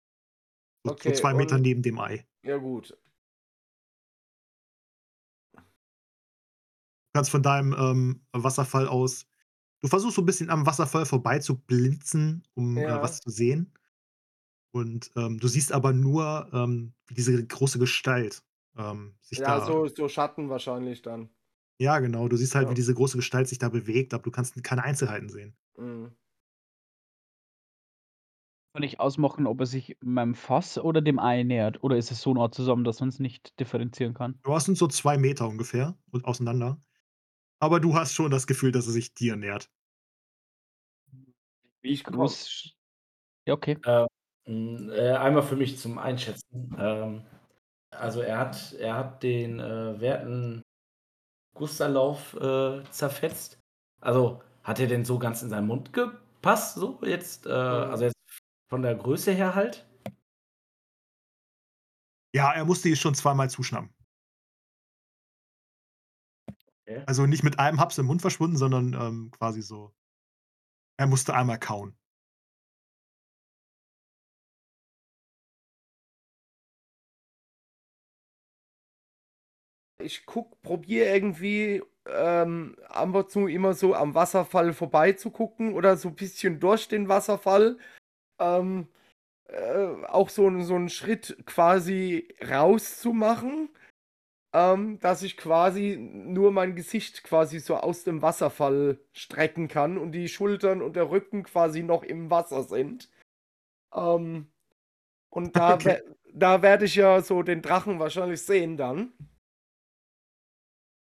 So 0.86 0.98
so 1.00 1.12
Okay, 1.12 1.14
2 1.14 1.34
Meter 1.36 1.58
und 1.58 1.64
neben 1.64 1.84
dem 1.84 2.00
Ei. 2.00 2.28
ja 2.44 2.58
gut. 2.58 2.98
Kannst 7.14 7.32
von 7.32 7.44
deinem, 7.44 7.74
ähm, 7.78 8.26
Wasserfall 8.34 8.88
aus 8.88 9.28
du 9.82 9.88
versuchst 9.90 10.16
so 10.18 10.22
'n 10.24 10.26
bisschen 10.28 10.50
am 10.52 10.66
Wasserfall 10.68 11.06
vorbei 11.08 11.40
zu 11.40 11.58
blinzen, 11.60 12.44
um, 12.56 12.86
äh, 12.88 13.02
was 13.02 13.12
Ja. 13.12 13.22
zu 13.22 13.30
sehen. 13.32 13.74
Und, 14.74 15.12
ähm, 15.18 15.40
du 15.40 15.48
siehst 15.50 15.72
aber 15.74 15.94
nur, 15.94 16.50
ähm, 16.54 16.94
wie 17.08 17.14
diese 17.16 17.46
große 17.46 17.80
Gestalt, 17.80 18.44
ähm, 18.78 19.16
sich 19.22 19.44
Ja, 19.44 19.46
da 19.46 19.62
so 19.62 19.88
so 19.88 20.08
Schatten 20.10 20.50
wahrscheinlich 20.50 21.02
dann. 21.02 21.32
Ja, 21.80 22.00
genau, 22.00 22.28
du 22.28 22.38
siehst 22.38 22.54
halt, 22.56 22.70
wie 22.70 22.74
Ja. 22.74 22.76
diese 22.76 22.94
große 22.94 23.18
Gestalt 23.18 23.48
sich 23.48 23.58
da 23.58 23.68
bewegt, 23.70 24.14
aber 24.14 24.24
du 24.24 24.32
kannst 24.32 24.62
keine 24.64 24.84
Einzelheiten 24.84 25.30
sehen. 25.30 25.56
Mhm. 25.78 26.16
Kann 28.76 28.84
ich 28.84 29.02
ausmachen, 29.02 29.48
ob 29.48 29.60
er 29.60 29.66
sich 29.66 29.98
meinem 30.02 30.34
Fass 30.34 30.78
oder 30.78 31.02
dem 31.02 31.20
Ei 31.20 31.44
nähert? 31.44 31.84
Oder 31.84 31.98
ist 31.98 32.10
es 32.12 32.22
so 32.22 32.34
nah 32.34 32.52
zusammen, 32.52 32.86
dass 32.86 33.02
man's 33.02 33.20
nicht 33.20 33.60
differenzieren 33.60 34.14
kann? 34.14 34.42
Ja, 34.46 34.58
es 34.58 34.66
sind 34.66 34.78
so 34.78 34.88
2 34.88 35.18
Meter 35.20 35.48
ungefähr 35.48 35.98
und 36.10 36.26
auseinander. 36.26 36.80
Aber 37.64 37.80
du 37.80 37.94
hast 37.94 38.14
schon 38.14 38.32
das 38.32 38.48
Gefühl, 38.48 38.72
dass 38.72 38.88
er 38.88 38.92
sich 38.94 39.14
dir 39.14 39.36
nähert. 39.36 39.70
Wie 41.82 41.92
Ich 41.92 42.04
groß 42.04 42.74
ja, 43.48 43.54
okay. 43.56 43.78
Äh, 43.86 44.06
äh, 44.48 45.12
einmal 45.18 45.44
für 45.44 45.56
mich 45.56 45.80
zum 45.80 45.98
Einschätzen. 46.00 46.76
Ähm, 46.80 47.24
also 47.92 48.22
er 48.22 48.40
hat 48.40 48.74
er 48.74 48.96
hat 48.98 49.24
den, 49.24 49.60
äh, 49.60 50.00
werten 50.02 50.62
Gusterlauf, 51.56 52.36
äh, 52.36 52.84
zerfetzt. 52.92 53.60
Also, 54.02 54.42
hat 54.64 54.80
er 54.80 54.88
denn 54.88 55.06
so 55.06 55.20
ganz 55.20 55.44
in 55.44 55.50
seinen 55.50 55.68
Mund 55.68 55.94
gepasst 55.94 56.76
so 56.78 57.00
jetzt, 57.04 57.46
äh, 57.48 57.50
Mhm. 57.52 57.92
also 57.92 58.06
jetzt 58.06 58.16
von 58.70 58.82
der 58.84 58.96
Größe 58.96 59.32
her 59.34 59.56
halt? 59.56 59.88
Ja, 62.34 62.52
er 62.54 62.66
musste 62.66 62.90
dir 62.90 62.96
schon 62.98 63.16
zweimal 63.16 63.50
zuschnappen. 63.50 63.94
Okay. 66.92 67.04
Also, 67.08 67.26
nicht 67.26 67.44
mit 67.44 67.60
einem 67.60 67.80
Haps 67.80 67.98
im 67.98 68.06
Mund 68.08 68.22
verschwunden, 68.22 68.58
sondern, 68.58 68.94
ähm, 68.94 69.32
quasi 69.32 69.62
so 69.62 69.92
er 71.00 71.08
musste 71.08 71.34
einmal 71.34 71.60
kauen. 71.60 71.96
Ich 80.00 80.26
gucke 80.26 80.56
probiere 80.64 81.08
irgendwie, 81.14 81.84
ähm, 82.08 82.76
ab 82.90 83.14
und 83.14 83.30
zu 83.30 83.48
immer 83.48 83.74
so 83.74 83.94
am 83.94 84.16
Wasserfall 84.16 84.74
vorbeizugucken 84.74 85.74
oder 85.74 85.96
so 85.98 86.12
bisschen 86.12 86.60
durch 86.60 86.88
den 86.88 87.08
Wasserfall. 87.08 87.78
Ähm, 88.40 88.88
äh, 89.48 90.06
auch 90.08 90.30
so 90.30 90.50
so 90.64 90.76
'n 90.78 90.90
Schritt 90.90 91.38
quasi 91.46 92.30
rauszumachen, 92.50 93.70
ähm, 94.54 95.00
dass 95.00 95.24
ich 95.24 95.38
quasi 95.38 95.98
nur 95.98 96.52
mein 96.52 96.76
Gesicht 96.76 97.24
quasi 97.24 97.60
so 97.60 97.78
aus 97.78 98.04
dem 98.04 98.22
Wasserfall 98.22 99.00
strecken 99.14 99.68
kann 99.68 99.98
und 99.98 100.12
die 100.12 100.28
Schultern 100.30 100.82
und 100.82 100.96
der 100.96 101.10
Rücken 101.10 101.44
quasi 101.44 101.84
noch 101.84 102.04
im 102.04 102.30
Wasser 102.30 102.64
sind. 102.64 103.10
Ähm, 103.94 104.52
und 105.30 105.56
da 105.56 105.76
Okay. 105.76 106.02
da 106.34 106.62
werde 106.62 106.86
ich 106.86 106.96
ja 106.96 107.22
so 107.22 107.44
den 107.44 107.62
Drachen 107.62 108.00
wahrscheinlich 108.00 108.42
sehen 108.44 108.78
dann. 108.78 109.14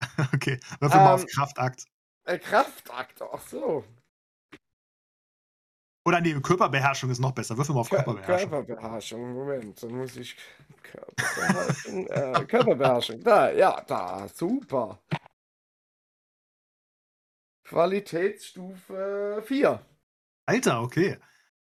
Okay, 0.35 0.61
würfel 0.81 1.01
mal 1.01 1.15
auf 1.15 1.23
Ähm. 1.23 1.27
Kraftakt. 1.27 1.85
Äh, 2.25 2.39
Kraftakt, 2.39 3.23
ach 3.23 3.41
so. 3.41 3.85
Oder 6.06 6.20
ne, 6.20 6.40
Körperbeherrschung 6.40 7.10
ist 7.10 7.18
noch 7.20 7.32
besser. 7.32 7.56
Würfel 7.56 7.74
mal 7.74 7.81
auf 7.81 7.90
Kö 7.90 7.97
Körperbeherrschung. 7.97 8.51
Körperbeherrschung, 8.51 9.32
Moment, 9.35 9.82
dann 9.82 9.93
muss 9.93 10.16
ich 10.16 10.36
Körperbeherrschung, 10.82 12.06
äh, 12.09 12.44
Körperbeherrschung, 12.47 13.20
da, 13.22 13.51
ja, 13.52 13.81
da, 13.86 14.28
super. 14.28 15.01
Qualitätsstufe 17.64 19.43
4. 19.47 19.81
Alter, 20.47 20.82
okay. 20.82 21.18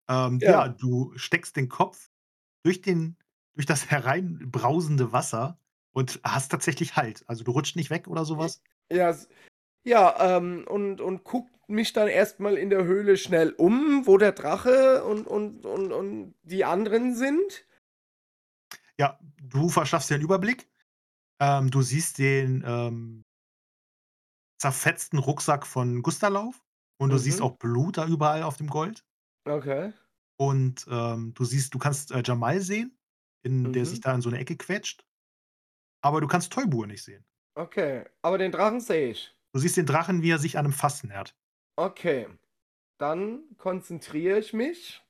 Ähm, 0.09 0.43
ja, 0.45 0.65
Ja. 0.65 0.67
du 0.67 1.13
steckst 1.17 1.55
den 1.55 1.69
Kopf 1.69 2.09
durch 2.63 2.81
den 2.81 3.17
durch 3.55 3.65
das 3.67 3.89
hereinbrausende 3.91 5.11
Wasser 5.13 5.59
und 5.93 6.19
hast 6.23 6.49
tatsächlich 6.49 6.95
Halt. 6.95 7.23
Also, 7.27 7.43
du 7.43 7.51
rutscht 7.51 7.75
nicht 7.75 7.89
weg 7.91 8.07
oder 8.07 8.25
so 8.25 8.37
J 8.39 8.39
was? 8.39 8.61
ja, 8.91 9.15
ja, 9.83 10.37
ähm, 10.37 10.65
und 10.67 11.01
und 11.01 11.23
gucke 11.23 11.51
mich 11.67 11.93
dann 11.93 12.07
erst 12.07 12.39
mal 12.39 12.57
in 12.57 12.69
der 12.69 12.83
Höhle 12.85 13.17
schnell 13.17 13.51
um, 13.57 14.05
wo 14.07 14.17
der 14.17 14.33
Drache 14.33 15.03
und 15.03 15.27
und 15.27 15.65
und 15.65 15.91
und 15.91 16.35
die 16.43 16.65
anderen 16.65 17.15
sind. 17.15 17.65
Ja, 18.99 19.19
du 19.41 19.69
verschaffst 19.69 20.09
dir 20.09 20.15
'n 20.17 20.21
Überblick. 20.21 20.69
Ähm, 21.41 21.71
du 21.71 21.81
siehst 21.81 22.19
den, 22.19 22.63
ähm 22.67 23.23
zerfetzten 24.61 25.17
Rucksack 25.19 25.65
von 25.65 26.01
Gusterlauf 26.01 26.63
und 26.97 27.09
du 27.09 27.17
siehst 27.17 27.41
Mhm. 27.41 27.41
auch 27.41 27.57
Blut 27.57 27.97
da 27.97 28.05
überall 28.07 28.43
auf 28.43 28.57
dem 28.57 28.67
Gold. 28.67 29.03
Okay. 29.45 29.93
Und, 30.39 30.85
ähm, 30.89 31.33
du 31.33 31.45
siehst 31.45 31.73
du 31.73 31.79
kannst, 31.79 32.11
äh, 32.11 32.23
Jamal 32.25 32.61
sehen, 32.61 32.97
in 33.43 33.71
der 33.71 33.85
sich 33.85 33.99
Mhm. 33.99 34.01
da 34.01 34.13
in 34.15 34.21
so 34.21 34.29
'ne 34.29 34.39
Ecke 34.39 34.57
quetscht. 34.57 35.05
Aber 36.03 36.21
du 36.21 36.27
kannst 36.27 36.51
Toybour 36.53 36.87
nicht 36.87 37.03
sehen. 37.03 37.25
Okay, 37.57 38.05
aber 38.23 38.37
den 38.39 38.51
Drachen 38.51 38.79
sehe 38.81 39.11
ich. 39.11 39.35
Du 39.53 39.59
siehst 39.59 39.77
den 39.77 39.85
Drachen, 39.85 40.23
wie 40.23 40.31
er 40.31 40.39
sich 40.39 40.57
einem 40.57 40.73
Fass 40.73 41.03
nähert. 41.03 41.35
Okay, 41.75 42.27
dann 42.97 43.55
konzentriere 43.57 44.39
ich 44.39 44.51
mich. 44.51 45.03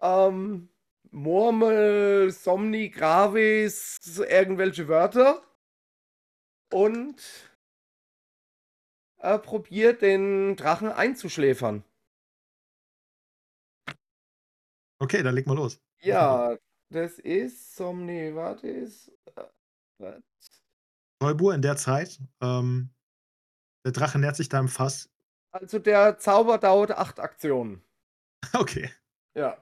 Ähm, 0.00 0.68
Murmel, 1.10 2.30
Somni, 2.30 2.88
Gravis, 2.90 3.98
irgendwelche 4.18 4.86
Wörter. 4.86 5.42
Und 6.72 7.50
äh, 9.18 9.38
probiere 9.38 9.94
den 9.94 10.54
Drachen 10.54 10.92
einzuschläfern. 10.92 11.82
Okay, 15.00 15.22
dann 15.24 15.34
leg 15.34 15.46
mal 15.46 15.56
los. 15.56 15.80
Ja, 16.00 16.56
das 16.90 17.18
ist 17.18 17.74
Somni, 17.74 18.34
warte 18.36 18.68
ist 18.68 19.10
äh, 19.98 20.20
Toybour 21.20 21.54
in 21.54 21.62
der 21.62 21.76
Zeit, 21.76 22.18
ähm 22.42 22.90
der 23.84 23.92
Drache 23.92 24.18
nähert 24.18 24.36
sich 24.36 24.48
deinem 24.48 24.68
Fass. 24.68 25.08
Also, 25.50 25.78
der 25.78 26.18
Zauber 26.18 26.58
dauert 26.58 26.90
8 26.90 27.20
Aktionen. 27.20 27.82
Okay. 28.54 28.90
Ja. 29.34 29.56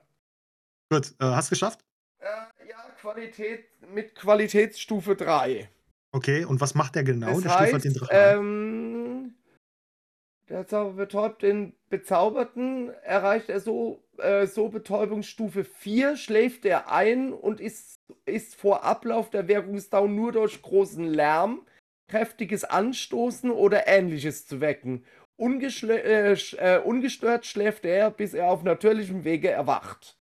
Gut, 0.91 1.15
äh, 1.21 1.25
hast 1.25 1.49
geschafft? 1.51 1.85
Äh, 2.19 2.27
ja, 2.69 2.77
Qualität 3.01 3.67
mit 3.89 4.15
Qualitätsstufe 4.15 5.17
3. 5.17 5.69
Okay, 6.13 6.45
und 6.45 6.61
was 6.61 6.75
macht 6.75 6.95
der 6.95 7.05
genau? 7.05 7.41
Das 7.41 7.43
Der 7.43 7.51
schläfert 7.51 7.85
den 7.85 7.93
heißt, 7.93 8.01
Drachen 8.01 8.17
ähm, 8.19 9.06
der 10.49 10.67
Zauber 10.67 10.93
betäubt 10.93 11.43
den 11.43 11.75
Bezauberten, 11.89 12.91
erreicht 13.03 13.49
er 13.49 13.61
so 13.61 14.03
äh, 14.19 14.47
so 14.47 14.69
Betäubungsstufe 14.69 15.65
4, 15.65 16.17
schläft 16.17 16.65
er 16.65 16.91
ein 16.91 17.33
und 17.33 17.61
ist 17.61 18.01
ist 18.25 18.55
vor 18.55 18.85
Ablauf 18.85 19.31
der 19.31 19.49
Wirkungsdauer 19.49 20.09
nur 20.09 20.33
durch 20.33 20.63
großen 20.63 21.05
Lärm, 21.05 21.67
kräftiges 22.09 22.65
Anstoßen 22.65 23.51
oder 23.51 23.89
Ähnliches 23.89 24.47
zu 24.47 24.61
wecken. 24.61 25.05
Äh, 25.39 26.33
äh, 26.33 26.79
ungestört 26.79 27.47
schläft 27.47 27.85
er, 27.85 28.11
bis 28.11 28.33
er 28.33 28.49
auf 28.49 28.63
natürlichem 28.63 29.25
Wege 29.25 29.51
erwacht. 29.51 30.19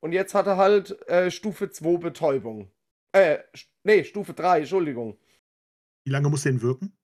Und 0.00 0.12
jetzt 0.12 0.34
hat 0.34 0.46
er 0.46 0.56
halt, 0.56 1.06
äh, 1.08 1.30
Stufe 1.30 1.70
2 1.70 1.98
Betäubung. 1.98 2.70
Äh, 3.12 3.38
st 3.54 3.68
ne, 3.84 4.04
Stufe 4.04 4.32
3, 4.32 4.60
Entschuldigung. 4.60 5.18
Wie 6.04 6.12
lange 6.12 6.28
muss 6.28 6.42
der 6.42 6.52
denn 6.52 6.62
wirken? 6.62 6.96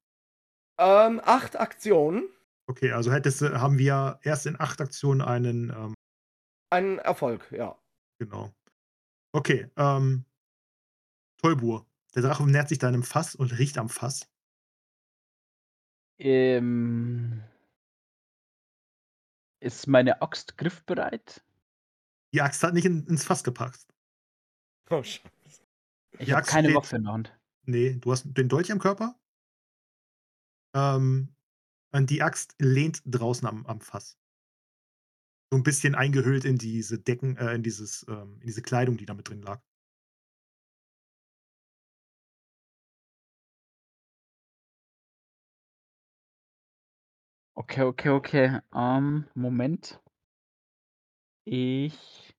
Ähm, 0.79 1.21
8 1.23 1.59
Aktionen. 1.59 2.29
Okay, 2.71 2.93
also 2.93 3.11
hättest 3.11 3.41
du 3.41 3.59
haben 3.59 3.77
wir 3.77 4.17
erst 4.23 4.45
in 4.45 4.57
8 4.57 4.79
Aktionen 4.79 5.21
einen, 5.21 5.71
ähm 5.71 5.93
Ein 6.69 6.99
Erfolg, 6.99 7.51
ja. 7.51 7.77
Genau. 8.17 8.49
Okay, 9.33 9.69
ähm 9.75 10.23
Toybour, 11.41 11.85
der 12.15 12.21
Drache 12.21 12.49
nähert 12.49 12.69
sich 12.69 12.79
deinem 12.79 13.03
Fass 13.03 13.35
und 13.35 13.59
riecht 13.59 13.77
am 13.77 13.89
Fass. 13.89 14.25
Ähm 16.17 17.43
ist 19.59 19.87
meine 19.87 20.21
Axt 20.21 20.57
griffbereit? 20.57 21.43
Die 22.33 22.41
Axt 22.41 22.63
hat 22.63 22.73
nicht 22.73 22.85
in 22.85 23.05
ins 23.05 23.25
Fass 23.25 23.43
gepasst. 23.43 23.93
Oh, 24.89 25.03
Scheiße. 25.03 25.29
Ich 26.19 26.31
habe 26.31 26.45
keine 26.45 26.69
steht 26.69 26.77
Waffe 26.77 26.95
in 26.95 27.03
der 27.03 27.11
Hand. 27.11 27.39
Ne, 27.65 27.97
du 27.97 28.13
hast 28.13 28.23
den 28.25 28.47
Dolch 28.47 28.71
am 28.71 28.79
Körper. 28.79 29.19
Ähm, 30.73 31.35
die 32.07 32.21
Axt 32.21 32.55
lehnt 32.59 33.01
draußen 33.05 33.47
am 33.47 33.65
am 33.65 33.79
Fass. 33.81 34.17
So 35.49 35.57
'n 35.57 35.63
bisschen 35.63 35.95
eingehüllt 35.95 36.43
in 36.45 36.57
diese 36.57 36.97
Decken 36.99 37.37
äh, 37.37 37.53
in 37.53 37.63
dieses 37.63 38.05
ähm, 38.09 38.37
in 38.41 38.47
diese 38.47 38.61
Kleidung, 38.61 38.97
die 38.97 39.05
da 39.05 39.13
mit 39.13 39.29
drin 39.29 39.41
lag. 39.41 39.61
Okay, 47.55 47.81
okay, 47.83 48.09
okay. 48.09 48.59
Ähm, 48.73 49.25
Moment. 49.35 50.01
Ich 51.45 52.33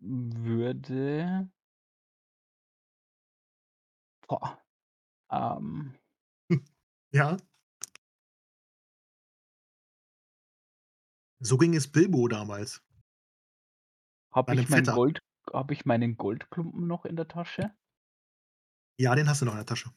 würde 0.00 1.48
Boah. 4.32 4.58
Ähm. 5.30 5.94
Ja. 7.14 7.36
So 11.40 11.58
ging 11.58 11.74
es 11.74 11.92
Bilbo 11.92 12.26
damals. 12.28 12.82
Habe 14.32 14.54
ich 14.54 14.70
mein. 14.70 14.84
Gold 14.84 15.20
habe 15.52 15.74
ich 15.74 15.84
meinen 15.84 16.16
Goldklumpen 16.16 16.86
noch 16.86 17.04
in 17.04 17.16
der 17.16 17.28
Tasche? 17.28 17.76
Ja, 18.98 19.14
den 19.14 19.28
hast 19.28 19.42
du 19.42 19.44
noch 19.44 19.52
in 19.52 19.58
der 19.58 19.66
Tasche. 19.66 19.92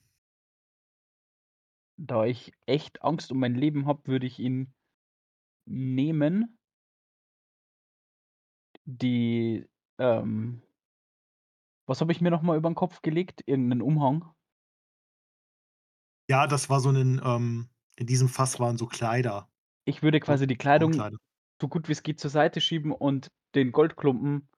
Da 1.95 2.25
ich 2.25 2.51
echt 2.65 3.01
Angst 3.03 3.31
um 3.31 3.39
mein 3.39 3.55
Leben 3.55 3.85
habe, 3.85 4.05
würde 4.07 4.27
ich 4.27 4.39
ihn 4.39 4.73
nehmen. 5.65 6.59
Die, 8.83 9.65
ähm 9.97 10.61
was 11.87 12.01
habe 12.01 12.11
ich 12.11 12.21
mir 12.21 12.31
noch 12.31 12.41
mal 12.41 12.57
über 12.57 12.69
'n 12.69 12.75
Kopf 12.75 13.01
gelegt? 13.01 13.43
Irgend 13.47 13.69
'nen 13.69 13.81
Umhang? 13.81 14.25
Ja, 16.29 16.47
das 16.47 16.69
war 16.69 16.79
so 16.79 16.91
'nen 16.91 17.21
ähm, 17.23 17.69
in 17.97 18.07
diesem 18.07 18.29
Fass 18.29 18.59
waren 18.59 18.77
so 18.77 18.87
Kleider. 18.87 19.47
Ich 19.87 20.01
würde 20.01 20.19
quasi 20.19 20.47
die 20.47 20.57
Kleidung 20.57 21.05
so 21.61 21.67
gut 21.67 21.87
wie's 21.87 22.01
geht 22.03 22.19
zur 22.19 22.31
Seite 22.31 22.59
schieben 22.59 22.91
und 22.91 23.31
den 23.53 23.71
Goldklumpen 23.71 24.49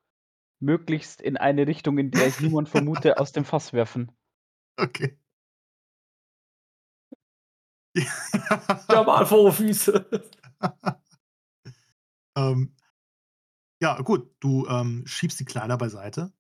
möglichst 0.60 1.22
in 1.22 1.38
eine 1.38 1.68
Richtung, 1.68 1.98
in 2.00 2.12
der 2.12 2.28
ich 2.28 2.40
niemand 2.40 2.70
vermute, 2.70 3.20
aus 3.20 3.32
dem 3.34 3.46
Fass 3.46 3.74
werfen. 3.74 4.12
Okay. 4.80 5.18
Jamal 8.90 9.26
vor 9.26 9.52
Füße. 9.52 10.06
Ähm. 12.38 12.74
Ja, 13.82 14.02
gut, 14.02 14.32
du, 14.40 14.66
ähm, 14.68 15.04
schiebst 15.06 15.40
die 15.40 15.46
Kleider 15.46 15.78
beiseite. 15.78 16.32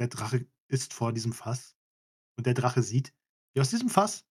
Der 0.00 0.08
Drache 0.08 0.46
ist 0.68 0.92
vor 0.94 1.12
diesem 1.12 1.32
Fass 1.32 1.76
und 2.38 2.46
der 2.46 2.54
Drache 2.54 2.82
sieht, 2.82 3.14
wie 3.54 3.60
aus 3.62 3.70
diesem 3.70 3.90
Fass 3.90 4.22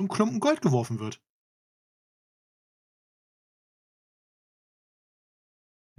so 0.00 0.04
'n 0.04 0.08
Klumpen 0.08 0.40
Gold 0.40 0.60
geworfen 0.60 0.98
wird. 0.98 1.20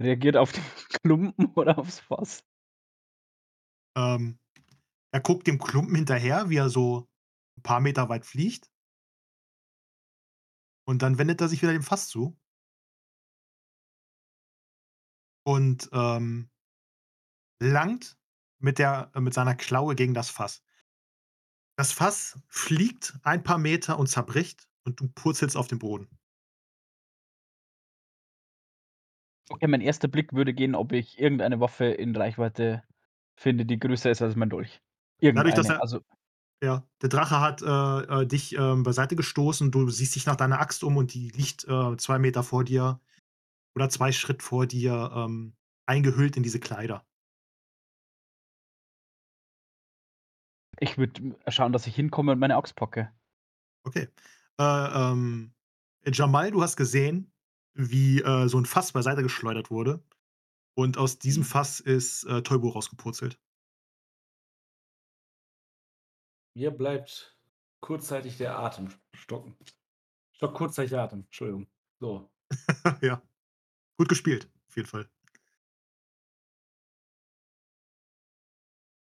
Reagiert 0.00 0.36
auf 0.36 0.52
den 0.52 0.62
Klumpen 1.02 1.46
oder 1.54 1.78
aufs 1.78 2.00
Fass? 2.00 2.42
Ähm, 3.96 4.38
er 5.12 5.20
guckt 5.20 5.46
dem 5.48 5.58
Klumpen 5.58 5.96
hinterher, 5.96 6.50
wie 6.50 6.56
er 6.56 6.70
so 6.70 7.08
'n 7.58 7.62
paar 7.62 7.80
Meter 7.80 8.08
weit 8.10 8.26
fliegt. 8.26 8.68
Und 10.88 11.02
dann 11.02 11.18
wendet 11.18 11.40
er 11.40 11.48
sich 11.48 11.62
wieder 11.62 11.72
dem 11.72 11.82
Fass 11.82 12.08
zu. 12.08 12.36
Und, 15.46 15.88
ähm 15.92 16.48
langt 17.62 18.16
mit 18.66 18.78
der 18.78 19.10
äh, 19.14 19.20
mit 19.20 19.32
seiner 19.32 19.54
Klaue 19.54 19.94
gegen 19.94 20.12
das 20.12 20.28
Fass. 20.28 20.62
Das 21.78 21.92
Fass 21.92 22.38
fliegt 22.48 23.14
ein 23.22 23.42
paar 23.42 23.58
Meter 23.58 23.98
und 23.98 24.08
zerbricht 24.08 24.68
und 24.84 25.00
du 25.00 25.08
purzelst 25.08 25.56
auf 25.56 25.68
den 25.68 25.78
Boden. 25.78 26.08
Okay, 29.48 29.68
mein 29.68 29.80
erster 29.80 30.08
Blick 30.08 30.32
würde 30.32 30.52
gehen, 30.52 30.74
ob 30.74 30.92
ich 30.92 31.20
irgendeine 31.20 31.60
Waffe 31.60 31.84
in 31.84 32.16
Reichweite 32.16 32.82
finde, 33.36 33.64
die 33.64 33.78
größer 33.78 34.10
ist 34.10 34.20
als 34.20 34.34
mein 34.34 34.50
Dolch. 34.50 34.82
Dadurch, 35.32 35.54
dass 35.54 35.68
Irgendeine, 35.68 35.78
er 35.78 35.82
also 35.82 36.00
ja, 36.62 36.88
der 37.02 37.08
Drache 37.10 37.40
hat, 37.40 37.62
äh, 37.62 38.22
äh, 38.22 38.26
dich, 38.26 38.56
ähm, 38.56 38.82
beiseite 38.82 39.16
gestoßen. 39.16 39.70
Du 39.70 39.88
siehst 39.90 40.16
dich 40.16 40.26
nach 40.26 40.36
deiner 40.36 40.60
Axt 40.60 40.84
um 40.84 40.96
und 40.96 41.14
die 41.14 41.28
liegt, 41.30 41.64
äh, 41.68 41.96
2 41.96 42.18
Meter 42.18 42.42
vor 42.42 42.64
dir 42.64 43.00
oder 43.76 43.90
2 43.90 44.12
Schritt 44.12 44.42
vor 44.42 44.66
dir, 44.66 45.12
ähm, 45.14 45.54
eingehüllt 45.86 46.36
in 46.36 46.42
diese 46.42 46.60
Kleider. 46.60 47.06
Ich 50.80 50.96
würde 50.96 51.36
schauen, 51.48 51.72
dass 51.74 51.86
ich 51.86 51.94
hinkomme 51.94 52.32
und 52.32 52.38
meine 52.38 52.56
Axt 52.56 52.76
packe. 52.76 53.12
Okay. 53.84 54.08
Äh, 54.58 54.62
ähm, 55.12 55.54
Jamal, 56.06 56.50
du 56.50 56.62
hast 56.62 56.76
gesehen, 56.76 57.32
wie, 57.74 58.20
äh, 58.22 58.48
so 58.48 58.58
'n 58.58 58.66
Fass 58.66 58.92
beiseite 58.92 59.22
geschleudert 59.22 59.70
wurde 59.70 60.02
und 60.74 60.98
aus 60.98 61.18
diesem 61.20 61.42
Mhm. 61.42 61.44
Fass 61.44 61.80
ist, 61.80 62.24
äh, 62.24 62.42
Toybo 62.42 62.70
rausgepurzelt. 62.70 63.40
Mir 66.54 66.72
bleibt 66.72 67.38
kurzzeitig 67.80 68.36
der 68.38 68.58
Atem 68.58 68.88
stocken. 69.14 69.56
Stockt 70.32 70.56
kurzzeitig 70.56 70.90
der 70.90 71.02
Atem, 71.02 71.20
Entschuldigung. 71.22 71.68
So. 72.00 72.30
Ja. 73.02 73.22
Gut 73.98 74.08
gespielt, 74.10 74.50
auf 74.68 74.76
jeden 74.76 74.88
Fall. 74.88 75.08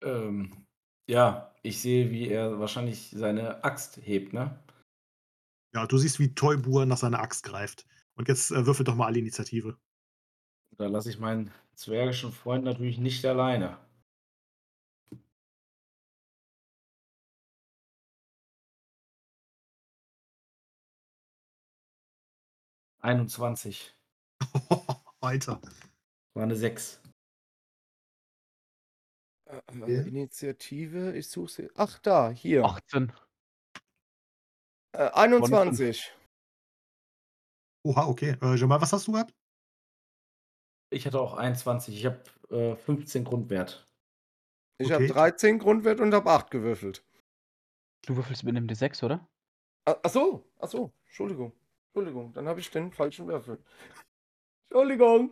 Ähm, 0.01 0.64
ja, 1.07 1.53
ich 1.63 1.81
sehe, 1.81 2.11
wie 2.11 2.27
er 2.29 2.59
wahrscheinlich 2.59 3.09
seine 3.11 3.63
Axt 3.63 3.97
hebt, 4.03 4.33
ne? 4.33 4.59
Ja, 5.75 5.85
du 5.85 5.97
siehst, 5.99 6.17
wie 6.19 6.33
Toybour 6.33 6.85
nach 6.87 6.97
seiner 6.97 7.19
Axt 7.19 7.43
greift. 7.43 7.85
Und 8.15 8.27
jetzt, 8.29 8.49
äh, 8.51 8.65
würfelt 8.65 8.87
doch 8.87 8.95
mal 8.95 9.05
alle 9.07 9.19
Initiative. 9.19 9.77
Da 10.77 10.87
lasse 10.87 11.09
ich 11.09 11.19
meinen 11.19 11.51
zwergischen 11.73 12.31
Freund 12.31 12.63
natürlich 12.63 12.97
nicht 12.97 13.25
alleine. 13.25 13.77
Einundzwanzig. 22.99 23.95
Alter. 25.21 25.61
War 26.35 26.45
'ne 26.45 26.55
6. 26.55 26.99
Äh, 29.47 29.61
äh, 29.85 30.07
Initiative, 30.07 31.15
ich 31.15 31.27
suche 31.29 31.49
sie. 31.51 31.69
Ach, 31.75 31.99
da, 31.99 32.29
hier. 32.31 32.65
18. 32.65 33.11
Äh, 34.93 35.09
21. 35.13 36.13
Oha, 37.85 38.07
okay. 38.07 38.35
Äh, 38.41 38.55
Jamal, 38.55 38.81
was 38.81 38.91
hast 38.93 39.07
du 39.07 39.11
gehabt? 39.11 39.33
Ich 40.91 41.05
hatte 41.05 41.19
auch 41.19 41.33
21. 41.35 41.95
Ich 41.97 42.05
habe, 42.05 42.19
äh, 42.49 42.75
15 42.75 43.23
Grundwert. 43.23 43.87
Ich 44.79 44.87
Okay. 44.87 44.93
habe 44.93 45.07
13 45.07 45.59
Grundwert 45.59 45.99
und 45.99 46.13
habe 46.13 46.31
8 46.31 46.51
gewürfelt. 46.51 47.03
Du 48.07 48.15
würfelst 48.15 48.43
mit 48.43 48.53
'nem 48.53 48.67
D6, 48.67 49.03
oder? 49.03 49.27
A 49.87 49.95
ach 50.03 50.09
so, 50.09 50.43
ach 50.59 50.67
so, 50.69 50.91
Entschuldigung. 51.05 51.53
Entschuldigung, 51.87 52.33
dann 52.33 52.47
habe 52.47 52.59
ich 52.59 52.69
den 52.71 52.91
falschen 52.91 53.27
Würfel. 53.27 53.59
Entschuldigung. 54.69 55.31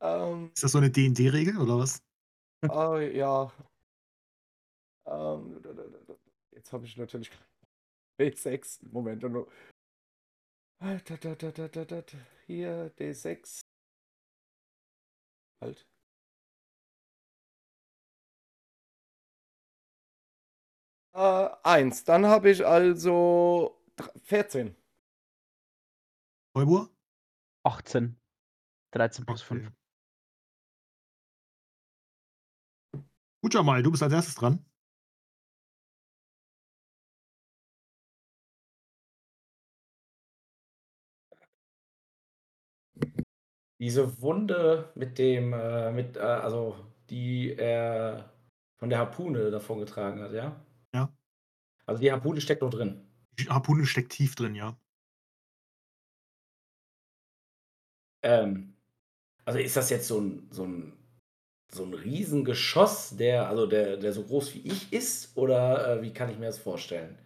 Ähm, 0.00 0.50
Ist 0.54 0.64
das 0.64 0.72
so 0.72 0.80
'ne 0.80 0.90
D&D-Regel 0.90 1.58
oder 1.58 1.78
was? 1.78 2.02
ah, 2.68 2.98
ja. 2.98 3.52
Ähm, 5.06 5.60
jetzt 6.52 6.72
habe 6.72 6.84
ich 6.86 6.96
natürlich 6.96 7.30
D6. 8.20 8.80
Moment, 8.92 9.22
nur. 9.22 9.48
Ah, 10.80 10.98
hier 12.46 12.90
D6. 12.98 13.60
Halt. 15.60 15.86
Äh, 21.14 21.48
1. 21.64 22.04
Dann 22.04 22.26
habe 22.26 22.50
ich 22.50 22.64
also 22.64 23.78
dr 23.96 24.12
14. 24.22 24.74
Toybour? 26.54 26.88
18. 27.64 28.16
13 28.92 29.24
plus 29.26 29.42
5. 29.42 29.70
Gut, 33.44 33.54
Jamal, 33.54 33.82
du 33.82 33.90
bist 33.90 34.02
als 34.02 34.12
Erstes 34.12 34.34
dran. 34.34 34.64
Diese 43.80 44.20
Wunde 44.22 44.92
mit 44.94 45.18
dem, 45.18 45.52
äh 45.54 45.92
mit, 45.92 46.16
äh 46.16 46.20
also, 46.20 46.76
die 47.10 47.54
er 47.56 48.30
von 48.78 48.90
der 48.90 48.98
Harpune 49.00 49.50
davongetragen 49.50 50.22
hat, 50.22 50.32
ja? 50.34 50.64
Ja. 50.94 51.12
Also, 51.88 52.00
die 52.00 52.12
Harpune 52.12 52.40
steckt 52.40 52.62
noch 52.62 52.70
drin? 52.70 53.00
Die 53.38 53.48
Harpune 53.48 53.86
steckt 53.86 54.12
tief 54.12 54.34
drin, 54.34 54.54
ja. 54.54 54.76
Ähm, 58.24 58.74
also, 59.46 59.60
ist 59.60 59.76
das 59.76 59.90
jetzt 59.90 60.08
so 60.08 60.18
'n 60.20 60.48
so 60.52 60.64
'n 60.64 60.94
so 61.72 61.84
'n 61.84 61.94
Riesengeschoss, 61.94 63.16
der 63.16 63.48
also, 63.48 63.66
der 63.66 63.96
der 63.96 64.12
so 64.12 64.22
groß 64.24 64.54
wie 64.54 64.60
ich 64.68 64.92
ist 64.92 65.36
oder, 65.36 65.98
äh, 65.98 66.02
wie 66.02 66.12
kann 66.12 66.30
ich 66.30 66.38
mir 66.38 66.46
das 66.46 66.58
vorstellen? 66.58 67.18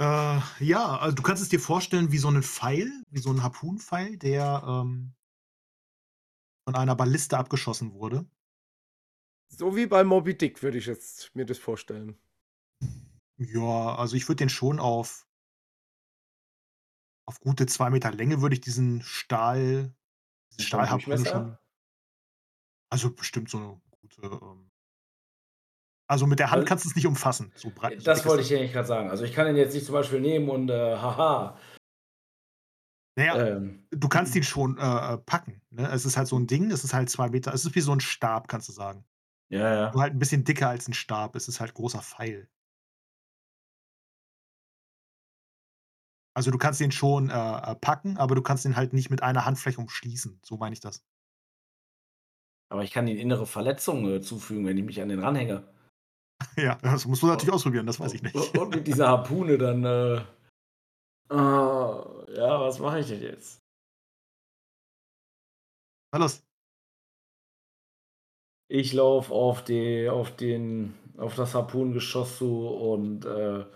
Äh, 0.00 0.40
ja, 0.60 0.96
also, 0.98 1.14
du 1.14 1.22
kannst 1.22 1.42
es 1.42 1.48
dir 1.50 1.60
vorstellen 1.60 2.12
wie 2.12 2.18
so 2.18 2.30
'nen 2.30 2.42
Pfeil, 2.42 2.90
wie 3.10 3.20
so 3.20 3.30
'n 3.30 3.42
Harpunenpfeil, 3.42 4.16
der, 4.16 4.62
ähm 4.66 5.14
von 6.68 6.76
einer 6.76 6.94
Balliste 6.94 7.36
abgeschossen 7.38 7.92
wurde. 7.92 8.24
So 9.50 9.76
wie 9.76 9.86
bei 9.86 10.02
Moby 10.04 10.36
Dick 10.36 10.62
würde 10.62 10.78
ich 10.78 10.86
jetzt 10.86 11.34
mir 11.34 11.44
das 11.44 11.58
vorstellen. 11.58 12.16
Ja, 13.38 13.96
also, 13.96 14.16
ich 14.16 14.28
würde 14.28 14.36
den 14.38 14.48
schon 14.50 14.78
auf 14.78 15.24
auf 17.28 17.38
gute 17.40 17.66
2 17.66 17.90
Meter 17.90 18.10
Länge 18.12 18.40
würde 18.42 18.54
ich 18.56 18.60
diesen 18.60 19.02
Stahl 19.02 19.94
diese 20.52 20.62
Und 20.70 20.70
vom 20.70 20.90
Stahlharpune 20.92 21.24
schon 21.26 21.58
also, 22.92 23.10
bestimmt 23.10 23.48
so 23.48 23.58
'ne 23.58 23.80
gute, 23.90 24.22
ähm 24.26 24.70
Also 26.08 26.26
mit 26.26 26.38
der 26.38 26.50
Hand 26.50 26.66
kannst 26.66 26.84
du 26.84 26.90
es 26.90 26.94
nicht 26.96 27.06
umfassen. 27.06 27.52
So 27.56 27.70
breit. 27.70 28.06
Das 28.06 28.26
wollte 28.26 28.42
ich 28.42 28.50
ja 28.50 28.60
nicht 28.60 28.72
gerade 28.72 28.86
sagen. 28.86 29.08
Also 29.08 29.24
ich 29.24 29.32
kann 29.32 29.48
ihn 29.48 29.56
jetzt 29.56 29.72
nicht 29.72 29.86
zum 29.86 29.94
Beispiel 29.94 30.20
nehmen 30.20 30.48
und 30.50 30.68
äh, 30.68 30.74
haha. 30.96 31.56
Naja, 33.16 33.36
Ähm, 33.46 33.86
du 33.90 34.08
kannst 34.08 34.34
ihn 34.36 34.42
schon 34.42 34.78
äh, 34.78 35.14
äh, 35.14 35.18
packen. 35.18 35.60
Ne? 35.70 35.88
Es 35.90 36.04
ist 36.04 36.16
halt 36.16 36.28
so 36.28 36.38
ein 36.38 36.46
Ding, 36.46 36.70
es 36.70 36.84
ist 36.84 36.94
halt 36.94 37.10
zwei 37.10 37.28
Meter, 37.28 37.52
es 37.52 37.64
ist 37.64 37.74
wie 37.74 37.80
so 37.80 37.92
ein 37.92 38.00
Stab, 38.00 38.48
kannst 38.48 38.68
du 38.68 38.72
sagen. 38.72 39.04
ja, 39.50 39.74
ja. 39.74 39.92
Nur 39.92 40.02
halt 40.02 40.14
ein 40.14 40.18
bisschen 40.18 40.44
dicker 40.44 40.68
als 40.68 40.88
ein 40.88 40.94
Stab, 40.94 41.36
es 41.36 41.48
ist 41.48 41.60
halt 41.60 41.74
großer 41.74 42.02
Pfeil. 42.02 42.48
Also 46.34 46.50
du 46.50 46.58
kannst 46.58 46.80
ihn 46.80 46.92
schon 46.92 47.28
äh, 47.30 47.32
äh, 47.72 47.74
packen, 47.76 48.16
aber 48.16 48.34
du 48.34 48.42
kannst 48.42 48.64
ihn 48.64 48.76
halt 48.76 48.92
nicht 48.94 49.10
mit 49.10 49.22
einer 49.22 49.44
Handfläche 49.44 49.80
umschließen. 49.80 50.40
So 50.44 50.56
meine 50.56 50.72
ich 50.74 50.80
das. 50.80 51.02
Aber 52.72 52.82
ich 52.84 52.90
kann 52.90 53.06
ihn 53.06 53.18
innere 53.18 53.44
Verletzungen 53.44 54.10
äh, 54.10 54.22
zufügen, 54.22 54.64
wenn 54.64 54.78
ich 54.78 54.84
mich 54.84 55.02
an 55.02 55.10
den 55.10 55.20
ranhänge. 55.20 55.62
Ja, 56.56 56.76
das 56.76 57.06
musst 57.06 57.22
du 57.22 57.26
natürlich 57.26 57.52
ausprobieren, 57.52 57.86
das 57.86 58.00
weiß 58.00 58.14
ich 58.14 58.22
nicht. 58.22 58.34
Und 58.56 58.74
mit 58.74 58.86
dieser 58.86 59.08
Harpune 59.08 59.58
dann. 59.58 59.84
Äh, 59.84 60.24
ah, 61.28 62.24
ja, 62.34 62.60
was 62.62 62.78
mache 62.78 63.00
ich 63.00 63.08
denn 63.08 63.20
jetzt? 63.20 63.58
Na 66.12 66.20
los. 66.20 66.42
Ich 68.68 68.94
laufe 68.94 69.34
auf, 69.34 69.62
die, 69.64 70.08
auf, 70.08 70.34
den, 70.34 70.94
auf 71.18 71.34
das 71.36 71.54
Harpunengeschoss 71.54 72.38
zu 72.38 72.68
und 72.68 73.26
äh, 73.26 73.66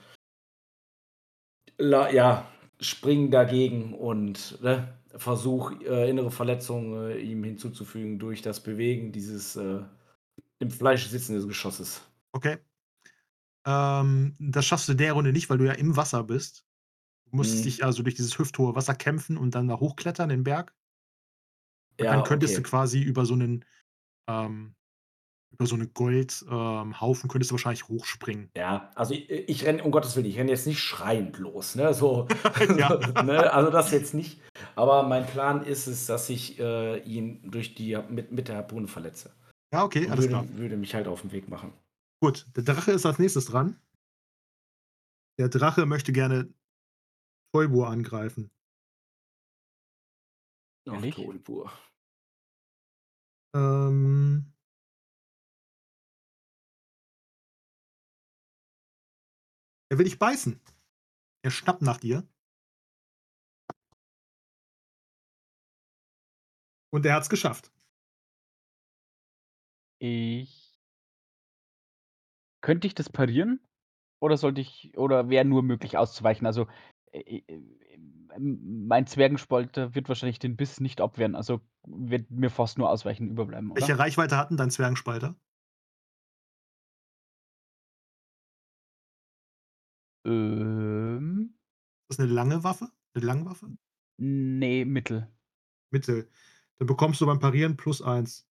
la, 1.77 2.11
ja, 2.11 2.51
spring 2.81 3.31
dagegen 3.31 3.93
und 3.93 4.59
ne, 4.63 4.99
versuche 5.17 5.75
äh, 5.85 6.11
innere 6.11 6.31
Verletzungen 6.31 7.11
äh, 7.11 7.19
ihm 7.19 7.43
hinzuzufügen 7.45 8.19
durch 8.19 8.43
das 8.43 8.63
Bewegen 8.63 9.13
dieses 9.13 9.57
äh, 9.57 9.83
im 10.61 10.71
Fleisch 10.71 11.07
sitzenden 11.09 11.49
Geschosses. 11.49 12.03
Okay. 12.35 12.59
Ähm, 13.67 14.37
das 14.39 14.65
schaffst 14.67 14.89
du 14.89 14.93
in 14.93 14.99
der 14.99 15.13
Runde 15.13 15.33
nicht, 15.33 15.51
weil 15.51 15.59
du 15.59 15.67
ja 15.67 15.73
im 15.73 15.97
Wasser 15.97 16.23
bist. 16.25 16.65
Du 17.27 17.37
musst 17.37 17.61
Mhm. 17.61 17.63
dich 17.65 17.85
also 17.85 18.03
durch 18.03 18.17
dieses 18.17 18.39
hüfthohe 18.39 18.75
Wasser 18.77 18.95
kämpfen 18.95 19.37
und 19.39 19.55
dann 19.55 19.69
da 19.69 19.81
hochklettern, 19.81 20.29
den 20.31 20.45
Berg. 20.45 20.75
Und 21.99 22.07
Ja, 22.07 22.11
dann 22.11 22.23
könntest 22.23 22.55
okay. 22.55 22.63
du 22.63 22.63
quasi 22.63 23.03
über 23.03 23.25
so 23.27 23.35
einen 23.35 23.65
ähm, 24.29 24.76
über 25.59 25.67
so 25.67 25.75
eine 25.75 25.87
Goldhaufen 25.89 27.25
ähm, 27.25 27.29
könntest 27.29 27.51
du 27.51 27.55
wahrscheinlich 27.55 27.89
hochspringen. 27.89 28.51
Ja, 28.57 28.91
also 28.95 29.15
ich, 29.15 29.31
ich 29.31 29.65
renne, 29.65 29.83
um 29.83 29.91
Gottes 29.91 30.15
Willen, 30.17 30.27
ich 30.27 30.39
renne 30.39 30.51
jetzt 30.51 30.67
nicht 30.67 30.81
schreiend 30.81 31.39
los, 31.39 31.75
ne? 31.75 31.95
So, 31.95 32.29
ne? 33.25 33.53
Also 33.53 33.71
das 33.71 33.91
jetzt 33.91 34.15
nicht. 34.15 34.41
Aber 34.75 35.03
mein 35.05 35.27
Plan 35.27 35.65
ist 35.65 35.87
es, 35.87 36.07
dass 36.07 36.29
ich 36.29 36.59
äh, 36.61 36.99
ihn 37.01 37.51
durch 37.51 37.75
die 37.75 37.99
mit, 38.09 38.33
mit 38.33 38.49
der 38.49 38.57
Harpune 38.57 38.87
verletze. 38.87 39.31
Ja, 39.73 39.85
okay, 39.85 40.07
Und 40.07 40.13
alles 40.13 40.29
klar. 40.29 40.47
würde, 40.49 40.59
würde 40.59 40.77
mich 40.77 40.95
halt 40.95 41.09
auf 41.09 41.23
den 41.23 41.33
Weg 41.33 41.49
machen. 41.49 41.73
Gut, 42.23 42.47
der 42.55 42.63
Drache 42.63 42.93
ist 42.93 43.07
als 43.07 43.19
nächstes 43.19 43.47
dran. 43.47 43.79
Der 45.39 45.49
Drache 45.49 45.87
möchte 45.87 46.13
gerne 46.13 46.53
Tollbur 47.53 47.89
angreifen. 47.89 48.51
Ach? 50.89 51.03
Tollbur. 51.11 51.73
Ähm, 53.55 54.53
er 59.89 59.99
will 59.99 60.05
dich 60.05 60.19
beißen. 60.19 60.61
Er 61.43 61.51
schnappt 61.51 61.83
nach 61.83 61.99
dir. 61.99 62.27
Und 66.91 67.05
er 67.05 67.15
hat's 67.15 67.29
geschafft. 67.29 67.71
Ich. 69.99 70.79
Könnte 72.63 72.87
ich 72.87 72.95
das 72.95 73.11
parieren? 73.11 73.61
Oder 74.21 74.37
sollte 74.37 74.61
ich. 74.61 74.97
Oder 74.97 75.29
wäre 75.29 75.45
nur 75.45 75.63
möglich 75.63 75.97
auszuweichen? 75.97 76.47
Also, 76.47 76.67
äh, 77.13 77.43
äh, 77.47 77.99
mein 78.39 79.07
Zwergenspalter 79.07 79.95
wird 79.95 80.09
wahrscheinlich 80.09 80.39
den 80.39 80.57
Biss 80.57 80.81
nicht 80.81 81.01
abwehren. 81.01 81.35
Also 81.35 81.61
wird 81.87 82.31
mir 82.31 82.51
fast 82.51 82.79
nur 82.79 82.91
ausweichen 82.91 83.31
überbleiben, 83.31 83.71
oder? 83.71 83.81
Welche 83.81 83.99
Reichweite 83.99 84.37
hat 84.37 84.51
denn 84.51 84.57
dein 84.57 84.71
Zwergenspalter? 84.71 85.37
Ähm, 90.27 91.55
Ist 92.09 92.19
das 92.19 92.25
eine 92.25 92.33
lange 92.35 92.65
Waffe? 92.65 92.91
Eine 93.15 93.25
Langwaffe? 93.25 93.77
nee, 94.19 94.85
Mittel. 94.85 95.31
Mittel. 95.91 96.29
Dann 96.79 96.87
bekommst 96.87 97.21
du 97.21 97.27
beim 97.27 97.39
Parieren 97.39 97.77
plus 97.77 98.03
eins. 98.03 98.49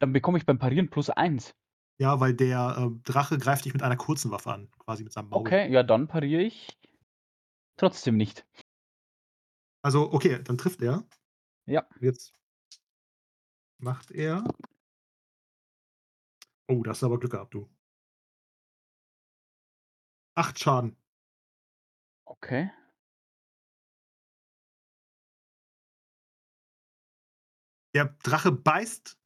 Dann 0.00 0.12
bekomme 0.12 0.38
ich 0.38 0.46
beim 0.46 0.58
Parieren 0.58 0.90
plus 0.90 1.10
eins. 1.10 1.54
Ja, 1.98 2.18
weil 2.18 2.34
der 2.34 2.76
äh, 2.78 3.00
Drache 3.04 3.38
greift 3.38 3.64
dich 3.64 3.74
mit 3.74 3.82
einer 3.82 3.96
kurzen 3.96 4.30
Waffe 4.30 4.52
an, 4.52 4.70
quasi 4.78 5.04
mit 5.04 5.12
seinem 5.12 5.28
Maul. 5.28 5.40
Okay, 5.40 5.70
ja, 5.70 5.82
dann 5.82 6.08
pariere 6.08 6.42
ich 6.42 6.76
trotzdem 7.76 8.16
nicht. 8.16 8.46
Also, 9.82 10.12
okay, 10.12 10.40
dann 10.42 10.58
trifft 10.58 10.82
er. 10.82 11.04
Ja. 11.66 11.86
Jetzt 12.00 12.32
macht 13.78 14.10
er. 14.10 14.44
Oh, 16.68 16.82
da 16.82 16.90
hast 16.90 17.02
du 17.02 17.06
aber 17.06 17.18
Glück 17.18 17.32
gehabt, 17.32 17.54
du. 17.54 17.68
Acht 20.34 20.58
Schaden. 20.58 20.96
Okay. 22.26 22.70
Der 27.94 28.06
Drache 28.22 28.52
beißt, 28.52 29.18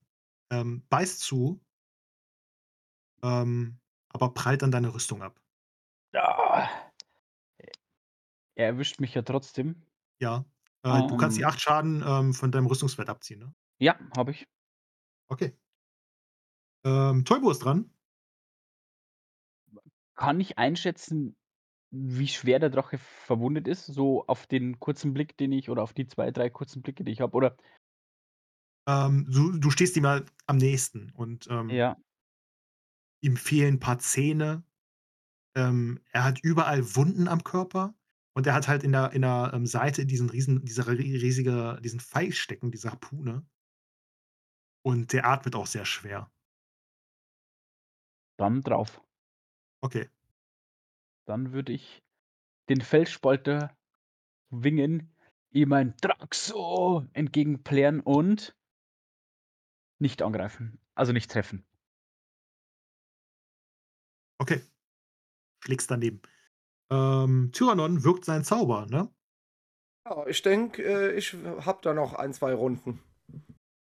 ähm, 0.51 0.85
beißt 0.89 1.20
zu, 1.20 1.61
ähm, 3.23 3.78
aber 4.09 4.35
prallt 4.35 4.62
dann 4.62 4.73
deine 4.73 4.93
Rüstung 4.93 5.23
ab. 5.23 5.41
Ah. 6.15 6.69
Er 8.57 8.66
erwischt 8.69 9.01
mich 9.01 9.15
ja 9.15 9.23
trotzdem. 9.23 9.87
Ja. 10.20 10.45
Äh, 10.83 11.07
du 11.07 11.16
kannst 11.16 11.37
die 11.37 11.43
Ähm. 11.43 11.49
acht 11.49 11.61
Schaden 11.61 12.03
ähm, 12.07 12.33
von 12.33 12.51
deinem 12.51 12.66
Rüstungswert 12.66 13.09
abziehen, 13.09 13.41
ne? 13.41 13.55
Ja, 13.78 13.99
habe 14.16 14.31
ich. 14.31 14.49
Okay. 15.28 15.57
Ähm, 16.85 17.24
Toibo 17.24 17.51
ist 17.51 17.59
dran. 17.59 17.91
Kann 20.16 20.40
ich 20.40 20.59
einschätzen, 20.59 21.36
wie 21.90 22.28
schwer 22.28 22.59
der 22.59 22.70
Drache 22.70 22.98
verwundet 22.98 23.68
ist? 23.68 23.86
So 23.86 24.26
auf 24.26 24.47
den 24.47 24.80
kurzen 24.80 25.14
Blick, 25.14 25.36
den 25.38 25.52
ich 25.52 25.70
oder 25.70 25.82
auf 25.82 25.94
die 25.94 26.06
2, 26.06 26.30
3 26.30 26.51
kurzen 26.51 26.82
Blicke, 26.82 27.05
die 27.05 27.12
ich 27.12 27.20
habe, 27.22 27.36
oder? 27.36 27.56
Ähm, 28.88 29.26
du, 29.30 29.59
du 29.59 29.70
stehst 29.70 29.97
ihm 29.97 30.06
halt 30.06 30.32
am 30.47 30.56
nächsten 30.56 31.10
und 31.12 31.47
ähm, 31.51 31.68
Ja. 31.70 31.97
ihm 33.20 33.36
fehlen 33.36 33.74
ein 33.74 33.80
paar 33.80 33.98
Zähne. 33.98 34.64
Ähm, 35.56 36.01
er 36.12 36.24
hat 36.24 36.40
überall 36.43 36.97
Wunden 36.97 37.28
am 37.28 37.44
Körper 37.44 37.97
und 38.34 38.47
er 38.47 38.55
hat 38.55 38.68
halt 38.68 38.84
in 38.84 38.93
der, 38.93 39.12
in 39.12 39.22
der 39.22 39.52
ähm, 39.55 39.66
Seite 39.66 40.06
diesen 40.06 40.30
riesen, 40.30 40.64
dieser 40.64 40.84
ri- 40.88 41.20
riesige, 41.22 41.80
diesen 41.84 42.01
Pfeil 42.01 42.32
stecken, 42.32 42.70
diese 42.72 42.90
Harpune. 42.90 43.47
Und 44.82 45.12
der 45.12 45.26
atmet 45.26 45.55
auch 45.55 45.66
sehr 45.66 45.84
schwer. 45.84 46.32
Dann 48.38 48.62
drauf. 48.62 49.02
Okay. 49.86 50.10
Dann 51.26 51.52
würde 51.52 51.72
ich 51.72 52.02
den 52.68 52.80
Felsspalter 52.80 53.78
wingen, 54.50 55.14
ihm 55.52 55.72
ein 55.72 55.94
Draxo 56.00 57.06
entgegenplären 57.12 58.00
und 58.00 58.56
nicht 60.00 60.22
angreifen. 60.22 60.80
Also 60.96 61.12
nicht 61.12 61.30
treffen. 61.30 61.64
Okay. 64.38 64.60
Schlägst 65.60 65.88
daneben. 65.88 66.20
Ähm, 66.90 67.52
Tyrannon 67.52 68.02
wirkt 68.02 68.24
seinen 68.24 68.42
Zauber, 68.42 68.86
ne? 68.86 69.08
Ja, 70.04 70.26
ich 70.26 70.42
denke, 70.42 70.82
äh, 70.82 71.12
ich 71.16 71.32
habe 71.34 71.78
da 71.82 71.94
noch 71.94 72.14
ein, 72.14 72.34
zwei 72.34 72.54
Runden. 72.54 73.00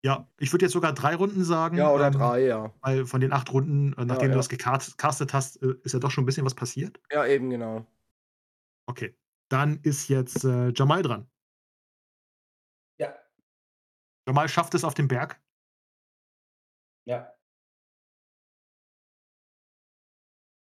Ja, 0.04 0.28
ich 0.38 0.52
würde 0.52 0.64
jetzt 0.64 0.72
sogar 0.72 0.92
drei 0.92 1.14
Runden 1.14 1.44
sagen. 1.44 1.76
Ja, 1.76 1.90
oder 1.90 2.08
ähm, 2.08 2.12
drei, 2.12 2.44
ja. 2.44 2.74
Weil 2.80 3.06
von 3.06 3.20
den 3.20 3.32
acht 3.32 3.52
Runden, 3.52 3.92
äh, 3.92 4.04
nachdem 4.04 4.28
ja. 4.28 4.34
du 4.34 4.38
das 4.38 4.48
gecastet 4.48 5.32
hast, 5.32 5.62
äh, 5.62 5.74
ist 5.84 5.92
ja 5.92 6.00
doch 6.00 6.10
schon 6.10 6.24
ein 6.24 6.26
bisschen 6.26 6.44
was 6.44 6.54
passiert. 6.54 7.00
Ja, 7.10 7.24
eben 7.24 7.50
genau. 7.50 7.86
Okay. 8.86 9.16
Dann 9.48 9.78
ist 9.82 10.08
jetzt 10.08 10.44
äh, 10.44 10.72
Jamal 10.74 11.02
dran. 11.02 11.28
Ja, 12.98 13.14
Jamal 14.26 14.48
schafft 14.48 14.74
es 14.74 14.84
auf 14.84 14.94
den 14.94 15.08
Berg. 15.08 15.40
ja. 17.06 17.32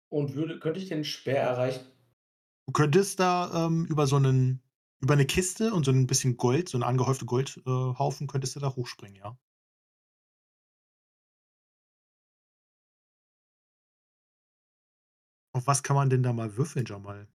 Und 0.09 0.35
würde, 0.35 0.59
könnte 0.61 0.79
ich 0.79 0.89
den 0.89 1.05
Speer 1.05 1.43
erreichen? 1.43 1.85
Du 2.67 2.73
könntest 2.73 3.21
da 3.21 3.67
ähm, 3.67 3.87
über 3.87 4.07
so 4.07 4.17
einen, 4.17 4.63
über 5.01 5.15
eine 5.15 5.27
Kiste 5.27 5.73
und 5.73 5.85
so 5.85 5.91
ein 5.93 6.07
bisschen 6.07 6.37
Gold, 6.37 6.69
so 6.69 6.77
einen 6.79 6.85
angehäufte 6.85 7.25
Goldhaufen, 7.27 8.27
äh, 8.27 8.31
könntest 8.31 8.57
du 8.57 8.61
da 8.61 8.75
hochspringen, 8.77 9.17
ja. 9.17 9.39
Auf 15.53 15.67
was 15.67 15.83
kann 15.83 15.97
man 15.97 16.09
denn 16.09 16.23
da 16.23 16.33
mal 16.33 16.57
würfeln, 16.57 16.87
Jamal? 16.87 17.27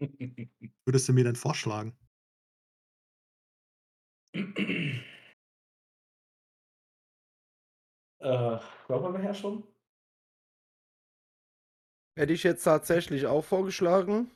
Würdest 0.84 1.08
du 1.08 1.12
mir 1.12 1.24
denn 1.24 1.36
vorschlagen? 1.36 1.96
Äh, 8.18 8.58
Körperbeherrschung? 8.88 9.62
Hätte 12.16 12.32
ich 12.32 12.42
jetzt 12.42 12.64
tatsächlich 12.64 13.26
auch 13.26 13.44
vorgeschlagen. 13.44 14.30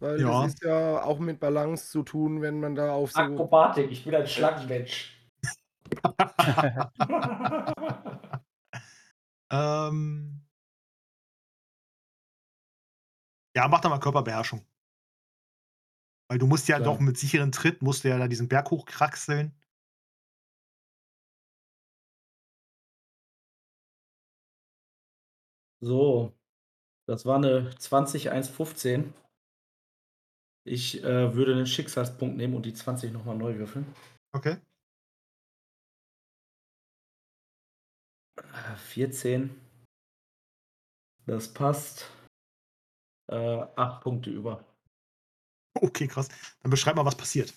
Weil 0.00 0.18
Ja. 0.18 0.24
das 0.24 0.40
ist 0.42 0.62
ja 0.62 1.02
auch 1.04 1.18
mit 1.20 1.38
Balance 1.40 1.90
zu 1.90 2.02
tun, 2.02 2.42
wenn 2.42 2.58
man 2.60 2.74
da 2.74 2.92
auf 2.94 3.12
so. 3.12 3.20
Akrobatik, 3.20 3.90
ich 3.92 4.04
bin 4.04 4.14
ein 4.14 4.26
Schlangenmensch. 4.26 5.20
Ähm. 9.50 10.44
Ja, 13.56 13.68
mach 13.68 13.80
doch 13.80 13.88
mal 13.90 14.00
Körperbeherrschung. 14.00 14.64
Weil 16.30 16.38
du 16.38 16.46
musst 16.46 16.68
ja 16.68 16.76
Ja. 16.78 16.80
doch 16.80 17.00
mit 17.00 17.18
sicheren 17.18 17.52
Tritt 17.52 17.82
musst 17.82 18.04
du 18.04 18.08
ja 18.08 18.18
da 18.18 18.28
diesen 18.28 18.48
Berg 18.48 18.70
hochkraxeln. 18.70 19.54
So, 25.82 26.32
das 27.06 27.26
war 27.26 27.36
eine 27.38 27.70
20, 27.78 28.30
1, 28.30 28.48
15. 28.48 29.12
Ich 30.66 31.02
äh, 31.04 31.34
würde 31.34 31.52
einen 31.52 31.66
Schicksalspunkt 31.66 32.36
nehmen 32.36 32.54
und 32.54 32.64
die 32.64 32.74
20 32.74 33.12
nochmal 33.12 33.36
neu 33.36 33.58
würfeln. 33.58 33.86
Okay. 34.32 34.56
Äh, 38.38 38.76
14. 38.76 39.60
Das 41.26 41.52
passt. 41.52 42.10
Äh, 43.30 43.66
8 43.76 44.02
Punkte 44.02 44.30
über. 44.30 44.64
Okay, 45.74 46.06
krass. 46.06 46.28
Dann 46.62 46.70
beschreib 46.70 46.96
mal, 46.96 47.04
was 47.04 47.16
passiert. 47.16 47.52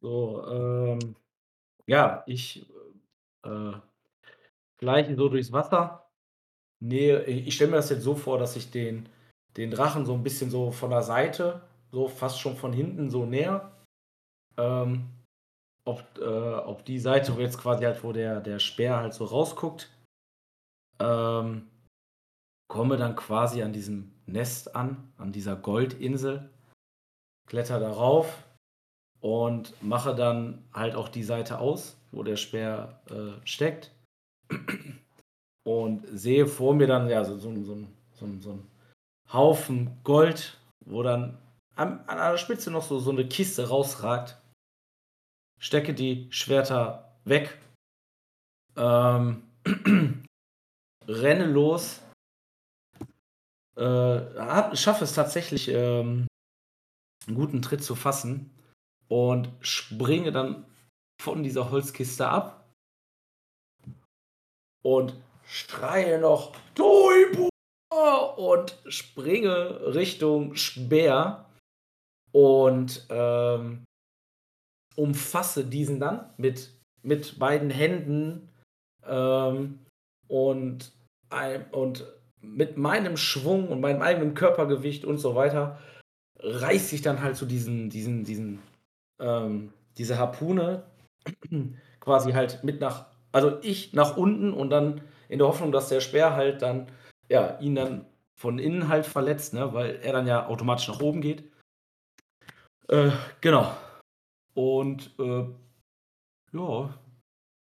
So, 0.00 0.46
ähm, 0.46 1.16
ja, 1.86 2.24
ich 2.26 2.66
äh, 3.42 3.72
gleiche 4.78 5.16
so 5.16 5.28
durchs 5.28 5.52
Wasser. 5.52 6.10
Nee, 6.80 7.16
ich 7.16 7.54
stelle 7.54 7.70
mir 7.70 7.76
das 7.76 7.90
jetzt 7.90 8.02
so 8.02 8.14
vor, 8.14 8.38
dass 8.38 8.56
ich 8.56 8.70
den, 8.70 9.08
den 9.56 9.70
Drachen 9.70 10.06
so 10.06 10.14
ein 10.14 10.22
bisschen 10.22 10.50
so 10.50 10.70
von 10.70 10.90
der 10.90 11.02
Seite, 11.02 11.62
so 11.90 12.08
fast 12.08 12.40
schon 12.40 12.56
von 12.56 12.72
hinten 12.72 13.10
so 13.10 13.24
näher. 13.24 13.72
Ähm, 14.56 15.10
auf, 15.86 16.02
äh, 16.18 16.24
auf 16.24 16.82
die 16.82 16.98
Seite, 16.98 17.32
jetzt 17.38 17.58
quasi 17.58 17.84
halt, 17.84 18.02
wo 18.02 18.12
der, 18.12 18.40
der 18.40 18.58
Speer 18.58 18.96
halt 18.96 19.14
so 19.14 19.24
rausguckt. 19.24 19.90
Ähm, 21.00 21.68
komme 22.68 22.96
dann 22.96 23.16
quasi 23.16 23.62
an 23.62 23.72
diesem 23.72 24.12
Nest 24.26 24.74
an, 24.74 25.12
an 25.18 25.32
dieser 25.32 25.56
Goldinsel, 25.56 26.50
kletter 27.46 27.78
darauf 27.78 28.42
und 29.20 29.80
mache 29.82 30.14
dann 30.14 30.64
halt 30.72 30.94
auch 30.94 31.08
die 31.08 31.24
Seite 31.24 31.58
aus, 31.58 31.96
wo 32.12 32.22
der 32.22 32.36
Speer 32.36 33.00
äh, 33.10 33.46
steckt. 33.46 33.92
Und 35.66 36.06
sehe 36.12 36.46
vor 36.46 36.74
mir 36.74 36.86
dann 36.86 37.08
ja 37.08 37.24
so, 37.24 37.38
so, 37.38 37.54
so, 37.62 37.78
so, 38.12 38.26
so 38.40 38.50
einen 38.50 38.70
Haufen 39.32 40.00
Gold, 40.04 40.58
wo 40.84 41.02
dann 41.02 41.38
an, 41.76 42.00
an 42.06 42.18
der 42.18 42.38
Spitze 42.38 42.70
noch 42.70 42.82
so, 42.82 42.98
so 42.98 43.10
eine 43.10 43.26
Kiste 43.26 43.68
rausragt. 43.68 44.40
Stecke 45.60 45.94
die 45.94 46.30
Schwerter 46.30 47.16
weg. 47.24 47.58
Ähm, 48.76 49.48
renne 51.08 51.46
los. 51.46 52.00
Äh, 53.76 54.76
schaffe 54.76 55.04
es 55.04 55.14
tatsächlich, 55.14 55.68
ähm, 55.68 56.28
einen 57.26 57.36
guten 57.36 57.62
Tritt 57.62 57.82
zu 57.82 57.94
fassen 57.94 58.50
und 59.08 59.50
springe 59.60 60.30
dann 60.30 60.66
von 61.20 61.42
dieser 61.42 61.70
Holzkiste 61.70 62.28
ab 62.28 62.68
und 64.82 65.14
schreie 65.46 66.20
noch 66.20 66.54
Toibu 66.74 67.48
und 68.36 68.76
springe 68.88 69.94
Richtung 69.94 70.54
Speer 70.54 71.46
und 72.32 73.06
ähm, 73.10 73.84
umfasse 74.96 75.64
diesen 75.64 76.00
dann 76.00 76.30
mit, 76.36 76.70
mit 77.02 77.38
beiden 77.38 77.70
Händen 77.70 78.48
ähm, 79.06 79.78
und, 80.28 80.92
und 81.72 82.06
mit 82.40 82.76
meinem 82.76 83.16
Schwung 83.16 83.68
und 83.68 83.80
meinem 83.80 84.02
eigenen 84.02 84.34
Körpergewicht 84.34 85.04
und 85.04 85.18
so 85.18 85.34
weiter 85.34 85.78
reiße 86.38 86.94
ich 86.94 87.02
dann 87.02 87.22
halt 87.22 87.36
so 87.36 87.46
diesen, 87.46 87.90
diesen, 87.90 88.24
diesen, 88.24 88.60
ähm, 89.20 89.72
diese 89.96 90.18
Harpune 90.18 90.84
quasi 92.00 92.32
halt 92.32 92.62
mit 92.64 92.80
nach, 92.80 93.06
also 93.32 93.58
ich 93.62 93.92
nach 93.92 94.16
unten 94.16 94.52
und 94.52 94.70
dann 94.70 95.00
in 95.28 95.38
der 95.38 95.48
Hoffnung, 95.48 95.72
dass 95.72 95.88
der 95.88 96.00
Speer 96.00 96.36
halt 96.36 96.62
dann, 96.62 96.86
ja, 97.28 97.58
ihn 97.60 97.74
dann 97.74 98.06
von 98.34 98.58
innen 98.58 98.88
halt 98.88 99.06
verletzt, 99.06 99.54
ne, 99.54 99.72
weil 99.72 99.96
er 99.96 100.12
dann 100.12 100.26
ja 100.26 100.46
automatisch 100.46 100.88
nach 100.88 101.00
oben 101.00 101.20
geht. 101.20 101.50
Äh, 102.88 103.10
genau. 103.40 103.74
Und, 104.54 105.18
äh, 105.18 105.46
ja, 106.52 106.98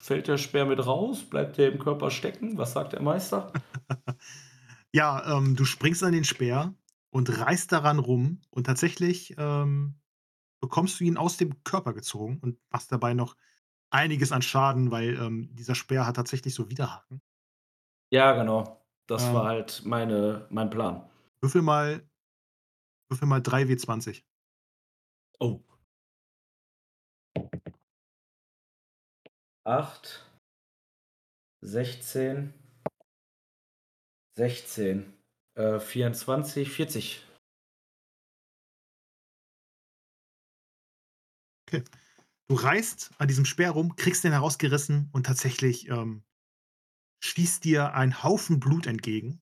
fällt 0.01 0.27
der 0.27 0.37
Speer 0.37 0.65
mit 0.65 0.85
raus? 0.85 1.23
Bleibt 1.23 1.57
der 1.57 1.71
im 1.71 1.79
Körper 1.79 2.11
stecken? 2.11 2.57
Was 2.57 2.73
sagt 2.73 2.93
der 2.93 3.01
Meister? 3.01 3.51
Ja, 4.93 5.37
ähm, 5.37 5.55
du 5.55 5.63
springst 5.63 6.03
an 6.03 6.11
den 6.11 6.25
Speer 6.25 6.75
und 7.11 7.39
reißt 7.39 7.71
daran 7.71 7.97
rum 7.97 8.41
und 8.49 8.65
tatsächlich 8.65 9.35
ähm, 9.37 10.01
bekommst 10.59 10.99
du 10.99 11.05
ihn 11.05 11.17
aus 11.17 11.37
dem 11.37 11.63
Körper 11.63 11.93
gezogen 11.93 12.39
und 12.41 12.59
machst 12.69 12.91
dabei 12.91 13.13
noch 13.13 13.37
einiges 13.89 14.33
an 14.33 14.41
Schaden, 14.41 14.91
weil 14.91 15.17
ähm, 15.17 15.49
dieser 15.53 15.75
Speer 15.75 16.05
hat 16.05 16.17
tatsächlich 16.17 16.53
so 16.53 16.69
Widerhaken. 16.69 17.21
Ja, 18.09 18.33
genau. 18.33 18.80
Das 19.11 19.25
Ähm. 19.25 19.33
war 19.33 19.45
halt 19.45 19.83
meine, 19.83 20.47
mein 20.51 20.69
Plan. 20.69 21.05
Würfel 21.41 21.61
mal, 21.61 22.07
würfel 23.09 23.27
mal 23.27 23.41
3W20. 23.41 24.23
Oh. 25.41 25.59
8, 29.65 30.25
16, 31.61 32.53
16, 34.37 35.13
äh, 35.55 35.79
24, 35.81 36.71
40. 36.71 37.27
Du 41.69 42.55
reißt 42.55 43.11
an 43.17 43.27
diesem 43.27 43.43
Speer 43.43 43.71
rum, 43.71 43.97
kriegst 43.97 44.23
den 44.23 44.31
herausgerissen 44.31 45.09
und 45.11 45.25
tatsächlich 45.25 45.89
ähm, 45.89 46.23
schießt 47.21 47.63
dir 47.63 47.93
ein 47.93 48.23
Haufen 48.23 48.59
Blut 48.59 48.87
entgegen. 48.87 49.41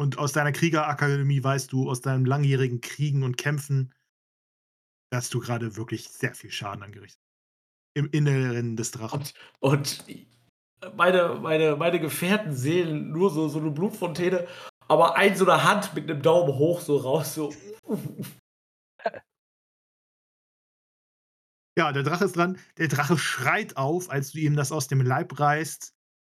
Und 0.00 0.18
aus 0.18 0.32
deiner 0.32 0.52
Kriegerakademie 0.52 1.42
weißt 1.42 1.72
du, 1.72 1.90
aus 1.90 2.00
deinem 2.00 2.24
langjährigen 2.24 2.80
Kriegen 2.80 3.24
und 3.24 3.36
Kämpfen, 3.36 3.92
dass 5.10 5.30
du 5.30 5.40
gerade 5.40 5.76
wirklich 5.76 6.08
sehr 6.08 6.34
viel 6.34 6.52
Schaden 6.52 6.82
angerichtet 6.84 7.20
hast. 7.20 7.28
Im 7.94 8.10
Inneren 8.10 8.76
des 8.76 8.92
Drachen. 8.92 9.20
Und, 9.20 9.34
und 9.60 10.04
meine, 10.94 11.34
meine, 11.40 11.74
meine 11.76 11.98
Gefährten 11.98 12.52
sehen 12.52 13.10
nur 13.10 13.30
so, 13.30 13.48
so 13.48 13.58
eine 13.58 13.70
Blutfontäne, 13.70 14.46
aber 14.86 15.16
ein 15.16 15.34
so 15.34 15.44
eine 15.48 15.64
Hand 15.64 15.94
mit 15.94 16.08
einem 16.08 16.22
Daumen 16.22 16.54
hoch 16.54 16.80
so 16.80 16.98
raus, 16.98 17.34
so. 17.34 17.52
Ja, 21.78 21.92
der 21.92 22.02
Drache 22.02 22.24
ist 22.24 22.34
dran. 22.34 22.58
Der 22.76 22.88
Drache 22.88 23.16
schreit 23.16 23.76
auf, 23.76 24.10
als 24.10 24.32
du 24.32 24.38
ihm 24.38 24.56
das 24.56 24.72
aus 24.72 24.88
dem 24.88 25.00
Leib 25.00 25.38
reißt 25.38 25.94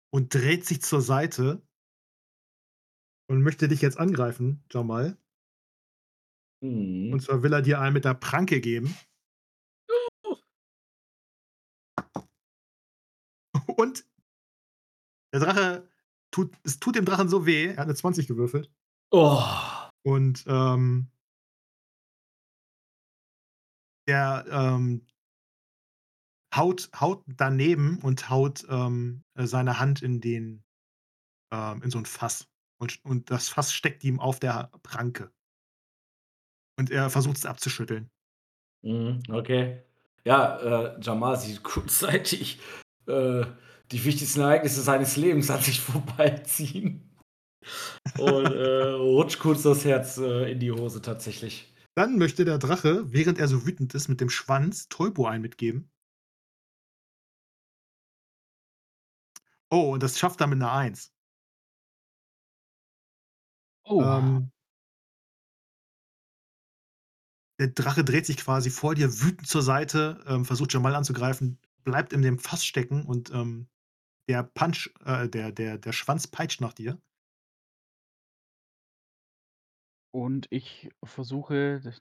und 0.10 0.34
dreht 0.34 0.66
sich 0.66 0.82
zur 0.82 1.02
Seite 1.02 1.62
und 3.28 3.42
möchte 3.42 3.68
dich 3.68 3.82
jetzt 3.82 4.00
angreifen, 4.00 4.64
Jamal. 4.72 5.18
Mhm. 6.62 7.12
Und 7.12 7.20
zwar 7.20 7.44
will 7.44 7.52
er 7.52 7.62
dir 7.62 7.82
einen 7.82 7.94
mit 7.94 8.06
der 8.06 8.14
Pranke 8.14 8.62
geben. 8.62 8.96
Und 13.76 14.06
der 15.34 15.42
Drache 15.42 15.90
tut, 16.32 16.56
es 16.64 16.80
tut 16.80 16.96
dem 16.96 17.04
Drachen 17.06 17.28
so 17.28 17.46
weh, 17.46 17.66
er 17.66 17.78
hat 17.78 17.86
eine 17.86 17.96
20 17.96 18.28
gewürfelt. 18.28 18.72
Oh. 19.12 19.44
Und 20.04 20.46
ähm, 20.48 21.12
der 24.08 24.46
ähm, 24.50 25.06
haut, 26.56 26.90
haut 27.00 27.24
daneben 27.28 28.00
und 28.00 28.30
haut 28.30 28.66
ähm, 28.70 29.24
äh, 29.36 29.46
seine 29.46 29.80
Hand 29.80 30.02
in 30.02 30.22
den 30.22 30.64
ähm, 31.54 31.82
in 31.84 31.92
so 31.92 32.00
ein 32.00 32.06
Fass. 32.06 32.48
Und, 32.80 33.04
und 33.06 33.30
das 33.30 33.50
Fass 33.50 33.72
steckt 33.72 34.04
ihm 34.04 34.20
auf 34.20 34.40
der 34.40 34.72
Pranke. 34.82 35.32
Und 36.78 36.90
er 36.90 37.10
versucht 37.10 37.38
es 37.38 37.46
abzuschütteln. 37.46 38.10
Mhm, 38.84 39.24
okay. 39.30 39.84
Ja, 40.26 40.58
äh, 40.58 41.02
Jamal 41.02 41.40
sieht 41.40 41.64
kurzzeitig 41.64 42.60
äh, 43.06 43.46
die 43.92 44.04
wichtigsten 44.04 44.42
Ereignisse 44.42 44.82
seines 44.82 45.16
Lebens 45.16 45.50
an 45.50 45.62
sich 45.62 45.80
vorbeiziehen. 45.82 47.10
Und 48.18 48.48
äh, 48.48 48.90
rutscht 48.90 49.40
kurz 49.40 49.64
das 49.64 49.86
Herz 49.86 50.18
äh, 50.18 50.52
in 50.52 50.60
die 50.60 50.72
Hose 50.72 51.02
tatsächlich. 51.02 51.74
Dann 51.96 52.18
möchte 52.18 52.44
der 52.44 52.58
Drache, 52.58 53.14
während 53.14 53.38
er 53.38 53.48
so 53.48 53.66
wütend 53.66 53.94
ist, 53.94 54.10
mit 54.10 54.20
dem 54.20 54.30
Schwanz 54.30 54.90
Tolbo 54.90 55.28
ein 55.28 55.42
mitgeben. 55.42 55.93
Oh, 59.76 59.92
und 59.94 60.04
das 60.04 60.20
schafft 60.20 60.40
er 60.40 60.46
mit 60.48 60.60
'ner 60.60 60.72
1. 60.72 61.10
Oh. 63.86 64.02
Ähm 64.02 64.50
der 67.60 67.68
Drache 67.68 68.04
dreht 68.04 68.26
sich 68.26 68.38
quasi 68.38 68.70
vor 68.72 68.96
dir 68.96 69.22
wütend 69.22 69.48
zur 69.48 69.62
Seite, 69.62 70.24
ähm, 70.28 70.44
versucht 70.46 70.74
Jamal 70.74 70.96
anzugreifen, 70.96 71.60
bleibt 71.84 72.12
in 72.14 72.22
dem 72.24 72.40
Fass 72.40 72.66
stecken 72.66 73.06
und, 73.06 73.32
ähm, 73.32 73.68
der 74.30 74.44
Punch 74.44 74.92
äh, 75.06 75.30
der 75.30 75.52
der 75.52 75.78
der 75.80 75.94
Schwanz 75.94 76.28
peitscht 76.28 76.62
nach 76.62 76.74
dir. 76.74 77.00
Und 80.16 80.46
ich 80.52 80.90
versuche 81.04 81.82
das 81.84 82.00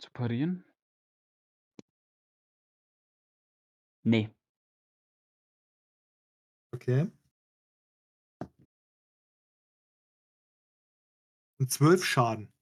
zu 0.00 0.10
parieren. 0.12 0.64
Ne. 4.04 4.30
Okay. 6.80 7.10
Und 11.58 11.72
12 11.72 12.04
Schaden. 12.04 12.52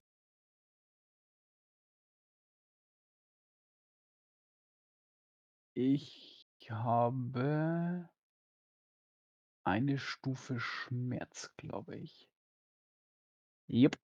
Ich 5.75 6.47
habe 6.67 8.09
eine 9.63 9.99
Stufe 9.99 10.59
Schmerz, 10.59 11.53
glaube 11.57 11.97
ich. 11.97 12.27
Jep. 13.67 13.99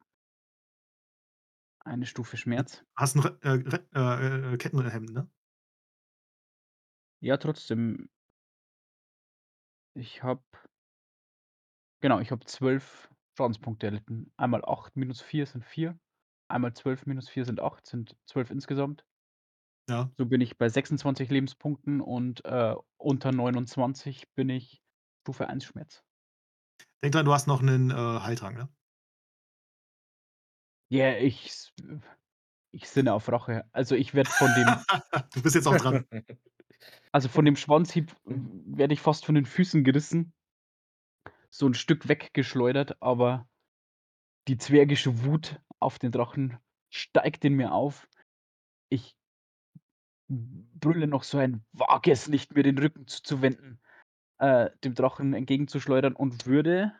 Eine 1.79 2.05
Stufe 2.05 2.37
Schmerz. 2.37 2.85
Hast 2.95 3.15
Re 3.17 3.39
äh, 3.41 3.49
Re 3.49 3.87
äh, 3.95 4.53
äh, 4.53 4.57
Kettenhemd, 4.57 5.11
ne? 5.11 5.27
Ja, 7.19 7.37
trotzdem. 7.37 8.09
Ich 9.95 10.23
habe 10.23 10.43
genau, 12.03 12.19
ich 12.19 12.31
habe 12.31 12.43
12 12.45 13.09
Schadenspunkte 13.37 13.85
erlitten. 13.85 14.33
Einmal 14.35 14.65
8 14.65 14.97
minus 14.97 15.21
4 15.21 15.45
sind 15.45 15.63
4. 15.63 15.97
Einmal 16.49 16.73
12 16.73 17.05
minus 17.05 17.29
4 17.29 17.45
sind 17.45 17.61
8, 17.61 17.87
sind 17.87 18.17
12 18.25 18.49
insgesamt. 18.51 19.05
Ja. 19.89 20.13
So 20.19 20.27
bin 20.27 20.41
ich 20.41 20.57
bei 20.59 20.69
26 20.69 21.29
Lebenspunkten 21.31 21.99
und, 21.99 22.45
äh, 22.45 22.75
unter 22.97 23.31
29 23.31 24.31
bin 24.35 24.49
ich 24.49 24.83
Stufe 25.23 25.47
1 25.47 25.65
Schmerz. 25.65 26.03
Denk 27.03 27.13
dran, 27.13 27.25
du 27.25 27.33
hast 27.33 27.47
noch 27.47 27.61
'nen, 27.61 27.91
äh, 27.91 27.93
Heiltrank, 27.95 28.57
ne? 28.57 28.69
Ja, 30.91 31.15
ich 31.17 31.47
s 31.47 31.73
ich 32.71 32.89
sinne 32.89 33.13
auf 33.13 33.29
Rache. 33.31 33.65
Also, 33.71 33.95
ich 33.95 34.13
werde 34.15 34.31
von 34.31 34.53
dem 34.53 34.85
Du 35.33 35.41
bist 35.41 35.55
jetzt 35.55 35.67
auch 35.67 35.77
dran. 35.77 36.05
also, 37.11 37.29
von 37.29 37.45
dem 37.45 37.55
Schwanzhieb 37.55 38.11
w 38.25 38.35
werde 38.79 38.93
ich 38.93 39.01
fast 39.01 39.25
von 39.25 39.35
den 39.35 39.45
Füßen 39.45 39.83
gerissen 39.83 40.31
so 41.55 41.67
'n 41.67 41.75
Stück 41.75 42.07
weggeschleudert, 42.09 42.99
aber 42.99 43.47
die 44.49 44.57
zwergische 44.57 45.23
Wut 45.23 45.59
auf 45.79 45.99
den 45.99 46.11
Drachen 46.11 46.57
steigt 46.89 47.45
in 47.45 47.53
mir 47.53 47.73
auf. 47.73 48.09
Ich 48.89 49.13
brülle 50.29 51.07
noch 51.07 51.23
so 51.23 51.37
ein: 51.37 51.65
„Wage 51.73 52.11
es 52.11 52.27
nicht, 52.29 52.55
mir 52.55 52.63
den 52.63 52.77
Rücken 52.77 53.07
zuzuwenden“, 53.07 53.79
äh, 54.39 54.69
dem 54.83 54.95
Drachen 54.95 55.33
entgegenzuschleudern 55.33 56.15
und 56.15 56.45
würde 56.47 56.93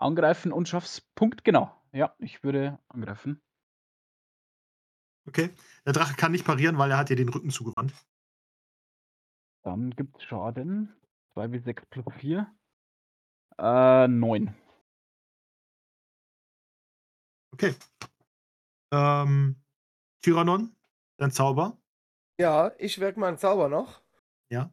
angreifen 0.00 0.52
und 0.52 0.68
schaffe 0.68 0.86
es 0.86 1.00
punktgenau. 1.16 1.70
Ja, 1.92 2.14
ich 2.18 2.44
würde 2.44 2.78
angreifen. 2.88 3.40
Okay. 5.28 5.50
Der 5.84 5.92
Drache 5.92 6.14
kann 6.14 6.32
nicht 6.32 6.46
parieren, 6.46 6.78
weil 6.78 6.90
er 6.90 6.96
hat 6.98 7.10
dir 7.10 7.16
den 7.16 7.28
Rücken 7.28 7.50
zugewandt. 7.50 7.92
Dann 9.62 9.90
gibt's 9.90 10.24
Schaden. 10.24 10.94
2W6 11.34 11.82
plus 11.90 12.06
4. 12.18 12.50
Äh, 13.58 14.08
9. 14.08 14.54
Okay. 17.52 17.74
Ähm, 18.92 19.62
Tyrannon, 20.22 20.74
dein 21.18 21.30
Zauber. 21.30 21.78
Ja, 22.40 22.72
ich 22.78 22.98
wirke 23.00 23.20
meinen 23.20 23.36
Zauber 23.36 23.68
noch. 23.68 24.02
Ja. 24.50 24.72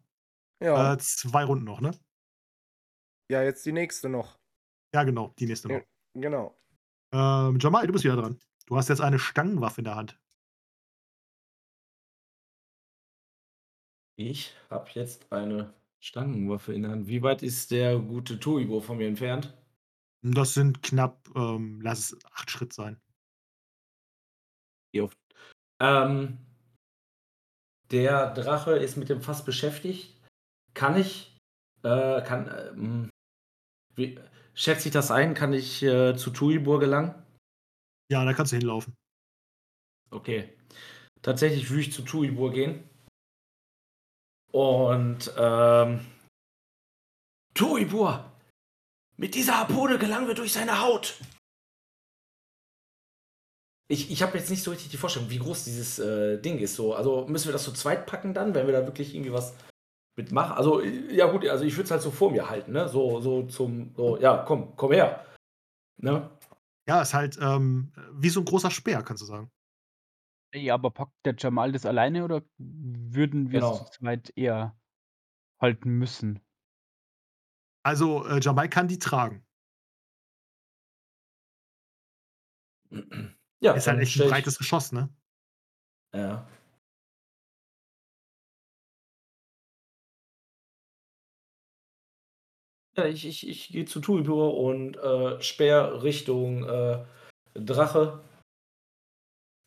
Ja. 0.61 0.93
Äh, 0.93 0.97
2 0.97 1.43
Runden 1.43 1.65
noch, 1.65 1.81
ne? 1.81 1.91
Ja, 3.29 3.43
jetzt 3.43 3.65
die 3.65 3.71
nächste 3.73 4.07
noch. 4.07 4.39
Ja, 4.93 5.03
genau, 5.03 5.33
die 5.39 5.47
nächste 5.47 5.67
Ja, 5.69 5.79
noch. 5.79 5.85
genau. 6.13 6.57
Ähm, 7.11 7.59
Jamal, 7.59 7.87
du 7.87 7.93
bist 7.93 8.05
wieder 8.05 8.15
dran. 8.15 8.39
Du 8.67 8.77
hast 8.77 8.87
jetzt 8.89 9.01
eine 9.01 9.19
Stangenwaffe 9.19 9.81
in 9.81 9.85
der 9.85 9.95
Hand. 9.95 10.21
Ich 14.15 14.53
habe 14.69 14.89
jetzt 14.93 15.31
eine 15.31 15.73
Stangenwaffe 15.99 16.73
in 16.73 16.83
der 16.83 16.91
Hand. 16.91 17.07
Wie 17.07 17.21
weit 17.21 17.43
ist 17.43 17.71
der 17.71 17.99
gute 17.99 18.39
Tuibo 18.39 18.79
von 18.79 18.97
mir 18.97 19.07
entfernt? 19.07 19.53
Das 20.21 20.53
sind 20.53 20.81
knapp, 20.81 21.29
ähm, 21.35 21.81
lass 21.81 22.11
es 22.11 22.25
8 22.31 22.49
Schritt 22.49 22.73
sein. 22.73 22.99
Jo. 24.93 25.09
Ähm 25.79 26.37
der 27.91 28.33
Drache 28.33 28.71
ist 28.71 28.97
mit 28.97 29.09
dem 29.09 29.21
Fass 29.21 29.45
beschäftigt. 29.45 30.19
Kann 30.73 30.97
ich 30.97 31.35
äh, 31.83 32.21
kann, 32.23 32.47
ähm 32.47 33.09
wie 33.95 34.19
schätze 34.53 34.89
ich 34.89 34.93
das 34.93 35.11
ein? 35.11 35.33
Kann 35.33 35.53
ich, 35.53 35.83
äh, 35.83 36.15
zu 36.15 36.31
Tuibur 36.31 36.79
gelangen? 36.79 37.13
Ja, 38.11 38.25
da 38.25 38.33
kannst 38.33 38.51
du 38.51 38.57
hinlaufen. 38.57 38.95
Okay. 40.09 40.49
Tatsächlich 41.21 41.69
würde 41.69 41.81
ich 41.81 41.93
zu 41.93 42.01
Tuibur 42.01 42.51
gehen. 42.51 42.89
Und, 44.55 45.33
ähm 45.37 45.99
Tuibur! 47.55 48.25
Mit 49.17 49.35
dieser 49.35 49.59
Harpune 49.59 49.97
gelangen 49.99 50.27
wir 50.27 50.35
durch 50.35 50.53
seine 50.53 50.81
Haut! 50.81 51.15
Ich 53.89 54.09
ich 54.11 54.23
habe 54.23 54.37
jetzt 54.37 54.49
nicht 54.49 54.63
so 54.63 54.71
richtig 54.71 54.89
die 54.89 54.97
Vorstellung, 54.97 55.29
wie 55.29 55.37
groß 55.37 55.63
dieses, 55.65 55.99
äh, 55.99 56.39
Ding 56.41 56.57
ist 56.57 56.75
so. 56.75 56.95
Also, 56.95 57.25
müssen 57.27 57.45
wir 57.47 57.53
das 57.53 57.63
zu 57.63 57.71
zweit 57.71 58.07
packen 58.07 58.33
dann, 58.33 58.55
wenn 58.55 58.65
wir 58.65 58.73
da 58.73 58.85
wirklich 58.85 59.13
irgendwie 59.13 59.31
was 59.33 59.53
mit 60.17 60.31
machen? 60.31 60.53
Also, 60.57 60.81
ja 60.81 61.27
gut, 61.27 61.47
also 61.47 61.65
ich 61.65 61.75
würde 61.75 61.85
es 61.85 61.91
halt 61.91 62.01
so 62.01 62.11
vor 62.11 62.31
mir 62.31 62.49
halten, 62.49 62.73
ne? 62.73 62.89
So 62.89 63.21
so 63.21 63.43
zum 63.43 63.93
so: 63.95 64.17
„Ja, 64.19 64.43
komm, 64.47 64.75
komm 64.77 64.93
her.“ 64.93 65.25
Ne? 65.97 66.29
Ja, 66.87 67.01
ist 67.01 67.13
halt, 67.15 67.37
ähm, 67.41 67.93
wie 68.13 68.29
so 68.29 68.41
'n 68.41 68.45
großer 68.45 68.71
Speer, 68.71 69.03
kannst 69.03 69.23
du 69.23 69.27
sagen. 69.27 69.51
Ja, 70.55 70.73
aber 70.75 70.91
packt 70.91 71.13
der 71.25 71.35
Jamal 71.37 71.71
das 71.73 71.85
alleine 71.85 72.23
oder 72.23 72.41
würden 72.57 73.51
wir's 73.51 73.73
zu 73.73 73.83
Genau. 73.83 73.89
zweit 73.91 74.31
eher 74.37 74.77
halten 75.61 75.91
müssen? 75.99 76.41
Also, 77.85 78.25
äh, 78.25 78.39
Jamal 78.41 78.67
kann 78.67 78.87
die 78.87 78.97
tragen. 78.97 79.45
Ja, 83.61 83.73
Ist 83.73 83.87
halt 83.87 83.99
dann 83.99 83.99
echt 83.99 84.15
'n 84.15 84.23
stelle 84.23 84.31
ich 84.31 84.43
breites 84.43 84.57
Geschoss, 84.57 84.91
ne? 84.91 85.09
Ja. 86.13 86.45
Ja, 92.97 93.05
ich 93.05 93.25
ich 93.27 93.47
ich 93.47 93.67
gehe 93.69 93.83
zu 93.85 93.99
Tuibur 93.99 94.57
und, 94.57 94.95
äh, 94.97 95.41
Speer 95.41 96.01
Richtung, 96.03 96.63
äh, 96.63 97.03
Drache. 97.53 98.21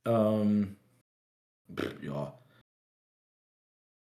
Ähm, 0.09 0.77
ja. 2.01 2.43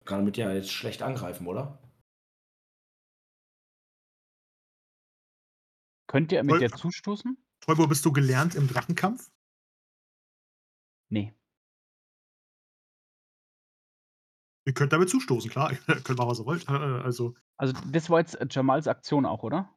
Kann 0.06 0.18
damit 0.20 0.38
ja 0.38 0.50
jetzt 0.52 0.72
schlecht 0.72 1.02
angreifen, 1.02 1.46
oder? 1.46 1.78
Könnte 6.08 6.36
er 6.36 6.44
mit 6.44 6.52
Toll. 6.52 6.60
der 6.60 6.72
zustoßen? 6.72 7.36
Toibur, 7.60 7.88
bist 7.88 8.04
du 8.04 8.12
gelernt 8.12 8.54
im 8.54 8.68
Drachenkampf? 8.68 9.30
Ne. 11.10 11.34
Ihr 14.64 14.74
könnt 14.74 14.92
damit 14.92 15.10
zustoßen, 15.10 15.50
klar. 15.50 15.74
Könnt 16.04 16.16
machen, 16.16 16.30
was 16.30 16.40
ihr 16.40 16.46
wollt. 16.46 16.66
Also 17.04 17.34
Also, 17.58 17.74
das 17.90 18.08
war 18.08 18.20
jetzt 18.20 18.38
Jamals 18.50 18.88
Aktion 18.88 19.26
auch, 19.26 19.42
oder? 19.42 19.76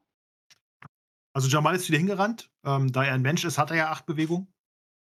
Also, 1.34 1.50
Jamal 1.50 1.76
ist 1.76 1.90
dir 1.90 1.98
hingerannt. 1.98 2.50
Ähm, 2.64 2.92
da 2.94 3.04
er 3.04 3.14
ein 3.14 3.22
Mensch 3.22 3.44
ist, 3.44 3.58
hat 3.58 3.72
er 3.72 3.78
ja 3.78 3.92
8 3.92 4.06
Bewegungen. 4.06 4.54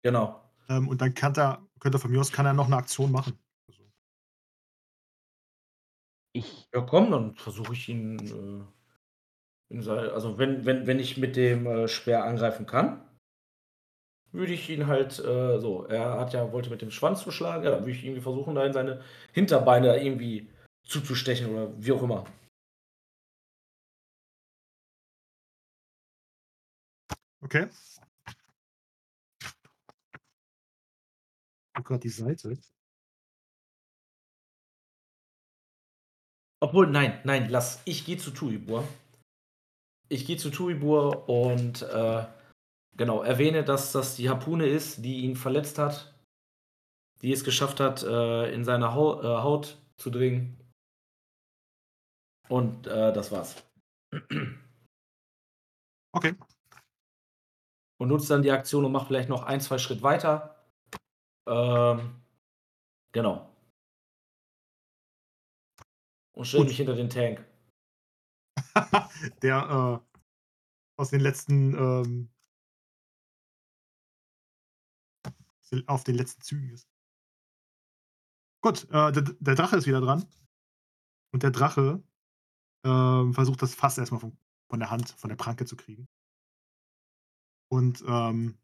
Genau. 0.03 0.52
Ähm, 0.69 0.87
und 0.87 1.01
dann 1.01 1.13
kann 1.13 1.33
er 1.37 1.61
könnte 1.79 1.97
er 1.97 2.01
von 2.01 2.11
mir 2.11 2.21
aus 2.21 2.31
kann 2.31 2.45
er 2.45 2.53
noch 2.53 2.67
'ne 2.69 2.77
Aktion 2.77 3.11
machen. 3.11 3.37
Also 3.69 3.83
Ich 6.35 6.67
Ja 6.73 6.81
komm, 6.81 7.11
dann 7.11 7.35
versuche 7.35 7.73
ich 7.73 7.87
ihn, 7.89 8.17
äh, 8.17 9.73
in 9.75 9.81
sei 9.83 10.09
also 10.11 10.37
wenn 10.39 10.65
wenn 10.65 10.87
wenn 10.87 10.99
ich 10.99 11.17
mit 11.17 11.35
dem, 11.37 11.67
äh, 11.67 11.87
Speer 11.87 12.25
angreifen 12.25 12.65
kann 12.67 13.01
würde 14.33 14.51
ich 14.53 14.67
ihn 14.69 14.87
halt, 14.87 15.19
äh, 15.19 15.59
so 15.59 15.85
er 15.85 16.19
hat 16.19 16.33
ja 16.33 16.51
wollte 16.51 16.71
mit 16.71 16.81
dem 16.81 16.89
Schwanz 16.89 17.21
zuschlagen, 17.21 17.63
ja, 17.63 17.69
dann 17.69 17.81
würde 17.81 17.91
ich 17.91 18.03
irgendwie 18.03 18.21
versuchen, 18.21 18.55
da 18.55 18.65
in 18.65 18.73
seine 18.73 19.01
Hinterbeine 19.31 19.95
irgendwie 20.03 20.49
zuzustechen 20.87 21.51
oder 21.53 21.69
wie 21.77 21.91
auch 21.91 22.01
immer. 22.01 22.25
Okay. 27.45 27.67
Gucke 31.73 31.93
grad 31.93 32.03
die 32.03 32.09
Seite. 32.09 32.57
Obwohl, 36.61 36.87
nein, 36.87 37.19
nein, 37.25 37.49
lass. 37.49 37.81
Ich 37.85 38.05
gehe 38.05 38.17
zu 38.17 38.31
Tuibur. 38.31 38.87
Ich 40.09 40.25
gehe 40.25 40.37
zu 40.37 40.49
Tuibur 40.49 41.27
und 41.27 41.81
äh, 41.81 42.25
genau, 42.95 43.23
erwähne, 43.23 43.63
dass 43.63 43.91
das 43.91 44.15
die 44.15 44.29
Harpune 44.29 44.67
ist, 44.67 45.03
die 45.03 45.21
ihn 45.21 45.35
verletzt 45.35 45.77
hat, 45.77 46.13
die 47.21 47.31
es 47.31 47.43
geschafft 47.43 47.79
hat, 47.79 48.03
äh, 48.03 48.53
in 48.53 48.63
seine 48.63 48.93
Hau 48.93 49.21
äh, 49.21 49.41
Haut 49.41 49.81
zu 49.97 50.09
dringen. 50.09 50.57
Und 52.49 52.87
äh, 52.87 53.11
das 53.11 53.31
war's. 53.31 53.55
Okay. 56.15 56.35
Und 57.97 58.09
nutzt 58.09 58.29
dann 58.29 58.43
die 58.43 58.51
Aktion 58.51 58.85
und 58.85 58.91
macht 58.91 59.07
vielleicht 59.07 59.29
noch 59.29 59.43
ein, 59.43 59.61
zwei 59.61 59.79
Schritt 59.79 60.03
weiter. 60.03 60.62
Ähm, 61.47 62.21
genau. 63.11 63.49
Und 66.33 66.45
stell 66.45 66.61
Gut. 66.61 66.69
mich 66.69 66.77
hinter 66.77 66.95
den 66.95 67.09
Tank. 67.09 67.45
der 69.41 70.01
äh, 70.05 70.99
aus 70.99 71.09
den 71.09 71.21
letzten 71.21 71.73
ähm, 71.75 72.29
auf 75.87 76.03
den 76.03 76.15
letzten 76.15 76.41
Zügen 76.41 76.69
ist. 76.69 76.87
Gut, 78.61 78.83
äh, 78.91 79.11
der, 79.11 79.23
der 79.23 79.55
Drache 79.55 79.75
ist 79.75 79.87
wieder 79.87 80.01
dran. 80.01 80.25
Und 81.33 81.43
der 81.43 81.51
Drache 81.51 82.03
ähm, 82.85 83.33
versucht 83.33 83.61
das 83.61 83.73
Fass 83.75 83.97
erstmal 83.97 84.21
von, 84.21 84.37
von 84.69 84.79
der 84.79 84.91
Hand, 84.91 85.09
von 85.09 85.29
der 85.29 85.35
Pranke 85.35 85.65
zu 85.65 85.75
kriegen. 85.75 86.07
Und 87.71 88.03
ähm, 88.07 88.57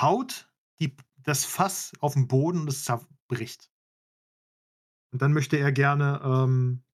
haut 0.00 0.52
die, 0.80 0.94
das 1.22 1.44
Fass 1.44 1.92
auf 2.00 2.14
den 2.14 2.28
Boden 2.28 2.60
und 2.60 2.68
es 2.68 2.84
zerbricht. 2.84 3.70
Und 5.12 5.22
dann 5.22 5.32
möchte 5.32 5.58
er 5.58 5.72
gerne 5.72 6.20
ähm, 6.24 6.84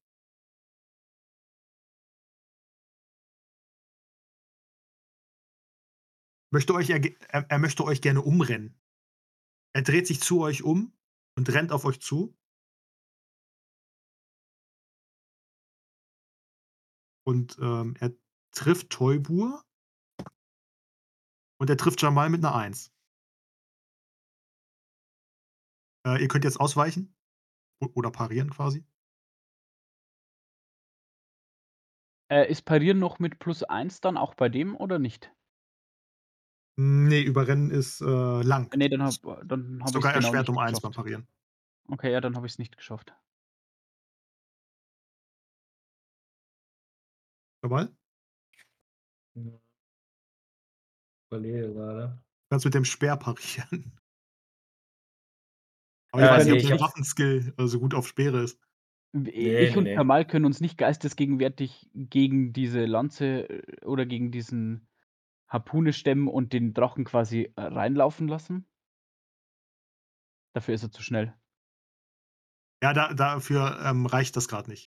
möchte 6.51 6.75
euch 6.75 6.89
er, 6.91 7.05
er, 7.29 7.51
er 7.51 7.59
möchte 7.59 7.85
euch 7.85 8.01
gerne 8.01 8.23
umrennen. 8.23 8.81
Er 9.75 9.83
dreht 9.83 10.07
sich 10.07 10.21
zu 10.21 10.41
euch 10.41 10.63
um 10.63 10.97
und 11.37 11.53
rennt 11.53 11.71
auf 11.73 11.85
euch 11.85 12.01
zu. 12.01 12.35
Und 17.27 17.59
ähm, 17.61 17.95
er 18.01 18.13
trifft 18.53 18.89
Toybur. 18.89 19.63
Und 21.59 21.69
er 21.69 21.77
trifft 21.77 22.01
Jamal 22.01 22.31
mit 22.31 22.45
einer 22.45 22.55
1. 22.55 22.96
Äh, 26.07 26.23
ihr 26.23 26.29
könnt 26.29 26.45
jetzt 26.45 26.61
ausweichen. 26.61 27.15
O- 27.81 27.91
Oder 27.95 28.11
parieren 28.11 28.51
quasi. 28.51 28.87
Äh, 32.31 32.51
ist 32.51 32.63
Parieren 32.63 32.99
noch 32.99 33.19
mit 33.19 33.39
plus 33.39 33.63
1 33.65 34.01
dann 34.01 34.17
auch 34.17 34.35
bei 34.35 34.49
dem 34.49 34.77
oder 34.77 34.99
nicht? 34.99 35.33
Nee, 36.79 37.23
überrennen 37.23 37.71
ist 37.71 38.01
äh, 38.03 38.05
lang. 38.43 38.71
Ne, 38.77 38.89
dann 38.89 39.03
habe 39.03 39.47
dann 39.47 39.81
hab 39.81 39.89
Sogar 39.89 40.13
ich's 40.13 40.19
genau 40.19 40.29
erschwert 40.29 40.49
nicht 40.49 40.49
um 40.51 40.59
1 40.59 40.81
beim 40.81 40.91
geschafft. 40.93 40.97
Parieren. 40.97 41.29
Okay, 41.89 42.13
ja, 42.13 42.21
dann 42.21 42.37
habe 42.37 42.47
ich 42.47 42.53
es 42.53 42.59
nicht 42.59 42.77
geschafft. 42.77 43.15
Jamal? 47.63 47.97
Überlege 51.31 51.73
gerade. 51.73 52.09
Du 52.09 52.49
kannst 52.51 52.65
mit 52.65 52.75
dem 52.75 52.85
Speer 52.85 53.17
parieren. 53.17 53.99
Aber 56.17 56.23
Äh, 56.23 56.25
ich 56.25 56.31
weiß 56.31 56.47
nee, 56.47 56.53
nicht, 56.55 56.65
ob 56.67 56.71
hab's- 56.73 56.83
Waffenskill 56.83 57.55
äh, 57.59 57.67
so 57.67 57.81
gut 57.81 57.95
auf 57.95 58.07
Speere 58.09 58.43
ist. 58.43 58.59
W 59.13 59.31
Nee, 59.31 59.69
ich 59.69 59.77
und 59.77 59.85
nee. 59.85 59.95
Jamal 59.95 60.27
können 60.27 60.45
uns 60.45 60.61
nicht 60.61 60.77
geistesgegenwärtig 60.79 61.89
gegen 61.95 62.53
diese 62.53 62.85
Lanze 62.85 63.49
äh, 63.49 63.85
oder 63.85 64.05
gegen 64.07 64.31
diesen 64.31 64.89
Harpune 65.49 65.93
stemmen 65.93 66.29
und 66.29 66.53
den 66.53 66.75
Drachen 66.75 67.05
quasi 67.05 67.53
äh, 67.57 67.61
reinlaufen 67.63 68.29
lassen. 68.29 68.67
Dafür 70.55 70.75
ist 70.75 70.83
er 70.83 70.91
zu 70.91 71.03
schnell. 71.03 71.35
Ja, 72.83 72.93
da, 72.93 73.15
dafür 73.15 73.81
ähm, 73.85 74.07
reicht 74.07 74.37
das 74.37 74.49
gerade 74.49 74.71
nicht. 74.71 74.91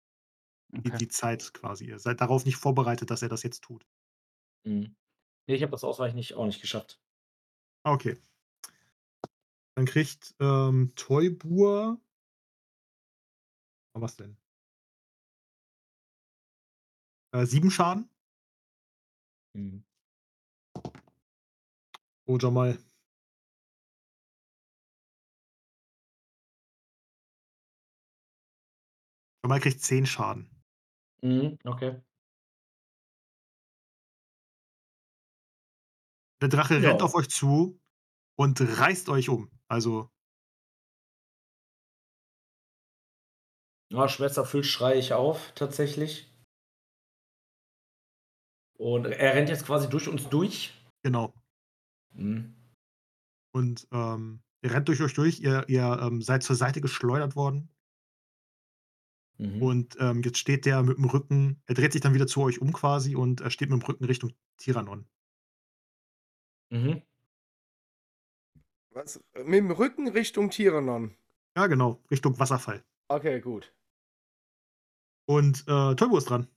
Die, 0.69 0.89
Okay. 0.89 0.97
die 0.97 1.07
Zeit 1.07 1.53
quasi. 1.53 1.85
Ihr 1.87 1.99
seid 1.99 2.21
darauf 2.21 2.45
nicht 2.45 2.57
vorbereitet, 2.57 3.11
dass 3.11 3.21
er 3.21 3.29
das 3.29 3.43
jetzt 3.43 3.61
tut. 3.63 3.85
Mhm. 4.65 4.95
Nee, 5.47 5.55
ich 5.55 5.61
habe 5.61 5.71
das 5.71 5.83
Ausweichen 5.83 6.15
nicht, 6.15 6.33
auch 6.35 6.45
nicht 6.45 6.61
geschafft. 6.61 6.99
Ah, 7.85 7.93
Okay. 7.93 8.17
Dann 9.75 9.85
kriegt 9.85 10.35
ähm, 10.39 10.93
Toybur. 10.95 11.99
Oh, 13.95 14.01
was 14.01 14.15
denn? 14.17 14.37
Äh, 17.33 17.45
sieben 17.47 17.71
Schaden. 17.71 18.09
Mhm. 19.55 19.83
Oh, 22.27 22.37
Jamal. 22.37 22.77
Jamal 29.43 29.59
kriegt 29.59 29.81
zehn 29.81 30.05
Schaden. 30.05 30.49
Mhm, 31.23 31.57
okay. 31.65 32.03
Der 36.41 36.49
Drache 36.49 36.75
Ja. 36.79 36.89
rennt 36.89 37.01
auf 37.01 37.15
euch 37.15 37.29
zu 37.29 37.79
und 38.35 38.61
reißt 38.61 39.09
euch 39.09 39.29
um. 39.29 39.52
Also, 39.73 40.11
Ja, 43.91 44.07
schmerzerfüllt 44.07 44.67
schreie 44.67 44.99
ich 44.99 45.13
auf, 45.13 45.51
tatsächlich. 45.55 46.31
Und 48.77 49.05
er 49.05 49.33
rennt 49.33 49.49
jetzt 49.49 49.65
quasi 49.65 49.89
durch 49.89 50.07
uns 50.07 50.29
durch. 50.29 50.73
genau. 51.03 51.33
Mhm. 52.11 52.53
Und 53.51 53.87
ähm, 53.91 54.43
ihr 54.63 54.71
rennt 54.71 54.87
durch 54.89 55.01
euch 55.01 55.15
durch. 55.15 55.39
Ihr, 55.39 55.67
ihr 55.69 55.99
ähm, 56.01 56.21
seid 56.21 56.43
zur 56.43 56.55
Seite 56.55 56.79
geschleudert 56.79 57.35
worden. 57.35 57.69
Mhm. 59.39 59.61
Und 59.61 59.97
ähm, 59.99 60.21
jetzt 60.21 60.37
steht 60.37 60.67
der 60.67 60.83
mit 60.83 60.97
dem 60.97 61.05
Rücken. 61.05 61.63
Er 61.65 61.73
dreht 61.73 61.93
sich 61.93 62.01
dann 62.01 62.13
wieder 62.13 62.27
zu 62.27 62.41
euch 62.43 62.61
um 62.61 62.73
quasi 62.73 63.15
und 63.15 63.41
er 63.41 63.49
steht 63.49 63.71
mit 63.71 63.81
dem 63.81 63.85
Rücken 63.87 64.05
Richtung 64.05 64.33
Tiranon. 64.57 65.07
Mhm. 66.69 67.01
Was? 68.93 69.23
Mit 69.35 69.55
dem 69.55 69.71
Rücken 69.71 70.07
Richtung 70.07 70.51
Tiranon. 70.51 71.15
Ja, 71.57 71.67
genau. 71.67 71.99
Richtung 72.11 72.37
Wasserfall. 72.39 72.83
Okay, 73.09 73.39
gut. 73.41 73.73
Und 75.25 75.61
äh, 75.67 75.95
Turbo 75.95 76.17
ist 76.17 76.29
dran. 76.29 76.47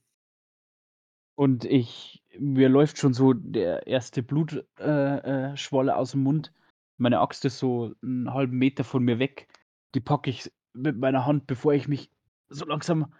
Und 1.35 1.65
ich 1.65 2.23
mir 2.39 2.69
läuft 2.69 2.97
schon 2.97 3.13
so 3.13 3.33
der 3.33 3.87
erste 3.87 4.21
Blutschwolle 4.23 4.67
äh, 4.79 5.51
äh, 5.53 5.57
Schwolle 5.57 5.95
aus 5.95 6.11
dem 6.11 6.23
Mund. 6.23 6.53
Meine 6.97 7.19
Axt 7.19 7.45
ist 7.45 7.59
so 7.59 7.93
'n 8.03 8.33
halben 8.33 8.57
Meter 8.57 8.83
von 8.83 9.03
mir 9.03 9.19
weg. 9.19 9.47
Die 9.95 9.99
packe 9.99 10.29
ich 10.29 10.51
mit 10.73 10.97
meiner 10.97 11.25
Hand, 11.25 11.47
bevor 11.47 11.73
ich 11.73 11.87
mich 11.87 12.11
so 12.49 12.65
langsam 12.65 13.13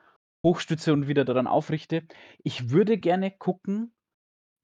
hochstütze 0.44 0.94
und 0.94 1.07
wieder 1.07 1.26
daran 1.26 1.48
aufrichte. 1.48 2.07
Ich 2.44 2.69
würde 2.69 2.98
gerne 2.98 3.31
gucken, 3.31 3.94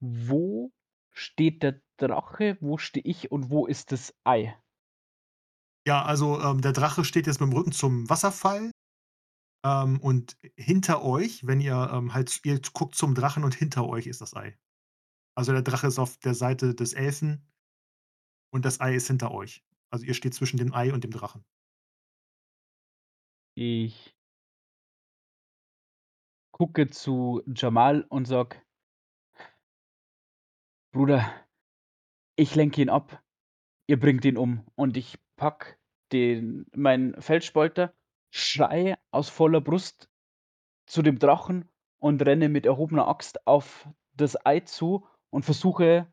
wo 0.00 0.72
steht 1.12 1.62
der 1.62 1.80
Drache, 1.96 2.56
wo 2.60 2.78
stehe 2.78 3.04
ich 3.04 3.30
und 3.32 3.50
wo 3.50 3.66
ist 3.66 3.92
das 3.92 4.14
Ei? 4.24 4.56
Ja, 5.86 6.02
also 6.04 6.40
ähm, 6.40 6.60
der 6.62 6.72
Drache 6.72 7.04
steht 7.04 7.26
jetzt 7.26 7.40
mit 7.40 7.50
dem 7.50 7.56
Rücken 7.56 7.72
zum 7.72 8.08
Wasserfall. 8.08 8.70
Ähm, 9.64 10.00
und 10.00 10.36
hinter 10.56 11.02
euch, 11.04 11.46
wenn 11.46 11.60
ihr 11.60 11.90
ähm, 11.92 12.14
halt, 12.14 12.40
ihr 12.44 12.60
guckt 12.74 12.94
zum 12.94 13.14
Drachen 13.14 13.44
und 13.44 13.54
hinter 13.54 13.86
euch 13.88 14.06
ist 14.06 14.20
das 14.20 14.34
Ei. 14.34 14.58
Also 15.36 15.52
der 15.52 15.62
Drache 15.62 15.88
ist 15.88 15.98
auf 15.98 16.18
der 16.18 16.34
Seite 16.34 16.74
des 16.74 16.94
Elfen 16.94 17.48
und 18.52 18.64
das 18.64 18.80
Ei 18.80 18.94
ist 18.94 19.08
hinter 19.08 19.32
euch. 19.32 19.64
Also 19.90 20.06
ihr 20.06 20.14
steht 20.14 20.32
zwischen 20.34 20.56
dem 20.56 20.72
Ei 20.74 20.92
und 20.94 21.04
dem 21.04 21.10
Drachen. 21.10 21.44
Ich 23.56 24.14
gucke 26.52 26.88
zu 26.88 27.42
Jamal 27.54 28.06
und 28.08 28.24
sage: 28.26 28.62
„Bruder, 30.92 31.43
ich 32.36 32.54
lenke 32.54 32.82
ihn 32.82 32.88
ab, 32.88 33.22
ihr 33.86 33.98
bringt 33.98 34.24
ihn 34.24 34.36
um.“ 34.36 34.66
Und 34.74 34.96
ich 34.96 35.18
packe 35.36 35.76
den 36.12 36.66
meinen 36.74 37.20
Feldspalter, 37.20 37.94
schreie 38.30 38.98
aus 39.10 39.28
voller 39.28 39.60
Brust 39.60 40.08
zu 40.86 41.02
dem 41.02 41.18
Drachen 41.18 41.68
und 41.98 42.20
renne 42.22 42.48
mit 42.48 42.66
erhobener 42.66 43.08
Axt 43.08 43.46
auf 43.46 43.88
das 44.12 44.44
Ei 44.46 44.60
zu 44.60 45.06
und 45.30 45.44
versuche 45.44 46.12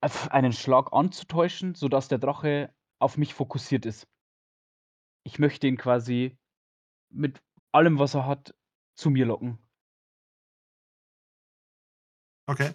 einen 0.00 0.52
Schlag 0.52 0.92
anzutäuschen, 0.92 1.74
sodass 1.74 2.08
der 2.08 2.18
Drache 2.18 2.74
auf 2.98 3.16
mich 3.16 3.34
fokussiert 3.34 3.86
ist. 3.86 4.08
Ich 5.24 5.38
möchte 5.38 5.66
ihn 5.66 5.76
quasi 5.76 6.38
mit 7.10 7.42
allem, 7.72 7.98
was 7.98 8.14
er 8.14 8.26
hat, 8.26 8.54
zu 8.94 9.10
mir 9.10 9.26
locken. 9.26 9.58
Okay. 12.46 12.72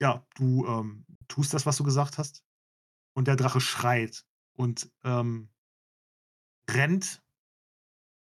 Ja, 0.00 0.26
du 0.36 0.64
ähm, 0.66 1.04
tust 1.28 1.54
das, 1.54 1.66
was 1.66 1.76
du 1.76 1.84
gesagt 1.84 2.18
hast. 2.18 2.44
Und 3.14 3.26
der 3.26 3.36
Drache 3.36 3.60
schreit 3.60 4.24
und 4.56 4.92
ähm, 5.02 5.48
rennt 6.70 7.22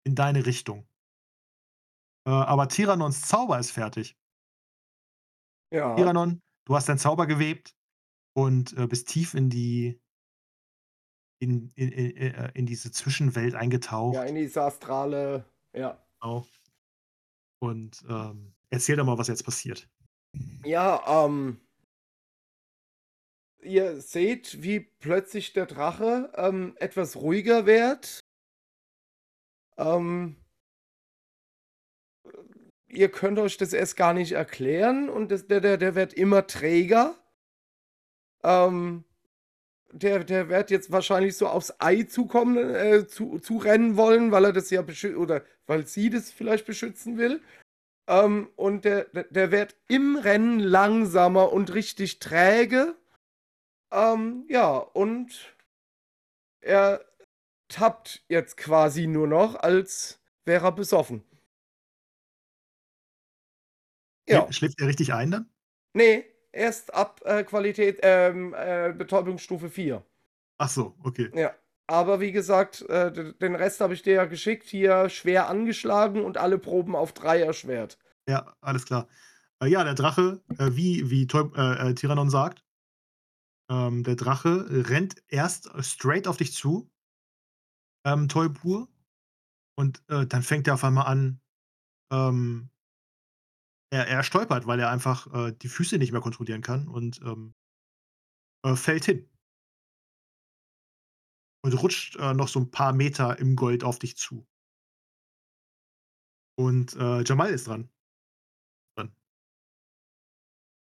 in 0.05 0.15
deine 0.15 0.45
Richtung. 0.45 0.87
Äh, 2.25 2.31
aber 2.31 2.69
Tyrannons 2.69 3.21
Zauber 3.23 3.59
ist 3.59 3.71
fertig. 3.71 4.17
Ja. 5.71 5.95
Tyrannon, 5.95 6.41
du 6.65 6.75
hast 6.75 6.87
deinen 6.87 6.97
Zauber 6.99 7.27
gewebt 7.27 7.75
und, 8.33 8.73
äh, 8.77 8.87
bist 8.87 9.07
tief 9.09 9.33
in 9.33 9.49
die 9.49 9.99
in 11.41 11.71
in 11.75 11.89
in 11.91 12.15
äh, 12.17 12.51
in 12.53 12.65
diese 12.65 12.91
Zwischenwelt 12.91 13.53
Ja, 13.53 13.59
eingetaucht. 13.59 14.29
in 14.29 14.35
diese 14.35 14.61
astrale 14.63 15.45
ja. 15.73 16.01
Genau. 16.21 16.47
Und, 17.59 18.03
ähm, 18.07 18.53
erzähl 18.69 18.95
doch 18.95 19.05
mal, 19.05 19.17
was 19.17 19.27
jetzt 19.27 19.43
passiert. 19.43 19.89
Ja, 20.63 21.25
ähm 21.25 21.64
ihr 23.65 24.01
seht, 24.01 24.61
wie 24.63 24.79
plötzlich 24.79 25.53
der 25.53 25.65
Drache, 25.65 26.31
ähm, 26.35 26.75
etwas 26.79 27.15
ruhiger 27.17 27.65
wird. 27.65 28.19
Ähm 29.77 30.37
ihr 32.95 33.09
könnt 33.09 33.39
euch 33.39 33.57
das 33.57 33.73
erst 33.73 33.97
gar 33.97 34.13
nicht 34.13 34.31
erklären 34.33 35.09
und 35.09 35.31
das 35.31 35.47
der 35.47 35.61
der 35.61 35.77
der 35.77 35.95
wird 35.95 36.13
immer 36.13 36.47
träger. 36.47 37.15
Ähm, 38.43 39.05
der 39.91 40.23
der 40.23 40.49
wird 40.49 40.71
jetzt 40.71 40.91
wahrscheinlich 40.91 41.37
so 41.37 41.47
aufs 41.47 41.73
Ei 41.79 42.03
zukommen 42.03 42.57
äh, 42.57 43.07
zu 43.07 43.39
zurennen 43.39 43.97
wollen, 43.97 44.31
weil 44.31 44.45
er 44.45 44.53
das 44.53 44.69
ja 44.69 44.81
beschü 44.81 45.15
oder 45.15 45.43
weil 45.67 45.87
sie 45.87 46.09
das 46.09 46.31
vielleicht 46.31 46.65
beschützen 46.65 47.17
will. 47.17 47.41
Ähm, 48.07 48.49
und 48.55 48.85
der 48.85 49.05
der 49.05 49.51
wird 49.51 49.75
im 49.87 50.17
Rennen 50.17 50.59
langsamer 50.59 51.51
und 51.53 51.73
richtig 51.73 52.19
träge. 52.19 52.95
Ähm, 53.95 54.45
ja, 54.49 54.75
und 54.75 55.55
er 56.59 57.05
tappt 57.69 58.25
jetzt 58.27 58.57
quasi 58.57 59.07
nur 59.07 59.25
noch, 59.25 59.55
als 59.55 60.19
wäre 60.43 60.65
er 60.65 60.71
besoffen. 60.73 61.23
Ja. 64.27 64.51
Schläft 64.51 64.81
er 64.81 64.87
richtig 64.87 65.13
ein 65.13 65.31
dann? 65.31 65.49
Ne, 65.93 66.25
erst 66.51 66.93
ab, 66.93 67.21
äh, 67.23 67.43
Qualität 67.45 67.99
ähm, 68.01 68.53
äh, 68.57 68.91
Betäubungsstufe 68.91 69.69
4. 69.69 70.03
Ach 70.57 70.69
so, 70.69 70.95
okay. 71.03 71.31
Ja. 71.33 71.55
Aber 71.87 72.19
wie 72.19 72.31
gesagt, 72.31 72.81
äh, 72.89 73.33
den 73.35 73.55
Rest 73.55 73.79
habe 73.79 73.93
ich 73.93 74.01
dir 74.01 74.15
ja 74.15 74.25
geschickt, 74.25 74.65
hier 74.67 75.07
schwer 75.07 75.47
angeschlagen 75.47 76.25
und 76.25 76.37
alle 76.37 76.57
Proben 76.57 76.95
auf 76.95 77.13
3 77.13 77.41
erschwert. 77.41 77.99
Ja, 78.27 78.55
alles 78.59 78.85
klar. 78.85 79.07
Äh, 79.61 79.67
ja, 79.67 79.83
der 79.83 79.93
Drache, 79.93 80.41
äh, 80.57 80.71
wie 80.71 81.09
wie 81.11 81.27
äh, 81.31 81.89
äh, 81.89 81.93
Tyrannon 81.93 82.31
sagt 82.31 82.64
ähm, 83.69 84.03
der 84.03 84.15
Drache 84.15 84.65
rennt 84.89 85.15
erst 85.27 85.69
straight 85.83 86.27
auf 86.27 86.37
dich 86.37 86.53
zu 86.53 86.89
ähm, 88.05 88.27
Toypur, 88.29 88.87
und, 89.75 90.03
äh, 90.09 90.27
dann 90.27 90.43
fängt 90.43 90.67
er 90.67 90.75
auf 90.75 90.83
einmal 90.85 91.07
an, 91.07 91.41
ähm 92.11 92.69
er 93.91 94.07
er 94.07 94.23
stolpert, 94.23 94.65
weil 94.67 94.79
er 94.79 94.89
einfach, 94.89 95.27
äh, 95.33 95.51
die 95.51 95.67
Füße 95.67 95.97
nicht 95.97 96.11
mehr 96.11 96.21
kontrollieren 96.21 96.61
kann 96.61 96.87
und, 96.87 97.21
ähm 97.23 97.53
äh, 98.65 98.75
fällt 98.75 99.05
hin. 99.05 99.27
Und 101.65 101.73
rutscht, 101.81 102.15
äh, 102.17 102.33
noch 102.35 102.47
so 102.47 102.59
'n 102.59 102.69
paar 102.69 102.93
Meter 102.93 103.39
im 103.39 103.55
Gold 103.55 103.83
auf 103.83 103.97
dich 103.97 104.17
zu. 104.17 104.45
Und, 106.59 106.95
äh, 106.95 107.21
Jamal 107.23 107.49
ist 107.51 107.67
dran. 107.67 107.89
Dran. 108.97 109.15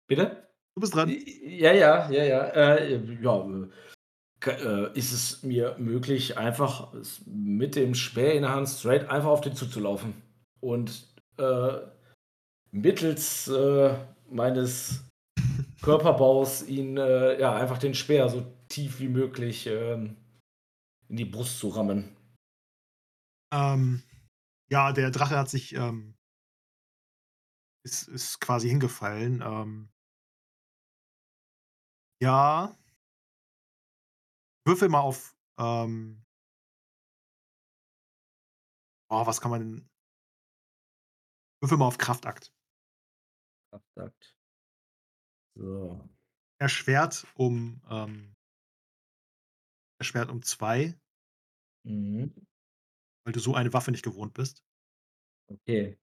Bitte? 0.09 0.50
Du 0.75 0.81
bist 0.81 0.95
dran. 0.95 1.09
ja, 1.09 1.73
ja, 1.73 2.09
ja, 2.09 2.23
ja. 2.23 2.43
Äh, 2.47 2.95
ja, 3.21 3.45
äh, 3.45 3.67
äh, 4.47 4.97
ist 4.97 5.11
es 5.11 5.43
mir 5.43 5.75
möglich, 5.77 6.37
einfach 6.37 6.93
mit 7.25 7.75
dem 7.75 7.93
Speer 7.93 8.33
in 8.33 8.43
der 8.43 8.53
Hand 8.53 8.69
straight 8.69 9.09
einfach 9.09 9.29
auf 9.29 9.41
den 9.41 9.55
zuzulaufen 9.55 10.13
und, 10.61 11.07
äh, 11.37 11.79
mittels, 12.71 13.47
äh, 13.49 13.97
meines 14.29 15.03
Körperbaus 15.81 16.63
ihn, 16.67 16.97
äh, 16.97 17.39
ja, 17.39 17.55
einfach 17.55 17.77
den 17.77 17.93
Speer 17.93 18.29
so 18.29 18.45
tief 18.69 18.99
wie 18.99 19.09
möglich, 19.09 19.67
ähm, 19.67 20.15
in 21.09 21.17
die 21.17 21.25
Brust 21.25 21.59
zu 21.59 21.69
rammen? 21.69 22.15
Ähm, 23.53 24.01
ja, 24.71 24.93
der 24.93 25.11
Drache 25.11 25.37
hat 25.37 25.49
sich, 25.49 25.75
ähm 25.75 26.15
ist 27.83 28.07
ist 28.07 28.39
quasi 28.39 28.69
hingefallen, 28.69 29.43
ähm 29.45 29.89
Ja. 32.21 32.75
Würfel 34.67 34.89
mal 34.89 34.99
auf, 35.01 35.35
ähm 35.59 36.23
Oh, 39.13 39.25
was 39.27 39.41
kann 39.41 39.51
man 39.51 39.59
denn 39.59 39.89
Würfel 41.63 41.77
mal 41.77 41.85
auf 41.85 41.97
Kraftakt. 41.99 42.51
Kraftakt. 43.73 44.33
So. 45.55 46.11
Erschwert 46.61 47.25
um, 47.33 47.81
ähm 47.89 48.35
erschwert 50.01 50.31
um 50.31 50.41
2. 50.41 50.95
Mhm. 51.85 52.45
Weil 53.25 53.33
du 53.33 53.39
so 53.39 53.53
eine 53.53 53.71
Waffe 53.73 53.91
nicht 53.91 54.03
gewohnt 54.03 54.33
bist. 54.33 54.63
Okay. 55.49 55.97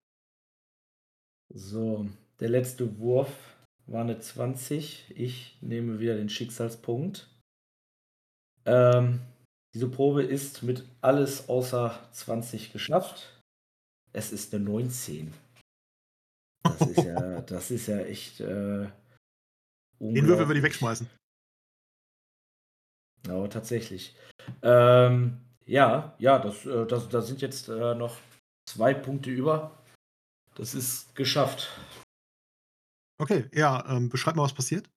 So, 1.55 2.07
der 2.41 2.51
letzte 2.51 2.99
Wurf 2.99 3.57
war 3.89 4.05
'ne 4.05 4.21
20. 4.21 5.07
Ich 5.17 5.59
nehme 5.63 5.99
wieder 5.99 6.17
den 6.17 6.29
Schicksalspunkt. 6.29 7.29
Ähm, 8.67 9.21
diese 9.75 9.89
Probe 9.89 10.23
ist 10.23 10.63
mit 10.63 10.85
alles 11.01 11.49
außer 11.49 11.99
20 12.13 12.73
geschafft. 12.73 13.41
Es 14.13 14.33
ist 14.33 14.53
'ne 14.53 14.61
19. 14.61 15.35
Das 16.65 16.81
ist 16.87 17.05
ja 17.05 17.41
das 17.43 17.71
ist 17.71 17.87
ja 17.89 17.99
echt, 18.01 18.41
äh, 18.41 18.87
Den 20.01 20.27
Würfel 20.27 20.49
würde 20.49 20.59
ich 20.61 20.65
wegschmeißen. 20.65 21.09
Aber 23.27 23.49
tatsächlich. 23.51 24.15
Ähm, 24.63 25.39
ja, 25.67 26.15
ja, 26.19 26.39
das 26.39 26.65
äh, 26.67 26.87
das 26.87 27.09
da 27.09 27.21
sind 27.21 27.41
jetzt, 27.43 27.69
äh, 27.69 27.95
noch 27.95 28.17
2 28.67 28.95
Punkte 28.95 29.31
über. 29.31 29.73
Das 30.57 30.75
ist 30.75 31.15
geschafft. 31.17 31.71
Okay, 33.19 33.49
ja, 33.53 33.85
ähm, 33.89 34.09
beschreib 34.09 34.37
mal, 34.37 34.45
was 34.45 34.55
passiert. 34.55 34.89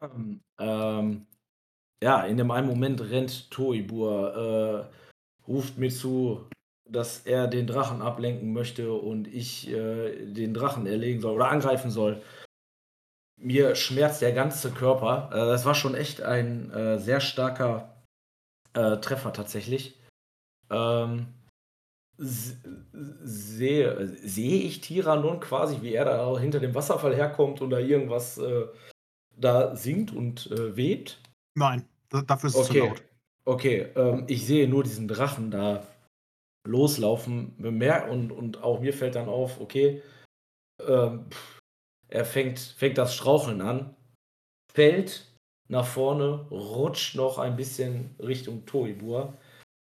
Ähm, 0.00 0.42
ähm, 0.58 1.26
ja, 2.02 2.22
in 2.24 2.36
dem 2.36 2.50
einen 2.50 2.68
Moment 2.68 3.00
rennt 3.02 3.50
Toibur, 3.50 4.90
äh, 4.90 5.50
ruft 5.50 5.78
mir 5.78 5.90
zu, 5.90 6.46
dass 6.88 7.20
er 7.26 7.48
den 7.48 7.66
Drachen 7.66 8.02
ablenken 8.02 8.52
möchte 8.52 8.92
und 8.92 9.28
ich, 9.28 9.68
äh, 9.70 10.26
den 10.26 10.54
Drachen 10.54 10.86
erlegen 10.86 11.20
soll 11.20 11.34
oder 11.36 11.50
angreifen 11.50 11.90
soll. 11.90 12.22
Mir 13.40 13.74
schmerzt 13.76 14.20
der 14.22 14.32
ganze 14.32 14.70
Körper. 14.72 15.30
Äh, 15.32 15.46
das 15.46 15.64
war 15.64 15.74
schon 15.74 15.94
echt 15.94 16.22
ein, 16.22 16.70
äh, 16.72 16.98
sehr 16.98 17.20
starker, 17.20 18.02
äh, 18.74 18.98
Treffer 18.98 19.32
tatsächlich. 19.32 19.98
Ähm, 20.70 21.34
sehe 22.18 24.08
sehe 24.08 24.60
ich 24.62 24.80
Tyrannon 24.80 25.38
quasi, 25.38 25.82
wie 25.82 25.94
er 25.94 26.04
da 26.04 26.38
hinter 26.38 26.58
dem 26.58 26.74
Wasserfall 26.74 27.14
herkommt 27.14 27.60
und 27.60 27.70
da 27.70 27.78
irgendwas, 27.78 28.38
äh, 28.38 28.66
da 29.36 29.76
singt 29.76 30.12
und, 30.12 30.50
äh, 30.50 30.76
webt? 30.76 31.20
Nein, 31.54 31.88
da 32.08 32.22
dafür 32.22 32.48
ist 32.48 32.56
es 32.56 32.66
zu 32.66 32.72
Okay, 32.72 32.80
laut. 32.80 33.02
okay, 33.44 33.86
ähm, 33.94 34.24
ich 34.26 34.46
sehe 34.46 34.68
nur 34.68 34.82
diesen 34.82 35.06
Drachen 35.06 35.50
da 35.52 35.86
loslaufen, 36.66 37.54
bemer 37.56 38.08
und 38.10 38.32
und 38.32 38.62
auch 38.62 38.80
mir 38.80 38.92
fällt 38.92 39.14
dann 39.14 39.28
auf, 39.28 39.60
okay, 39.60 40.02
ähm, 40.86 41.26
er 42.08 42.24
fängt 42.24 42.58
fängt 42.58 42.98
das 42.98 43.14
Straucheln 43.14 43.60
an, 43.60 43.94
fällt 44.72 45.32
nach 45.68 45.86
vorne, 45.86 46.46
rutscht 46.50 47.14
noch 47.14 47.38
ein 47.38 47.54
bisschen 47.56 48.16
Richtung 48.18 48.66
Toibur 48.66 49.34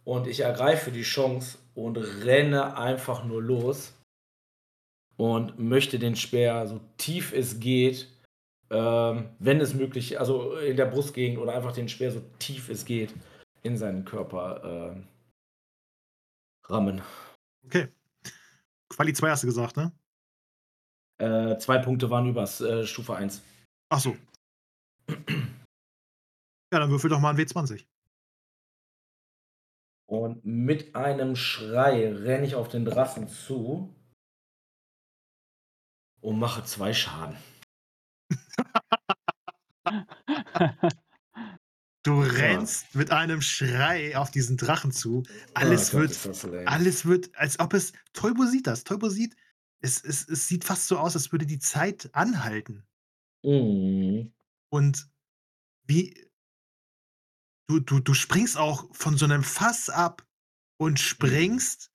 und 0.04 0.26
ich 0.26 0.40
ergreife 0.40 0.90
die 0.92 1.02
Chance 1.02 1.58
und 1.74 1.96
renne 1.96 2.76
einfach 2.76 3.24
nur 3.24 3.42
los 3.42 3.94
und 5.16 5.58
möchte 5.58 5.98
den 5.98 6.16
Speer 6.16 6.66
so 6.66 6.80
tief 6.98 7.32
es 7.32 7.60
geht, 7.60 8.08
ähm, 8.70 9.28
wenn 9.38 9.60
es 9.60 9.74
möglich 9.74 10.18
also 10.18 10.56
in 10.56 10.76
der 10.76 10.86
Brustgegend 10.86 11.38
oder 11.38 11.54
einfach 11.54 11.72
den 11.72 11.88
Speer 11.88 12.10
so 12.12 12.22
tief 12.38 12.68
es 12.68 12.84
geht 12.84 13.14
in 13.62 13.76
seinen 13.76 14.04
Körper, 14.04 14.62
ähm 14.64 15.06
rammen. 16.68 17.02
Okay. 17.66 17.88
Quali 18.90 19.12
2 19.12 19.30
hast 19.30 19.42
du 19.42 19.46
gesagt, 19.48 19.76
ne? 19.76 19.92
Äh, 21.20 21.58
2 21.58 21.78
Punkte 21.78 22.10
waren 22.10 22.28
übers, 22.28 22.60
äh, 22.60 22.86
Stufe 22.86 23.14
1. 23.16 23.42
Ach 23.90 24.00
so. 24.00 24.16
Ja, 26.72 26.78
dann 26.78 26.90
würfel 26.90 27.10
doch 27.10 27.20
mal 27.20 27.30
'n 27.30 27.36
W20. 27.36 27.84
Und 30.12 30.44
mit 30.44 30.94
einem 30.94 31.36
Schrei 31.36 32.12
renne 32.12 32.44
ich 32.44 32.54
auf 32.54 32.68
den 32.68 32.84
Drachen 32.84 33.28
zu 33.28 33.96
und 36.20 36.38
mache 36.38 36.64
2 36.64 36.92
Schaden. 36.92 37.38
Du 42.04 42.20
rennst 42.20 42.96
mit 42.96 43.12
einem 43.12 43.40
Schrei 43.40 44.16
auf 44.16 44.32
diesen 44.32 44.56
Drachen 44.56 44.90
zu. 44.90 45.22
Alles 45.54 45.94
Oh 45.94 46.00
Gott, 46.00 46.44
wird, 46.44 46.66
alles 46.66 47.06
wird, 47.06 47.32
als 47.36 47.60
ob 47.60 47.72
es, 47.72 47.92
Teubo 48.12 48.44
sieht 48.44 48.66
das, 48.66 48.82
Teubo 48.82 49.08
sieht, 49.08 49.36
es, 49.80 50.02
es, 50.02 50.28
es 50.28 50.48
sieht 50.48 50.64
fast 50.64 50.88
so 50.88 50.98
aus, 50.98 51.14
als 51.14 51.30
würde 51.30 51.46
die 51.46 51.60
Zeit 51.60 52.10
anhalten. 52.12 52.84
Mhm. 53.44 54.32
Und 54.68 55.08
wie, 55.86 56.31
du, 57.72 57.80
du, 57.80 58.00
du 58.00 58.14
springst 58.14 58.58
auch 58.58 58.84
von 58.92 59.16
so 59.16 59.24
einem 59.24 59.42
Fass 59.42 59.90
ab 59.90 60.24
und 60.78 61.00
springst 61.00 61.90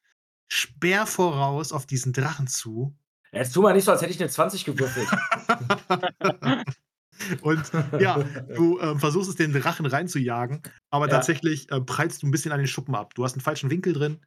Speer 0.50 1.06
voraus 1.06 1.72
auf 1.72 1.86
diesen 1.86 2.14
Drachen 2.14 2.48
zu. 2.48 2.96
Jetzt 3.32 3.54
tu 3.54 3.62
mal 3.62 3.74
nicht 3.74 3.84
so, 3.84 3.92
als 3.92 4.02
hätte 4.02 4.14
ich 4.14 4.20
eine 4.20 4.30
20 4.30 4.64
gewürfelt. 4.64 5.08
und 7.42 7.72
ja, 8.00 8.24
du 8.56 8.80
ähm, 8.80 9.00
versuchst 9.00 9.30
es 9.30 9.36
den 9.36 9.52
Drachen 9.52 9.86
reinzujagen, 9.86 10.62
aber 10.90 11.08
Ja. 11.08 11.16
tatsächlich 11.16 11.70
äh, 11.72 11.82
prallst 11.82 12.24
du 12.24 12.28
ein 12.28 12.32
bisschen 12.32 12.54
an 12.54 12.60
den 12.60 12.68
Schuppen 12.68 12.96
ab. 12.96 13.14
Du 13.16 13.26
hast 13.26 13.34
einen 13.34 13.42
falschen 13.42 13.70
Winkel 13.70 13.94
drin 13.94 14.26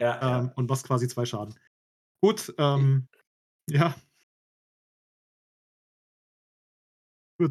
ja, 0.00 0.16
ähm, 0.16 0.46
ja. 0.46 0.52
und 0.56 0.68
machst 0.68 0.86
quasi 0.86 1.06
zwei 1.06 1.24
Schaden. 1.24 1.54
Gut, 2.20 2.52
ähm, 2.58 3.06
ja. 3.70 3.94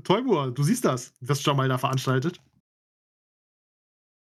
Teubur, 0.04 0.52
du 0.52 0.64
siehst 0.64 0.86
das, 0.86 1.14
was 1.22 1.44
Jamal 1.44 1.70
da 1.70 1.78
veranstaltet. 1.78 2.42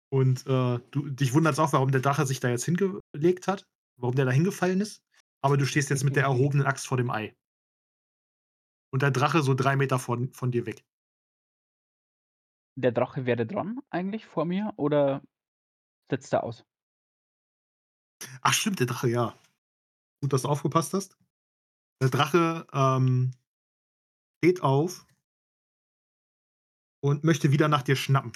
Und 0.09 0.45
äh, 0.47 0.79
du, 0.91 1.09
dich 1.09 1.33
wunderst 1.33 1.59
auch, 1.59 1.73
warum 1.73 1.91
der 1.91 2.01
Drache 2.01 2.25
sich 2.25 2.39
da 2.39 2.49
jetzt 2.49 2.65
hingelegt 2.65 3.47
hat, 3.47 3.67
warum 3.97 4.15
der 4.15 4.25
da 4.25 4.31
hingefallen 4.31 4.81
ist. 4.81 5.03
Aber 5.41 5.57
du 5.57 5.65
stehst 5.65 5.89
jetzt 5.89 6.03
mit 6.03 6.15
der 6.15 6.23
erhobenen 6.23 6.65
Axt 6.65 6.87
vor 6.87 6.97
dem 6.97 7.09
Ei. 7.09 7.35
Und 8.91 9.01
der 9.01 9.11
Drache 9.11 9.41
so 9.41 9.53
drei 9.53 9.75
Meter 9.75 9.99
von, 9.99 10.31
von 10.31 10.51
dir 10.51 10.65
weg. 10.65 10.85
Der 12.75 12.91
Drache 12.91 13.25
wäre 13.25 13.45
dran 13.45 13.79
eigentlich 13.89 14.25
vor 14.25 14.45
mir 14.45 14.73
oder 14.77 15.21
setzt 16.09 16.31
er 16.33 16.43
aus? 16.43 16.63
Ach 18.41 18.53
stimmt, 18.53 18.79
der 18.79 18.87
Drache, 18.87 19.09
ja. 19.09 19.37
Gut, 20.21 20.33
dass 20.33 20.43
du 20.43 20.47
aufgepasst 20.47 20.93
hast. 20.93 21.17
Der 22.01 22.09
Drache 22.09 22.67
ähm, 22.71 23.31
steht 24.37 24.61
auf 24.61 25.05
und 27.03 27.23
möchte 27.23 27.51
wieder 27.51 27.67
nach 27.67 27.81
dir 27.81 27.95
schnappen. 27.95 28.31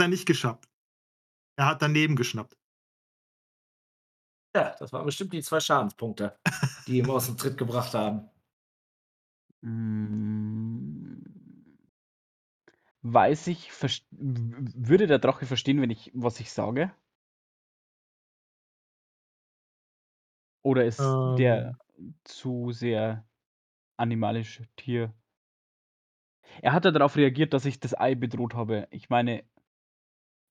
Hat 0.00 0.06
er 0.06 0.08
nicht 0.08 0.24
geschafft. 0.24 0.66
Er 1.56 1.66
hat 1.66 1.82
daneben 1.82 2.16
geschnappt. 2.16 2.56
ja, 4.54 4.74
das 4.78 4.94
waren 4.94 5.04
bestimmt 5.04 5.34
die 5.34 5.42
zwei 5.42 5.60
Schadenspunkte, 5.60 6.38
die 6.86 6.98
ihn 6.98 7.10
aus 7.10 7.26
dem 7.26 7.36
Tritt 7.36 7.58
gebracht 7.58 7.92
haben. 7.92 8.30
Mm. 9.60 11.20
Weiß 13.02 13.46
ich, 13.48 13.70
würde 14.10 15.06
der 15.06 15.18
Drache 15.18 15.44
verstehen, 15.44 15.82
wenn 15.82 15.90
ich, 15.90 16.10
was 16.14 16.40
ich 16.40 16.50
sage? 16.50 16.94
Oder 20.62 20.86
ist 20.86 21.00
der 21.00 21.78
zu 22.24 22.72
sehr 22.72 23.28
animalisch 23.98 24.62
Tier? 24.76 25.12
Er 26.62 26.72
hat 26.72 26.86
ja 26.86 26.90
darauf 26.90 27.16
reagiert, 27.16 27.52
dass 27.52 27.66
ich 27.66 27.80
das 27.80 27.98
Ei 27.98 28.14
bedroht 28.14 28.54
habe. 28.54 28.88
Ich 28.90 29.10
meine, 29.10 29.44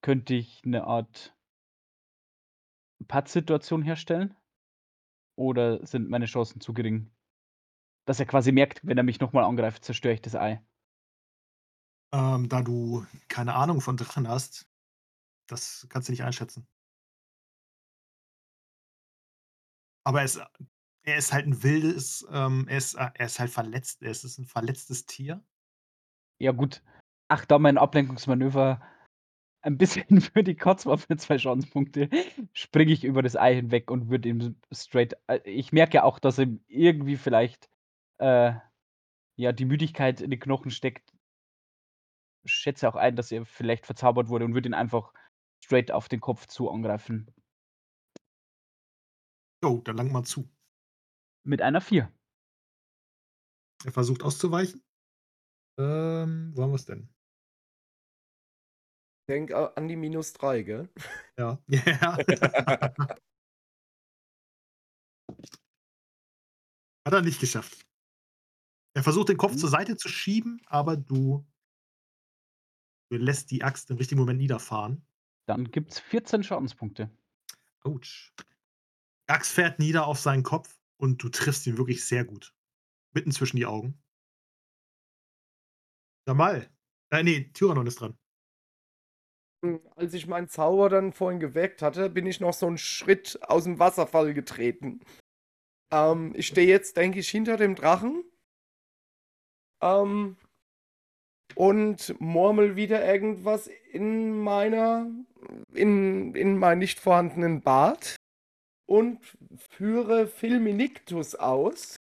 könnte 0.02 0.34
ich 0.34 0.62
eine 0.66 0.86
Art 0.86 1.36
Pattsituation 3.08 3.82
herstellen? 3.82 4.36
Oder 5.36 5.86
sind 5.86 6.10
meine 6.10 6.26
Chancen 6.26 6.60
zu 6.60 6.74
gering? 6.74 7.12
Dass 8.06 8.20
er 8.20 8.26
quasi 8.26 8.52
merkt, 8.52 8.86
wenn 8.86 8.98
er 8.98 9.04
mich 9.04 9.20
nochmal 9.20 9.46
angreift, 9.46 9.86
zerstöre 9.86 10.14
ich 10.14 10.22
das 10.22 10.36
Ei. 10.36 10.62
Ähm, 12.12 12.50
da 12.50 12.62
du 12.62 13.06
keine 13.28 13.56
Ahnung 13.56 13.82
von 13.82 13.96
Drachen 13.96 14.28
hast, 14.28 14.68
das 15.48 15.88
kannst 15.90 16.08
du 16.08 16.12
nicht 16.12 16.24
einschätzen. 16.24 16.68
Aber 20.04 20.20
er 20.20 20.26
ist, 20.26 20.42
er 21.04 21.18
ist 21.18 21.34
halt 21.34 21.46
ein 21.46 21.62
wildes, 21.64 22.28
ähm, 22.32 22.68
er, 22.68 22.78
ist, 22.78 22.96
er 22.96 23.20
ist 23.20 23.40
halt 23.40 23.52
verletzt, 23.52 24.02
er 24.02 24.12
ist, 24.12 24.24
ist 24.24 24.40
ein 24.40 24.46
verletztes 24.46 25.06
Tier. 25.06 25.44
Ja, 26.40 26.52
gut. 26.52 26.84
Ach, 27.28 27.46
da 27.46 27.60
mein 27.60 27.78
Ablenkungsmanöver 27.78 28.82
ein 29.62 29.78
bisschen 29.78 30.22
für 30.22 30.44
die 30.44 30.56
Kotzwaffe 30.56 31.16
zwei 31.18 31.38
Schadenspunkte, 31.38 32.10
springe 32.54 32.92
ich 32.92 33.04
über 33.04 33.22
das 33.22 33.36
Ei 33.36 33.56
hinweg 33.56 33.92
und 33.92 34.10
würde 34.10 34.30
ihm 34.30 34.56
straight. 34.72 35.16
äh, 35.28 35.40
Ich 35.46 35.72
merke 35.72 35.96
ja 35.96 36.04
auch, 36.04 36.20
dass 36.20 36.40
ihm 36.40 36.64
irgendwie 36.68 37.18
vielleicht 37.18 37.70
äh, 38.20 38.54
ja, 39.38 39.52
die 39.52 39.66
Müdigkeit 39.66 40.22
in 40.22 40.32
den 40.32 40.40
Knochen 40.40 40.72
steckt. 40.72 41.14
Schätze 42.46 42.88
auch 42.90 42.96
ein, 42.96 43.16
dass 43.16 43.32
er 43.32 43.46
vielleicht 43.46 43.86
verzaubert 43.86 44.30
wurde 44.30 44.46
und 44.46 44.54
würde 44.54 44.70
ihn 44.70 44.74
einfach 44.74 45.14
straight 45.64 45.92
auf 45.92 46.10
den 46.10 46.20
Kopf 46.20 46.48
zu 46.48 46.70
angreifen. 46.70 47.34
Oh, 49.64 49.82
dann 49.84 49.98
lang 49.98 50.12
mal 50.12 50.24
zu. 50.24 50.50
Mit 51.44 51.62
einer 51.62 51.82
4. 51.82 52.12
Er 53.86 53.92
versucht 53.92 54.24
auszuweichen. 54.24 54.84
Ähm, 55.78 56.52
wo 56.56 56.64
haben 56.64 56.72
wir 56.72 56.76
es 56.76 56.86
denn? 56.86 57.10
Denk 59.30 59.54
an 59.54 59.88
die 59.88 59.96
minus 59.96 60.34
3, 60.34 60.64
gell? 60.64 60.90
Ja. 61.38 61.60
Ja. 61.70 62.18
Hat 67.06 67.14
er 67.14 67.22
nicht 67.22 67.40
geschafft. 67.40 67.86
Er 68.96 69.04
versucht 69.04 69.30
den 69.30 69.38
Kopf 69.38 69.56
zur 69.56 69.70
Seite 69.70 69.96
zu 69.98 70.10
schieben, 70.10 70.62
aber 70.66 70.98
du, 70.98 71.48
du 73.10 73.18
lässt 73.18 73.52
die 73.52 73.64
Axt 73.64 73.90
im 73.92 73.98
richtigen 73.98 74.20
Moment 74.20 74.40
niederfahren. 74.40 75.06
Dann 75.46 75.72
gibt 75.72 75.94
es 75.94 76.00
14 76.00 76.44
Schadenspunkte. 76.44 77.10
Autsch. 77.82 78.34
Die 79.28 79.34
Axt 79.34 79.54
fährt 79.54 79.80
nieder 79.80 80.08
auf 80.08 80.20
seinen 80.20 80.44
Kopf 80.44 80.80
und 80.98 81.24
du 81.24 81.30
triffst 81.30 81.66
ihn 81.68 81.78
wirklich 81.78 82.04
sehr 82.04 82.26
gut. 82.26 82.56
Mitten 83.14 83.32
zwischen 83.32 83.58
die 83.58 83.66
Augen. 83.66 84.02
Jamal. 86.28 86.70
Äh, 87.12 87.24
nee, 87.24 87.52
Tyrannon 87.54 87.88
ist 87.88 88.02
dran. 88.02 88.19
Hm, 89.64 89.82
Als 89.96 90.14
ich 90.14 90.28
meinen 90.28 90.48
Zauber 90.48 90.90
dann 90.90 91.12
vorhin 91.14 91.40
geweckt 91.40 91.82
hatte, 91.82 92.10
bin 92.10 92.26
ich 92.26 92.40
noch 92.40 92.54
so 92.54 92.68
einen 92.68 92.78
Schritt 92.78 93.40
aus 93.44 93.66
dem 93.66 93.80
Wasserfall 93.80 94.34
getreten. 94.34 95.02
Ähm, 95.92 96.34
ich 96.36 96.48
stehe 96.48 96.68
jetzt, 96.68 96.98
denke 96.98 97.20
ich, 97.20 97.30
hinter 97.30 97.58
dem 97.58 97.76
Drachen. 97.76 98.24
Ähm, 99.82 100.38
und 101.56 102.20
murmel 102.22 102.76
wieder 102.76 103.06
irgendwas 103.06 103.68
in 103.92 104.40
meiner, 104.40 105.10
in, 105.74 106.36
in 106.36 106.58
meinen 106.58 106.80
nicht 106.80 107.00
vorhandenen 107.00 107.62
Bart. 107.62 108.16
Und 108.88 109.38
führe 109.70 110.28
Filminictus 110.28 111.36
aus. 111.36 111.96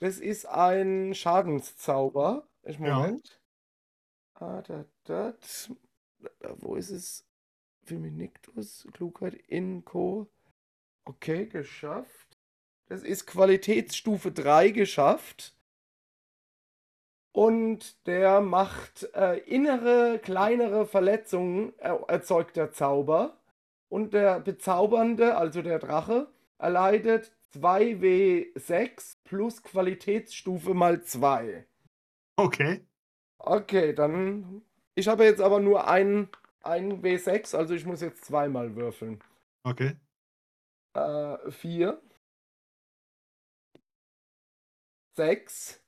Das 0.00 0.18
ist 0.18 0.46
ein 0.46 1.14
Schadenszauber. 1.14 2.48
Ich, 2.64 2.78
Ja. 2.78 2.96
Moment. 2.96 3.40
Ah, 4.34 4.62
da, 4.62 4.84
dat. 5.04 5.70
Wo 6.56 6.76
ist 6.76 6.90
es? 6.90 7.26
Filminictus, 7.84 8.86
Klugheit, 8.92 9.34
Inko. 9.48 10.30
Okay, 11.04 11.46
geschafft. 11.46 12.38
Das 12.86 13.02
ist 13.02 13.26
Qualitätsstufe 13.26 14.30
3 14.30 14.70
geschafft. 14.70 15.54
Und 17.32 18.06
der 18.06 18.40
macht 18.40 19.08
äh, 19.14 19.38
innere, 19.38 20.18
kleinere 20.18 20.86
Verletzungen, 20.86 21.72
äh, 21.78 21.94
erzeugt 22.08 22.56
der 22.56 22.72
Zauber. 22.72 23.40
Und 23.88 24.14
der 24.14 24.40
Bezaubernde, 24.40 25.36
also 25.36 25.62
der 25.62 25.78
Drache, 25.78 26.28
erleidet 26.58 27.32
2W6 27.54 29.16
plus 29.24 29.62
Qualitätsstufe 29.62 30.74
mal 30.74 31.02
2. 31.02 31.66
Okay. 32.36 32.86
Okay, 33.38 33.92
dann. 33.94 34.62
Ich 34.94 35.08
habe 35.08 35.24
jetzt 35.24 35.40
aber 35.40 35.60
nur 35.60 35.88
ein, 35.88 36.28
ein 36.62 37.02
W6, 37.02 37.56
also 37.56 37.74
ich 37.74 37.86
muss 37.86 38.00
jetzt 38.00 38.24
zweimal 38.24 38.76
würfeln. 38.76 39.22
Okay. 39.64 39.96
Äh, 40.94 41.50
vier. 41.50 42.02
Sechs. 45.16 45.82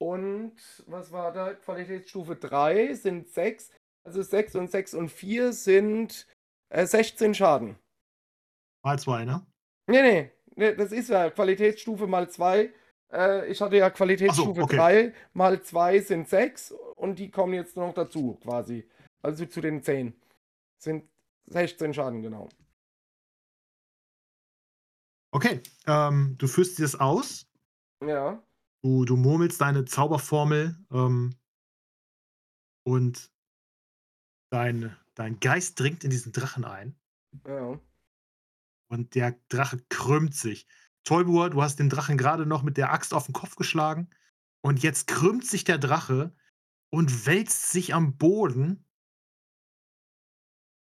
Und 0.00 0.56
was 0.86 1.12
war 1.12 1.32
da? 1.32 1.54
Qualitätsstufe 1.54 2.36
3 2.36 2.94
sind 2.94 3.28
6. 3.28 3.72
Also 4.04 4.22
6 4.22 4.56
und 4.56 4.70
6 4.70 4.94
und 4.94 5.08
4 5.10 5.52
sind 5.52 6.26
äh, 6.70 6.86
16 6.86 7.34
Schaden. 7.34 7.78
Mal 8.84 8.98
zwei, 8.98 9.24
ne? 9.24 9.46
Nee, 9.88 10.02
nee, 10.02 10.32
nee, 10.56 10.74
das 10.74 10.90
ist 10.90 11.08
ja 11.08 11.30
Qualitätsstufe 11.30 12.06
mal 12.06 12.28
2. 12.28 12.72
Äh, 13.12 13.50
ich 13.50 13.60
hatte 13.60 13.76
ja 13.76 13.90
Qualitätsstufe 13.90 14.62
okay. 14.62 14.76
3 14.76 15.14
mal 15.34 15.62
2 15.62 16.00
sind 16.00 16.28
6 16.28 16.72
und 16.96 17.18
die 17.18 17.30
kommen 17.30 17.54
jetzt 17.54 17.76
noch 17.76 17.92
dazu 17.92 18.38
quasi. 18.42 18.88
Also 19.20 19.46
zu 19.46 19.60
den 19.60 19.82
10. 19.82 20.14
Sind 20.78 21.04
16 21.46 21.94
Schaden, 21.94 22.22
genau. 22.22 22.48
Okay. 25.32 25.62
Ähm, 25.86 26.36
du 26.38 26.46
führst 26.46 26.78
dir 26.78 26.82
das 26.82 26.98
aus. 26.98 27.46
Ja. 28.04 28.42
Du, 28.82 29.04
du 29.04 29.16
murmelst 29.16 29.60
deine 29.60 29.84
Zauberformel. 29.84 30.76
Ähm, 30.90 31.34
und 32.84 33.30
dein, 34.50 34.96
dein 35.14 35.38
Geist 35.40 35.78
dringt 35.78 36.04
in 36.04 36.10
diesen 36.10 36.32
Drachen 36.32 36.64
ein 36.64 36.96
Ja. 37.46 37.78
und 38.88 39.14
der 39.14 39.38
Drache 39.48 39.78
krümmt 39.88 40.34
sich. 40.34 40.66
Toybur, 41.04 41.50
du 41.50 41.62
hast 41.62 41.76
den 41.76 41.88
Drachen 41.88 42.16
gerade 42.16 42.46
noch 42.46 42.62
mit 42.62 42.76
der 42.76 42.92
Axt 42.92 43.14
auf 43.14 43.26
den 43.26 43.32
Kopf 43.32 43.56
geschlagen 43.56 44.10
und 44.64 44.82
jetzt 44.82 45.06
krümmt 45.06 45.44
sich 45.44 45.64
der 45.64 45.78
Drache 45.78 46.34
und 46.90 47.26
wälzt 47.26 47.70
sich 47.70 47.94
am 47.94 48.16
Boden 48.16 48.84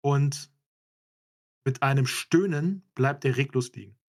und 0.01 0.51
mit 1.65 1.83
einem 1.83 2.05
Stöhnen 2.05 2.89
bleibt 2.95 3.25
er 3.25 3.35
reglos 3.35 3.73
liegen. 3.73 3.99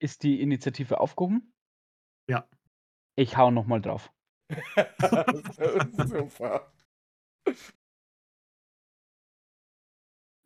Ist 0.00 0.24
die 0.24 0.40
Initiative 0.40 1.00
aufgehoben? 1.00 1.54
Ja. 2.28 2.48
Ich 3.16 3.36
hau 3.36 3.50
noch 3.50 3.66
mal 3.66 3.80
drauf. 3.80 4.12
Super. 6.08 6.72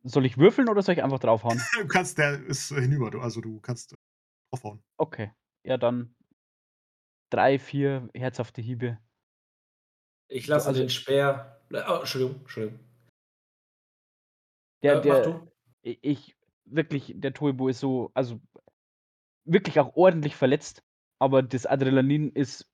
Soll 0.03 0.25
ich 0.27 0.39
würfeln 0.39 0.69
oder 0.69 0.83
soll 0.83 0.95
ich 0.95 1.03
einfach 1.03 1.19
draufhauen? 1.19 1.61
Du 1.81 1.87
kannst, 1.87 2.19
der 2.19 2.43
ist 2.47 2.69
hinüber, 2.69 3.11
du- 3.11 3.21
also 3.21 3.41
du 3.41 3.61
kannst 3.61 3.95
draufhauen. 4.51 4.83
Okay. 4.99 5.33
Ja, 5.65 5.77
dann 5.77 6.15
drei, 7.31 7.59
vier 7.59 8.09
herzhafte 8.15 8.63
Hiebe. 8.63 8.99
Ich 10.29 10.47
lasse 10.47 10.69
Also- 10.69 10.81
den 10.81 10.91
Speer. 10.91 11.61
Oh, 11.73 11.99
Entschuldigung, 12.01 12.41
Entschuldigung. 12.41 12.81
Der, 14.83 14.93
Äh, 14.93 14.97
mach 14.97 15.03
der, 15.03 15.23
du. 15.23 15.53
ich, 15.83 16.37
wirklich, 16.65 17.13
der 17.17 17.35
Toibo 17.35 17.69
ist 17.69 17.81
so, 17.81 18.11
also 18.15 18.41
wirklich 19.45 19.79
auch 19.81 19.95
ordentlich 19.97 20.35
verletzt, 20.37 20.83
aber 21.21 21.43
das 21.43 21.67
Adrenalin 21.67 22.31
ist 22.33 22.67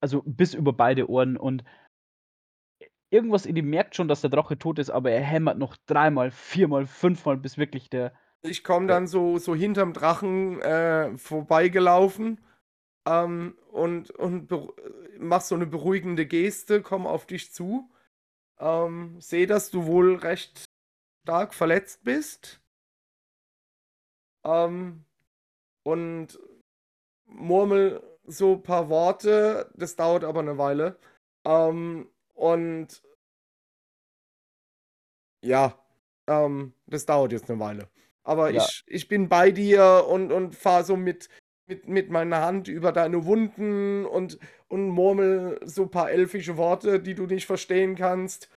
also 0.00 0.22
bis 0.24 0.54
über 0.54 0.72
beide 0.72 1.10
Ohren 1.10 1.36
und 1.36 1.64
irgendwas 3.10 3.46
in 3.46 3.56
ihm 3.56 3.70
merkt 3.70 3.94
schon, 3.94 4.08
dass 4.08 4.20
der 4.20 4.30
Drache 4.30 4.58
tot 4.58 4.78
ist, 4.78 4.90
aber 4.90 5.10
er 5.10 5.22
hämmert 5.22 5.58
noch 5.58 5.76
dreimal, 5.86 6.30
viermal, 6.30 6.86
fünfmal, 6.86 7.36
bis 7.36 7.58
wirklich 7.58 7.90
der. 7.90 8.12
Ich 8.42 8.62
komme 8.62 8.86
dann 8.86 9.06
so, 9.06 9.38
so 9.38 9.54
hinterm 9.54 9.92
Drachen 9.92 10.60
äh, 10.60 11.16
vorbeigelaufen 11.16 12.40
ähm, 13.06 13.56
und, 13.70 14.10
und 14.10 14.50
beru- 14.50 14.74
mach 15.18 15.40
so 15.40 15.54
eine 15.54 15.66
beruhigende 15.66 16.26
Geste, 16.26 16.82
komm 16.82 17.06
auf 17.06 17.26
dich 17.26 17.52
zu. 17.52 17.90
Ähm, 18.58 19.20
sehe, 19.20 19.46
dass 19.46 19.70
du 19.70 19.86
wohl 19.86 20.16
recht 20.16 20.64
stark 21.24 21.54
verletzt 21.54 22.04
bist. 22.04 22.60
Ähm, 24.44 25.04
und 25.84 26.38
murmel 27.26 28.02
so 28.26 28.54
ein 28.54 28.62
paar 28.62 28.88
Worte, 28.88 29.70
das 29.74 29.96
dauert 29.96 30.24
aber 30.24 30.40
eine 30.40 30.58
Weile. 30.58 30.98
Ähm, 31.44 32.08
und 32.34 33.02
ja, 35.42 35.78
ähm, 36.26 36.72
das 36.86 37.06
dauert 37.06 37.32
jetzt 37.32 37.50
eine 37.50 37.60
Weile. 37.60 37.88
Aber 38.22 38.50
Ja. 38.50 38.62
ich, 38.64 38.82
ich 38.86 39.08
bin 39.08 39.28
bei 39.28 39.50
dir 39.50 40.06
und, 40.08 40.32
und 40.32 40.54
fahre 40.54 40.84
so 40.84 40.96
mit, 40.96 41.28
mit, 41.66 41.86
mit 41.88 42.10
meiner 42.10 42.40
Hand 42.40 42.68
über 42.68 42.92
deine 42.92 43.26
Wunden 43.26 44.06
und, 44.06 44.38
und 44.68 44.88
murmel 44.88 45.60
so 45.64 45.82
ein 45.82 45.90
paar 45.90 46.10
elfische 46.10 46.56
Worte, 46.56 47.00
die 47.00 47.14
du 47.14 47.26
nicht 47.26 47.46
verstehen 47.46 47.96
kannst. 47.96 48.48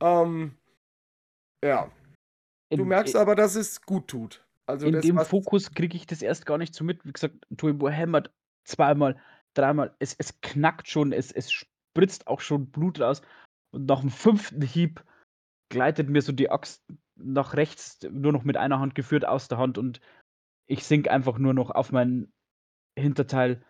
Ähm, 0.00 0.56
ja. 1.64 1.90
Du 2.70 2.82
in- 2.82 2.88
merkst 2.88 3.14
aber, 3.16 3.36
dass 3.36 3.54
es 3.54 3.82
gut 3.82 4.08
tut. 4.08 4.44
Also 4.66 4.86
in 4.86 4.94
das, 4.94 5.02
dem 5.02 5.18
Fokus 5.20 5.72
kriege 5.72 5.96
ich 5.96 6.06
das 6.06 6.22
erst 6.22 6.46
gar 6.46 6.58
nicht 6.58 6.74
so 6.74 6.82
mit. 6.82 7.04
Wie 7.04 7.12
gesagt, 7.12 7.36
Toibo 7.56 7.88
hämmert 7.88 8.32
zweimal, 8.64 9.20
dreimal. 9.54 9.94
Es, 9.98 10.14
es 10.18 10.40
knackt 10.40 10.88
schon, 10.88 11.12
es, 11.12 11.30
es 11.30 11.52
spritzt 11.92 12.26
auch 12.26 12.40
schon 12.40 12.70
Blut 12.70 13.00
raus. 13.00 13.22
Und 13.72 13.86
nach 13.86 14.00
dem 14.00 14.10
fünften 14.10 14.62
Hieb 14.62 15.04
gleitet 15.70 16.08
mir 16.08 16.22
so 16.22 16.32
die 16.32 16.50
Axt 16.50 16.82
nach 17.16 17.54
rechts, 17.54 18.00
nur 18.10 18.32
noch 18.32 18.44
mit 18.44 18.56
einer 18.56 18.80
Hand 18.80 18.94
geführt 18.94 19.26
aus 19.26 19.48
der 19.48 19.58
Hand 19.58 19.78
und 19.78 20.00
ich 20.66 20.84
sink 20.84 21.08
einfach 21.08 21.38
nur 21.38 21.54
noch 21.54 21.70
auf 21.70 21.92
mein 21.92 22.32
Hinterteil, 22.98 23.62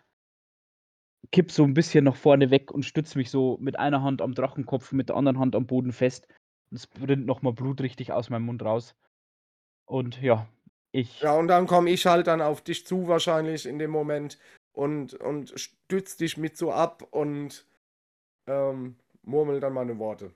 kipp 1.31 1.51
so 1.51 1.65
ein 1.65 1.75
bisschen 1.75 2.05
nach 2.05 2.17
vorne 2.17 2.51
weg 2.51 2.71
und 2.71 2.85
stütze 2.85 3.19
mich 3.19 3.31
so 3.31 3.59
mit 3.61 3.79
einer 3.79 4.03
Hand 4.03 4.23
am 4.23 4.35
Drachenkopf, 4.35 4.93
mit 4.93 5.09
der 5.09 5.17
anderen 5.17 5.39
Hand 5.39 5.55
am 5.55 5.67
Boden 5.67 5.93
fest. 5.93 6.29
Und 6.71 6.77
es 6.77 6.89
rinnt 7.01 7.27
nochmal 7.27 7.53
Blut 7.53 7.81
richtig 7.81 8.13
aus 8.13 8.31
meinem 8.31 8.47
Mund 8.47 8.63
raus. 8.63 8.95
Und 9.87 10.21
ja, 10.21 10.49
ich. 10.93 11.21
Ja, 11.21 11.37
und 11.37 11.49
dann 11.49 11.67
komme 11.67 11.91
ich 11.91 12.07
halt 12.07 12.27
dann 12.27 12.41
auf 12.41 12.63
dich 12.63 12.87
zu 12.87 13.09
wahrscheinlich 13.09 13.67
in 13.67 13.79
dem 13.79 13.91
Moment 13.91 14.39
und, 14.73 15.15
und 15.15 15.59
stütz 15.59 16.17
dich 16.17 16.37
mit 16.37 16.57
so 16.57 16.73
ab 16.73 17.07
und 17.11 17.67
ähm, 18.47 18.97
murmel 19.23 19.61
dann 19.61 19.73
meine 19.73 19.99
Worte. 19.99 20.33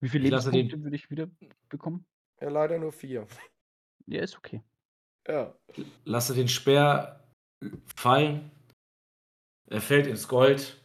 Wie 0.00 0.08
viele 0.08 0.24
den- 0.24 0.32
Lebenspunkte 0.32 0.82
würde 0.82 0.96
ich 0.96 1.10
wieder 1.10 1.28
bekommen? 1.68 2.04
Ja, 2.40 2.48
leider 2.48 2.78
nur 2.78 2.92
vier. 2.92 3.26
Ja, 4.06 4.22
ist 4.22 4.36
okay. 4.36 4.62
Ja. 5.28 5.54
Lasse 6.04 6.34
den 6.34 6.48
Speer 6.48 7.22
fallen. 7.94 8.50
Er 9.66 9.80
fällt 9.80 10.06
ins 10.08 10.26
Gold. 10.26 10.80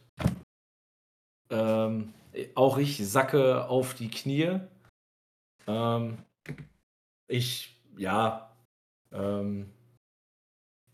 Ähm, 1.50 2.14
auch 2.54 2.78
ich 2.78 3.04
sacke 3.08 3.66
auf 3.68 3.94
die 3.94 4.08
Knie. 4.10 4.60
Ähm, 5.66 6.18
ich, 7.26 7.82
ja, 7.96 8.54
ähm, 9.10 9.72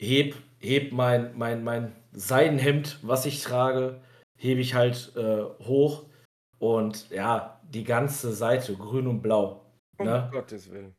heb, 0.01 0.36
heb 0.60 0.93
mein, 0.93 1.36
mein, 1.36 1.62
mein 1.62 1.94
Seidenhemd, 2.12 2.98
was 3.02 3.26
ich 3.26 3.43
trage, 3.43 4.02
hebe 4.36 4.61
ich 4.61 4.74
halt 4.74 5.12
äh, 5.16 5.43
hoch. 5.65 6.06
Und 6.59 7.11
ja, 7.11 7.61
die 7.69 7.85
ganze 7.85 8.32
Seite, 8.32 8.74
grün 8.74 9.06
und 9.06 9.23
blau. 9.23 9.66
Um 9.98 10.06
Ne? 10.06 10.28
Gottes 10.32 10.70
Willen. 10.70 10.94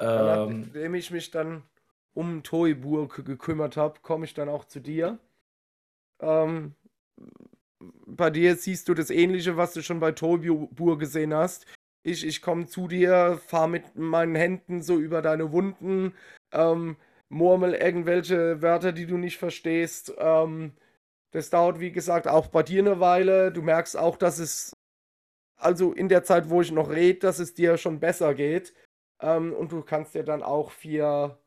Ähm, 0.00 0.62
nachdem 0.62 0.94
ich 0.94 1.10
mich 1.10 1.30
dann 1.30 1.62
um 2.14 2.42
Toiburg 2.42 3.24
gekümmert 3.24 3.76
habe, 3.76 4.00
komme 4.00 4.24
ich 4.24 4.34
dann 4.34 4.48
auch 4.48 4.64
zu 4.64 4.80
dir. 4.80 5.18
Ähm, 6.20 6.74
bei 8.06 8.30
dir 8.30 8.56
siehst 8.56 8.88
du 8.88 8.94
das 8.94 9.10
Ähnliche, 9.10 9.56
was 9.56 9.72
du 9.72 9.82
schon 9.82 10.00
bei 10.00 10.12
Toibur 10.12 10.98
gesehen 10.98 11.34
hast. 11.34 11.66
Ich, 12.02 12.26
ich 12.26 12.42
komme 12.42 12.66
zu 12.66 12.88
dir, 12.88 13.40
fahre 13.46 13.68
mit 13.68 13.96
meinen 13.96 14.34
Händen 14.34 14.82
so 14.82 14.98
über 14.98 15.22
deine 15.22 15.52
Wunden, 15.52 16.14
ähm, 16.52 16.96
murmel 17.28 17.74
irgendwelche 17.74 18.62
Wörter, 18.62 18.92
die 18.92 19.06
du 19.06 19.18
nicht 19.18 19.38
verstehst. 19.38 20.12
Ähm, 20.18 20.72
das 21.30 21.50
dauert, 21.50 21.80
wie 21.80 21.92
gesagt, 21.92 22.26
auch 22.26 22.48
bei 22.48 22.62
dir 22.62 22.80
eine 22.80 23.00
Weile. 23.00 23.52
Du 23.52 23.62
merkst 23.62 23.96
auch, 23.96 24.16
dass 24.16 24.38
es, 24.38 24.72
also 25.56 25.92
in 25.92 26.08
der 26.08 26.24
Zeit, 26.24 26.48
wo 26.48 26.62
ich 26.62 26.72
noch 26.72 26.90
rede, 26.90 27.20
dass 27.20 27.38
es 27.38 27.54
dir 27.54 27.76
schon 27.76 28.00
besser 28.00 28.34
geht. 28.34 28.74
Ähm, 29.20 29.52
und 29.52 29.72
du 29.72 29.82
kannst 29.82 30.14
dir 30.14 30.24
dann 30.24 30.42
auch 30.42 30.70
vier 30.70 31.38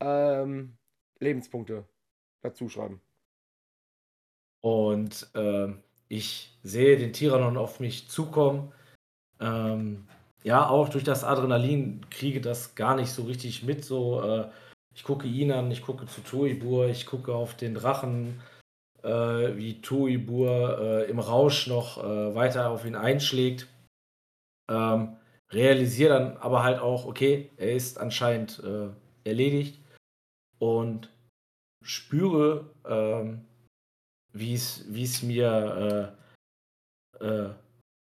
ähm, 0.00 0.76
Lebenspunkte 1.18 1.86
dazu 2.42 2.68
schreiben. 2.68 3.00
Und 4.60 5.28
ähm, 5.34 5.82
ich 6.08 6.56
sehe 6.62 6.96
den 6.96 7.12
Tyrannon 7.12 7.56
auf 7.56 7.80
mich 7.80 8.08
zukommen. 8.08 8.72
Ähm, 9.40 10.06
ja, 10.44 10.68
auch 10.68 10.88
durch 10.88 11.04
das 11.04 11.24
Adrenalin 11.24 12.06
kriege 12.10 12.40
das 12.40 12.74
gar 12.74 12.96
nicht 12.96 13.10
so 13.10 13.24
richtig 13.24 13.62
mit. 13.62 13.84
So, 13.84 14.22
äh, 14.22 14.50
ich 14.94 15.04
gucke 15.04 15.26
ihn 15.26 15.52
an, 15.52 15.70
ich 15.70 15.82
gucke 15.82 16.06
zu 16.06 16.20
Tuibur, 16.20 16.88
ich 16.88 17.06
gucke 17.06 17.34
auf 17.34 17.56
den 17.56 17.74
Drachen, 17.74 18.40
äh, 19.02 19.56
wie 19.56 19.80
Tuibur 19.80 20.78
äh, 20.78 21.10
im 21.10 21.18
Rausch 21.18 21.66
noch 21.66 22.02
äh, 22.02 22.34
weiter 22.34 22.70
auf 22.70 22.84
ihn 22.84 22.94
einschlägt. 22.94 23.68
Ähm, 24.70 25.16
realisiere 25.50 26.18
dann 26.18 26.36
aber 26.38 26.62
halt 26.62 26.80
auch, 26.80 27.06
okay, 27.06 27.50
er 27.56 27.72
ist 27.72 27.98
anscheinend 27.98 28.62
äh, 28.64 28.88
erledigt 29.28 29.80
und 30.58 31.10
spüre, 31.84 32.70
ähm, 32.88 33.44
wie 34.32 34.54
es 34.54 35.22
mir 35.22 36.16
äh, 37.20 37.48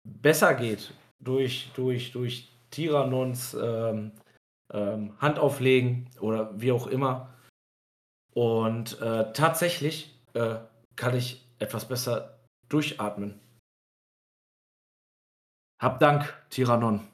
besser 0.04 0.54
geht 0.54 0.92
durch, 1.20 1.70
durch, 1.74 2.12
durch 2.12 2.50
Tyrannons 2.70 3.54
ähm, 3.54 4.12
ähm, 4.72 5.14
Handauflegen 5.20 6.08
oder 6.20 6.50
wie 6.60 6.72
auch 6.72 6.86
immer. 6.86 7.34
Und 8.34 9.00
äh, 9.00 9.32
tatsächlich 9.32 10.14
äh, 10.34 10.56
kann 10.98 11.14
ich 11.14 11.48
etwas 11.58 11.88
besser 11.88 12.44
durchatmen. 12.68 13.40
Hab 15.80 16.00
Dank, 16.00 16.34
Tyrannon. 16.50 17.08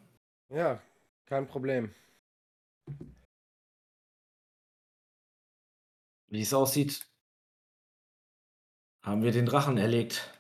Ja, 0.49 0.83
kein 1.27 1.47
Problem. 1.47 1.95
Wie 6.31 6.41
es 6.41 6.55
aussieht, 6.55 7.07
haben 9.05 9.23
wir 9.23 9.33
den 9.33 9.47
Drachen 9.47 9.77
erlegt. 9.77 10.33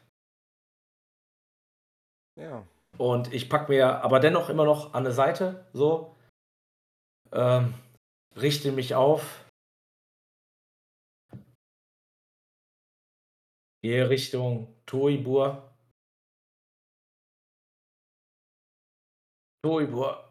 Ja. 2.36 2.66
Und 2.96 3.32
ich 3.32 3.50
packe 3.50 3.70
mir 3.70 4.02
aber 4.02 4.20
dennoch 4.20 4.48
immer 4.48 4.64
noch 4.64 4.94
an 4.94 5.04
der 5.04 5.12
Seite, 5.12 5.68
so, 5.74 6.16
ähm, 7.30 7.74
richte 8.36 8.72
mich 8.72 8.94
auf 8.94 9.43
Gehe 13.84 14.08
Richtung 14.08 14.74
Toibur. 14.86 15.70
Toibur. 19.62 20.26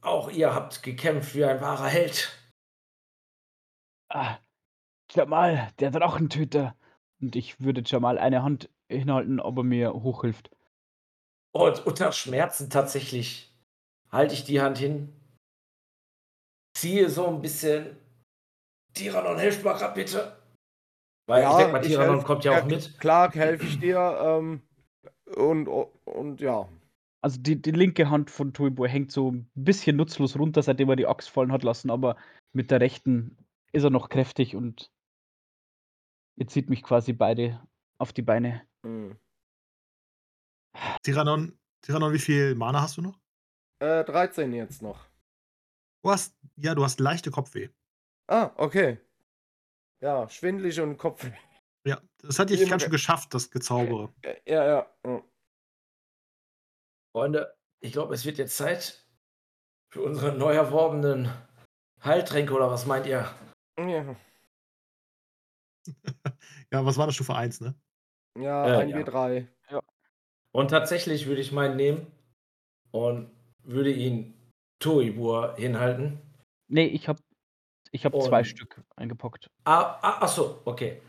Auch 0.00 0.30
ihr 0.30 0.54
habt 0.54 0.84
gekämpft 0.84 1.34
wie 1.34 1.44
ein 1.44 1.60
wahrer 1.60 1.88
Held. 1.88 2.40
Ah, 4.10 4.38
Jamal, 5.10 5.72
der 5.80 5.90
Drachentöter. 5.90 6.76
Und 7.20 7.34
ich 7.34 7.58
würde 7.58 7.82
Jamal 7.84 8.16
eine 8.16 8.44
Hand 8.44 8.70
hinhalten, 8.88 9.40
ob 9.40 9.56
er 9.56 9.64
mir 9.64 9.92
hochhilft. 9.92 10.52
Und 11.52 11.84
unter 11.84 12.12
Schmerzen 12.12 12.70
tatsächlich 12.70 13.52
halte 14.12 14.34
ich 14.34 14.44
die 14.44 14.60
Hand 14.60 14.78
hin, 14.78 15.12
ziehe 16.76 17.10
so 17.10 17.26
ein 17.26 17.42
bisschen. 17.42 17.98
Tiranon, 18.94 19.40
hilf 19.40 19.64
mal 19.64 19.74
bitte. 19.94 20.37
Weil 21.28 21.46
ich 21.46 21.56
denke 21.56 21.80
Tiranon 21.82 22.14
helf- 22.16 22.24
kommt 22.24 22.44
ja 22.44 22.52
auch 22.52 22.56
ja, 22.56 22.64
mit. 22.64 22.98
Klar, 22.98 23.30
helfe 23.32 23.66
ich 23.66 23.78
dir. 23.78 24.18
Ähm, 24.20 24.62
und, 25.36 25.68
und 25.68 26.40
ja. 26.40 26.68
Also 27.20 27.38
die, 27.38 27.60
die 27.60 27.70
linke 27.70 28.08
Hand 28.08 28.30
von 28.30 28.54
Toibo 28.54 28.86
hängt 28.86 29.12
so 29.12 29.32
ein 29.32 29.50
bisschen 29.54 29.96
nutzlos 29.96 30.38
runter, 30.38 30.62
seitdem 30.62 30.88
er 30.88 30.96
die 30.96 31.06
Axt 31.06 31.28
fallen 31.28 31.52
hat 31.52 31.64
lassen, 31.64 31.90
aber 31.90 32.16
mit 32.52 32.70
der 32.70 32.80
rechten 32.80 33.36
ist 33.72 33.84
er 33.84 33.90
noch 33.90 34.08
kräftig 34.08 34.56
und 34.56 34.90
ihr 36.36 36.46
zieht 36.46 36.70
mich 36.70 36.82
quasi 36.82 37.12
beide 37.12 37.60
auf 37.98 38.12
die 38.12 38.22
Beine. 38.22 38.62
Hm. 38.86 39.18
Tyrannon, 41.02 41.58
Tyrannon, 41.82 42.12
wie 42.12 42.18
viel 42.18 42.54
Mana 42.54 42.80
hast 42.80 42.96
du 42.96 43.02
noch? 43.02 43.18
Äh, 43.80 44.04
13 44.04 44.54
jetzt 44.54 44.80
noch. 44.80 45.04
Du 46.02 46.10
hast, 46.10 46.38
ja, 46.56 46.74
du 46.74 46.84
hast 46.84 47.00
leichte 47.00 47.30
Kopfweh. 47.30 47.68
Ah, 48.28 48.52
okay. 48.56 48.98
Ja, 50.00 50.28
schwindelig 50.28 50.80
und 50.80 50.96
Kopf. 50.96 51.26
Ja, 51.84 52.00
das 52.18 52.38
hat 52.38 52.50
dich 52.50 52.60
Immer 52.60 52.70
ganz 52.70 52.82
schön 52.82 52.90
ge- 52.90 52.96
geschafft, 52.98 53.34
das 53.34 53.50
Gezaubere. 53.50 54.12
Ja, 54.24 54.32
ja. 54.46 54.66
ja. 54.66 54.86
Hm. 55.06 55.22
Freunde, 57.12 57.56
ich 57.80 57.92
glaube, 57.92 58.14
es 58.14 58.24
wird 58.24 58.38
jetzt 58.38 58.56
Zeit 58.56 59.06
für 59.92 60.02
unsere 60.02 60.36
neu 60.36 60.52
erworbenen 60.54 61.32
Heiltränke 62.04 62.52
oder 62.52 62.70
was 62.70 62.86
meint 62.86 63.06
ihr? 63.06 63.28
Ja, 63.78 64.16
Ja, 66.70 66.84
was 66.84 66.96
war 66.98 67.06
das 67.06 67.14
Stufe 67.14 67.34
1, 67.34 67.60
ne? 67.60 67.74
ja 68.38 68.66
Äh, 68.66 68.82
ein 68.82 68.88
ja. 68.90 68.98
W3. 68.98 69.46
Und 70.52 70.68
tatsächlich 70.70 71.26
würde 71.26 71.40
ich 71.40 71.52
meinen 71.52 71.76
nehmen 71.76 72.06
und 72.90 73.30
würde 73.64 73.92
ihn 73.92 74.34
Toibur 74.80 75.54
hinhalten. 75.56 76.20
Nee, 76.68 76.86
ich 76.86 77.06
habe 77.08 77.20
ich 77.92 78.04
hab 78.04 78.12
zwei 78.22 78.44
Stück 78.44 78.82
eingepackt. 78.96 79.48
Ah, 79.64 79.98
ah, 80.02 80.18
ach 80.20 80.28
so, 80.28 80.60
okay. 80.64 81.00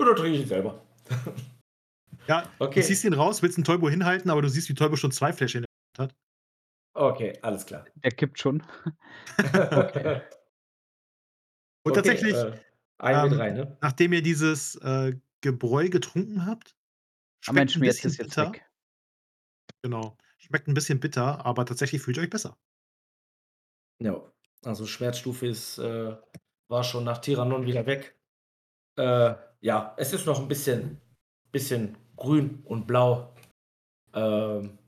Oder 0.00 0.14
trinke 0.14 0.36
ich 0.36 0.42
ihn 0.42 0.48
selber? 0.48 0.84
Ja, 2.26 2.50
Okay. 2.58 2.80
du 2.80 2.86
ziehst 2.86 3.04
ihn 3.04 3.12
raus, 3.12 3.42
willst 3.42 3.58
einen 3.58 3.64
Tolbo 3.66 3.90
hinhalten, 3.90 4.30
aber 4.30 4.40
du 4.40 4.48
siehst, 4.48 4.70
wie 4.70 4.74
Tolbo 4.74 4.96
schon 4.96 5.12
zwei 5.12 5.30
Fläschchen 5.34 5.66
hat. 5.98 6.14
Okay, 6.94 7.38
alles 7.42 7.66
klar. 7.66 7.84
Der 8.02 8.12
kippt 8.12 8.38
schon. 8.38 8.62
okay. 9.38 10.22
Und 11.84 11.92
tatsächlich, 11.94 12.32
Äh, 12.34 12.58
ein 12.98 13.32
ähm, 13.32 13.38
rein, 13.38 13.54
ne? 13.54 13.76
nachdem 13.82 14.14
ihr 14.14 14.22
dieses 14.22 14.76
äh, 14.76 15.18
Gebräu 15.42 15.90
getrunken 15.90 16.46
habt, 16.46 16.74
mein 17.48 17.56
schmeckt 17.56 17.58
ein 17.58 17.68
Schmerz 17.68 17.96
bisschen 17.96 18.10
ist 18.12 18.16
jetzt 18.18 18.36
bitter. 18.36 18.52
weg. 18.52 18.66
Genau. 19.82 20.16
Schmeckt 20.38 20.66
ein 20.68 20.74
bisschen 20.74 21.00
bitter, 21.00 21.44
aber 21.44 21.66
tatsächlich 21.66 22.00
fühlt 22.00 22.16
ihr 22.16 22.22
euch 22.22 22.30
besser. 22.30 22.56
Ja, 24.02 24.32
also 24.66 24.86
Schmerzstufe 24.86 25.46
ist, 25.46 25.78
äh, 25.78 26.16
war 26.68 26.84
schon 26.84 27.04
nach 27.04 27.18
Tiranon 27.18 27.66
wieder 27.66 27.86
weg. 27.86 28.16
Äh, 28.96 29.34
ja, 29.60 29.94
es 29.96 30.12
ist 30.12 30.26
noch 30.26 30.40
ein 30.40 30.48
bisschen, 30.48 31.00
bisschen 31.52 31.96
grün 32.16 32.62
und 32.64 32.86
blau. 32.86 33.34
Ähm, 34.12 34.78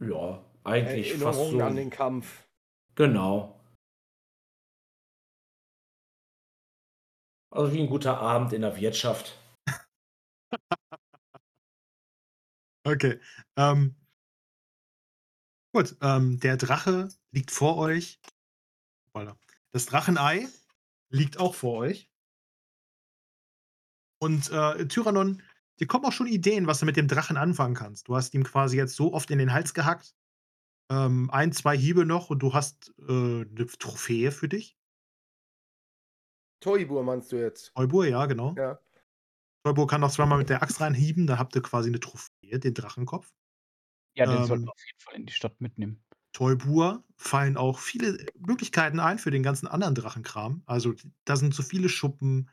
ja, 0.00 0.44
eigentlich 0.64 1.12
fast 1.12 1.38
Erinnerung 1.38 1.58
so. 1.58 1.64
an 1.64 1.76
den 1.76 1.90
Kampf. 1.90 2.48
Genau. 2.94 3.58
Also 7.50 7.72
wie 7.72 7.80
ein 7.80 7.88
guter 7.88 8.18
Abend 8.18 8.52
in 8.52 8.62
der 8.62 8.76
Wirtschaft. 8.76 9.38
Okay. 12.86 13.20
Ähm, 13.56 13.96
gut, 15.74 15.94
ähm, 16.00 16.40
der 16.40 16.56
Drache 16.56 17.10
liegt 17.32 17.50
vor 17.50 17.76
euch. 17.76 18.18
Hoppala. 19.18 19.38
Das 19.72 19.86
Drachenei 19.86 20.48
liegt 21.10 21.38
auch 21.38 21.54
vor 21.54 21.78
euch. 21.78 22.10
Und 24.20 24.50
äh, 24.50 24.86
Tyrannon, 24.88 25.42
dir 25.78 25.86
kommen 25.86 26.04
auch 26.04 26.12
schon 26.12 26.26
Ideen, 26.26 26.66
was 26.66 26.80
du 26.80 26.86
mit 26.86 26.96
dem 26.96 27.08
Drachen 27.08 27.36
anfangen 27.36 27.74
kannst. 27.74 28.08
Du 28.08 28.16
hast 28.16 28.34
ihm 28.34 28.44
quasi 28.44 28.76
jetzt 28.76 28.96
so 28.96 29.12
oft 29.12 29.30
in 29.30 29.38
den 29.38 29.52
Hals 29.52 29.74
gehackt. 29.74 30.14
Ähm, 30.90 31.30
ein, 31.30 31.52
zwei 31.52 31.76
Hiebe 31.76 32.04
noch 32.04 32.30
und 32.30 32.40
du 32.40 32.54
hast 32.54 32.94
äh, 32.98 33.12
eine 33.12 33.66
Trophäe 33.78 34.32
für 34.32 34.48
dich. 34.48 34.76
Toibur 36.60 37.04
meinst 37.04 37.30
du 37.30 37.36
jetzt? 37.36 37.70
Eubur, 37.76 38.06
ja, 38.06 38.26
genau. 38.26 38.54
Ja. 38.56 38.80
Eubur 39.64 39.86
kann 39.86 40.00
noch 40.00 40.10
zweimal 40.10 40.38
mit 40.38 40.48
der 40.48 40.62
Axt 40.62 40.80
reinhieben, 40.80 41.26
dann 41.26 41.38
habt 41.38 41.54
ihr 41.54 41.62
quasi 41.62 41.90
eine 41.90 42.00
Trophäe, 42.00 42.58
den 42.58 42.74
Drachenkopf. 42.74 43.32
Ja, 44.14 44.26
den 44.26 44.38
Ähm, 44.38 44.44
sollten 44.46 44.64
wir 44.64 44.72
auf 44.72 44.84
jeden 44.84 45.00
Fall 45.00 45.14
in 45.14 45.26
die 45.26 45.32
Stadt 45.32 45.60
mitnehmen. 45.60 46.02
Toybur 46.38 47.02
fallen 47.16 47.56
auch 47.56 47.80
viele 47.80 48.24
Möglichkeiten 48.38 49.00
ein 49.00 49.18
für 49.18 49.32
den 49.32 49.42
ganzen 49.42 49.66
anderen 49.66 49.96
Drachenkram. 49.96 50.62
Also 50.66 50.94
da 51.24 51.34
sind 51.34 51.52
so 51.52 51.64
viele 51.64 51.88
Schuppen, 51.88 52.48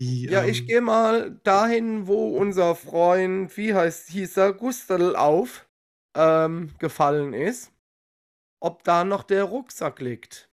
die. 0.00 0.24
Ja, 0.24 0.42
ähm, 0.42 0.50
ich 0.50 0.66
gehe 0.66 0.80
mal 0.80 1.38
dahin, 1.44 2.08
wo 2.08 2.36
unser 2.36 2.74
Freund, 2.74 3.56
wie 3.56 3.72
heißt, 3.72 4.08
hieß 4.10 4.36
er, 4.38 4.52
Gustl 4.52 5.14
auf, 5.14 5.68
ähm, 6.16 6.72
gefallen 6.78 7.34
ist. 7.34 7.72
Ob 8.60 8.82
da 8.82 9.04
noch 9.04 9.22
der 9.22 9.44
Rucksack 9.44 10.00
liegt. 10.00 10.50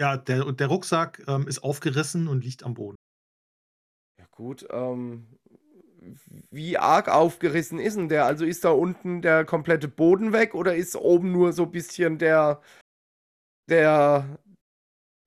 Ja, 0.00 0.16
der, 0.16 0.50
der 0.50 0.66
Rucksack 0.68 1.22
ähm, 1.26 1.46
ist 1.46 1.62
aufgerissen 1.62 2.26
und 2.26 2.42
liegt 2.42 2.62
am 2.62 2.72
Boden. 2.72 2.96
Ja 4.18 4.26
gut, 4.30 4.66
ähm, 4.70 5.26
wie 6.50 6.78
arg 6.78 7.08
aufgerissen 7.08 7.78
ist 7.78 7.96
denn 7.96 8.08
der? 8.08 8.26
Also 8.26 8.44
ist 8.44 8.64
da 8.64 8.70
unten 8.70 9.22
der 9.22 9.44
komplette 9.44 9.88
Boden 9.88 10.32
weg 10.32 10.54
oder 10.54 10.74
ist 10.74 10.96
oben 10.96 11.32
nur 11.32 11.52
so 11.52 11.64
ein 11.64 11.70
bisschen 11.70 12.18
der, 12.18 12.60
der, 13.68 14.38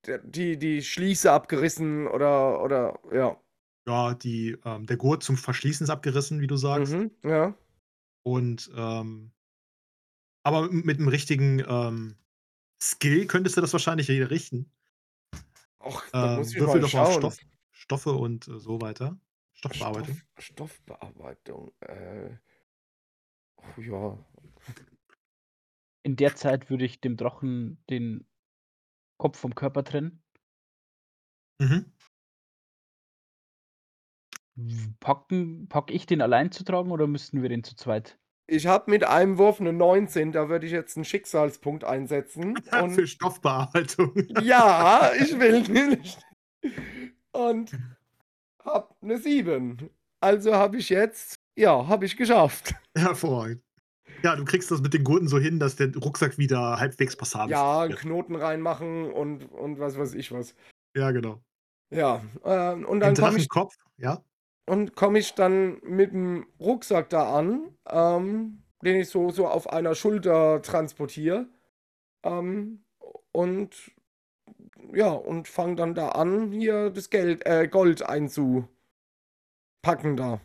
der 0.06 0.18
die, 0.18 0.58
die 0.58 0.82
Schließe 0.82 1.30
abgerissen 1.30 2.06
oder, 2.06 2.62
oder, 2.62 2.98
ja. 3.12 3.40
Ja, 3.88 4.14
die, 4.14 4.56
ähm, 4.64 4.86
der 4.86 4.96
Gurt 4.96 5.22
zum 5.22 5.36
Verschließen 5.36 5.84
ist 5.84 5.90
abgerissen, 5.90 6.40
wie 6.40 6.46
du 6.46 6.56
sagst. 6.56 6.92
Mhm, 6.92 7.10
ja. 7.24 7.54
Und 8.22 8.70
ähm, 8.76 9.32
aber 10.44 10.70
mit 10.70 10.98
einem 10.98 11.08
richtigen 11.08 11.62
ähm, 11.66 12.16
Skill 12.82 13.26
könntest 13.26 13.56
du 13.56 13.60
das 13.60 13.72
wahrscheinlich 13.72 14.08
richten. 14.08 14.70
Och, 15.80 16.02
da 16.12 16.32
Ähm, 16.32 16.38
muss 16.38 16.52
ich 16.52 16.60
würfel 16.60 16.76
mal 16.76 16.80
doch 16.80 16.88
schauen. 16.88 17.18
Stoff, 17.18 17.38
Stoffe 17.70 18.12
und 18.12 18.48
äh, 18.48 18.58
so 18.58 18.80
weiter. 18.80 19.18
Stoffbearbeitung. 19.58 20.20
Stoff, 20.38 20.72
Stoffbearbeitung. 20.72 21.72
Äh, 21.80 22.36
oh, 23.56 23.80
ja. 23.80 24.18
In 26.04 26.16
der 26.16 26.36
Zeit 26.36 26.70
würde 26.70 26.84
ich 26.84 27.00
dem 27.00 27.16
Drachen 27.16 27.82
den 27.90 28.26
Kopf 29.18 29.38
vom 29.38 29.54
Körper 29.54 29.82
trennen. 29.84 30.22
Mhm. 31.60 31.92
Packen, 35.00 35.68
pack 35.68 35.90
ich 35.90 36.06
den 36.06 36.20
allein 36.20 36.50
zu 36.52 36.64
tragen 36.64 36.90
oder 36.90 37.06
müssten 37.06 37.42
wir 37.42 37.48
den 37.48 37.64
zu 37.64 37.76
zweit? 37.76 38.18
Ich 38.46 38.66
habe 38.66 38.90
mit 38.90 39.04
einem 39.04 39.38
Wurf 39.38 39.60
eine 39.60 39.72
19, 39.72 40.32
da 40.32 40.48
würde 40.48 40.66
ich 40.66 40.72
jetzt 40.72 40.96
einen 40.96 41.04
Schicksalspunkt 41.04 41.84
einsetzen. 41.84 42.56
Für 42.62 42.82
Und 42.84 43.08
Stoffbearbeitung. 43.08 44.14
ja, 44.40 45.12
ich 45.20 45.38
will 45.38 45.62
nicht. 45.62 46.18
Und 47.32 47.72
hab 48.72 48.96
eine 49.02 49.18
7. 49.18 49.90
Also 50.20 50.54
habe 50.54 50.76
ich 50.78 50.88
jetzt, 50.88 51.36
ja, 51.56 51.86
habe 51.86 52.04
ich 52.06 52.16
geschafft. 52.16 52.74
Hervorragend. 52.96 53.62
Ja, 54.22 54.34
du 54.34 54.44
kriegst 54.44 54.70
das 54.70 54.80
mit 54.80 54.94
den 54.94 55.04
Gurten 55.04 55.28
so 55.28 55.38
hin, 55.38 55.60
dass 55.60 55.76
der 55.76 55.94
Rucksack 55.94 56.38
wieder 56.38 56.78
halbwegs 56.78 57.16
passabel 57.16 57.52
Ja, 57.52 57.80
einen 57.80 57.90
wird. 57.90 58.00
Knoten 58.00 58.34
reinmachen 58.34 59.12
und, 59.12 59.44
und 59.44 59.78
was 59.78 59.96
weiß 59.96 60.14
ich 60.14 60.32
was. 60.32 60.54
Ja, 60.96 61.12
genau. 61.12 61.40
Ja, 61.90 62.22
äh, 62.44 62.72
und 62.72 63.00
dann 63.00 63.14
komme 63.14 63.38
ich, 63.38 63.48
Drachenkopf, 63.48 63.74
ja. 63.96 64.22
und 64.66 64.94
komm 64.96 65.16
ich 65.16 65.34
dann 65.34 65.78
mit 65.82 66.12
dem 66.12 66.46
Rucksack 66.58 67.08
da 67.10 67.38
an, 67.38 67.76
ähm, 67.88 68.62
den 68.84 68.96
ich 68.96 69.08
so, 69.08 69.30
so 69.30 69.46
auf 69.46 69.70
einer 69.70 69.94
Schulter 69.94 70.60
transportiere. 70.62 71.46
Ähm, 72.24 72.84
und 73.32 73.92
ja, 74.92 75.10
und 75.10 75.48
fange 75.48 75.76
dann 75.76 75.94
da 75.94 76.10
an, 76.10 76.52
hier 76.52 76.90
das 76.90 77.10
Geld, 77.10 77.44
äh, 77.46 77.68
Gold 77.68 78.02
einzupacken 78.02 78.68
da. 80.16 80.40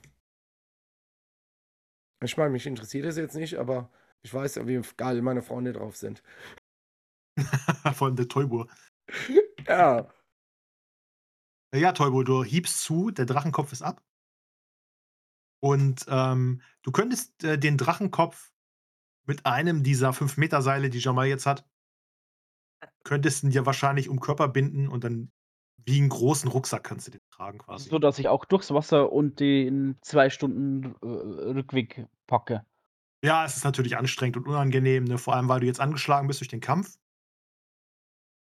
Ich 2.23 2.37
meine, 2.37 2.51
mich 2.51 2.65
interessiert 2.65 3.05
das 3.05 3.17
jetzt 3.17 3.35
nicht, 3.35 3.55
aber 3.57 3.91
ich 4.21 4.33
weiß 4.33 4.55
ja, 4.55 4.67
wie 4.67 4.81
geil 4.97 5.21
meine 5.21 5.41
Freunde 5.41 5.73
drauf 5.73 5.97
sind. 5.97 6.23
Von 7.93 8.15
der 8.15 8.27
Toybur. 8.27 8.67
Ja. 9.65 10.13
Ja, 11.73 11.93
Teubo, 11.93 12.23
du 12.23 12.43
hiebst 12.43 12.81
zu, 12.81 13.11
der 13.11 13.25
Drachenkopf 13.25 13.71
ist 13.71 13.81
ab. 13.81 14.03
Und, 15.61 16.05
ähm, 16.09 16.61
du 16.81 16.91
könntest, 16.91 17.45
äh, 17.45 17.57
den 17.57 17.77
Drachenkopf 17.77 18.51
mit 19.25 19.45
einem 19.45 19.81
dieser 19.81 20.11
5-Meter-Seile, 20.11 20.89
die 20.89 20.99
Jamal 20.99 21.27
jetzt 21.27 21.45
hat 21.45 21.65
könntest 23.03 23.43
ihn 23.43 23.51
dir 23.51 23.65
wahrscheinlich 23.65 24.09
um 24.09 24.19
Körper 24.19 24.47
binden 24.49 24.87
und 24.87 25.03
dann 25.03 25.31
wie 25.85 25.99
'n 25.99 26.09
großen 26.09 26.49
Rucksack 26.49 26.83
kannst 26.85 27.07
du 27.07 27.11
den 27.11 27.21
tragen 27.31 27.59
quasi. 27.59 27.91
So, 27.91 27.97
dass 27.99 28.19
ich 28.19 28.27
auch 28.27 28.45
durchs 28.45 28.71
Wasser 28.71 29.11
und 29.11 29.39
den 29.39 29.97
2 30.01 30.29
Stunden, 30.29 30.95
äh, 31.01 31.05
Rückweg 31.07 32.07
packe. 32.27 32.65
Ja, 33.25 33.45
es 33.45 33.55
ist 33.55 33.63
natürlich 33.63 33.95
anstrengend 33.95 34.35
und 34.35 34.47
unangenehm, 34.49 35.05
ne, 35.05 35.17
vor 35.17 35.33
allem, 35.33 35.47
weil 35.47 35.61
du 35.61 35.65
jetzt 35.65 35.79
angeschlagen 35.79 36.27
bist 36.27 36.41
durch 36.41 36.49
den 36.49 36.59
Kampf. 36.59 36.97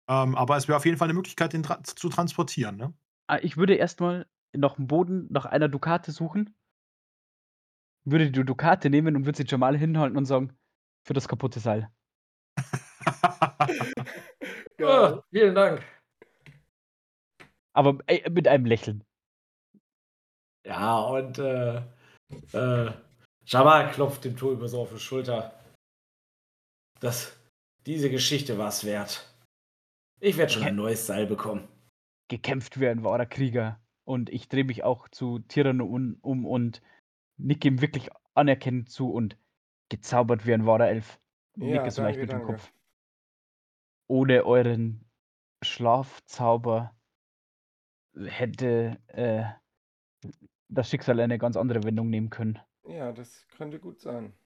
Ähm, 0.08 0.36
aber 0.36 0.56
es 0.56 0.68
wäre 0.68 0.76
auf 0.76 0.84
jeden 0.84 0.96
Fall 0.98 1.08
'ne 1.08 1.14
Möglichkeit, 1.14 1.52
den 1.52 1.62
tra 1.64 1.82
zu 1.82 2.08
transportieren, 2.08 2.76
ne? 2.76 2.96
Ah, 3.28 3.38
ich 3.42 3.56
würde 3.56 3.74
erst 3.74 4.00
mal 4.00 4.26
nach'm 4.54 4.86
Boden 4.86 5.26
nach 5.30 5.46
einer 5.46 5.68
Dukate 5.68 6.12
suchen 6.12 6.54
würde 8.08 8.30
die 8.30 8.44
Dukate 8.44 8.88
nehmen 8.88 9.16
und 9.16 9.26
würde 9.26 9.38
sie 9.38 9.44
Jamal 9.48 9.76
hinhalten 9.76 10.16
und 10.16 10.26
sagen: 10.26 10.56
„Für 11.04 11.12
das 11.12 11.26
kaputte 11.26 11.58
Seil.“ 11.60 11.90
Ah, 14.78 15.22
vielen 15.30 15.54
Dank. 15.54 15.82
Aber, 17.72 17.98
ey, 18.06 18.28
mit 18.30 18.46
einem 18.46 18.66
Lächeln. 18.66 19.02
Ja, 20.64 21.00
und, 21.00 21.38
äh, 21.38 21.78
äh, 22.52 22.92
Jamal 23.46 23.90
klopft 23.90 24.24
dem 24.24 24.36
Tobi 24.36 24.68
so 24.68 24.82
auf 24.82 24.92
die 24.92 24.98
Schulter. 24.98 25.58
Das 27.00 27.36
diese 27.86 28.10
Geschichte 28.10 28.58
war's 28.58 28.84
wert. 28.84 29.32
Ich 30.20 30.36
werde 30.36 30.52
schon 30.52 30.64
ein 30.64 30.74
neues 30.74 31.06
Seil 31.06 31.26
bekommen. 31.26 31.68
Gekämpft 32.28 32.80
wie 32.80 32.88
ein 32.88 33.04
wahrer 33.04 33.26
Krieger. 33.26 33.80
Und 34.04 34.28
ich 34.30 34.48
drehe 34.48 34.64
mich 34.64 34.82
auch 34.82 35.08
zu 35.08 35.38
Tyranno 35.40 35.84
un 35.84 36.18
um 36.20 36.44
und 36.44 36.82
nicke 37.36 37.68
ihm 37.68 37.80
wirklich 37.80 38.10
anerkennend 38.34 38.90
zu 38.90 39.10
und 39.10 39.36
gezaubert 39.88 40.46
wie 40.46 40.54
ein 40.54 40.66
wahrer 40.66 40.88
Elf. 40.88 41.20
Ja, 41.56 41.78
Nicke 41.78 41.90
so 41.90 42.02
leicht 42.02 42.18
danke, 42.18 42.20
mit 42.20 42.32
dem 42.32 42.38
danke. 42.38 42.52
Kopf. 42.54 42.72
Ohne 44.08 44.44
euren 44.44 45.04
Schlafzauber 45.62 46.96
hätte, 48.16 48.98
äh, 49.08 49.44
das 50.68 50.90
Schicksal 50.90 51.18
eine 51.20 51.38
ganz 51.38 51.56
andere 51.56 51.82
Wendung 51.82 52.08
nehmen 52.10 52.30
können. 52.30 52.60
Ja, 52.84 53.12
das 53.12 53.46
könnte 53.48 53.78
gut 53.78 54.00
sein. 54.00 54.38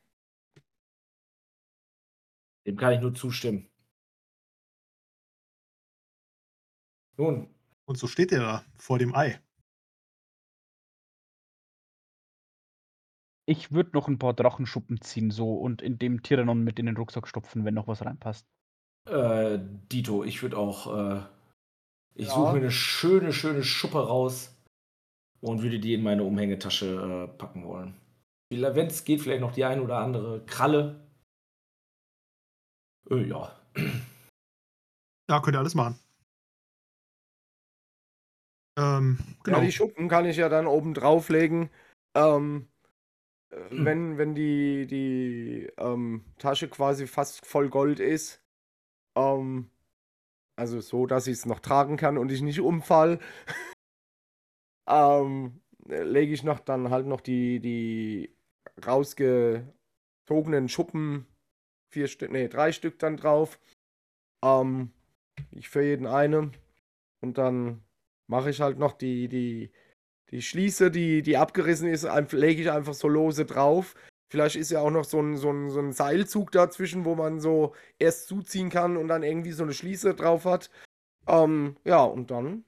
Dem 2.67 2.77
kann 2.79 2.95
ich 2.95 3.01
nur 3.03 3.13
zustimmen. 3.15 3.69
Nun, 7.19 7.55
Und 7.85 7.99
so 7.99 8.07
steht 8.07 8.33
er 8.33 8.41
da 8.41 8.65
vor 8.79 8.99
dem 8.99 9.15
Ei. 9.15 9.39
Ich 13.45 13.71
würde 13.71 13.91
noch 13.93 14.09
'n 14.09 14.19
paar 14.19 14.33
Drachenschuppen 14.33 15.03
ziehen 15.03 15.31
so 15.31 15.53
und 15.55 15.83
in 15.83 15.99
dem 15.99 16.23
Tyrannon 16.23 16.65
mit 16.65 16.79
in 16.79 16.87
den 16.87 16.97
Rucksack 16.97 17.29
stopfen, 17.29 17.67
wenn 17.67 17.75
noch 17.75 17.87
was 17.87 18.03
reinpasst. 18.03 18.47
Äh, 19.07 19.59
Dito, 19.93 20.25
ich 20.25 20.43
würde 20.43 20.57
auch, 20.59 20.87
äh 21.17 21.23
ich 22.17 22.29
Ja. 22.29 22.35
suche 22.35 22.55
mir 22.55 22.61
'ne 22.61 22.71
schöne, 22.73 23.33
schöne 23.33 23.65
Schuppe 23.65 24.07
raus 24.07 24.57
und 25.41 25.63
würde 25.63 25.81
die 25.81 25.95
in 25.95 26.03
meine 26.03 26.25
Umhängetasche, 26.25 27.29
äh, 27.33 27.39
packen 27.39 27.65
wollen. 27.67 27.95
Viellei 28.53 28.75
wenn's 28.75 29.05
geht, 29.05 29.21
vielleicht 29.21 29.41
noch 29.43 29.53
die 29.53 29.65
ein 29.65 29.81
oder 29.81 29.99
andere 29.99 30.45
Kralle. 30.45 31.07
Äh, 33.11 33.29
ja. 33.29 33.53
Ja, 35.29 35.41
könnt 35.41 35.57
ihr 35.57 35.61
alles 35.61 35.75
machen. 35.75 36.01
Ähm, 38.79 39.19
genau. 39.45 39.59
Ja, 39.59 39.61
die 39.61 39.73
Schuppen 39.73 40.09
kann 40.09 40.27
ich 40.27 40.37
ja 40.37 40.49
dann 40.49 40.67
oben 40.67 40.95
drauflegen. 40.95 41.71
Ähm, 42.15 42.69
äh, 43.51 43.57
Hm. 43.77 43.87
wenn, 43.87 44.19
wenn 44.19 44.35
die, 44.35 44.87
die 44.87 45.69
ähm, 45.79 46.25
Tasche 46.39 46.69
quasi 46.69 47.07
fast 47.07 47.47
voll 47.47 47.71
Gold 47.71 48.01
ist. 48.01 48.40
Ähm, 49.17 49.71
also 50.57 50.81
so, 50.81 51.07
dass 51.07 51.27
ich 51.27 51.35
es 51.35 51.47
noch 51.47 51.61
tragen 51.61 51.97
kann 51.97 52.19
und 52.19 52.31
ich 52.31 52.43
nicht 52.43 52.61
umfall. 52.61 53.19
ähm, 54.89 55.61
lege 55.87 56.33
ich 56.33 56.43
noch 56.43 56.61
dann 56.61 56.91
halt 56.91 57.07
noch 57.07 57.21
die, 57.21 57.61
die 57.61 58.37
rausgezogenen 58.85 60.69
Schuppen, 60.69 61.27
vier 61.91 62.09
Stück, 62.09 62.31
nee, 62.31 62.49
drei 62.49 62.73
Stück 62.73 62.99
dann 62.99 63.17
drauf. 63.17 63.59
Ähm, 64.45 64.93
ich 65.51 65.69
für 65.69 65.83
jeden 65.83 66.07
eine. 66.07 66.53
Und 67.21 67.39
dann 67.39 67.83
mache 68.27 68.51
ich 68.51 68.61
halt 68.61 68.79
noch 68.79 68.93
die, 68.93 69.29
die, 69.29 69.73
die 70.31 70.43
Schließe, 70.43 70.91
die, 70.91 71.23
die 71.23 71.37
abgerissen 71.37 71.89
ist, 71.89 72.07
lege 72.33 72.63
ich 72.63 72.71
einfach 72.71 72.95
so 72.95 73.09
lose 73.09 73.45
drauf. 73.45 73.95
Vielleicht 74.31 74.55
ist 74.55 74.71
ja 74.71 74.81
auch 74.81 74.91
noch 74.91 75.05
so 75.05 75.21
ein, 75.21 75.37
so, 75.37 75.51
ein, 75.51 75.71
so 75.71 75.81
ein 75.81 75.93
Seilzug 75.93 76.53
dazwischen, 76.53 77.05
wo 77.05 77.17
man 77.17 77.41
so 77.41 77.75
erst 77.99 78.29
zuziehen 78.29 78.71
kann 78.71 78.97
und 78.97 79.09
dann 79.09 79.25
irgendwie 79.25 79.51
so 79.51 79.65
eine 79.65 79.75
Schließe 79.75 80.15
drauf 80.15 80.45
hat. 80.45 80.71
Ähm, 81.27 81.77
ja, 81.83 82.05
und 82.05 82.31
dann 82.31 82.65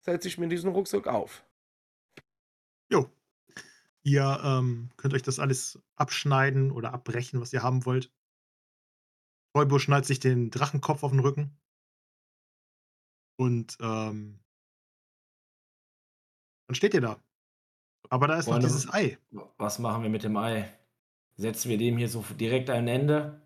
setze 0.00 0.28
ich 0.28 0.36
mir 0.36 0.48
diesen 0.48 0.70
Rucksack 0.70 1.06
auf. 1.06 1.42
Jo. 2.92 3.10
Ihr 4.02 4.40
ähm, 4.44 4.90
könnt 4.98 5.14
euch 5.14 5.22
das 5.22 5.38
alles 5.38 5.80
abschneiden 5.96 6.70
oder 6.70 6.92
abbrechen, 6.92 7.40
was 7.40 7.54
ihr 7.54 7.62
haben 7.62 7.86
wollt. 7.86 8.12
Teubo 9.54 9.78
schnallt 9.78 10.04
sich 10.04 10.20
den 10.20 10.50
Drachenkopf 10.50 11.02
auf 11.02 11.12
den 11.12 11.20
Rücken. 11.20 11.58
Und 13.38 13.78
ähm, 13.80 14.38
dann 16.68 16.74
steht 16.74 16.92
ihr 16.92 17.00
da. 17.00 17.22
Aber 18.10 18.26
da 18.26 18.36
ist 18.36 18.46
noch 18.46 18.54
Freunde, 18.54 18.66
dieses 18.66 18.92
Ei. 18.92 19.18
was 19.56 19.78
machen 19.78 20.02
wir 20.02 20.10
mit 20.10 20.24
dem 20.24 20.36
Ei? 20.36 20.70
Setzen 21.40 21.70
wir 21.70 21.78
dem 21.78 21.96
hier 21.96 22.08
so 22.08 22.22
direkt 22.38 22.68
ein 22.68 22.86
Ende? 22.86 23.40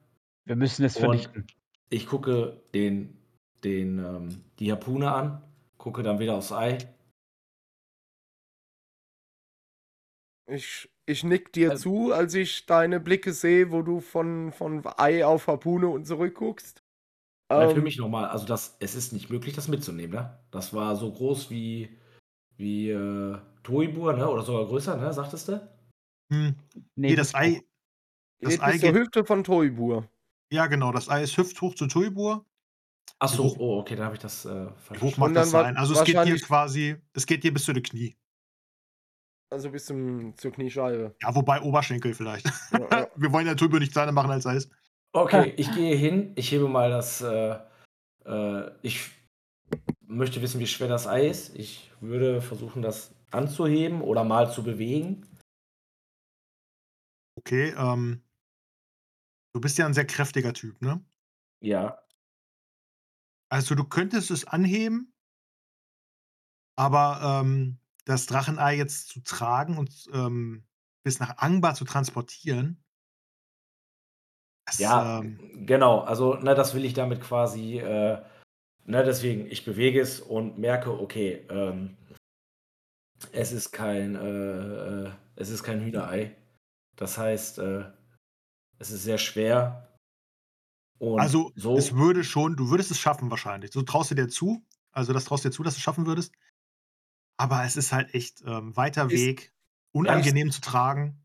Wir 0.46 0.56
müssen 0.56 0.84
es 0.84 0.98
vernichten. 0.98 1.46
ich 1.90 2.06
gucke 2.06 2.62
den 2.74 3.18
den, 3.62 3.98
ähm 3.98 4.44
die 4.58 4.70
Harpune 4.72 5.12
an, 5.12 5.42
gucke 5.78 6.02
dann 6.02 6.18
wieder 6.18 6.34
aufs 6.36 6.52
Ei. 6.52 6.78
Ich, 10.46 10.90
ich 11.06 11.24
nick 11.24 11.52
dir 11.52 11.70
Ähm. 11.72 11.76
zu, 11.78 12.12
als 12.12 12.34
ich 12.34 12.66
deine 12.66 13.00
Blicke 13.00 13.32
sehe, 13.32 13.70
wo 13.70 13.82
du 13.82 14.00
von, 14.00 14.52
von 14.52 14.82
Ei 14.98 15.24
auf 15.24 15.46
Harpune 15.46 15.88
und 15.88 16.04
zurückguckst. 16.06 16.82
Weil 17.48 17.68
für 17.68 17.76
Ähm, 17.76 17.84
mich 17.84 17.98
noch 17.98 18.08
mal, 18.08 18.26
also 18.28 18.46
das 18.46 18.76
es 18.80 18.94
ist 18.94 19.12
nicht 19.12 19.30
möglich, 19.30 19.54
das 19.54 19.68
mitzunehmen, 19.68 20.16
ne? 20.16 20.38
Das 20.50 20.74
war 20.74 20.96
so 20.96 21.12
groß 21.12 21.50
wie 21.50 21.98
wie, 22.56 22.90
äh, 22.90 23.38
Toibur, 23.64 24.12
ne, 24.14 24.28
oder 24.30 24.42
sogar 24.42 24.66
größer, 24.66 24.96
ne, 24.96 25.12
sagtest 25.12 25.48
du? 25.48 25.68
Hm. 26.32 26.54
Ne, 26.96 27.08
Nee, 27.08 27.16
das 27.16 27.34
Ei, 27.34 27.60
Das 28.44 28.60
Ei 28.60 28.78
zur 28.78 28.92
Hüfte 28.92 29.24
von 29.24 29.44
Toibur. 29.44 30.08
ja 30.50 30.66
genau, 30.66 30.92
das 30.92 31.08
Ei 31.08 31.22
ist 31.22 31.36
hüfthoch 31.36 31.74
zu 31.74 31.86
Tuibur. 31.86 32.44
Ach 33.18 33.32
Wie 33.32 33.36
so, 33.36 33.44
hoch, 33.44 33.56
oh, 33.58 33.78
okay, 33.78 33.96
da 33.96 34.04
habe 34.04 34.16
ich 34.16 34.20
das, 34.20 34.44
äh, 34.44 34.66
wie 34.66 34.70
falsch 34.82 35.02
hoch 35.02 35.16
mag 35.18 35.34
das 35.34 35.50
sein? 35.50 35.76
Also 35.76 35.94
es 35.94 36.00
geht 36.00 36.14
dir 36.14 36.18
wahrscheinlich, 36.18 36.42
quasi, 36.42 36.96
es 37.12 37.26
geht 37.26 37.44
dir 37.44 37.52
bis 37.52 37.64
zu 37.64 37.72
den 37.72 37.82
Knie. 37.82 38.16
also 39.50 39.70
bis 39.70 39.86
zum, 39.86 40.36
zur 40.36 40.52
Kniescheibe. 40.52 41.14
Ja, 41.22 41.34
wobei 41.34 41.60
Oberschenkel 41.60 42.14
vielleicht. 42.14 42.46
Ja, 42.72 42.88
ja. 42.90 43.08
Wir 43.16 43.32
wollen 43.32 43.46
ja 43.46 43.54
Tuibur 43.54 43.78
nicht 43.78 43.92
kleiner 43.92 44.12
machen 44.12 44.30
als 44.30 44.46
Eis. 44.46 44.68
Okay, 45.12 45.54
ich 45.56 45.72
gehe 45.72 45.94
hin, 45.94 46.32
ich 46.34 46.50
hebe 46.50 46.68
mal 46.68 46.90
das, 46.90 47.20
äh, 47.20 47.56
äh 48.24 48.70
ich 48.82 49.10
möchte 50.00 50.42
wissen, 50.42 50.58
wie 50.58 50.66
schwer 50.66 50.88
das 50.88 51.06
Ei 51.06 51.28
ist. 51.28 51.54
Ich 51.56 51.92
würde 52.00 52.42
versuchen, 52.42 52.82
das 52.82 53.14
anzuheben 53.30 54.02
oder 54.02 54.24
mal 54.24 54.50
zu 54.50 54.64
bewegen. 54.64 55.24
Okay, 57.36 57.74
ähm, 57.76 58.23
du 59.54 59.60
bist 59.60 59.78
ja 59.78 59.86
ein 59.86 59.94
sehr 59.94 60.06
kräftiger 60.06 60.52
Typ, 60.52 60.82
ne? 60.82 61.04
Ja. 61.60 61.98
Also 63.48 63.74
du 63.74 63.84
könntest 63.84 64.30
es 64.30 64.46
anheben, 64.46 65.14
aber 66.76 67.40
ähm, 67.42 67.78
das 68.04 68.26
Drachenei 68.26 68.76
jetzt 68.76 69.08
zu 69.08 69.22
tragen 69.22 69.78
und 69.78 70.08
ähm, 70.12 70.66
bis 71.04 71.20
nach 71.20 71.38
Angbar 71.38 71.74
zu 71.74 71.84
transportieren, 71.84 72.84
das, 74.66 74.78
Ja, 74.78 75.20
ähm, 75.20 75.66
genau. 75.66 76.00
Also, 76.00 76.34
ne, 76.34 76.54
das 76.54 76.74
will 76.74 76.84
ich 76.84 76.94
damit 76.94 77.20
quasi, 77.20 77.78
äh, 77.78 78.22
ne, 78.84 79.04
deswegen, 79.04 79.46
ich 79.46 79.64
bewege 79.64 80.00
es 80.00 80.20
und 80.20 80.58
merke, 80.58 80.90
okay, 80.90 81.46
ähm, 81.50 81.96
es 83.32 83.52
ist 83.52 83.72
kein, 83.72 84.14
äh, 84.16 85.06
äh, 85.06 85.10
es 85.36 85.50
ist 85.50 85.62
kein 85.62 85.80
Hühnerei. 85.80 86.36
Das 86.96 87.18
heißt, 87.18 87.58
äh, 87.58 87.84
es 88.78 88.90
ist 88.90 89.04
sehr 89.04 89.18
schwer. 89.18 89.98
Und 90.98 91.20
also 91.20 91.52
so, 91.56 91.76
es 91.76 91.94
würde 91.94 92.24
schon, 92.24 92.56
du 92.56 92.70
würdest 92.70 92.90
es 92.90 92.98
schaffen 92.98 93.30
wahrscheinlich. 93.30 93.72
So 93.72 93.82
traust 93.82 94.10
du 94.10 94.14
dir 94.14 94.28
zu, 94.28 94.64
also 94.92 95.12
das 95.12 95.24
traust 95.24 95.44
du 95.44 95.48
dir 95.48 95.54
zu, 95.54 95.62
dass 95.62 95.74
du 95.74 95.78
es 95.78 95.82
schaffen 95.82 96.06
würdest. 96.06 96.32
Aber 97.36 97.64
es 97.64 97.76
ist 97.76 97.92
halt 97.92 98.14
echt 98.14 98.42
ähm, 98.46 98.76
weiter 98.76 99.10
Ist, 99.10 99.12
Weg, 99.12 99.52
ja, 100.04 100.20
ich, 100.22 100.32
unangenehm 100.32 100.50
zu 100.50 100.60
tragen. 100.60 101.24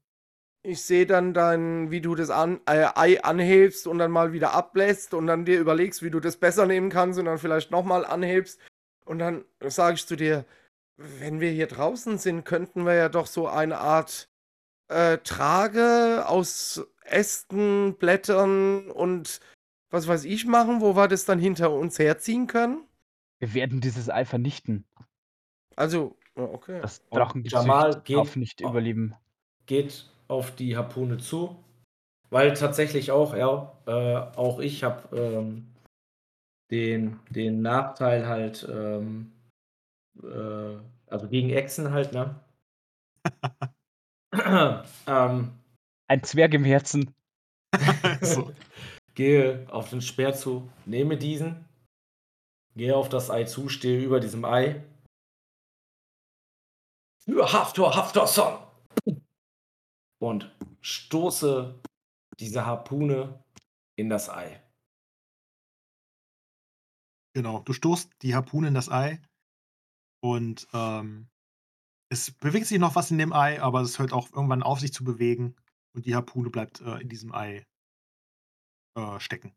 ich 0.63 0.83
sehe 0.83 1.05
dann, 1.05 1.33
dann, 1.33 1.89
wie 1.91 2.01
du 2.01 2.15
das 2.15 2.29
an, 2.29 2.59
äh, 2.65 2.87
Ei 2.95 3.23
anhebst 3.23 3.87
und 3.87 3.97
dann 3.99 4.11
mal 4.11 4.33
wieder 4.33 4.53
ablässt 4.53 5.13
und 5.13 5.27
dann 5.27 5.45
dir 5.45 5.59
überlegst, 5.59 6.03
wie 6.03 6.09
du 6.09 6.19
das 6.19 6.37
besser 6.37 6.65
nehmen 6.65 6.89
kannst 6.89 7.17
und 7.19 7.25
dann 7.25 7.37
vielleicht 7.39 7.71
nochmal 7.71 8.05
anhebst. 8.05 8.59
Und 9.05 9.19
dann 9.19 9.45
sage 9.65 9.95
ich 9.95 10.05
zu 10.05 10.15
dir, 10.15 10.45
wenn 10.97 11.39
wir 11.39 11.51
hier 11.51 11.67
draußen 11.67 12.17
sind, 12.17 12.43
könnten 12.43 12.85
wir 12.85 12.93
ja 12.95 13.09
doch 13.09 13.27
so 13.27 13.47
eine 13.47 13.77
Art 13.79 14.29
äh, 14.89 15.17
Trage 15.19 16.25
aus 16.27 16.85
Ästen, 17.11 17.95
Blättern 17.95 18.89
und 18.91 19.39
was 19.89 20.07
weiß 20.07 20.25
ich 20.25 20.45
machen, 20.45 20.81
wo 20.81 20.95
wir 20.95 21.07
das 21.07 21.25
dann 21.25 21.39
hinter 21.39 21.71
uns 21.71 21.97
herziehen 21.99 22.47
können. 22.47 22.83
Wir 23.39 23.53
werden 23.53 23.81
dieses 23.81 24.09
Ei 24.09 24.25
vernichten. 24.25 24.85
Also, 25.75 26.17
okay. 26.35 26.79
Das 26.81 27.01
geht 27.09 27.53
darf 27.53 28.35
nicht 28.35 28.63
au- 28.63 28.69
überleben. 28.69 29.15
geht 29.65 30.09
auf 30.27 30.51
die 30.55 30.75
Harpune 30.77 31.17
zu, 31.17 31.63
weil 32.29 32.53
tatsächlich 32.53 33.11
auch, 33.11 33.33
ja, 33.35 33.75
äh, 33.87 34.37
auch 34.37 34.59
ich 34.59 34.83
habe 34.83 35.15
ähm, 35.17 35.73
den, 36.69 37.19
den 37.29 37.61
Nachteil 37.61 38.27
halt, 38.27 38.67
ähm, 38.69 39.31
äh, 40.21 40.77
also 41.07 41.27
gegen 41.27 41.49
Echsen 41.49 41.91
halt, 41.91 42.13
ne? 42.13 42.35
ähm, 45.07 45.58
Ein 46.09 46.23
Zwerg 46.23 46.55
im 46.55 46.63
Herzen. 46.63 47.13
so. 48.21 48.51
gehe 49.13 49.71
auf 49.71 49.91
den 49.91 50.01
Speer 50.01 50.33
zu, 50.33 50.67
nehme 50.85 51.17
diesen, 51.17 51.69
gehe 52.75 52.95
auf 52.95 53.09
das 53.09 53.29
Ei 53.29 53.43
zu, 53.43 53.69
stehe 53.69 54.01
über 54.03 54.19
diesem 54.19 54.43
Ei. 54.43 54.83
Für 57.23 57.53
Haftor 57.53 57.95
Haftorson! 57.95 58.57
Und 60.19 60.51
stoße 60.81 61.79
diese 62.39 62.65
Harpune 62.65 63.43
in 63.95 64.09
das 64.09 64.29
Ei. 64.29 64.63
Genau, 67.35 67.59
du 67.59 67.73
stoßt 67.73 68.11
die 68.23 68.33
Harpune 68.33 68.69
in 68.69 68.73
das 68.73 68.89
Ei 68.89 69.21
und 70.23 70.67
ähm, 70.73 71.29
es 72.11 72.31
bewegt 72.31 72.65
sich 72.65 72.79
noch 72.79 72.95
was 72.95 73.11
in 73.11 73.19
dem 73.19 73.31
Ei, 73.31 73.61
aber 73.61 73.81
es 73.81 73.99
hört 73.99 74.11
auch 74.11 74.33
irgendwann 74.33 74.63
auf, 74.63 74.79
sich 74.79 74.91
zu 74.91 75.03
bewegen 75.03 75.55
und 75.95 76.05
die 76.05 76.15
Harpune 76.15 76.49
bleibt 76.49 76.81
äh, 76.81 76.99
in 76.99 77.09
diesem 77.09 77.33
Ei 77.33 77.65
äh, 78.95 79.19
stecken 79.19 79.55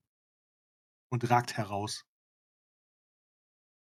und 1.11 1.29
ragt 1.31 1.57
heraus. 1.57 2.05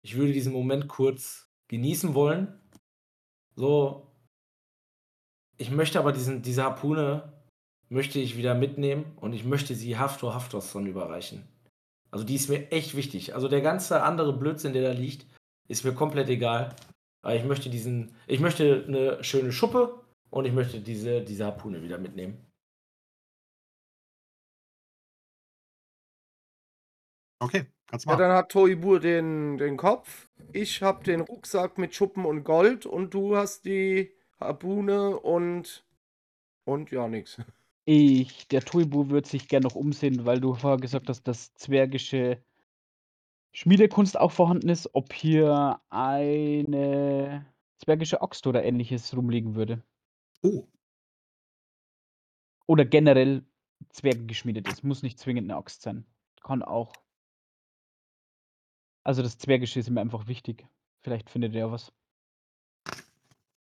Ich 0.03 0.17
würde 0.17 0.33
diesen 0.33 0.53
Moment 0.53 0.89
kurz 0.89 1.51
genießen 1.69 2.15
wollen. 2.15 2.61
So. 3.57 4.15
Ich 5.57 5.71
möchte 5.71 5.99
aber 5.99 6.13
diesen, 6.13 6.43
diese 6.43 6.63
Harpune 6.63 7.33
möchte 7.89 8.21
ich 8.21 8.37
wieder 8.37 8.55
mitnehmen 8.55 9.17
und 9.17 9.33
ich 9.33 9.45
möchte 9.45 9.75
sie 9.75 9.99
Haftor 9.99 10.35
Haftorson 10.35 10.87
überreichen. 10.87 11.49
Also 12.11 12.25
die 12.25 12.37
ist 12.37 12.49
mir 12.49 12.71
echt 12.71 12.95
wichtig. 12.95 13.35
Also 13.35 13.49
der 13.49 13.61
ganze 13.61 14.03
andere 14.03 14.33
Blödsinn, 14.33 14.73
der 14.73 14.83
da 14.83 14.93
liegt, 14.93 15.27
ist 15.69 15.85
mir 15.85 15.93
komplett 15.93 16.29
egal. 16.29 16.75
Aber 17.23 17.35
ich 17.35 17.45
möchte 17.45 17.69
diesen, 17.69 18.15
ich 18.27 18.41
möchte 18.41 18.85
eine 18.87 19.23
schöne 19.25 19.53
Schuppe 19.53 20.05
und 20.31 20.45
ich 20.47 20.53
möchte 20.53 20.81
diese, 20.81 21.23
diese 21.23 21.45
Harpune 21.47 21.83
wieder 21.83 21.99
mitnehmen. 21.99 22.51
Okay, 27.41 27.67
kannst 27.87 28.07
Ja, 28.09 28.17
machen. 28.17 28.17
dann 28.17 28.33
hat 28.33 28.51
Toibur 28.51 28.99
den, 29.01 29.57
den 29.59 29.77
Kopf, 29.77 30.29
ich 30.53 30.83
hab 30.83 31.05
den 31.05 31.21
Rucksack 31.21 31.79
mit 31.79 31.95
Schuppen 31.95 32.25
und 32.25 32.43
Gold 32.45 32.87
und 32.87 33.15
du 33.15 33.37
hast 33.37 33.65
die 33.67 34.13
Harpune 34.41 35.19
und 35.21 35.85
und 36.65 36.91
ja, 36.93 37.09
nix. 37.09 37.39
Ich, 37.87 38.47
der 38.47 38.65
Tuibu 38.65 39.09
wird 39.11 39.27
sich 39.27 39.49
gern 39.49 39.65
noch 39.65 39.75
umsehen, 39.75 40.25
weil 40.27 40.39
du 40.41 40.55
vorher 40.55 40.79
gesagt 40.79 41.09
hast, 41.09 41.23
dass 41.27 41.55
zwergische 41.55 42.41
Schmiedekunst 43.53 44.19
auch 44.19 44.33
vorhanden 44.33 44.69
ist, 44.71 44.89
ob 44.95 45.13
hier 45.13 45.81
eine 45.91 47.47
zwergische 47.79 48.23
Axt 48.23 48.47
oder 48.47 48.65
ähnliches 48.65 49.15
rumliegen 49.17 49.55
würde. 49.55 49.83
Oh, 50.43 50.69
Oder 52.67 52.85
generell 52.85 53.45
zwergengeschmiedet 53.91 54.69
ist. 54.69 54.85
Muss 54.85 55.03
nicht 55.03 55.19
zwingend 55.19 55.51
eine 55.51 55.59
Axt 55.59 55.83
sein. 55.83 56.07
Kann 56.43 56.63
auch. 56.63 56.93
Also 59.05 59.23
das 59.23 59.39
Zwergische 59.39 59.81
ist 59.81 59.89
ihm 59.89 59.99
einfach 59.99 60.27
wichtig. 60.27 60.67
Vielleicht 61.03 61.31
findet 61.31 61.55
er 61.55 61.73
was. 61.73 61.93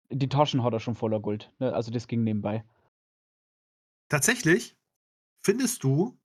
Die 0.09 0.27
Taschen 0.27 0.63
hat 0.63 0.73
er 0.73 0.81
schon 0.81 0.95
voller 0.95 1.21
Gold. 1.21 1.53
Ne? 1.59 1.73
Also 1.73 1.89
das 1.91 2.07
ging 2.07 2.23
nebenbei. 2.23 2.65
tatsächlich 4.09 4.77
findest 5.43 5.83
du, 5.83 6.19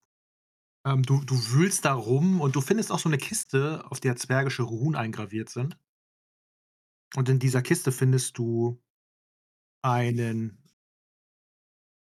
ähm, 0.84 1.02
du, 1.04 1.24
du 1.24 1.34
wühlst 1.52 1.84
da 1.84 1.94
rum 1.94 2.40
und 2.40 2.56
du 2.56 2.60
findest 2.60 2.90
auch 2.90 2.98
so 2.98 3.08
eine 3.08 3.18
Kiste, 3.18 3.84
auf 3.90 4.00
der 4.00 4.16
zwergische 4.16 4.64
Runen 4.64 4.96
eingraviert 4.96 5.50
sind. 5.50 5.78
Und 7.14 7.28
in 7.28 7.38
dieser 7.38 7.62
Kiste 7.62 7.92
findest 7.92 8.38
du 8.38 8.82
einen 9.86 10.58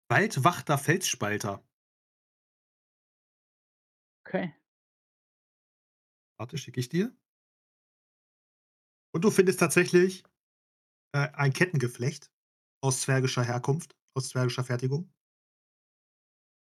Waldwachter 0.08 0.78
Felsspalter. 0.78 1.62
Okay. 4.26 4.54
Warte, 6.38 6.56
schicke 6.58 6.80
ich 6.80 6.88
dir. 6.88 7.14
Und 9.12 9.24
du 9.24 9.30
findest 9.30 9.58
tatsächlich 9.60 10.22
äh, 11.12 11.28
ein 11.34 11.52
Kettengeflecht 11.52 12.30
aus 12.82 13.02
zwergischer 13.02 13.44
Herkunft, 13.44 13.96
aus 14.14 14.30
zwergischer 14.30 14.64
Fertigung. 14.64 15.12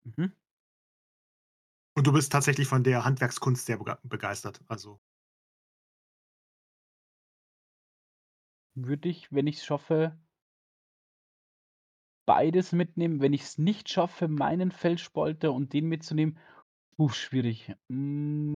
Mhm. 0.06 0.34
Und 1.96 2.06
du 2.08 2.12
bist 2.14 2.32
tatsächlich 2.32 2.68
von 2.68 2.84
der 2.84 3.04
Handwerkskunst 3.04 3.66
sehr 3.66 3.80
bege- 3.80 3.98
begeistert. 4.04 4.62
Also, 4.68 5.00
Würde 8.76 9.10
ich, 9.10 9.32
wenn 9.32 9.48
ich 9.48 9.58
es 9.58 9.66
schaffe, 9.66 10.16
beides 12.26 12.72
mitnehmen. 12.72 13.22
Wenn 13.22 13.34
ich 13.34 13.44
es 13.44 13.58
nicht 13.58 13.90
schaffe, 13.90 14.28
meinen 14.28 14.72
Felsspalter 14.72 15.54
und 15.54 15.74
den 15.74 15.88
mitzunehmen, 15.88 16.38
puh, 16.98 17.10
schwierig. 17.10 17.74
Mm, 17.90 18.54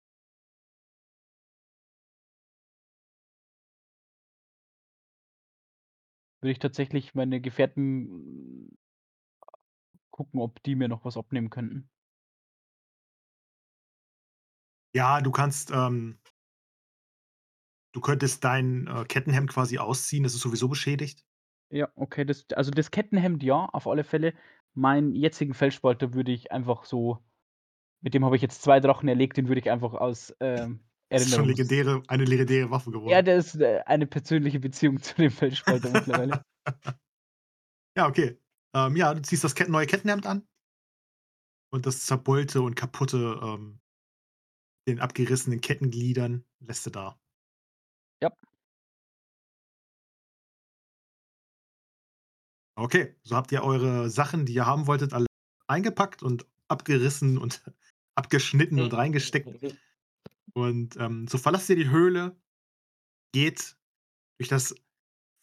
Würde 6.42 6.52
ich 6.52 6.60
tatsächlich 6.60 7.14
meine 7.16 7.42
Gefährten 7.42 8.78
gucken, 10.12 10.40
ob 10.40 10.64
die 10.64 10.76
mir 10.76 10.88
noch 10.88 11.04
was 11.06 11.18
abnehmen 11.18 11.50
könnten. 11.50 11.90
ja, 14.94 15.22
du 15.22 15.32
kannst, 15.32 15.72
ähm, 15.72 16.20
du 17.94 18.02
könntest 18.02 18.44
dein 18.44 18.88
äh, 18.88 19.06
Kettenhemd 19.06 19.50
quasi 19.50 19.78
ausziehen, 19.80 20.24
das 20.24 20.34
ist 20.36 20.42
sowieso 20.42 20.68
beschädigt. 20.70 21.26
Ja, 21.76 21.90
okay, 21.96 22.24
das, 22.24 22.46
also 22.54 22.72
das 22.72 22.90
Kettenhemd 22.90 23.44
ja, 23.44 23.66
auf 23.66 23.88
alle 23.88 24.06
Fälle. 24.06 24.34
Meinen 24.74 25.14
jetzigen 25.14 25.54
Felsspalter 25.54 26.14
würde 26.14 26.32
ich 26.32 26.52
einfach 26.52 26.86
so, 26.86 27.20
mit 28.02 28.14
dem 28.14 28.24
habe 28.24 28.38
ich 28.38 28.42
jetzt 28.42 28.62
zwei 28.62 28.80
Drachen 28.80 29.10
erlegt, 29.10 29.36
den 29.36 29.50
würde 29.50 29.60
ich 29.60 29.70
einfach 29.70 29.94
aus 29.94 30.34
ähm, 30.40 30.80
Das 31.10 31.24
ist 31.24 31.36
schon 31.36 31.48
legendäre, 31.48 32.02
eine 32.08 32.26
legendäre 32.26 32.72
Waffe 32.72 32.92
geworden. 32.92 33.12
Ja, 33.12 33.22
das 33.22 33.54
ist 33.54 33.62
äh, 33.62 33.82
eine 33.86 34.08
persönliche 34.08 34.60
Beziehung 34.60 35.00
zu 35.02 35.16
dem 35.16 35.32
Felsspalter 35.32 35.92
mittlerweile. 35.92 36.44
ja, 37.98 38.08
okay. 38.08 38.40
Ähm, 38.74 38.96
ja, 38.96 39.14
du 39.14 39.22
ziehst 39.22 39.44
das 39.44 39.54
Ket 39.54 39.70
neue 39.70 39.86
Kettenhemd 39.86 40.26
an 40.26 40.48
und 41.72 41.86
das 41.86 42.06
zerbeulte 42.06 42.62
und 42.62 42.76
kaputte, 42.76 43.40
ähm, 43.44 43.80
den 44.88 45.00
abgerissenen 45.00 45.62
Kettengliedern 45.62 46.46
lässt 46.60 46.86
du 46.86 46.90
da. 46.90 47.20
Ja. 48.22 48.32
Okay, 52.78 53.16
so 53.24 53.36
habt 53.36 53.52
ihr 53.54 53.64
eure 53.64 54.10
Sachen, 54.10 54.46
die 54.46 54.54
ihr 54.54 54.66
haben 54.66 54.86
wolltet, 54.88 55.14
alle 55.14 55.28
eingepackt 55.68 56.24
und 56.24 56.46
abgerissen 56.68 57.38
und 57.38 57.64
abgeschnitten 58.16 58.80
und 58.80 58.94
reingesteckt. 58.94 59.76
Und 60.54 60.98
ähm, 60.98 61.28
so 61.28 61.38
verlasst 61.38 61.70
ihr 61.70 61.76
die 61.76 61.90
Höhle, 61.90 62.36
geht 63.34 63.78
durch 64.38 64.50
das 64.50 64.76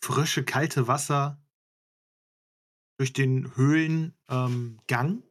frische, 0.03 0.45
kalte 0.45 0.89
Wasser, 0.89 1.43
durch 2.99 3.13
den 3.13 3.57
Höhlengang 3.57 4.13
ähm, 4.29 5.23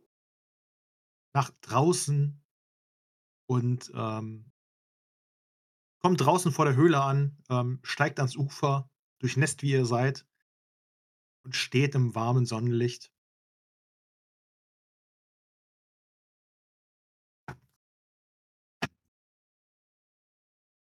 nach 1.34 1.52
draußen 1.62 2.44
und 3.48 3.92
ähm, 3.94 4.52
kommt 6.02 6.22
draußen 6.22 6.52
vor 6.52 6.66
der 6.66 6.76
Höhle 6.76 7.02
an, 7.02 7.38
ähm, 7.50 7.80
steigt 7.84 8.20
ans 8.20 8.36
Ufer, 8.36 8.90
durchnässt 9.20 9.62
wie 9.62 9.72
ihr 9.72 9.86
seid 9.86 10.26
und 11.44 11.56
steht 11.56 11.95
im 11.95 12.16
warmen 12.16 12.45
Sonnenlicht. 12.45 13.11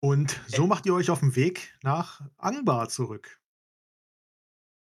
Und 0.03 0.41
so 0.49 0.67
macht 0.67 0.87
ihr 0.87 0.95
euch 0.95 1.11
auf 1.11 1.21
den 1.21 1.37
Weg 1.37 1.77
nach 1.83 2.23
Angbar 2.39 2.89
zurück. 2.89 3.39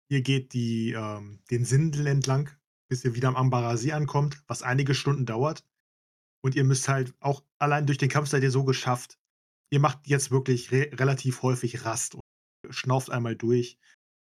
Ihr 0.09 0.21
geht 0.21 0.53
die, 0.53 0.93
ähm, 0.93 1.41
den 1.51 1.63
Sindel 1.63 2.07
entlang, 2.07 2.49
bis 2.89 3.05
ihr 3.05 3.15
wieder 3.15 3.27
am 3.27 3.35
Ambarer 3.35 3.77
See 3.77 3.91
ankommt, 3.91 4.43
was 4.47 4.63
einige 4.63 4.95
Stunden 4.95 5.25
dauert. 5.25 5.63
Und 6.43 6.55
ihr 6.55 6.63
müsst 6.63 6.87
halt 6.87 7.13
auch 7.19 7.43
allein 7.59 7.85
durch 7.85 7.97
den 7.97 8.09
Kampf 8.09 8.29
seid 8.29 8.43
ihr 8.43 8.51
so 8.51 8.63
geschafft. 8.63 9.19
Ihr 9.71 9.79
macht 9.79 10.07
jetzt 10.07 10.31
wirklich 10.31 10.71
re 10.71 10.89
relativ 10.93 11.41
häufig 11.41 11.85
Rast. 11.85 12.17
schnauft 12.69 13.09
einmal 13.09 13.35
durch. 13.35 13.79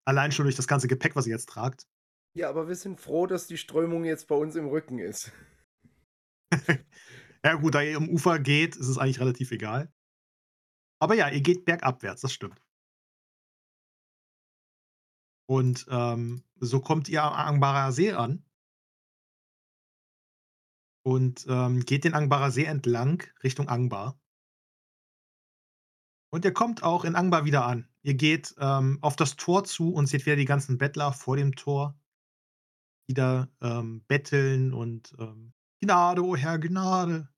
Allein 0.05 0.31
schon 0.31 0.45
durch 0.45 0.55
das 0.55 0.67
ganze 0.67 0.87
Gepäck, 0.87 1.15
was 1.15 1.27
ihr 1.27 1.33
jetzt 1.33 1.49
tragt. 1.49 1.87
Ja, 2.35 2.49
aber 2.49 2.67
wir 2.67 2.75
sind 2.75 2.99
froh, 2.99 3.27
dass 3.27 3.47
die 3.47 3.57
Strömung 3.57 4.05
jetzt 4.05 4.27
bei 4.27 4.35
uns 4.35 4.55
im 4.55 4.67
Rücken 4.67 4.99
ist. 4.99 5.31
Ja 7.43 7.55
gut, 7.55 7.73
da 7.73 7.81
ihr 7.81 7.95
am 7.95 8.09
Ufer 8.09 8.37
geht, 8.39 8.75
ist 8.75 8.87
es 8.87 8.97
eigentlich 8.97 9.21
relativ 9.21 9.51
egal. 9.51 9.93
Aber 11.01 11.15
ja, 11.15 11.29
ihr 11.29 11.41
geht 11.41 11.65
bergabwärts, 11.65 12.21
das 12.21 12.33
stimmt. 12.33 12.61
Und, 15.47 15.85
ähm, 15.89 16.43
so 16.59 16.81
kommt 16.81 17.07
ihr 17.09 17.23
am 17.23 17.33
Angbarer 17.33 17.91
See 17.91 18.11
an. 18.11 18.45
Und, 21.03 21.45
ähm, 21.47 21.79
geht 21.85 22.03
den 22.03 22.13
Angbarer 22.13 22.51
See 22.51 22.65
entlang 22.65 23.23
Richtung 23.43 23.69
Angbar. 23.69 24.19
Und 26.31 26.45
ihr 26.45 26.53
kommt 26.53 26.83
auch 26.83 27.05
in 27.05 27.15
Angbar 27.15 27.45
wieder 27.45 27.65
an. 27.65 27.88
Ihr 28.05 28.13
geht, 28.13 28.55
ähm, 28.59 28.97
auf 29.01 29.15
das 29.17 29.35
Tor 29.35 29.65
zu 29.65 29.93
und 29.93 30.07
seht 30.07 30.25
wieder 30.25 30.35
die 30.37 30.45
ganzen 30.45 30.77
Bettler 30.77 31.11
vor 31.11 31.35
dem 31.35 31.55
Tor, 31.55 31.95
die 33.09 33.13
da, 33.13 33.47
ähm, 33.61 34.03
betteln 34.07 34.73
und, 34.73 35.13
ähm: 35.19 35.51
„Gnade, 35.81 36.23
o 36.23 36.35
Herr, 36.37 36.59
Gnade!“ 36.59 37.29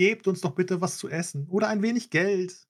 „Gebt 0.00 0.26
uns 0.28 0.42
doch 0.42 0.54
bitte 0.54 0.80
was 0.82 0.98
zu 0.98 1.08
essen 1.08 1.46
oder 1.48 1.68
ein 1.68 1.82
wenig 1.82 2.10
Geld.“ 2.10 2.66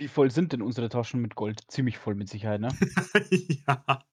Wie 0.00 0.08
voll 0.08 0.30
sind 0.32 0.52
denn 0.52 0.62
unsere 0.62 0.88
Taschen 0.88 1.20
mit 1.20 1.36
Gold? 1.36 1.62
Ziemlich 1.68 1.98
voll 1.98 2.14
mit 2.16 2.28
Sicherheit, 2.28 2.60
ne? 2.60 2.80
Ja. 3.66 4.04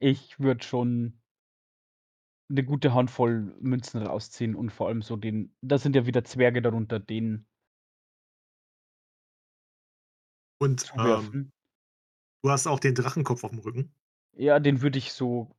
Ich 0.00 0.38
würde 0.40 0.64
schon 0.64 1.20
'ne 2.50 2.64
gute 2.64 2.94
Handvoll 2.94 3.54
Münzen 3.60 4.02
rausziehen 4.02 4.54
und 4.54 4.70
vor 4.70 4.88
allem 4.88 5.02
so 5.02 5.16
den 5.16 5.54
da 5.60 5.76
sind 5.78 5.94
ja 5.96 6.06
wieder 6.06 6.24
Zwerge 6.24 6.62
darunter, 6.62 6.98
den 6.98 7.46
Und, 10.60 10.92
ähm, 10.98 11.38
zuwerfen. 11.38 11.52
du 12.42 12.50
hast 12.50 12.66
auch 12.68 12.80
den 12.80 12.94
Drachenkopf 12.94 13.44
aufm 13.44 13.60
Rücken? 13.60 13.94
Ja, 14.34 14.58
den 14.60 14.80
würde 14.82 14.98
ich 14.98 15.12
so 15.12 15.54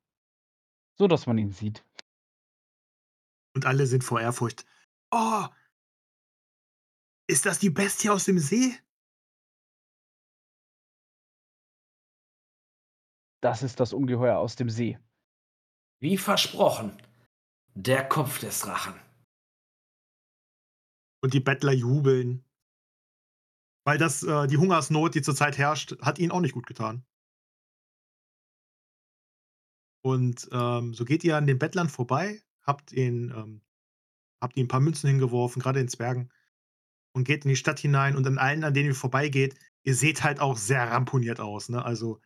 so, 0.99 1.07
dass 1.07 1.27
man 1.27 1.37
ihn 1.37 1.51
sieht. 1.51 1.85
Und 3.55 3.65
alle 3.65 3.87
sind 3.87 4.03
vor 4.03 4.21
Ehrfurcht: 4.21 4.65
„Oh!“ 5.11 5.45
„Ist 7.29 7.45
das 7.45 7.59
die 7.59 7.69
Bestie 7.69 8.09
aus 8.09 8.25
dem 8.25 8.39
See?“ 8.39 8.79
Das 13.43 13.63
ist 13.63 13.79
das 13.79 13.93
Ungeheuer 13.93 14.37
aus 14.37 14.55
dem 14.57 14.69
See. 14.69 14.99
Wie 16.01 16.15
versprochen, 16.17 16.93
der 17.75 18.07
Kopf 18.07 18.39
des 18.39 18.61
Drachen. 18.61 18.95
Und 21.23 21.33
die 21.33 21.39
Bettler 21.41 21.73
jubeln. 21.73 22.43
Weil 23.87 23.97
das 23.97 24.23
äh, 24.23 24.47
die 24.47 24.57
Hungersnot, 24.57 25.15
die 25.15 25.21
zurzeit 25.21 25.57
herrscht, 25.57 25.95
hat 26.01 26.19
ihnen 26.19 26.31
auch 26.31 26.41
nicht 26.41 26.53
gut 26.53 26.67
getan. 26.67 27.03
Und, 30.05 30.47
ähm, 30.51 30.93
so 30.93 31.03
geht 31.05 31.23
ihr 31.23 31.35
an 31.37 31.47
den 31.47 31.59
Bettlern 31.59 31.89
vorbei, 31.89 32.41
habt 32.63 32.91
ihnen 32.93 33.31
ähm, 33.31 33.61
habt 34.41 34.57
ihnen 34.57 34.65
'n 34.67 34.69
paar 34.69 34.79
Münzen 34.81 35.09
hingeworfen, 35.09 35.61
grade 35.61 35.79
den 35.79 35.89
Zwergen, 35.89 36.31
und 37.13 37.25
geht 37.25 37.45
in 37.45 37.49
die 37.49 37.57
Stadt 37.57 37.79
hinein 37.79 38.15
und 38.17 38.27
an 38.27 38.37
allen, 38.39 38.63
an 38.65 38.73
denen 38.73 38.89
ihr 38.89 38.95
vorbeigeht 38.95 39.55
ihr 39.83 39.95
seht 39.95 40.23
halt 40.23 40.39
auch 40.41 40.57
sehr 40.57 40.91
ramponiert 40.91 41.39
aus, 41.41 41.69
ne? 41.69 41.83
Also, 41.85 42.21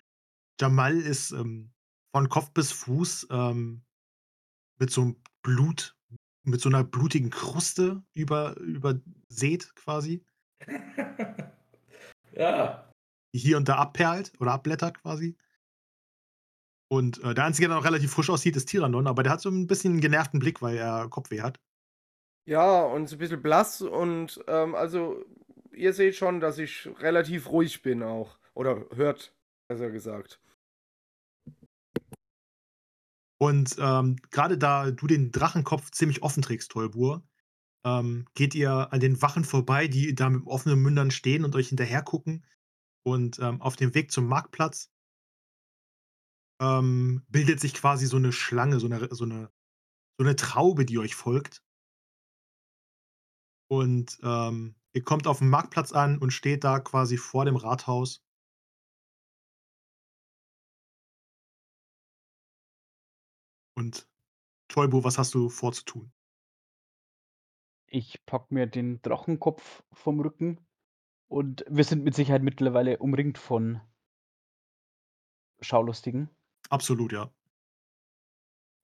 Jamal 0.61 0.97
ist, 0.97 1.31
ähm, 1.31 1.71
von 2.13 2.29
Kopf 2.29 2.51
bis 2.53 2.71
Fuß, 2.71 3.27
ähm, 3.31 3.83
mit 4.79 4.91
so 4.91 5.01
'm 5.03 5.17
Blut 5.43 5.97
mit 6.43 6.61
so 6.61 6.69
'ner 6.69 6.83
blutigen 6.85 7.29
Kruste 7.31 8.03
über 8.15 8.57
übersät 8.59 9.75
quasi. 9.75 10.25
Ja. 12.33 12.93
Die 13.35 13.39
hier 13.39 13.57
und 13.57 13.67
da 13.67 13.77
abperlt 13.77 14.31
oder 14.39 14.51
abblättert 14.53 15.01
quasi. 15.01 15.35
Und, 16.91 17.23
äh, 17.23 17.33
der 17.33 17.45
Einzige, 17.45 17.67
der 17.67 17.77
noch 17.77 17.85
relativ 17.85 18.11
frisch 18.11 18.29
aussieht, 18.29 18.55
ist 18.55 18.65
Tiranon, 18.67 19.07
aber 19.07 19.23
der 19.23 19.31
hat 19.31 19.41
so 19.41 19.49
'n 19.49 19.67
bisschen 19.67 19.99
genervten 20.01 20.39
Blick, 20.39 20.61
weil 20.61 20.77
er 20.77 21.07
Kopfweh 21.09 21.41
hat. 21.41 21.59
Ja, 22.47 22.83
und 22.83 23.07
so 23.07 23.15
'n 23.15 23.19
bisschen 23.19 23.41
blass 23.41 23.81
und, 23.81 24.43
ähm, 24.47 24.75
also, 24.75 25.23
ihr 25.71 25.93
seht 25.93 26.15
schon, 26.15 26.41
dass 26.41 26.57
ich 26.57 26.89
relativ 26.99 27.49
ruhig 27.49 27.81
bin 27.81 28.03
auch. 28.03 28.37
Oder 28.53 28.85
hört, 28.93 29.33
besser 29.69 29.89
gesagt. 29.91 30.39
Und, 33.43 33.75
ähm, 33.77 34.15
grade 34.31 34.57
da 34.57 34.89
du 34.91 35.05
den 35.05 35.31
Drachenkopf 35.33 35.91
ziemlich 35.91 36.23
offen 36.23 36.41
trägst, 36.41 36.71
Tolbur, 36.71 37.23
ähm, 37.85 38.25
geht 38.35 38.55
ihr 38.55 38.93
an 38.93 38.99
den 39.01 39.21
Wachen 39.21 39.45
vorbei, 39.45 39.87
die 39.87 40.15
da 40.15 40.29
mit 40.29 40.47
offenen 40.47 40.79
Mündern 40.81 41.11
stehen 41.11 41.45
und 41.45 41.55
euch 41.55 41.69
hinterher 41.69 42.03
gucken. 42.03 42.45
Und, 43.03 43.39
ähm, 43.39 43.61
auf 43.61 43.75
dem 43.77 43.95
Weg 43.95 44.11
zum 44.11 44.27
Marktplatz 44.27 44.87
ähm, 46.61 47.23
bildet 47.29 47.59
sich 47.59 47.73
quasi 47.73 48.05
so 48.05 48.17
'ne 48.19 48.31
Schlange, 48.31 48.79
so 48.79 48.87
'ne 48.87 48.99
r 49.01 49.07
so 49.15 49.25
'ne 49.25 49.49
so 50.19 50.25
'ne 50.25 50.35
Traube, 50.37 50.85
die 50.85 50.99
euch 50.99 51.15
folgt. 51.15 51.59
Und, 53.71 54.17
ähm, 54.23 54.75
ihr 54.93 55.03
kommt 55.03 55.27
aufm 55.27 55.49
Marktplatz 55.49 55.91
an 55.93 56.17
und 56.17 56.31
steht 56.31 56.63
da 56.63 56.79
quasi 56.79 57.17
vor 57.17 57.45
dem 57.45 57.55
Rathaus. 57.55 58.19
Und 63.75 64.07
Tolbu, 64.69 65.03
was 65.03 65.17
hast 65.17 65.33
du 65.35 65.49
vor 65.49 65.73
zu 65.73 65.85
tun? 65.85 66.13
Ich 67.87 68.25
packe 68.25 68.53
mir 68.53 68.67
den 68.67 69.01
Drachenkopf 69.03 69.85
vom 69.93 70.19
Rücken 70.19 70.59
und 71.29 71.65
wir 71.69 71.83
sind 71.85 72.03
mit 72.03 72.15
Sicherheit 72.15 72.43
mittlerweile 72.43 72.99
umringt 72.99 73.37
von 73.37 73.81
Schaulustigen. 75.61 76.29
Absolut, 76.69 77.13
ja. 77.13 77.31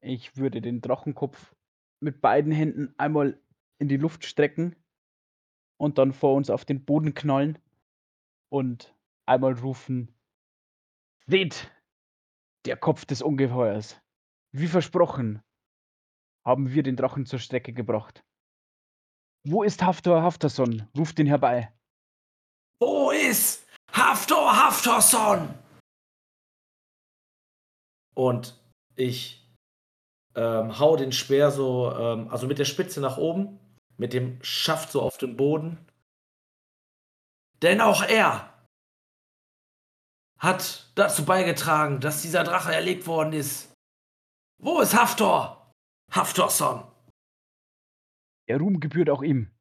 Ich 0.02 0.36
würde 0.36 0.60
den 0.62 0.82
Drachenkopf 0.82 1.56
mit 2.02 2.20
beiden 2.20 2.52
Händen 2.52 2.94
einmal 2.98 3.42
in 3.78 3.88
die 3.88 3.96
Luft 3.98 4.26
strecken 4.26 4.76
und 5.78 5.98
dann 5.98 6.14
vor 6.14 6.36
uns 6.36 6.50
auf 6.52 6.64
den 6.66 6.86
Boden 6.86 7.14
knallen 7.16 7.58
und 8.50 8.96
einmal 9.26 9.54
rufen: 9.54 10.14
„Seht, 11.28 11.72
der 12.66 12.78
Kopf 12.78 13.06
des 13.06 13.22
Ungeheuers. 13.22 14.02
Wie 14.52 14.68
versprochen 14.68 15.42
haben 16.46 16.74
wir 16.74 16.84
den 16.84 16.96
Drachen 16.96 17.26
zur 17.26 17.40
Strecke 17.40 17.74
gebracht. 17.74 18.24
Wo 19.46 19.64
ist 19.64 19.84
Haftor 19.84 20.22
Haftorson? 20.24 20.88
Ruft 20.98 21.20
ihn 21.20 21.28
herbei!“ 21.28 21.72
Wo 22.80 23.12
ist 23.12 23.68
Haftor 23.92 24.56
Haftorson? 24.56 25.54
Und 28.16 28.60
ich, 28.96 29.48
ähm, 30.36 30.78
haue 30.80 30.98
den 30.98 31.12
Speer 31.12 31.52
so, 31.52 31.94
ähm 31.96 32.30
also, 32.30 32.48
mit 32.48 32.58
der 32.60 32.66
Spitze 32.66 33.00
nach 33.00 33.18
oben, 33.18 33.60
mit 33.98 34.14
dem 34.14 34.44
Schaft 34.44 34.92
so 34.92 35.02
auf 35.02 35.18
den 35.18 35.38
Boden. 35.38 35.78
Denn 37.62 37.82
auch 37.82 38.04
er 38.04 38.54
hat 40.40 40.92
dazu 40.96 41.26
beigetragen, 41.26 42.00
dass 42.00 42.22
dieser 42.22 42.44
Drache 42.44 42.74
erlegt 42.74 43.08
worden 43.08 43.34
ist. 43.34 43.69
Wo 44.62 44.82
ist 44.82 44.94
Haftor 44.94 45.72
Haftorson? 46.12 46.84
Der 48.48 48.58
Ruhm 48.58 48.80
gebührt 48.80 49.10
auch 49.10 49.22
ihm. 49.22 49.52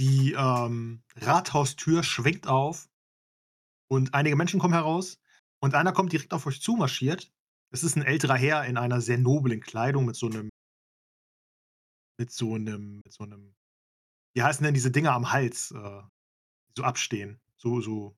Die, 0.00 0.32
ähm, 0.38 1.02
Rathaustür 1.16 2.04
schwingt 2.04 2.46
auf 2.46 2.88
und 3.90 4.14
einige 4.14 4.36
Menschen 4.36 4.60
kommen 4.60 4.74
heraus 4.74 5.18
und 5.60 5.74
einer 5.74 5.92
kommt 5.92 6.12
direkt 6.12 6.32
auf 6.34 6.46
euch 6.46 6.60
zumarschiert. 6.62 7.32
Es 7.70 7.82
ist 7.82 7.96
'n 7.96 8.02
älterer 8.02 8.36
Herr 8.36 8.64
in 8.64 8.76
einer 8.76 9.00
sehr 9.00 9.18
noblen 9.18 9.60
Kleidung 9.60 10.04
mit 10.04 10.14
so 10.16 10.28
'nem 10.28 10.50
mit 12.20 12.32
so 12.32 12.56
'nem 12.58 13.00
mit 13.04 13.12
so 13.12 13.24
'nem 13.24 13.54
wie 14.34 14.42
heißen 14.42 14.64
denn 14.64 14.74
diese 14.74 14.90
Dinger 14.92 15.12
am 15.14 15.32
Hals, 15.32 15.72
äh, 15.72 16.02
die 16.70 16.80
so 16.80 16.84
abstehen? 16.84 17.40
So 17.58 17.80
so 17.80 18.16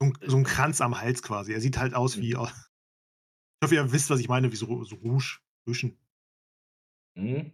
so 0.00 0.06
'n 0.06 0.12
so 0.26 0.36
'n 0.36 0.44
Kranz 0.44 0.80
am 0.80 1.00
Hals 1.00 1.22
quasi. 1.22 1.52
Er 1.52 1.60
sieht 1.60 1.78
halt 1.78 1.94
aus 1.94 2.20
wie 2.20 2.34
Mhm. 2.34 2.40
Ich 3.62 3.66
hoffe, 3.66 3.74
ihr 3.76 3.92
wisst, 3.92 4.10
was 4.10 4.18
ich 4.20 4.28
meine, 4.28 4.50
wie 4.52 4.56
so 4.56 4.82
so 4.84 4.96
Rouge 4.96 5.38
Rüschen. 5.68 5.96
Mhm. 7.16 7.52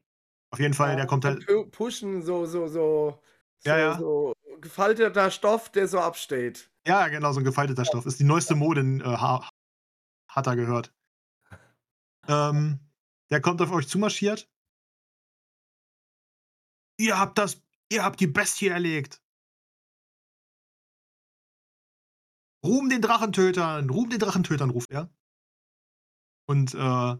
Auf 0.52 0.60
jeden 0.60 0.74
Fall, 0.74 0.96
der 0.96 1.06
kommt 1.06 1.24
halt 1.24 1.46
pu 1.46 1.66
pushen, 1.70 2.22
so 2.22 2.46
so 2.46 2.68
so 2.68 3.20
Ja, 3.64 3.76
so 3.76 3.78
ja. 3.78 4.08
so 4.34 4.34
gefalteter 4.60 5.30
Stoff, 5.30 5.70
der 5.72 5.88
so 5.88 5.98
absteht. 6.00 6.70
Ja, 6.86 7.08
genau, 7.08 7.32
so 7.32 7.40
'n 7.40 7.44
gefalteter 7.44 7.84
Stoff. 7.84 8.06
Ist 8.06 8.20
die 8.20 8.24
neueste 8.24 8.54
Mode 8.54 8.80
in, 8.80 9.00
äh, 9.00 9.04
ha 9.04 9.48
hat 10.30 10.46
er 10.48 10.56
gehört. 10.56 10.92
Ähm, 12.28 12.80
der 13.30 13.40
kommt 13.40 13.60
auf 13.62 13.70
euch 13.72 13.88
zumarschiert. 13.88 14.46
„Ihr 17.00 17.18
habt 17.18 17.38
das 17.38 17.62
ihr 17.90 18.04
habt 18.04 18.20
die 18.20 18.26
Bestie 18.26 18.68
erlegt!“ 18.68 19.20
„Ruhm 22.64 22.88
den 22.88 23.00
Drachentötern! 23.02 23.88
Ruhm 23.88 24.10
den 24.10 24.18
Drachentötern!“, 24.18 24.70
ruft 24.70 24.90
er. 24.90 25.10
Und, 26.48 26.74
äh, 26.74 27.16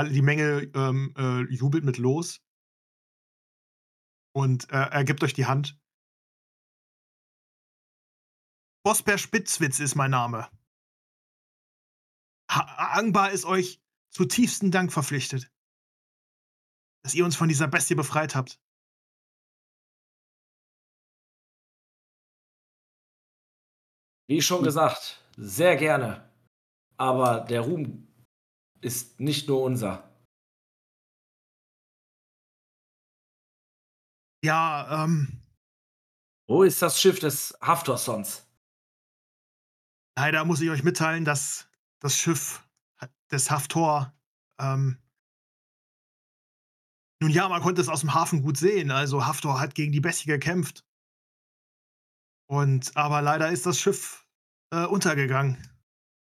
alle, 0.00 0.12
die 0.12 0.22
Menge 0.22 0.70
ähm, 0.74 1.12
äh, 1.16 1.42
jubelt 1.52 1.84
mit 1.84 1.98
los. 1.98 2.40
Und 4.32 4.70
äh, 4.70 4.88
er 4.90 5.04
gibt 5.04 5.22
euch 5.22 5.34
die 5.34 5.46
Hand. 5.46 5.78
Bosper 8.82 9.18
Spitzwitz 9.18 9.78
ist 9.78 9.94
mein 9.96 10.12
Name. 10.12 10.48
Ha 12.50 12.94
Angbar 12.94 13.30
ist 13.30 13.44
euch 13.44 13.82
zu 14.10 14.24
tiefsten 14.24 14.70
Dank 14.70 14.92
verpflichtet, 14.92 15.52
dass 17.04 17.14
ihr 17.14 17.24
uns 17.24 17.36
von 17.36 17.48
dieser 17.48 17.68
Bestie 17.68 17.94
befreit 17.94 18.34
habt. 18.34 18.58
Wie 24.28 24.40
schon 24.40 24.62
gesagt, 24.62 25.24
sehr 25.36 25.76
gerne. 25.76 26.32
Aber 26.96 27.40
der 27.40 27.62
Ruhm 27.62 28.09
ist 28.80 29.20
nicht 29.20 29.48
nur 29.48 29.62
unser. 29.62 30.08
Ja, 34.42 35.04
ähm, 35.04 35.42
Wo 36.48 36.62
ist 36.62 36.80
das 36.80 37.00
Schiff 37.00 37.18
des 37.18 37.56
Haftorsons? 37.60 38.46
leider 40.20 40.44
muss 40.44 40.60
ich 40.60 40.68
euch 40.68 40.82
mitteilen, 40.82 41.24
dass 41.24 41.66
das 42.00 42.14
Schiff 42.16 42.62
des 43.30 43.50
Haftor, 43.50 44.12
ähm, 44.60 44.98
nun 47.22 47.30
ja, 47.30 47.48
man 47.48 47.62
konnte 47.62 47.80
es 47.80 47.88
aus 47.88 48.00
dem 48.00 48.12
Hafen 48.12 48.42
gut 48.42 48.56
sehen. 48.58 48.90
Also 48.90 49.26
Haftor 49.26 49.60
hat 49.60 49.74
gegen 49.74 49.92
die 49.92 50.00
Bestie 50.00 50.26
gekämpft. 50.26 50.84
Und 52.46 52.96
aber 52.96 53.22
leider 53.22 53.50
ist 53.50 53.64
das 53.64 53.78
Schiff 53.78 54.26
äh, 54.72 54.84
untergegangen. 54.84 55.56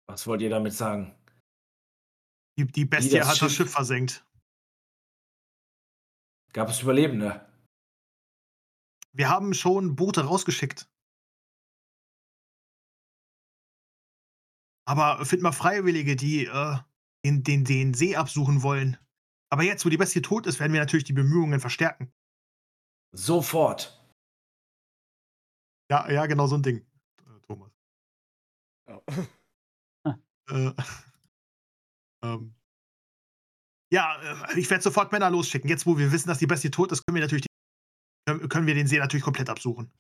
Was 0.08 0.26
wollt 0.28 0.42
ihr 0.42 0.50
damit 0.50 0.74
sagen? 0.74 1.14
Die, 2.62 2.72
die 2.72 2.86
Bestie 2.86 3.18
das 3.18 3.28
hat 3.28 3.34
das 3.34 3.40
Schiff- 3.40 3.54
Schiff 3.54 3.72
versenkt. 3.72 4.26
Gab 6.54 6.70
es 6.70 6.82
Überlebende? 6.82 7.48
Wir 9.14 9.30
haben 9.30 9.54
schon 9.54 9.96
Boote 9.96 10.26
rausgeschickt. 10.26 10.88
Aber 14.86 15.26
finden 15.26 15.46
wir 15.46 15.54
Freiwillige, 15.54 16.16
die 16.16 16.46
äh, 16.46 16.78
den, 17.26 17.44
den, 17.44 17.64
den 17.64 17.94
See 17.94 18.16
absuchen 18.16 18.62
wollen. 18.64 18.98
Aber 19.50 19.64
jetzt, 19.64 19.86
wo 19.86 19.90
die 19.90 19.98
Bestie 19.98 20.22
tot 20.22 20.46
ist, 20.46 20.60
werden 20.60 20.74
wir 20.74 20.80
natürlich 20.80 21.04
die 21.04 21.14
Bemühungen 21.14 21.60
verstärken. 21.60 22.12
Sofort. 23.14 23.98
Ja, 25.90 26.10
ja, 26.10 26.26
genau 26.26 26.48
so 26.48 26.56
ein 26.56 26.64
Ding, 26.64 26.86
Thomas. 27.48 27.72
Oh. 28.88 29.04
Äh, 30.50 30.74
ähm, 32.24 32.56
ja, 33.94 34.22
äh, 34.54 34.60
ich 34.60 34.70
werde 34.70 34.84
sofort 34.84 35.12
Männer 35.12 35.30
losschicken. 35.30 35.70
Jetzt, 35.70 35.86
wo 35.86 35.98
wir 35.98 36.12
wissen, 36.12 36.28
dass 36.30 36.38
die 36.40 36.48
Bestie 36.48 36.72
tot 36.72 36.92
ist, 36.92 37.06
können 37.06 37.16
wir 37.16 37.22
natürlich 37.22 37.44
die, 38.28 38.48
können- 38.48 38.68
wir 38.68 38.76
den 38.76 38.88
See 38.88 39.00
natürlich 39.00 39.24
komplett 39.24 39.50
absuchen. 39.50 39.92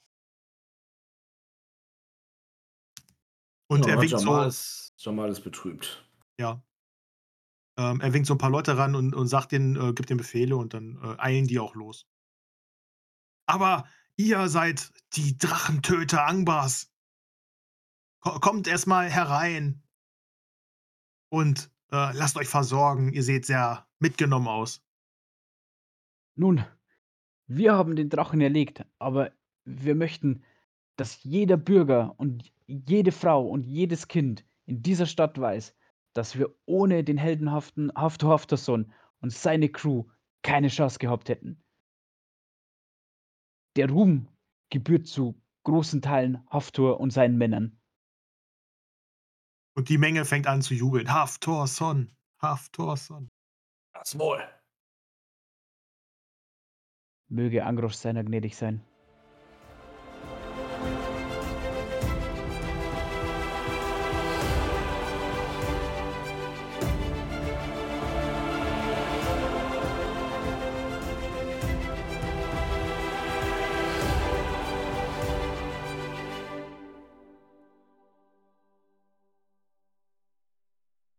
Und 3.69 3.85
Ja, 3.85 3.93
er 3.93 4.01
winkt 4.01 4.11
so, 4.19 4.25
Jamal, 4.25 4.47
ist, 4.47 4.93
Jamal 4.97 5.29
ist 5.29 5.41
betrübt. 5.43 6.07
ja. 6.39 6.61
Ähm, 7.79 8.01
er 8.01 8.11
winkt 8.13 8.27
so 8.27 8.33
ein 8.33 8.37
paar 8.37 8.49
Leute 8.49 8.77
ran 8.77 8.95
und, 8.95 9.15
und 9.15 9.27
sagt 9.27 9.53
denen, 9.53 9.77
äh, 9.77 9.93
gibt 9.93 10.09
den 10.09 10.17
Befehle 10.17 10.57
und 10.57 10.73
dann 10.73 10.97
äh, 11.01 11.15
eilen 11.19 11.47
die 11.47 11.57
auch 11.57 11.73
los. 11.73 12.05
Aber 13.47 13.87
ihr 14.17 14.49
seid 14.49 14.91
die 15.13 15.37
Drachentöter 15.37 16.25
Angbars. 16.27 16.91
Ko 18.21 18.39
kommt 18.41 18.67
erstmal 18.67 19.09
herein 19.09 19.81
und 21.31 21.71
äh, 21.91 22.11
lasst 22.13 22.37
euch 22.37 22.47
versorgen. 22.47 23.13
Ihr 23.13 23.23
seht 23.23 23.45
sehr 23.45 23.87
mitgenommen 23.99 24.47
aus. 24.47 24.83
Nun, 26.35 26.63
wir 27.47 27.73
haben 27.73 27.95
den 27.95 28.09
Drachen 28.09 28.41
erlegt, 28.41 28.85
aber 28.97 29.31
wir 29.65 29.95
möchten, 29.95 30.43
dass 30.95 31.23
jeder 31.23 31.57
Bürger 31.57 32.15
und 32.17 32.51
jede 32.65 33.11
Frau 33.11 33.45
und 33.45 33.65
jedes 33.65 34.07
Kind 34.07 34.45
in 34.65 34.81
dieser 34.81 35.05
Stadt 35.05 35.39
weiß, 35.39 35.75
dass 36.13 36.37
wir 36.37 36.55
ohne 36.65 37.03
den 37.03 37.17
heldenhaften 37.17 37.91
Haftor 37.93 38.31
Haftorson 38.31 38.93
und 39.19 39.31
seine 39.33 39.69
Crew 39.69 40.05
keine 40.41 40.69
Chance 40.69 40.99
gehabt 40.99 41.29
hätten. 41.29 41.63
Der 43.75 43.89
Ruhm 43.89 44.27
gebührt 44.69 45.07
zu 45.07 45.41
großen 45.63 46.01
Teilen 46.01 46.45
Haftor 46.49 46.99
und 46.99 47.11
seinen 47.11 47.37
Männern. 47.37 47.80
Und 49.73 49.89
die 49.89 49.97
Menge 49.97 50.25
fängt 50.25 50.47
an 50.47 50.61
zu 50.61 50.73
jubeln. 50.73 51.11
Haftorson, 51.11 52.11
Haftorson. 52.41 53.29
Das 53.93 54.17
wohl. 54.17 54.43
Möge 57.29 57.65
Angros 57.65 58.01
seiner 58.01 58.23
gnädig 58.23 58.57
sein. 58.57 58.85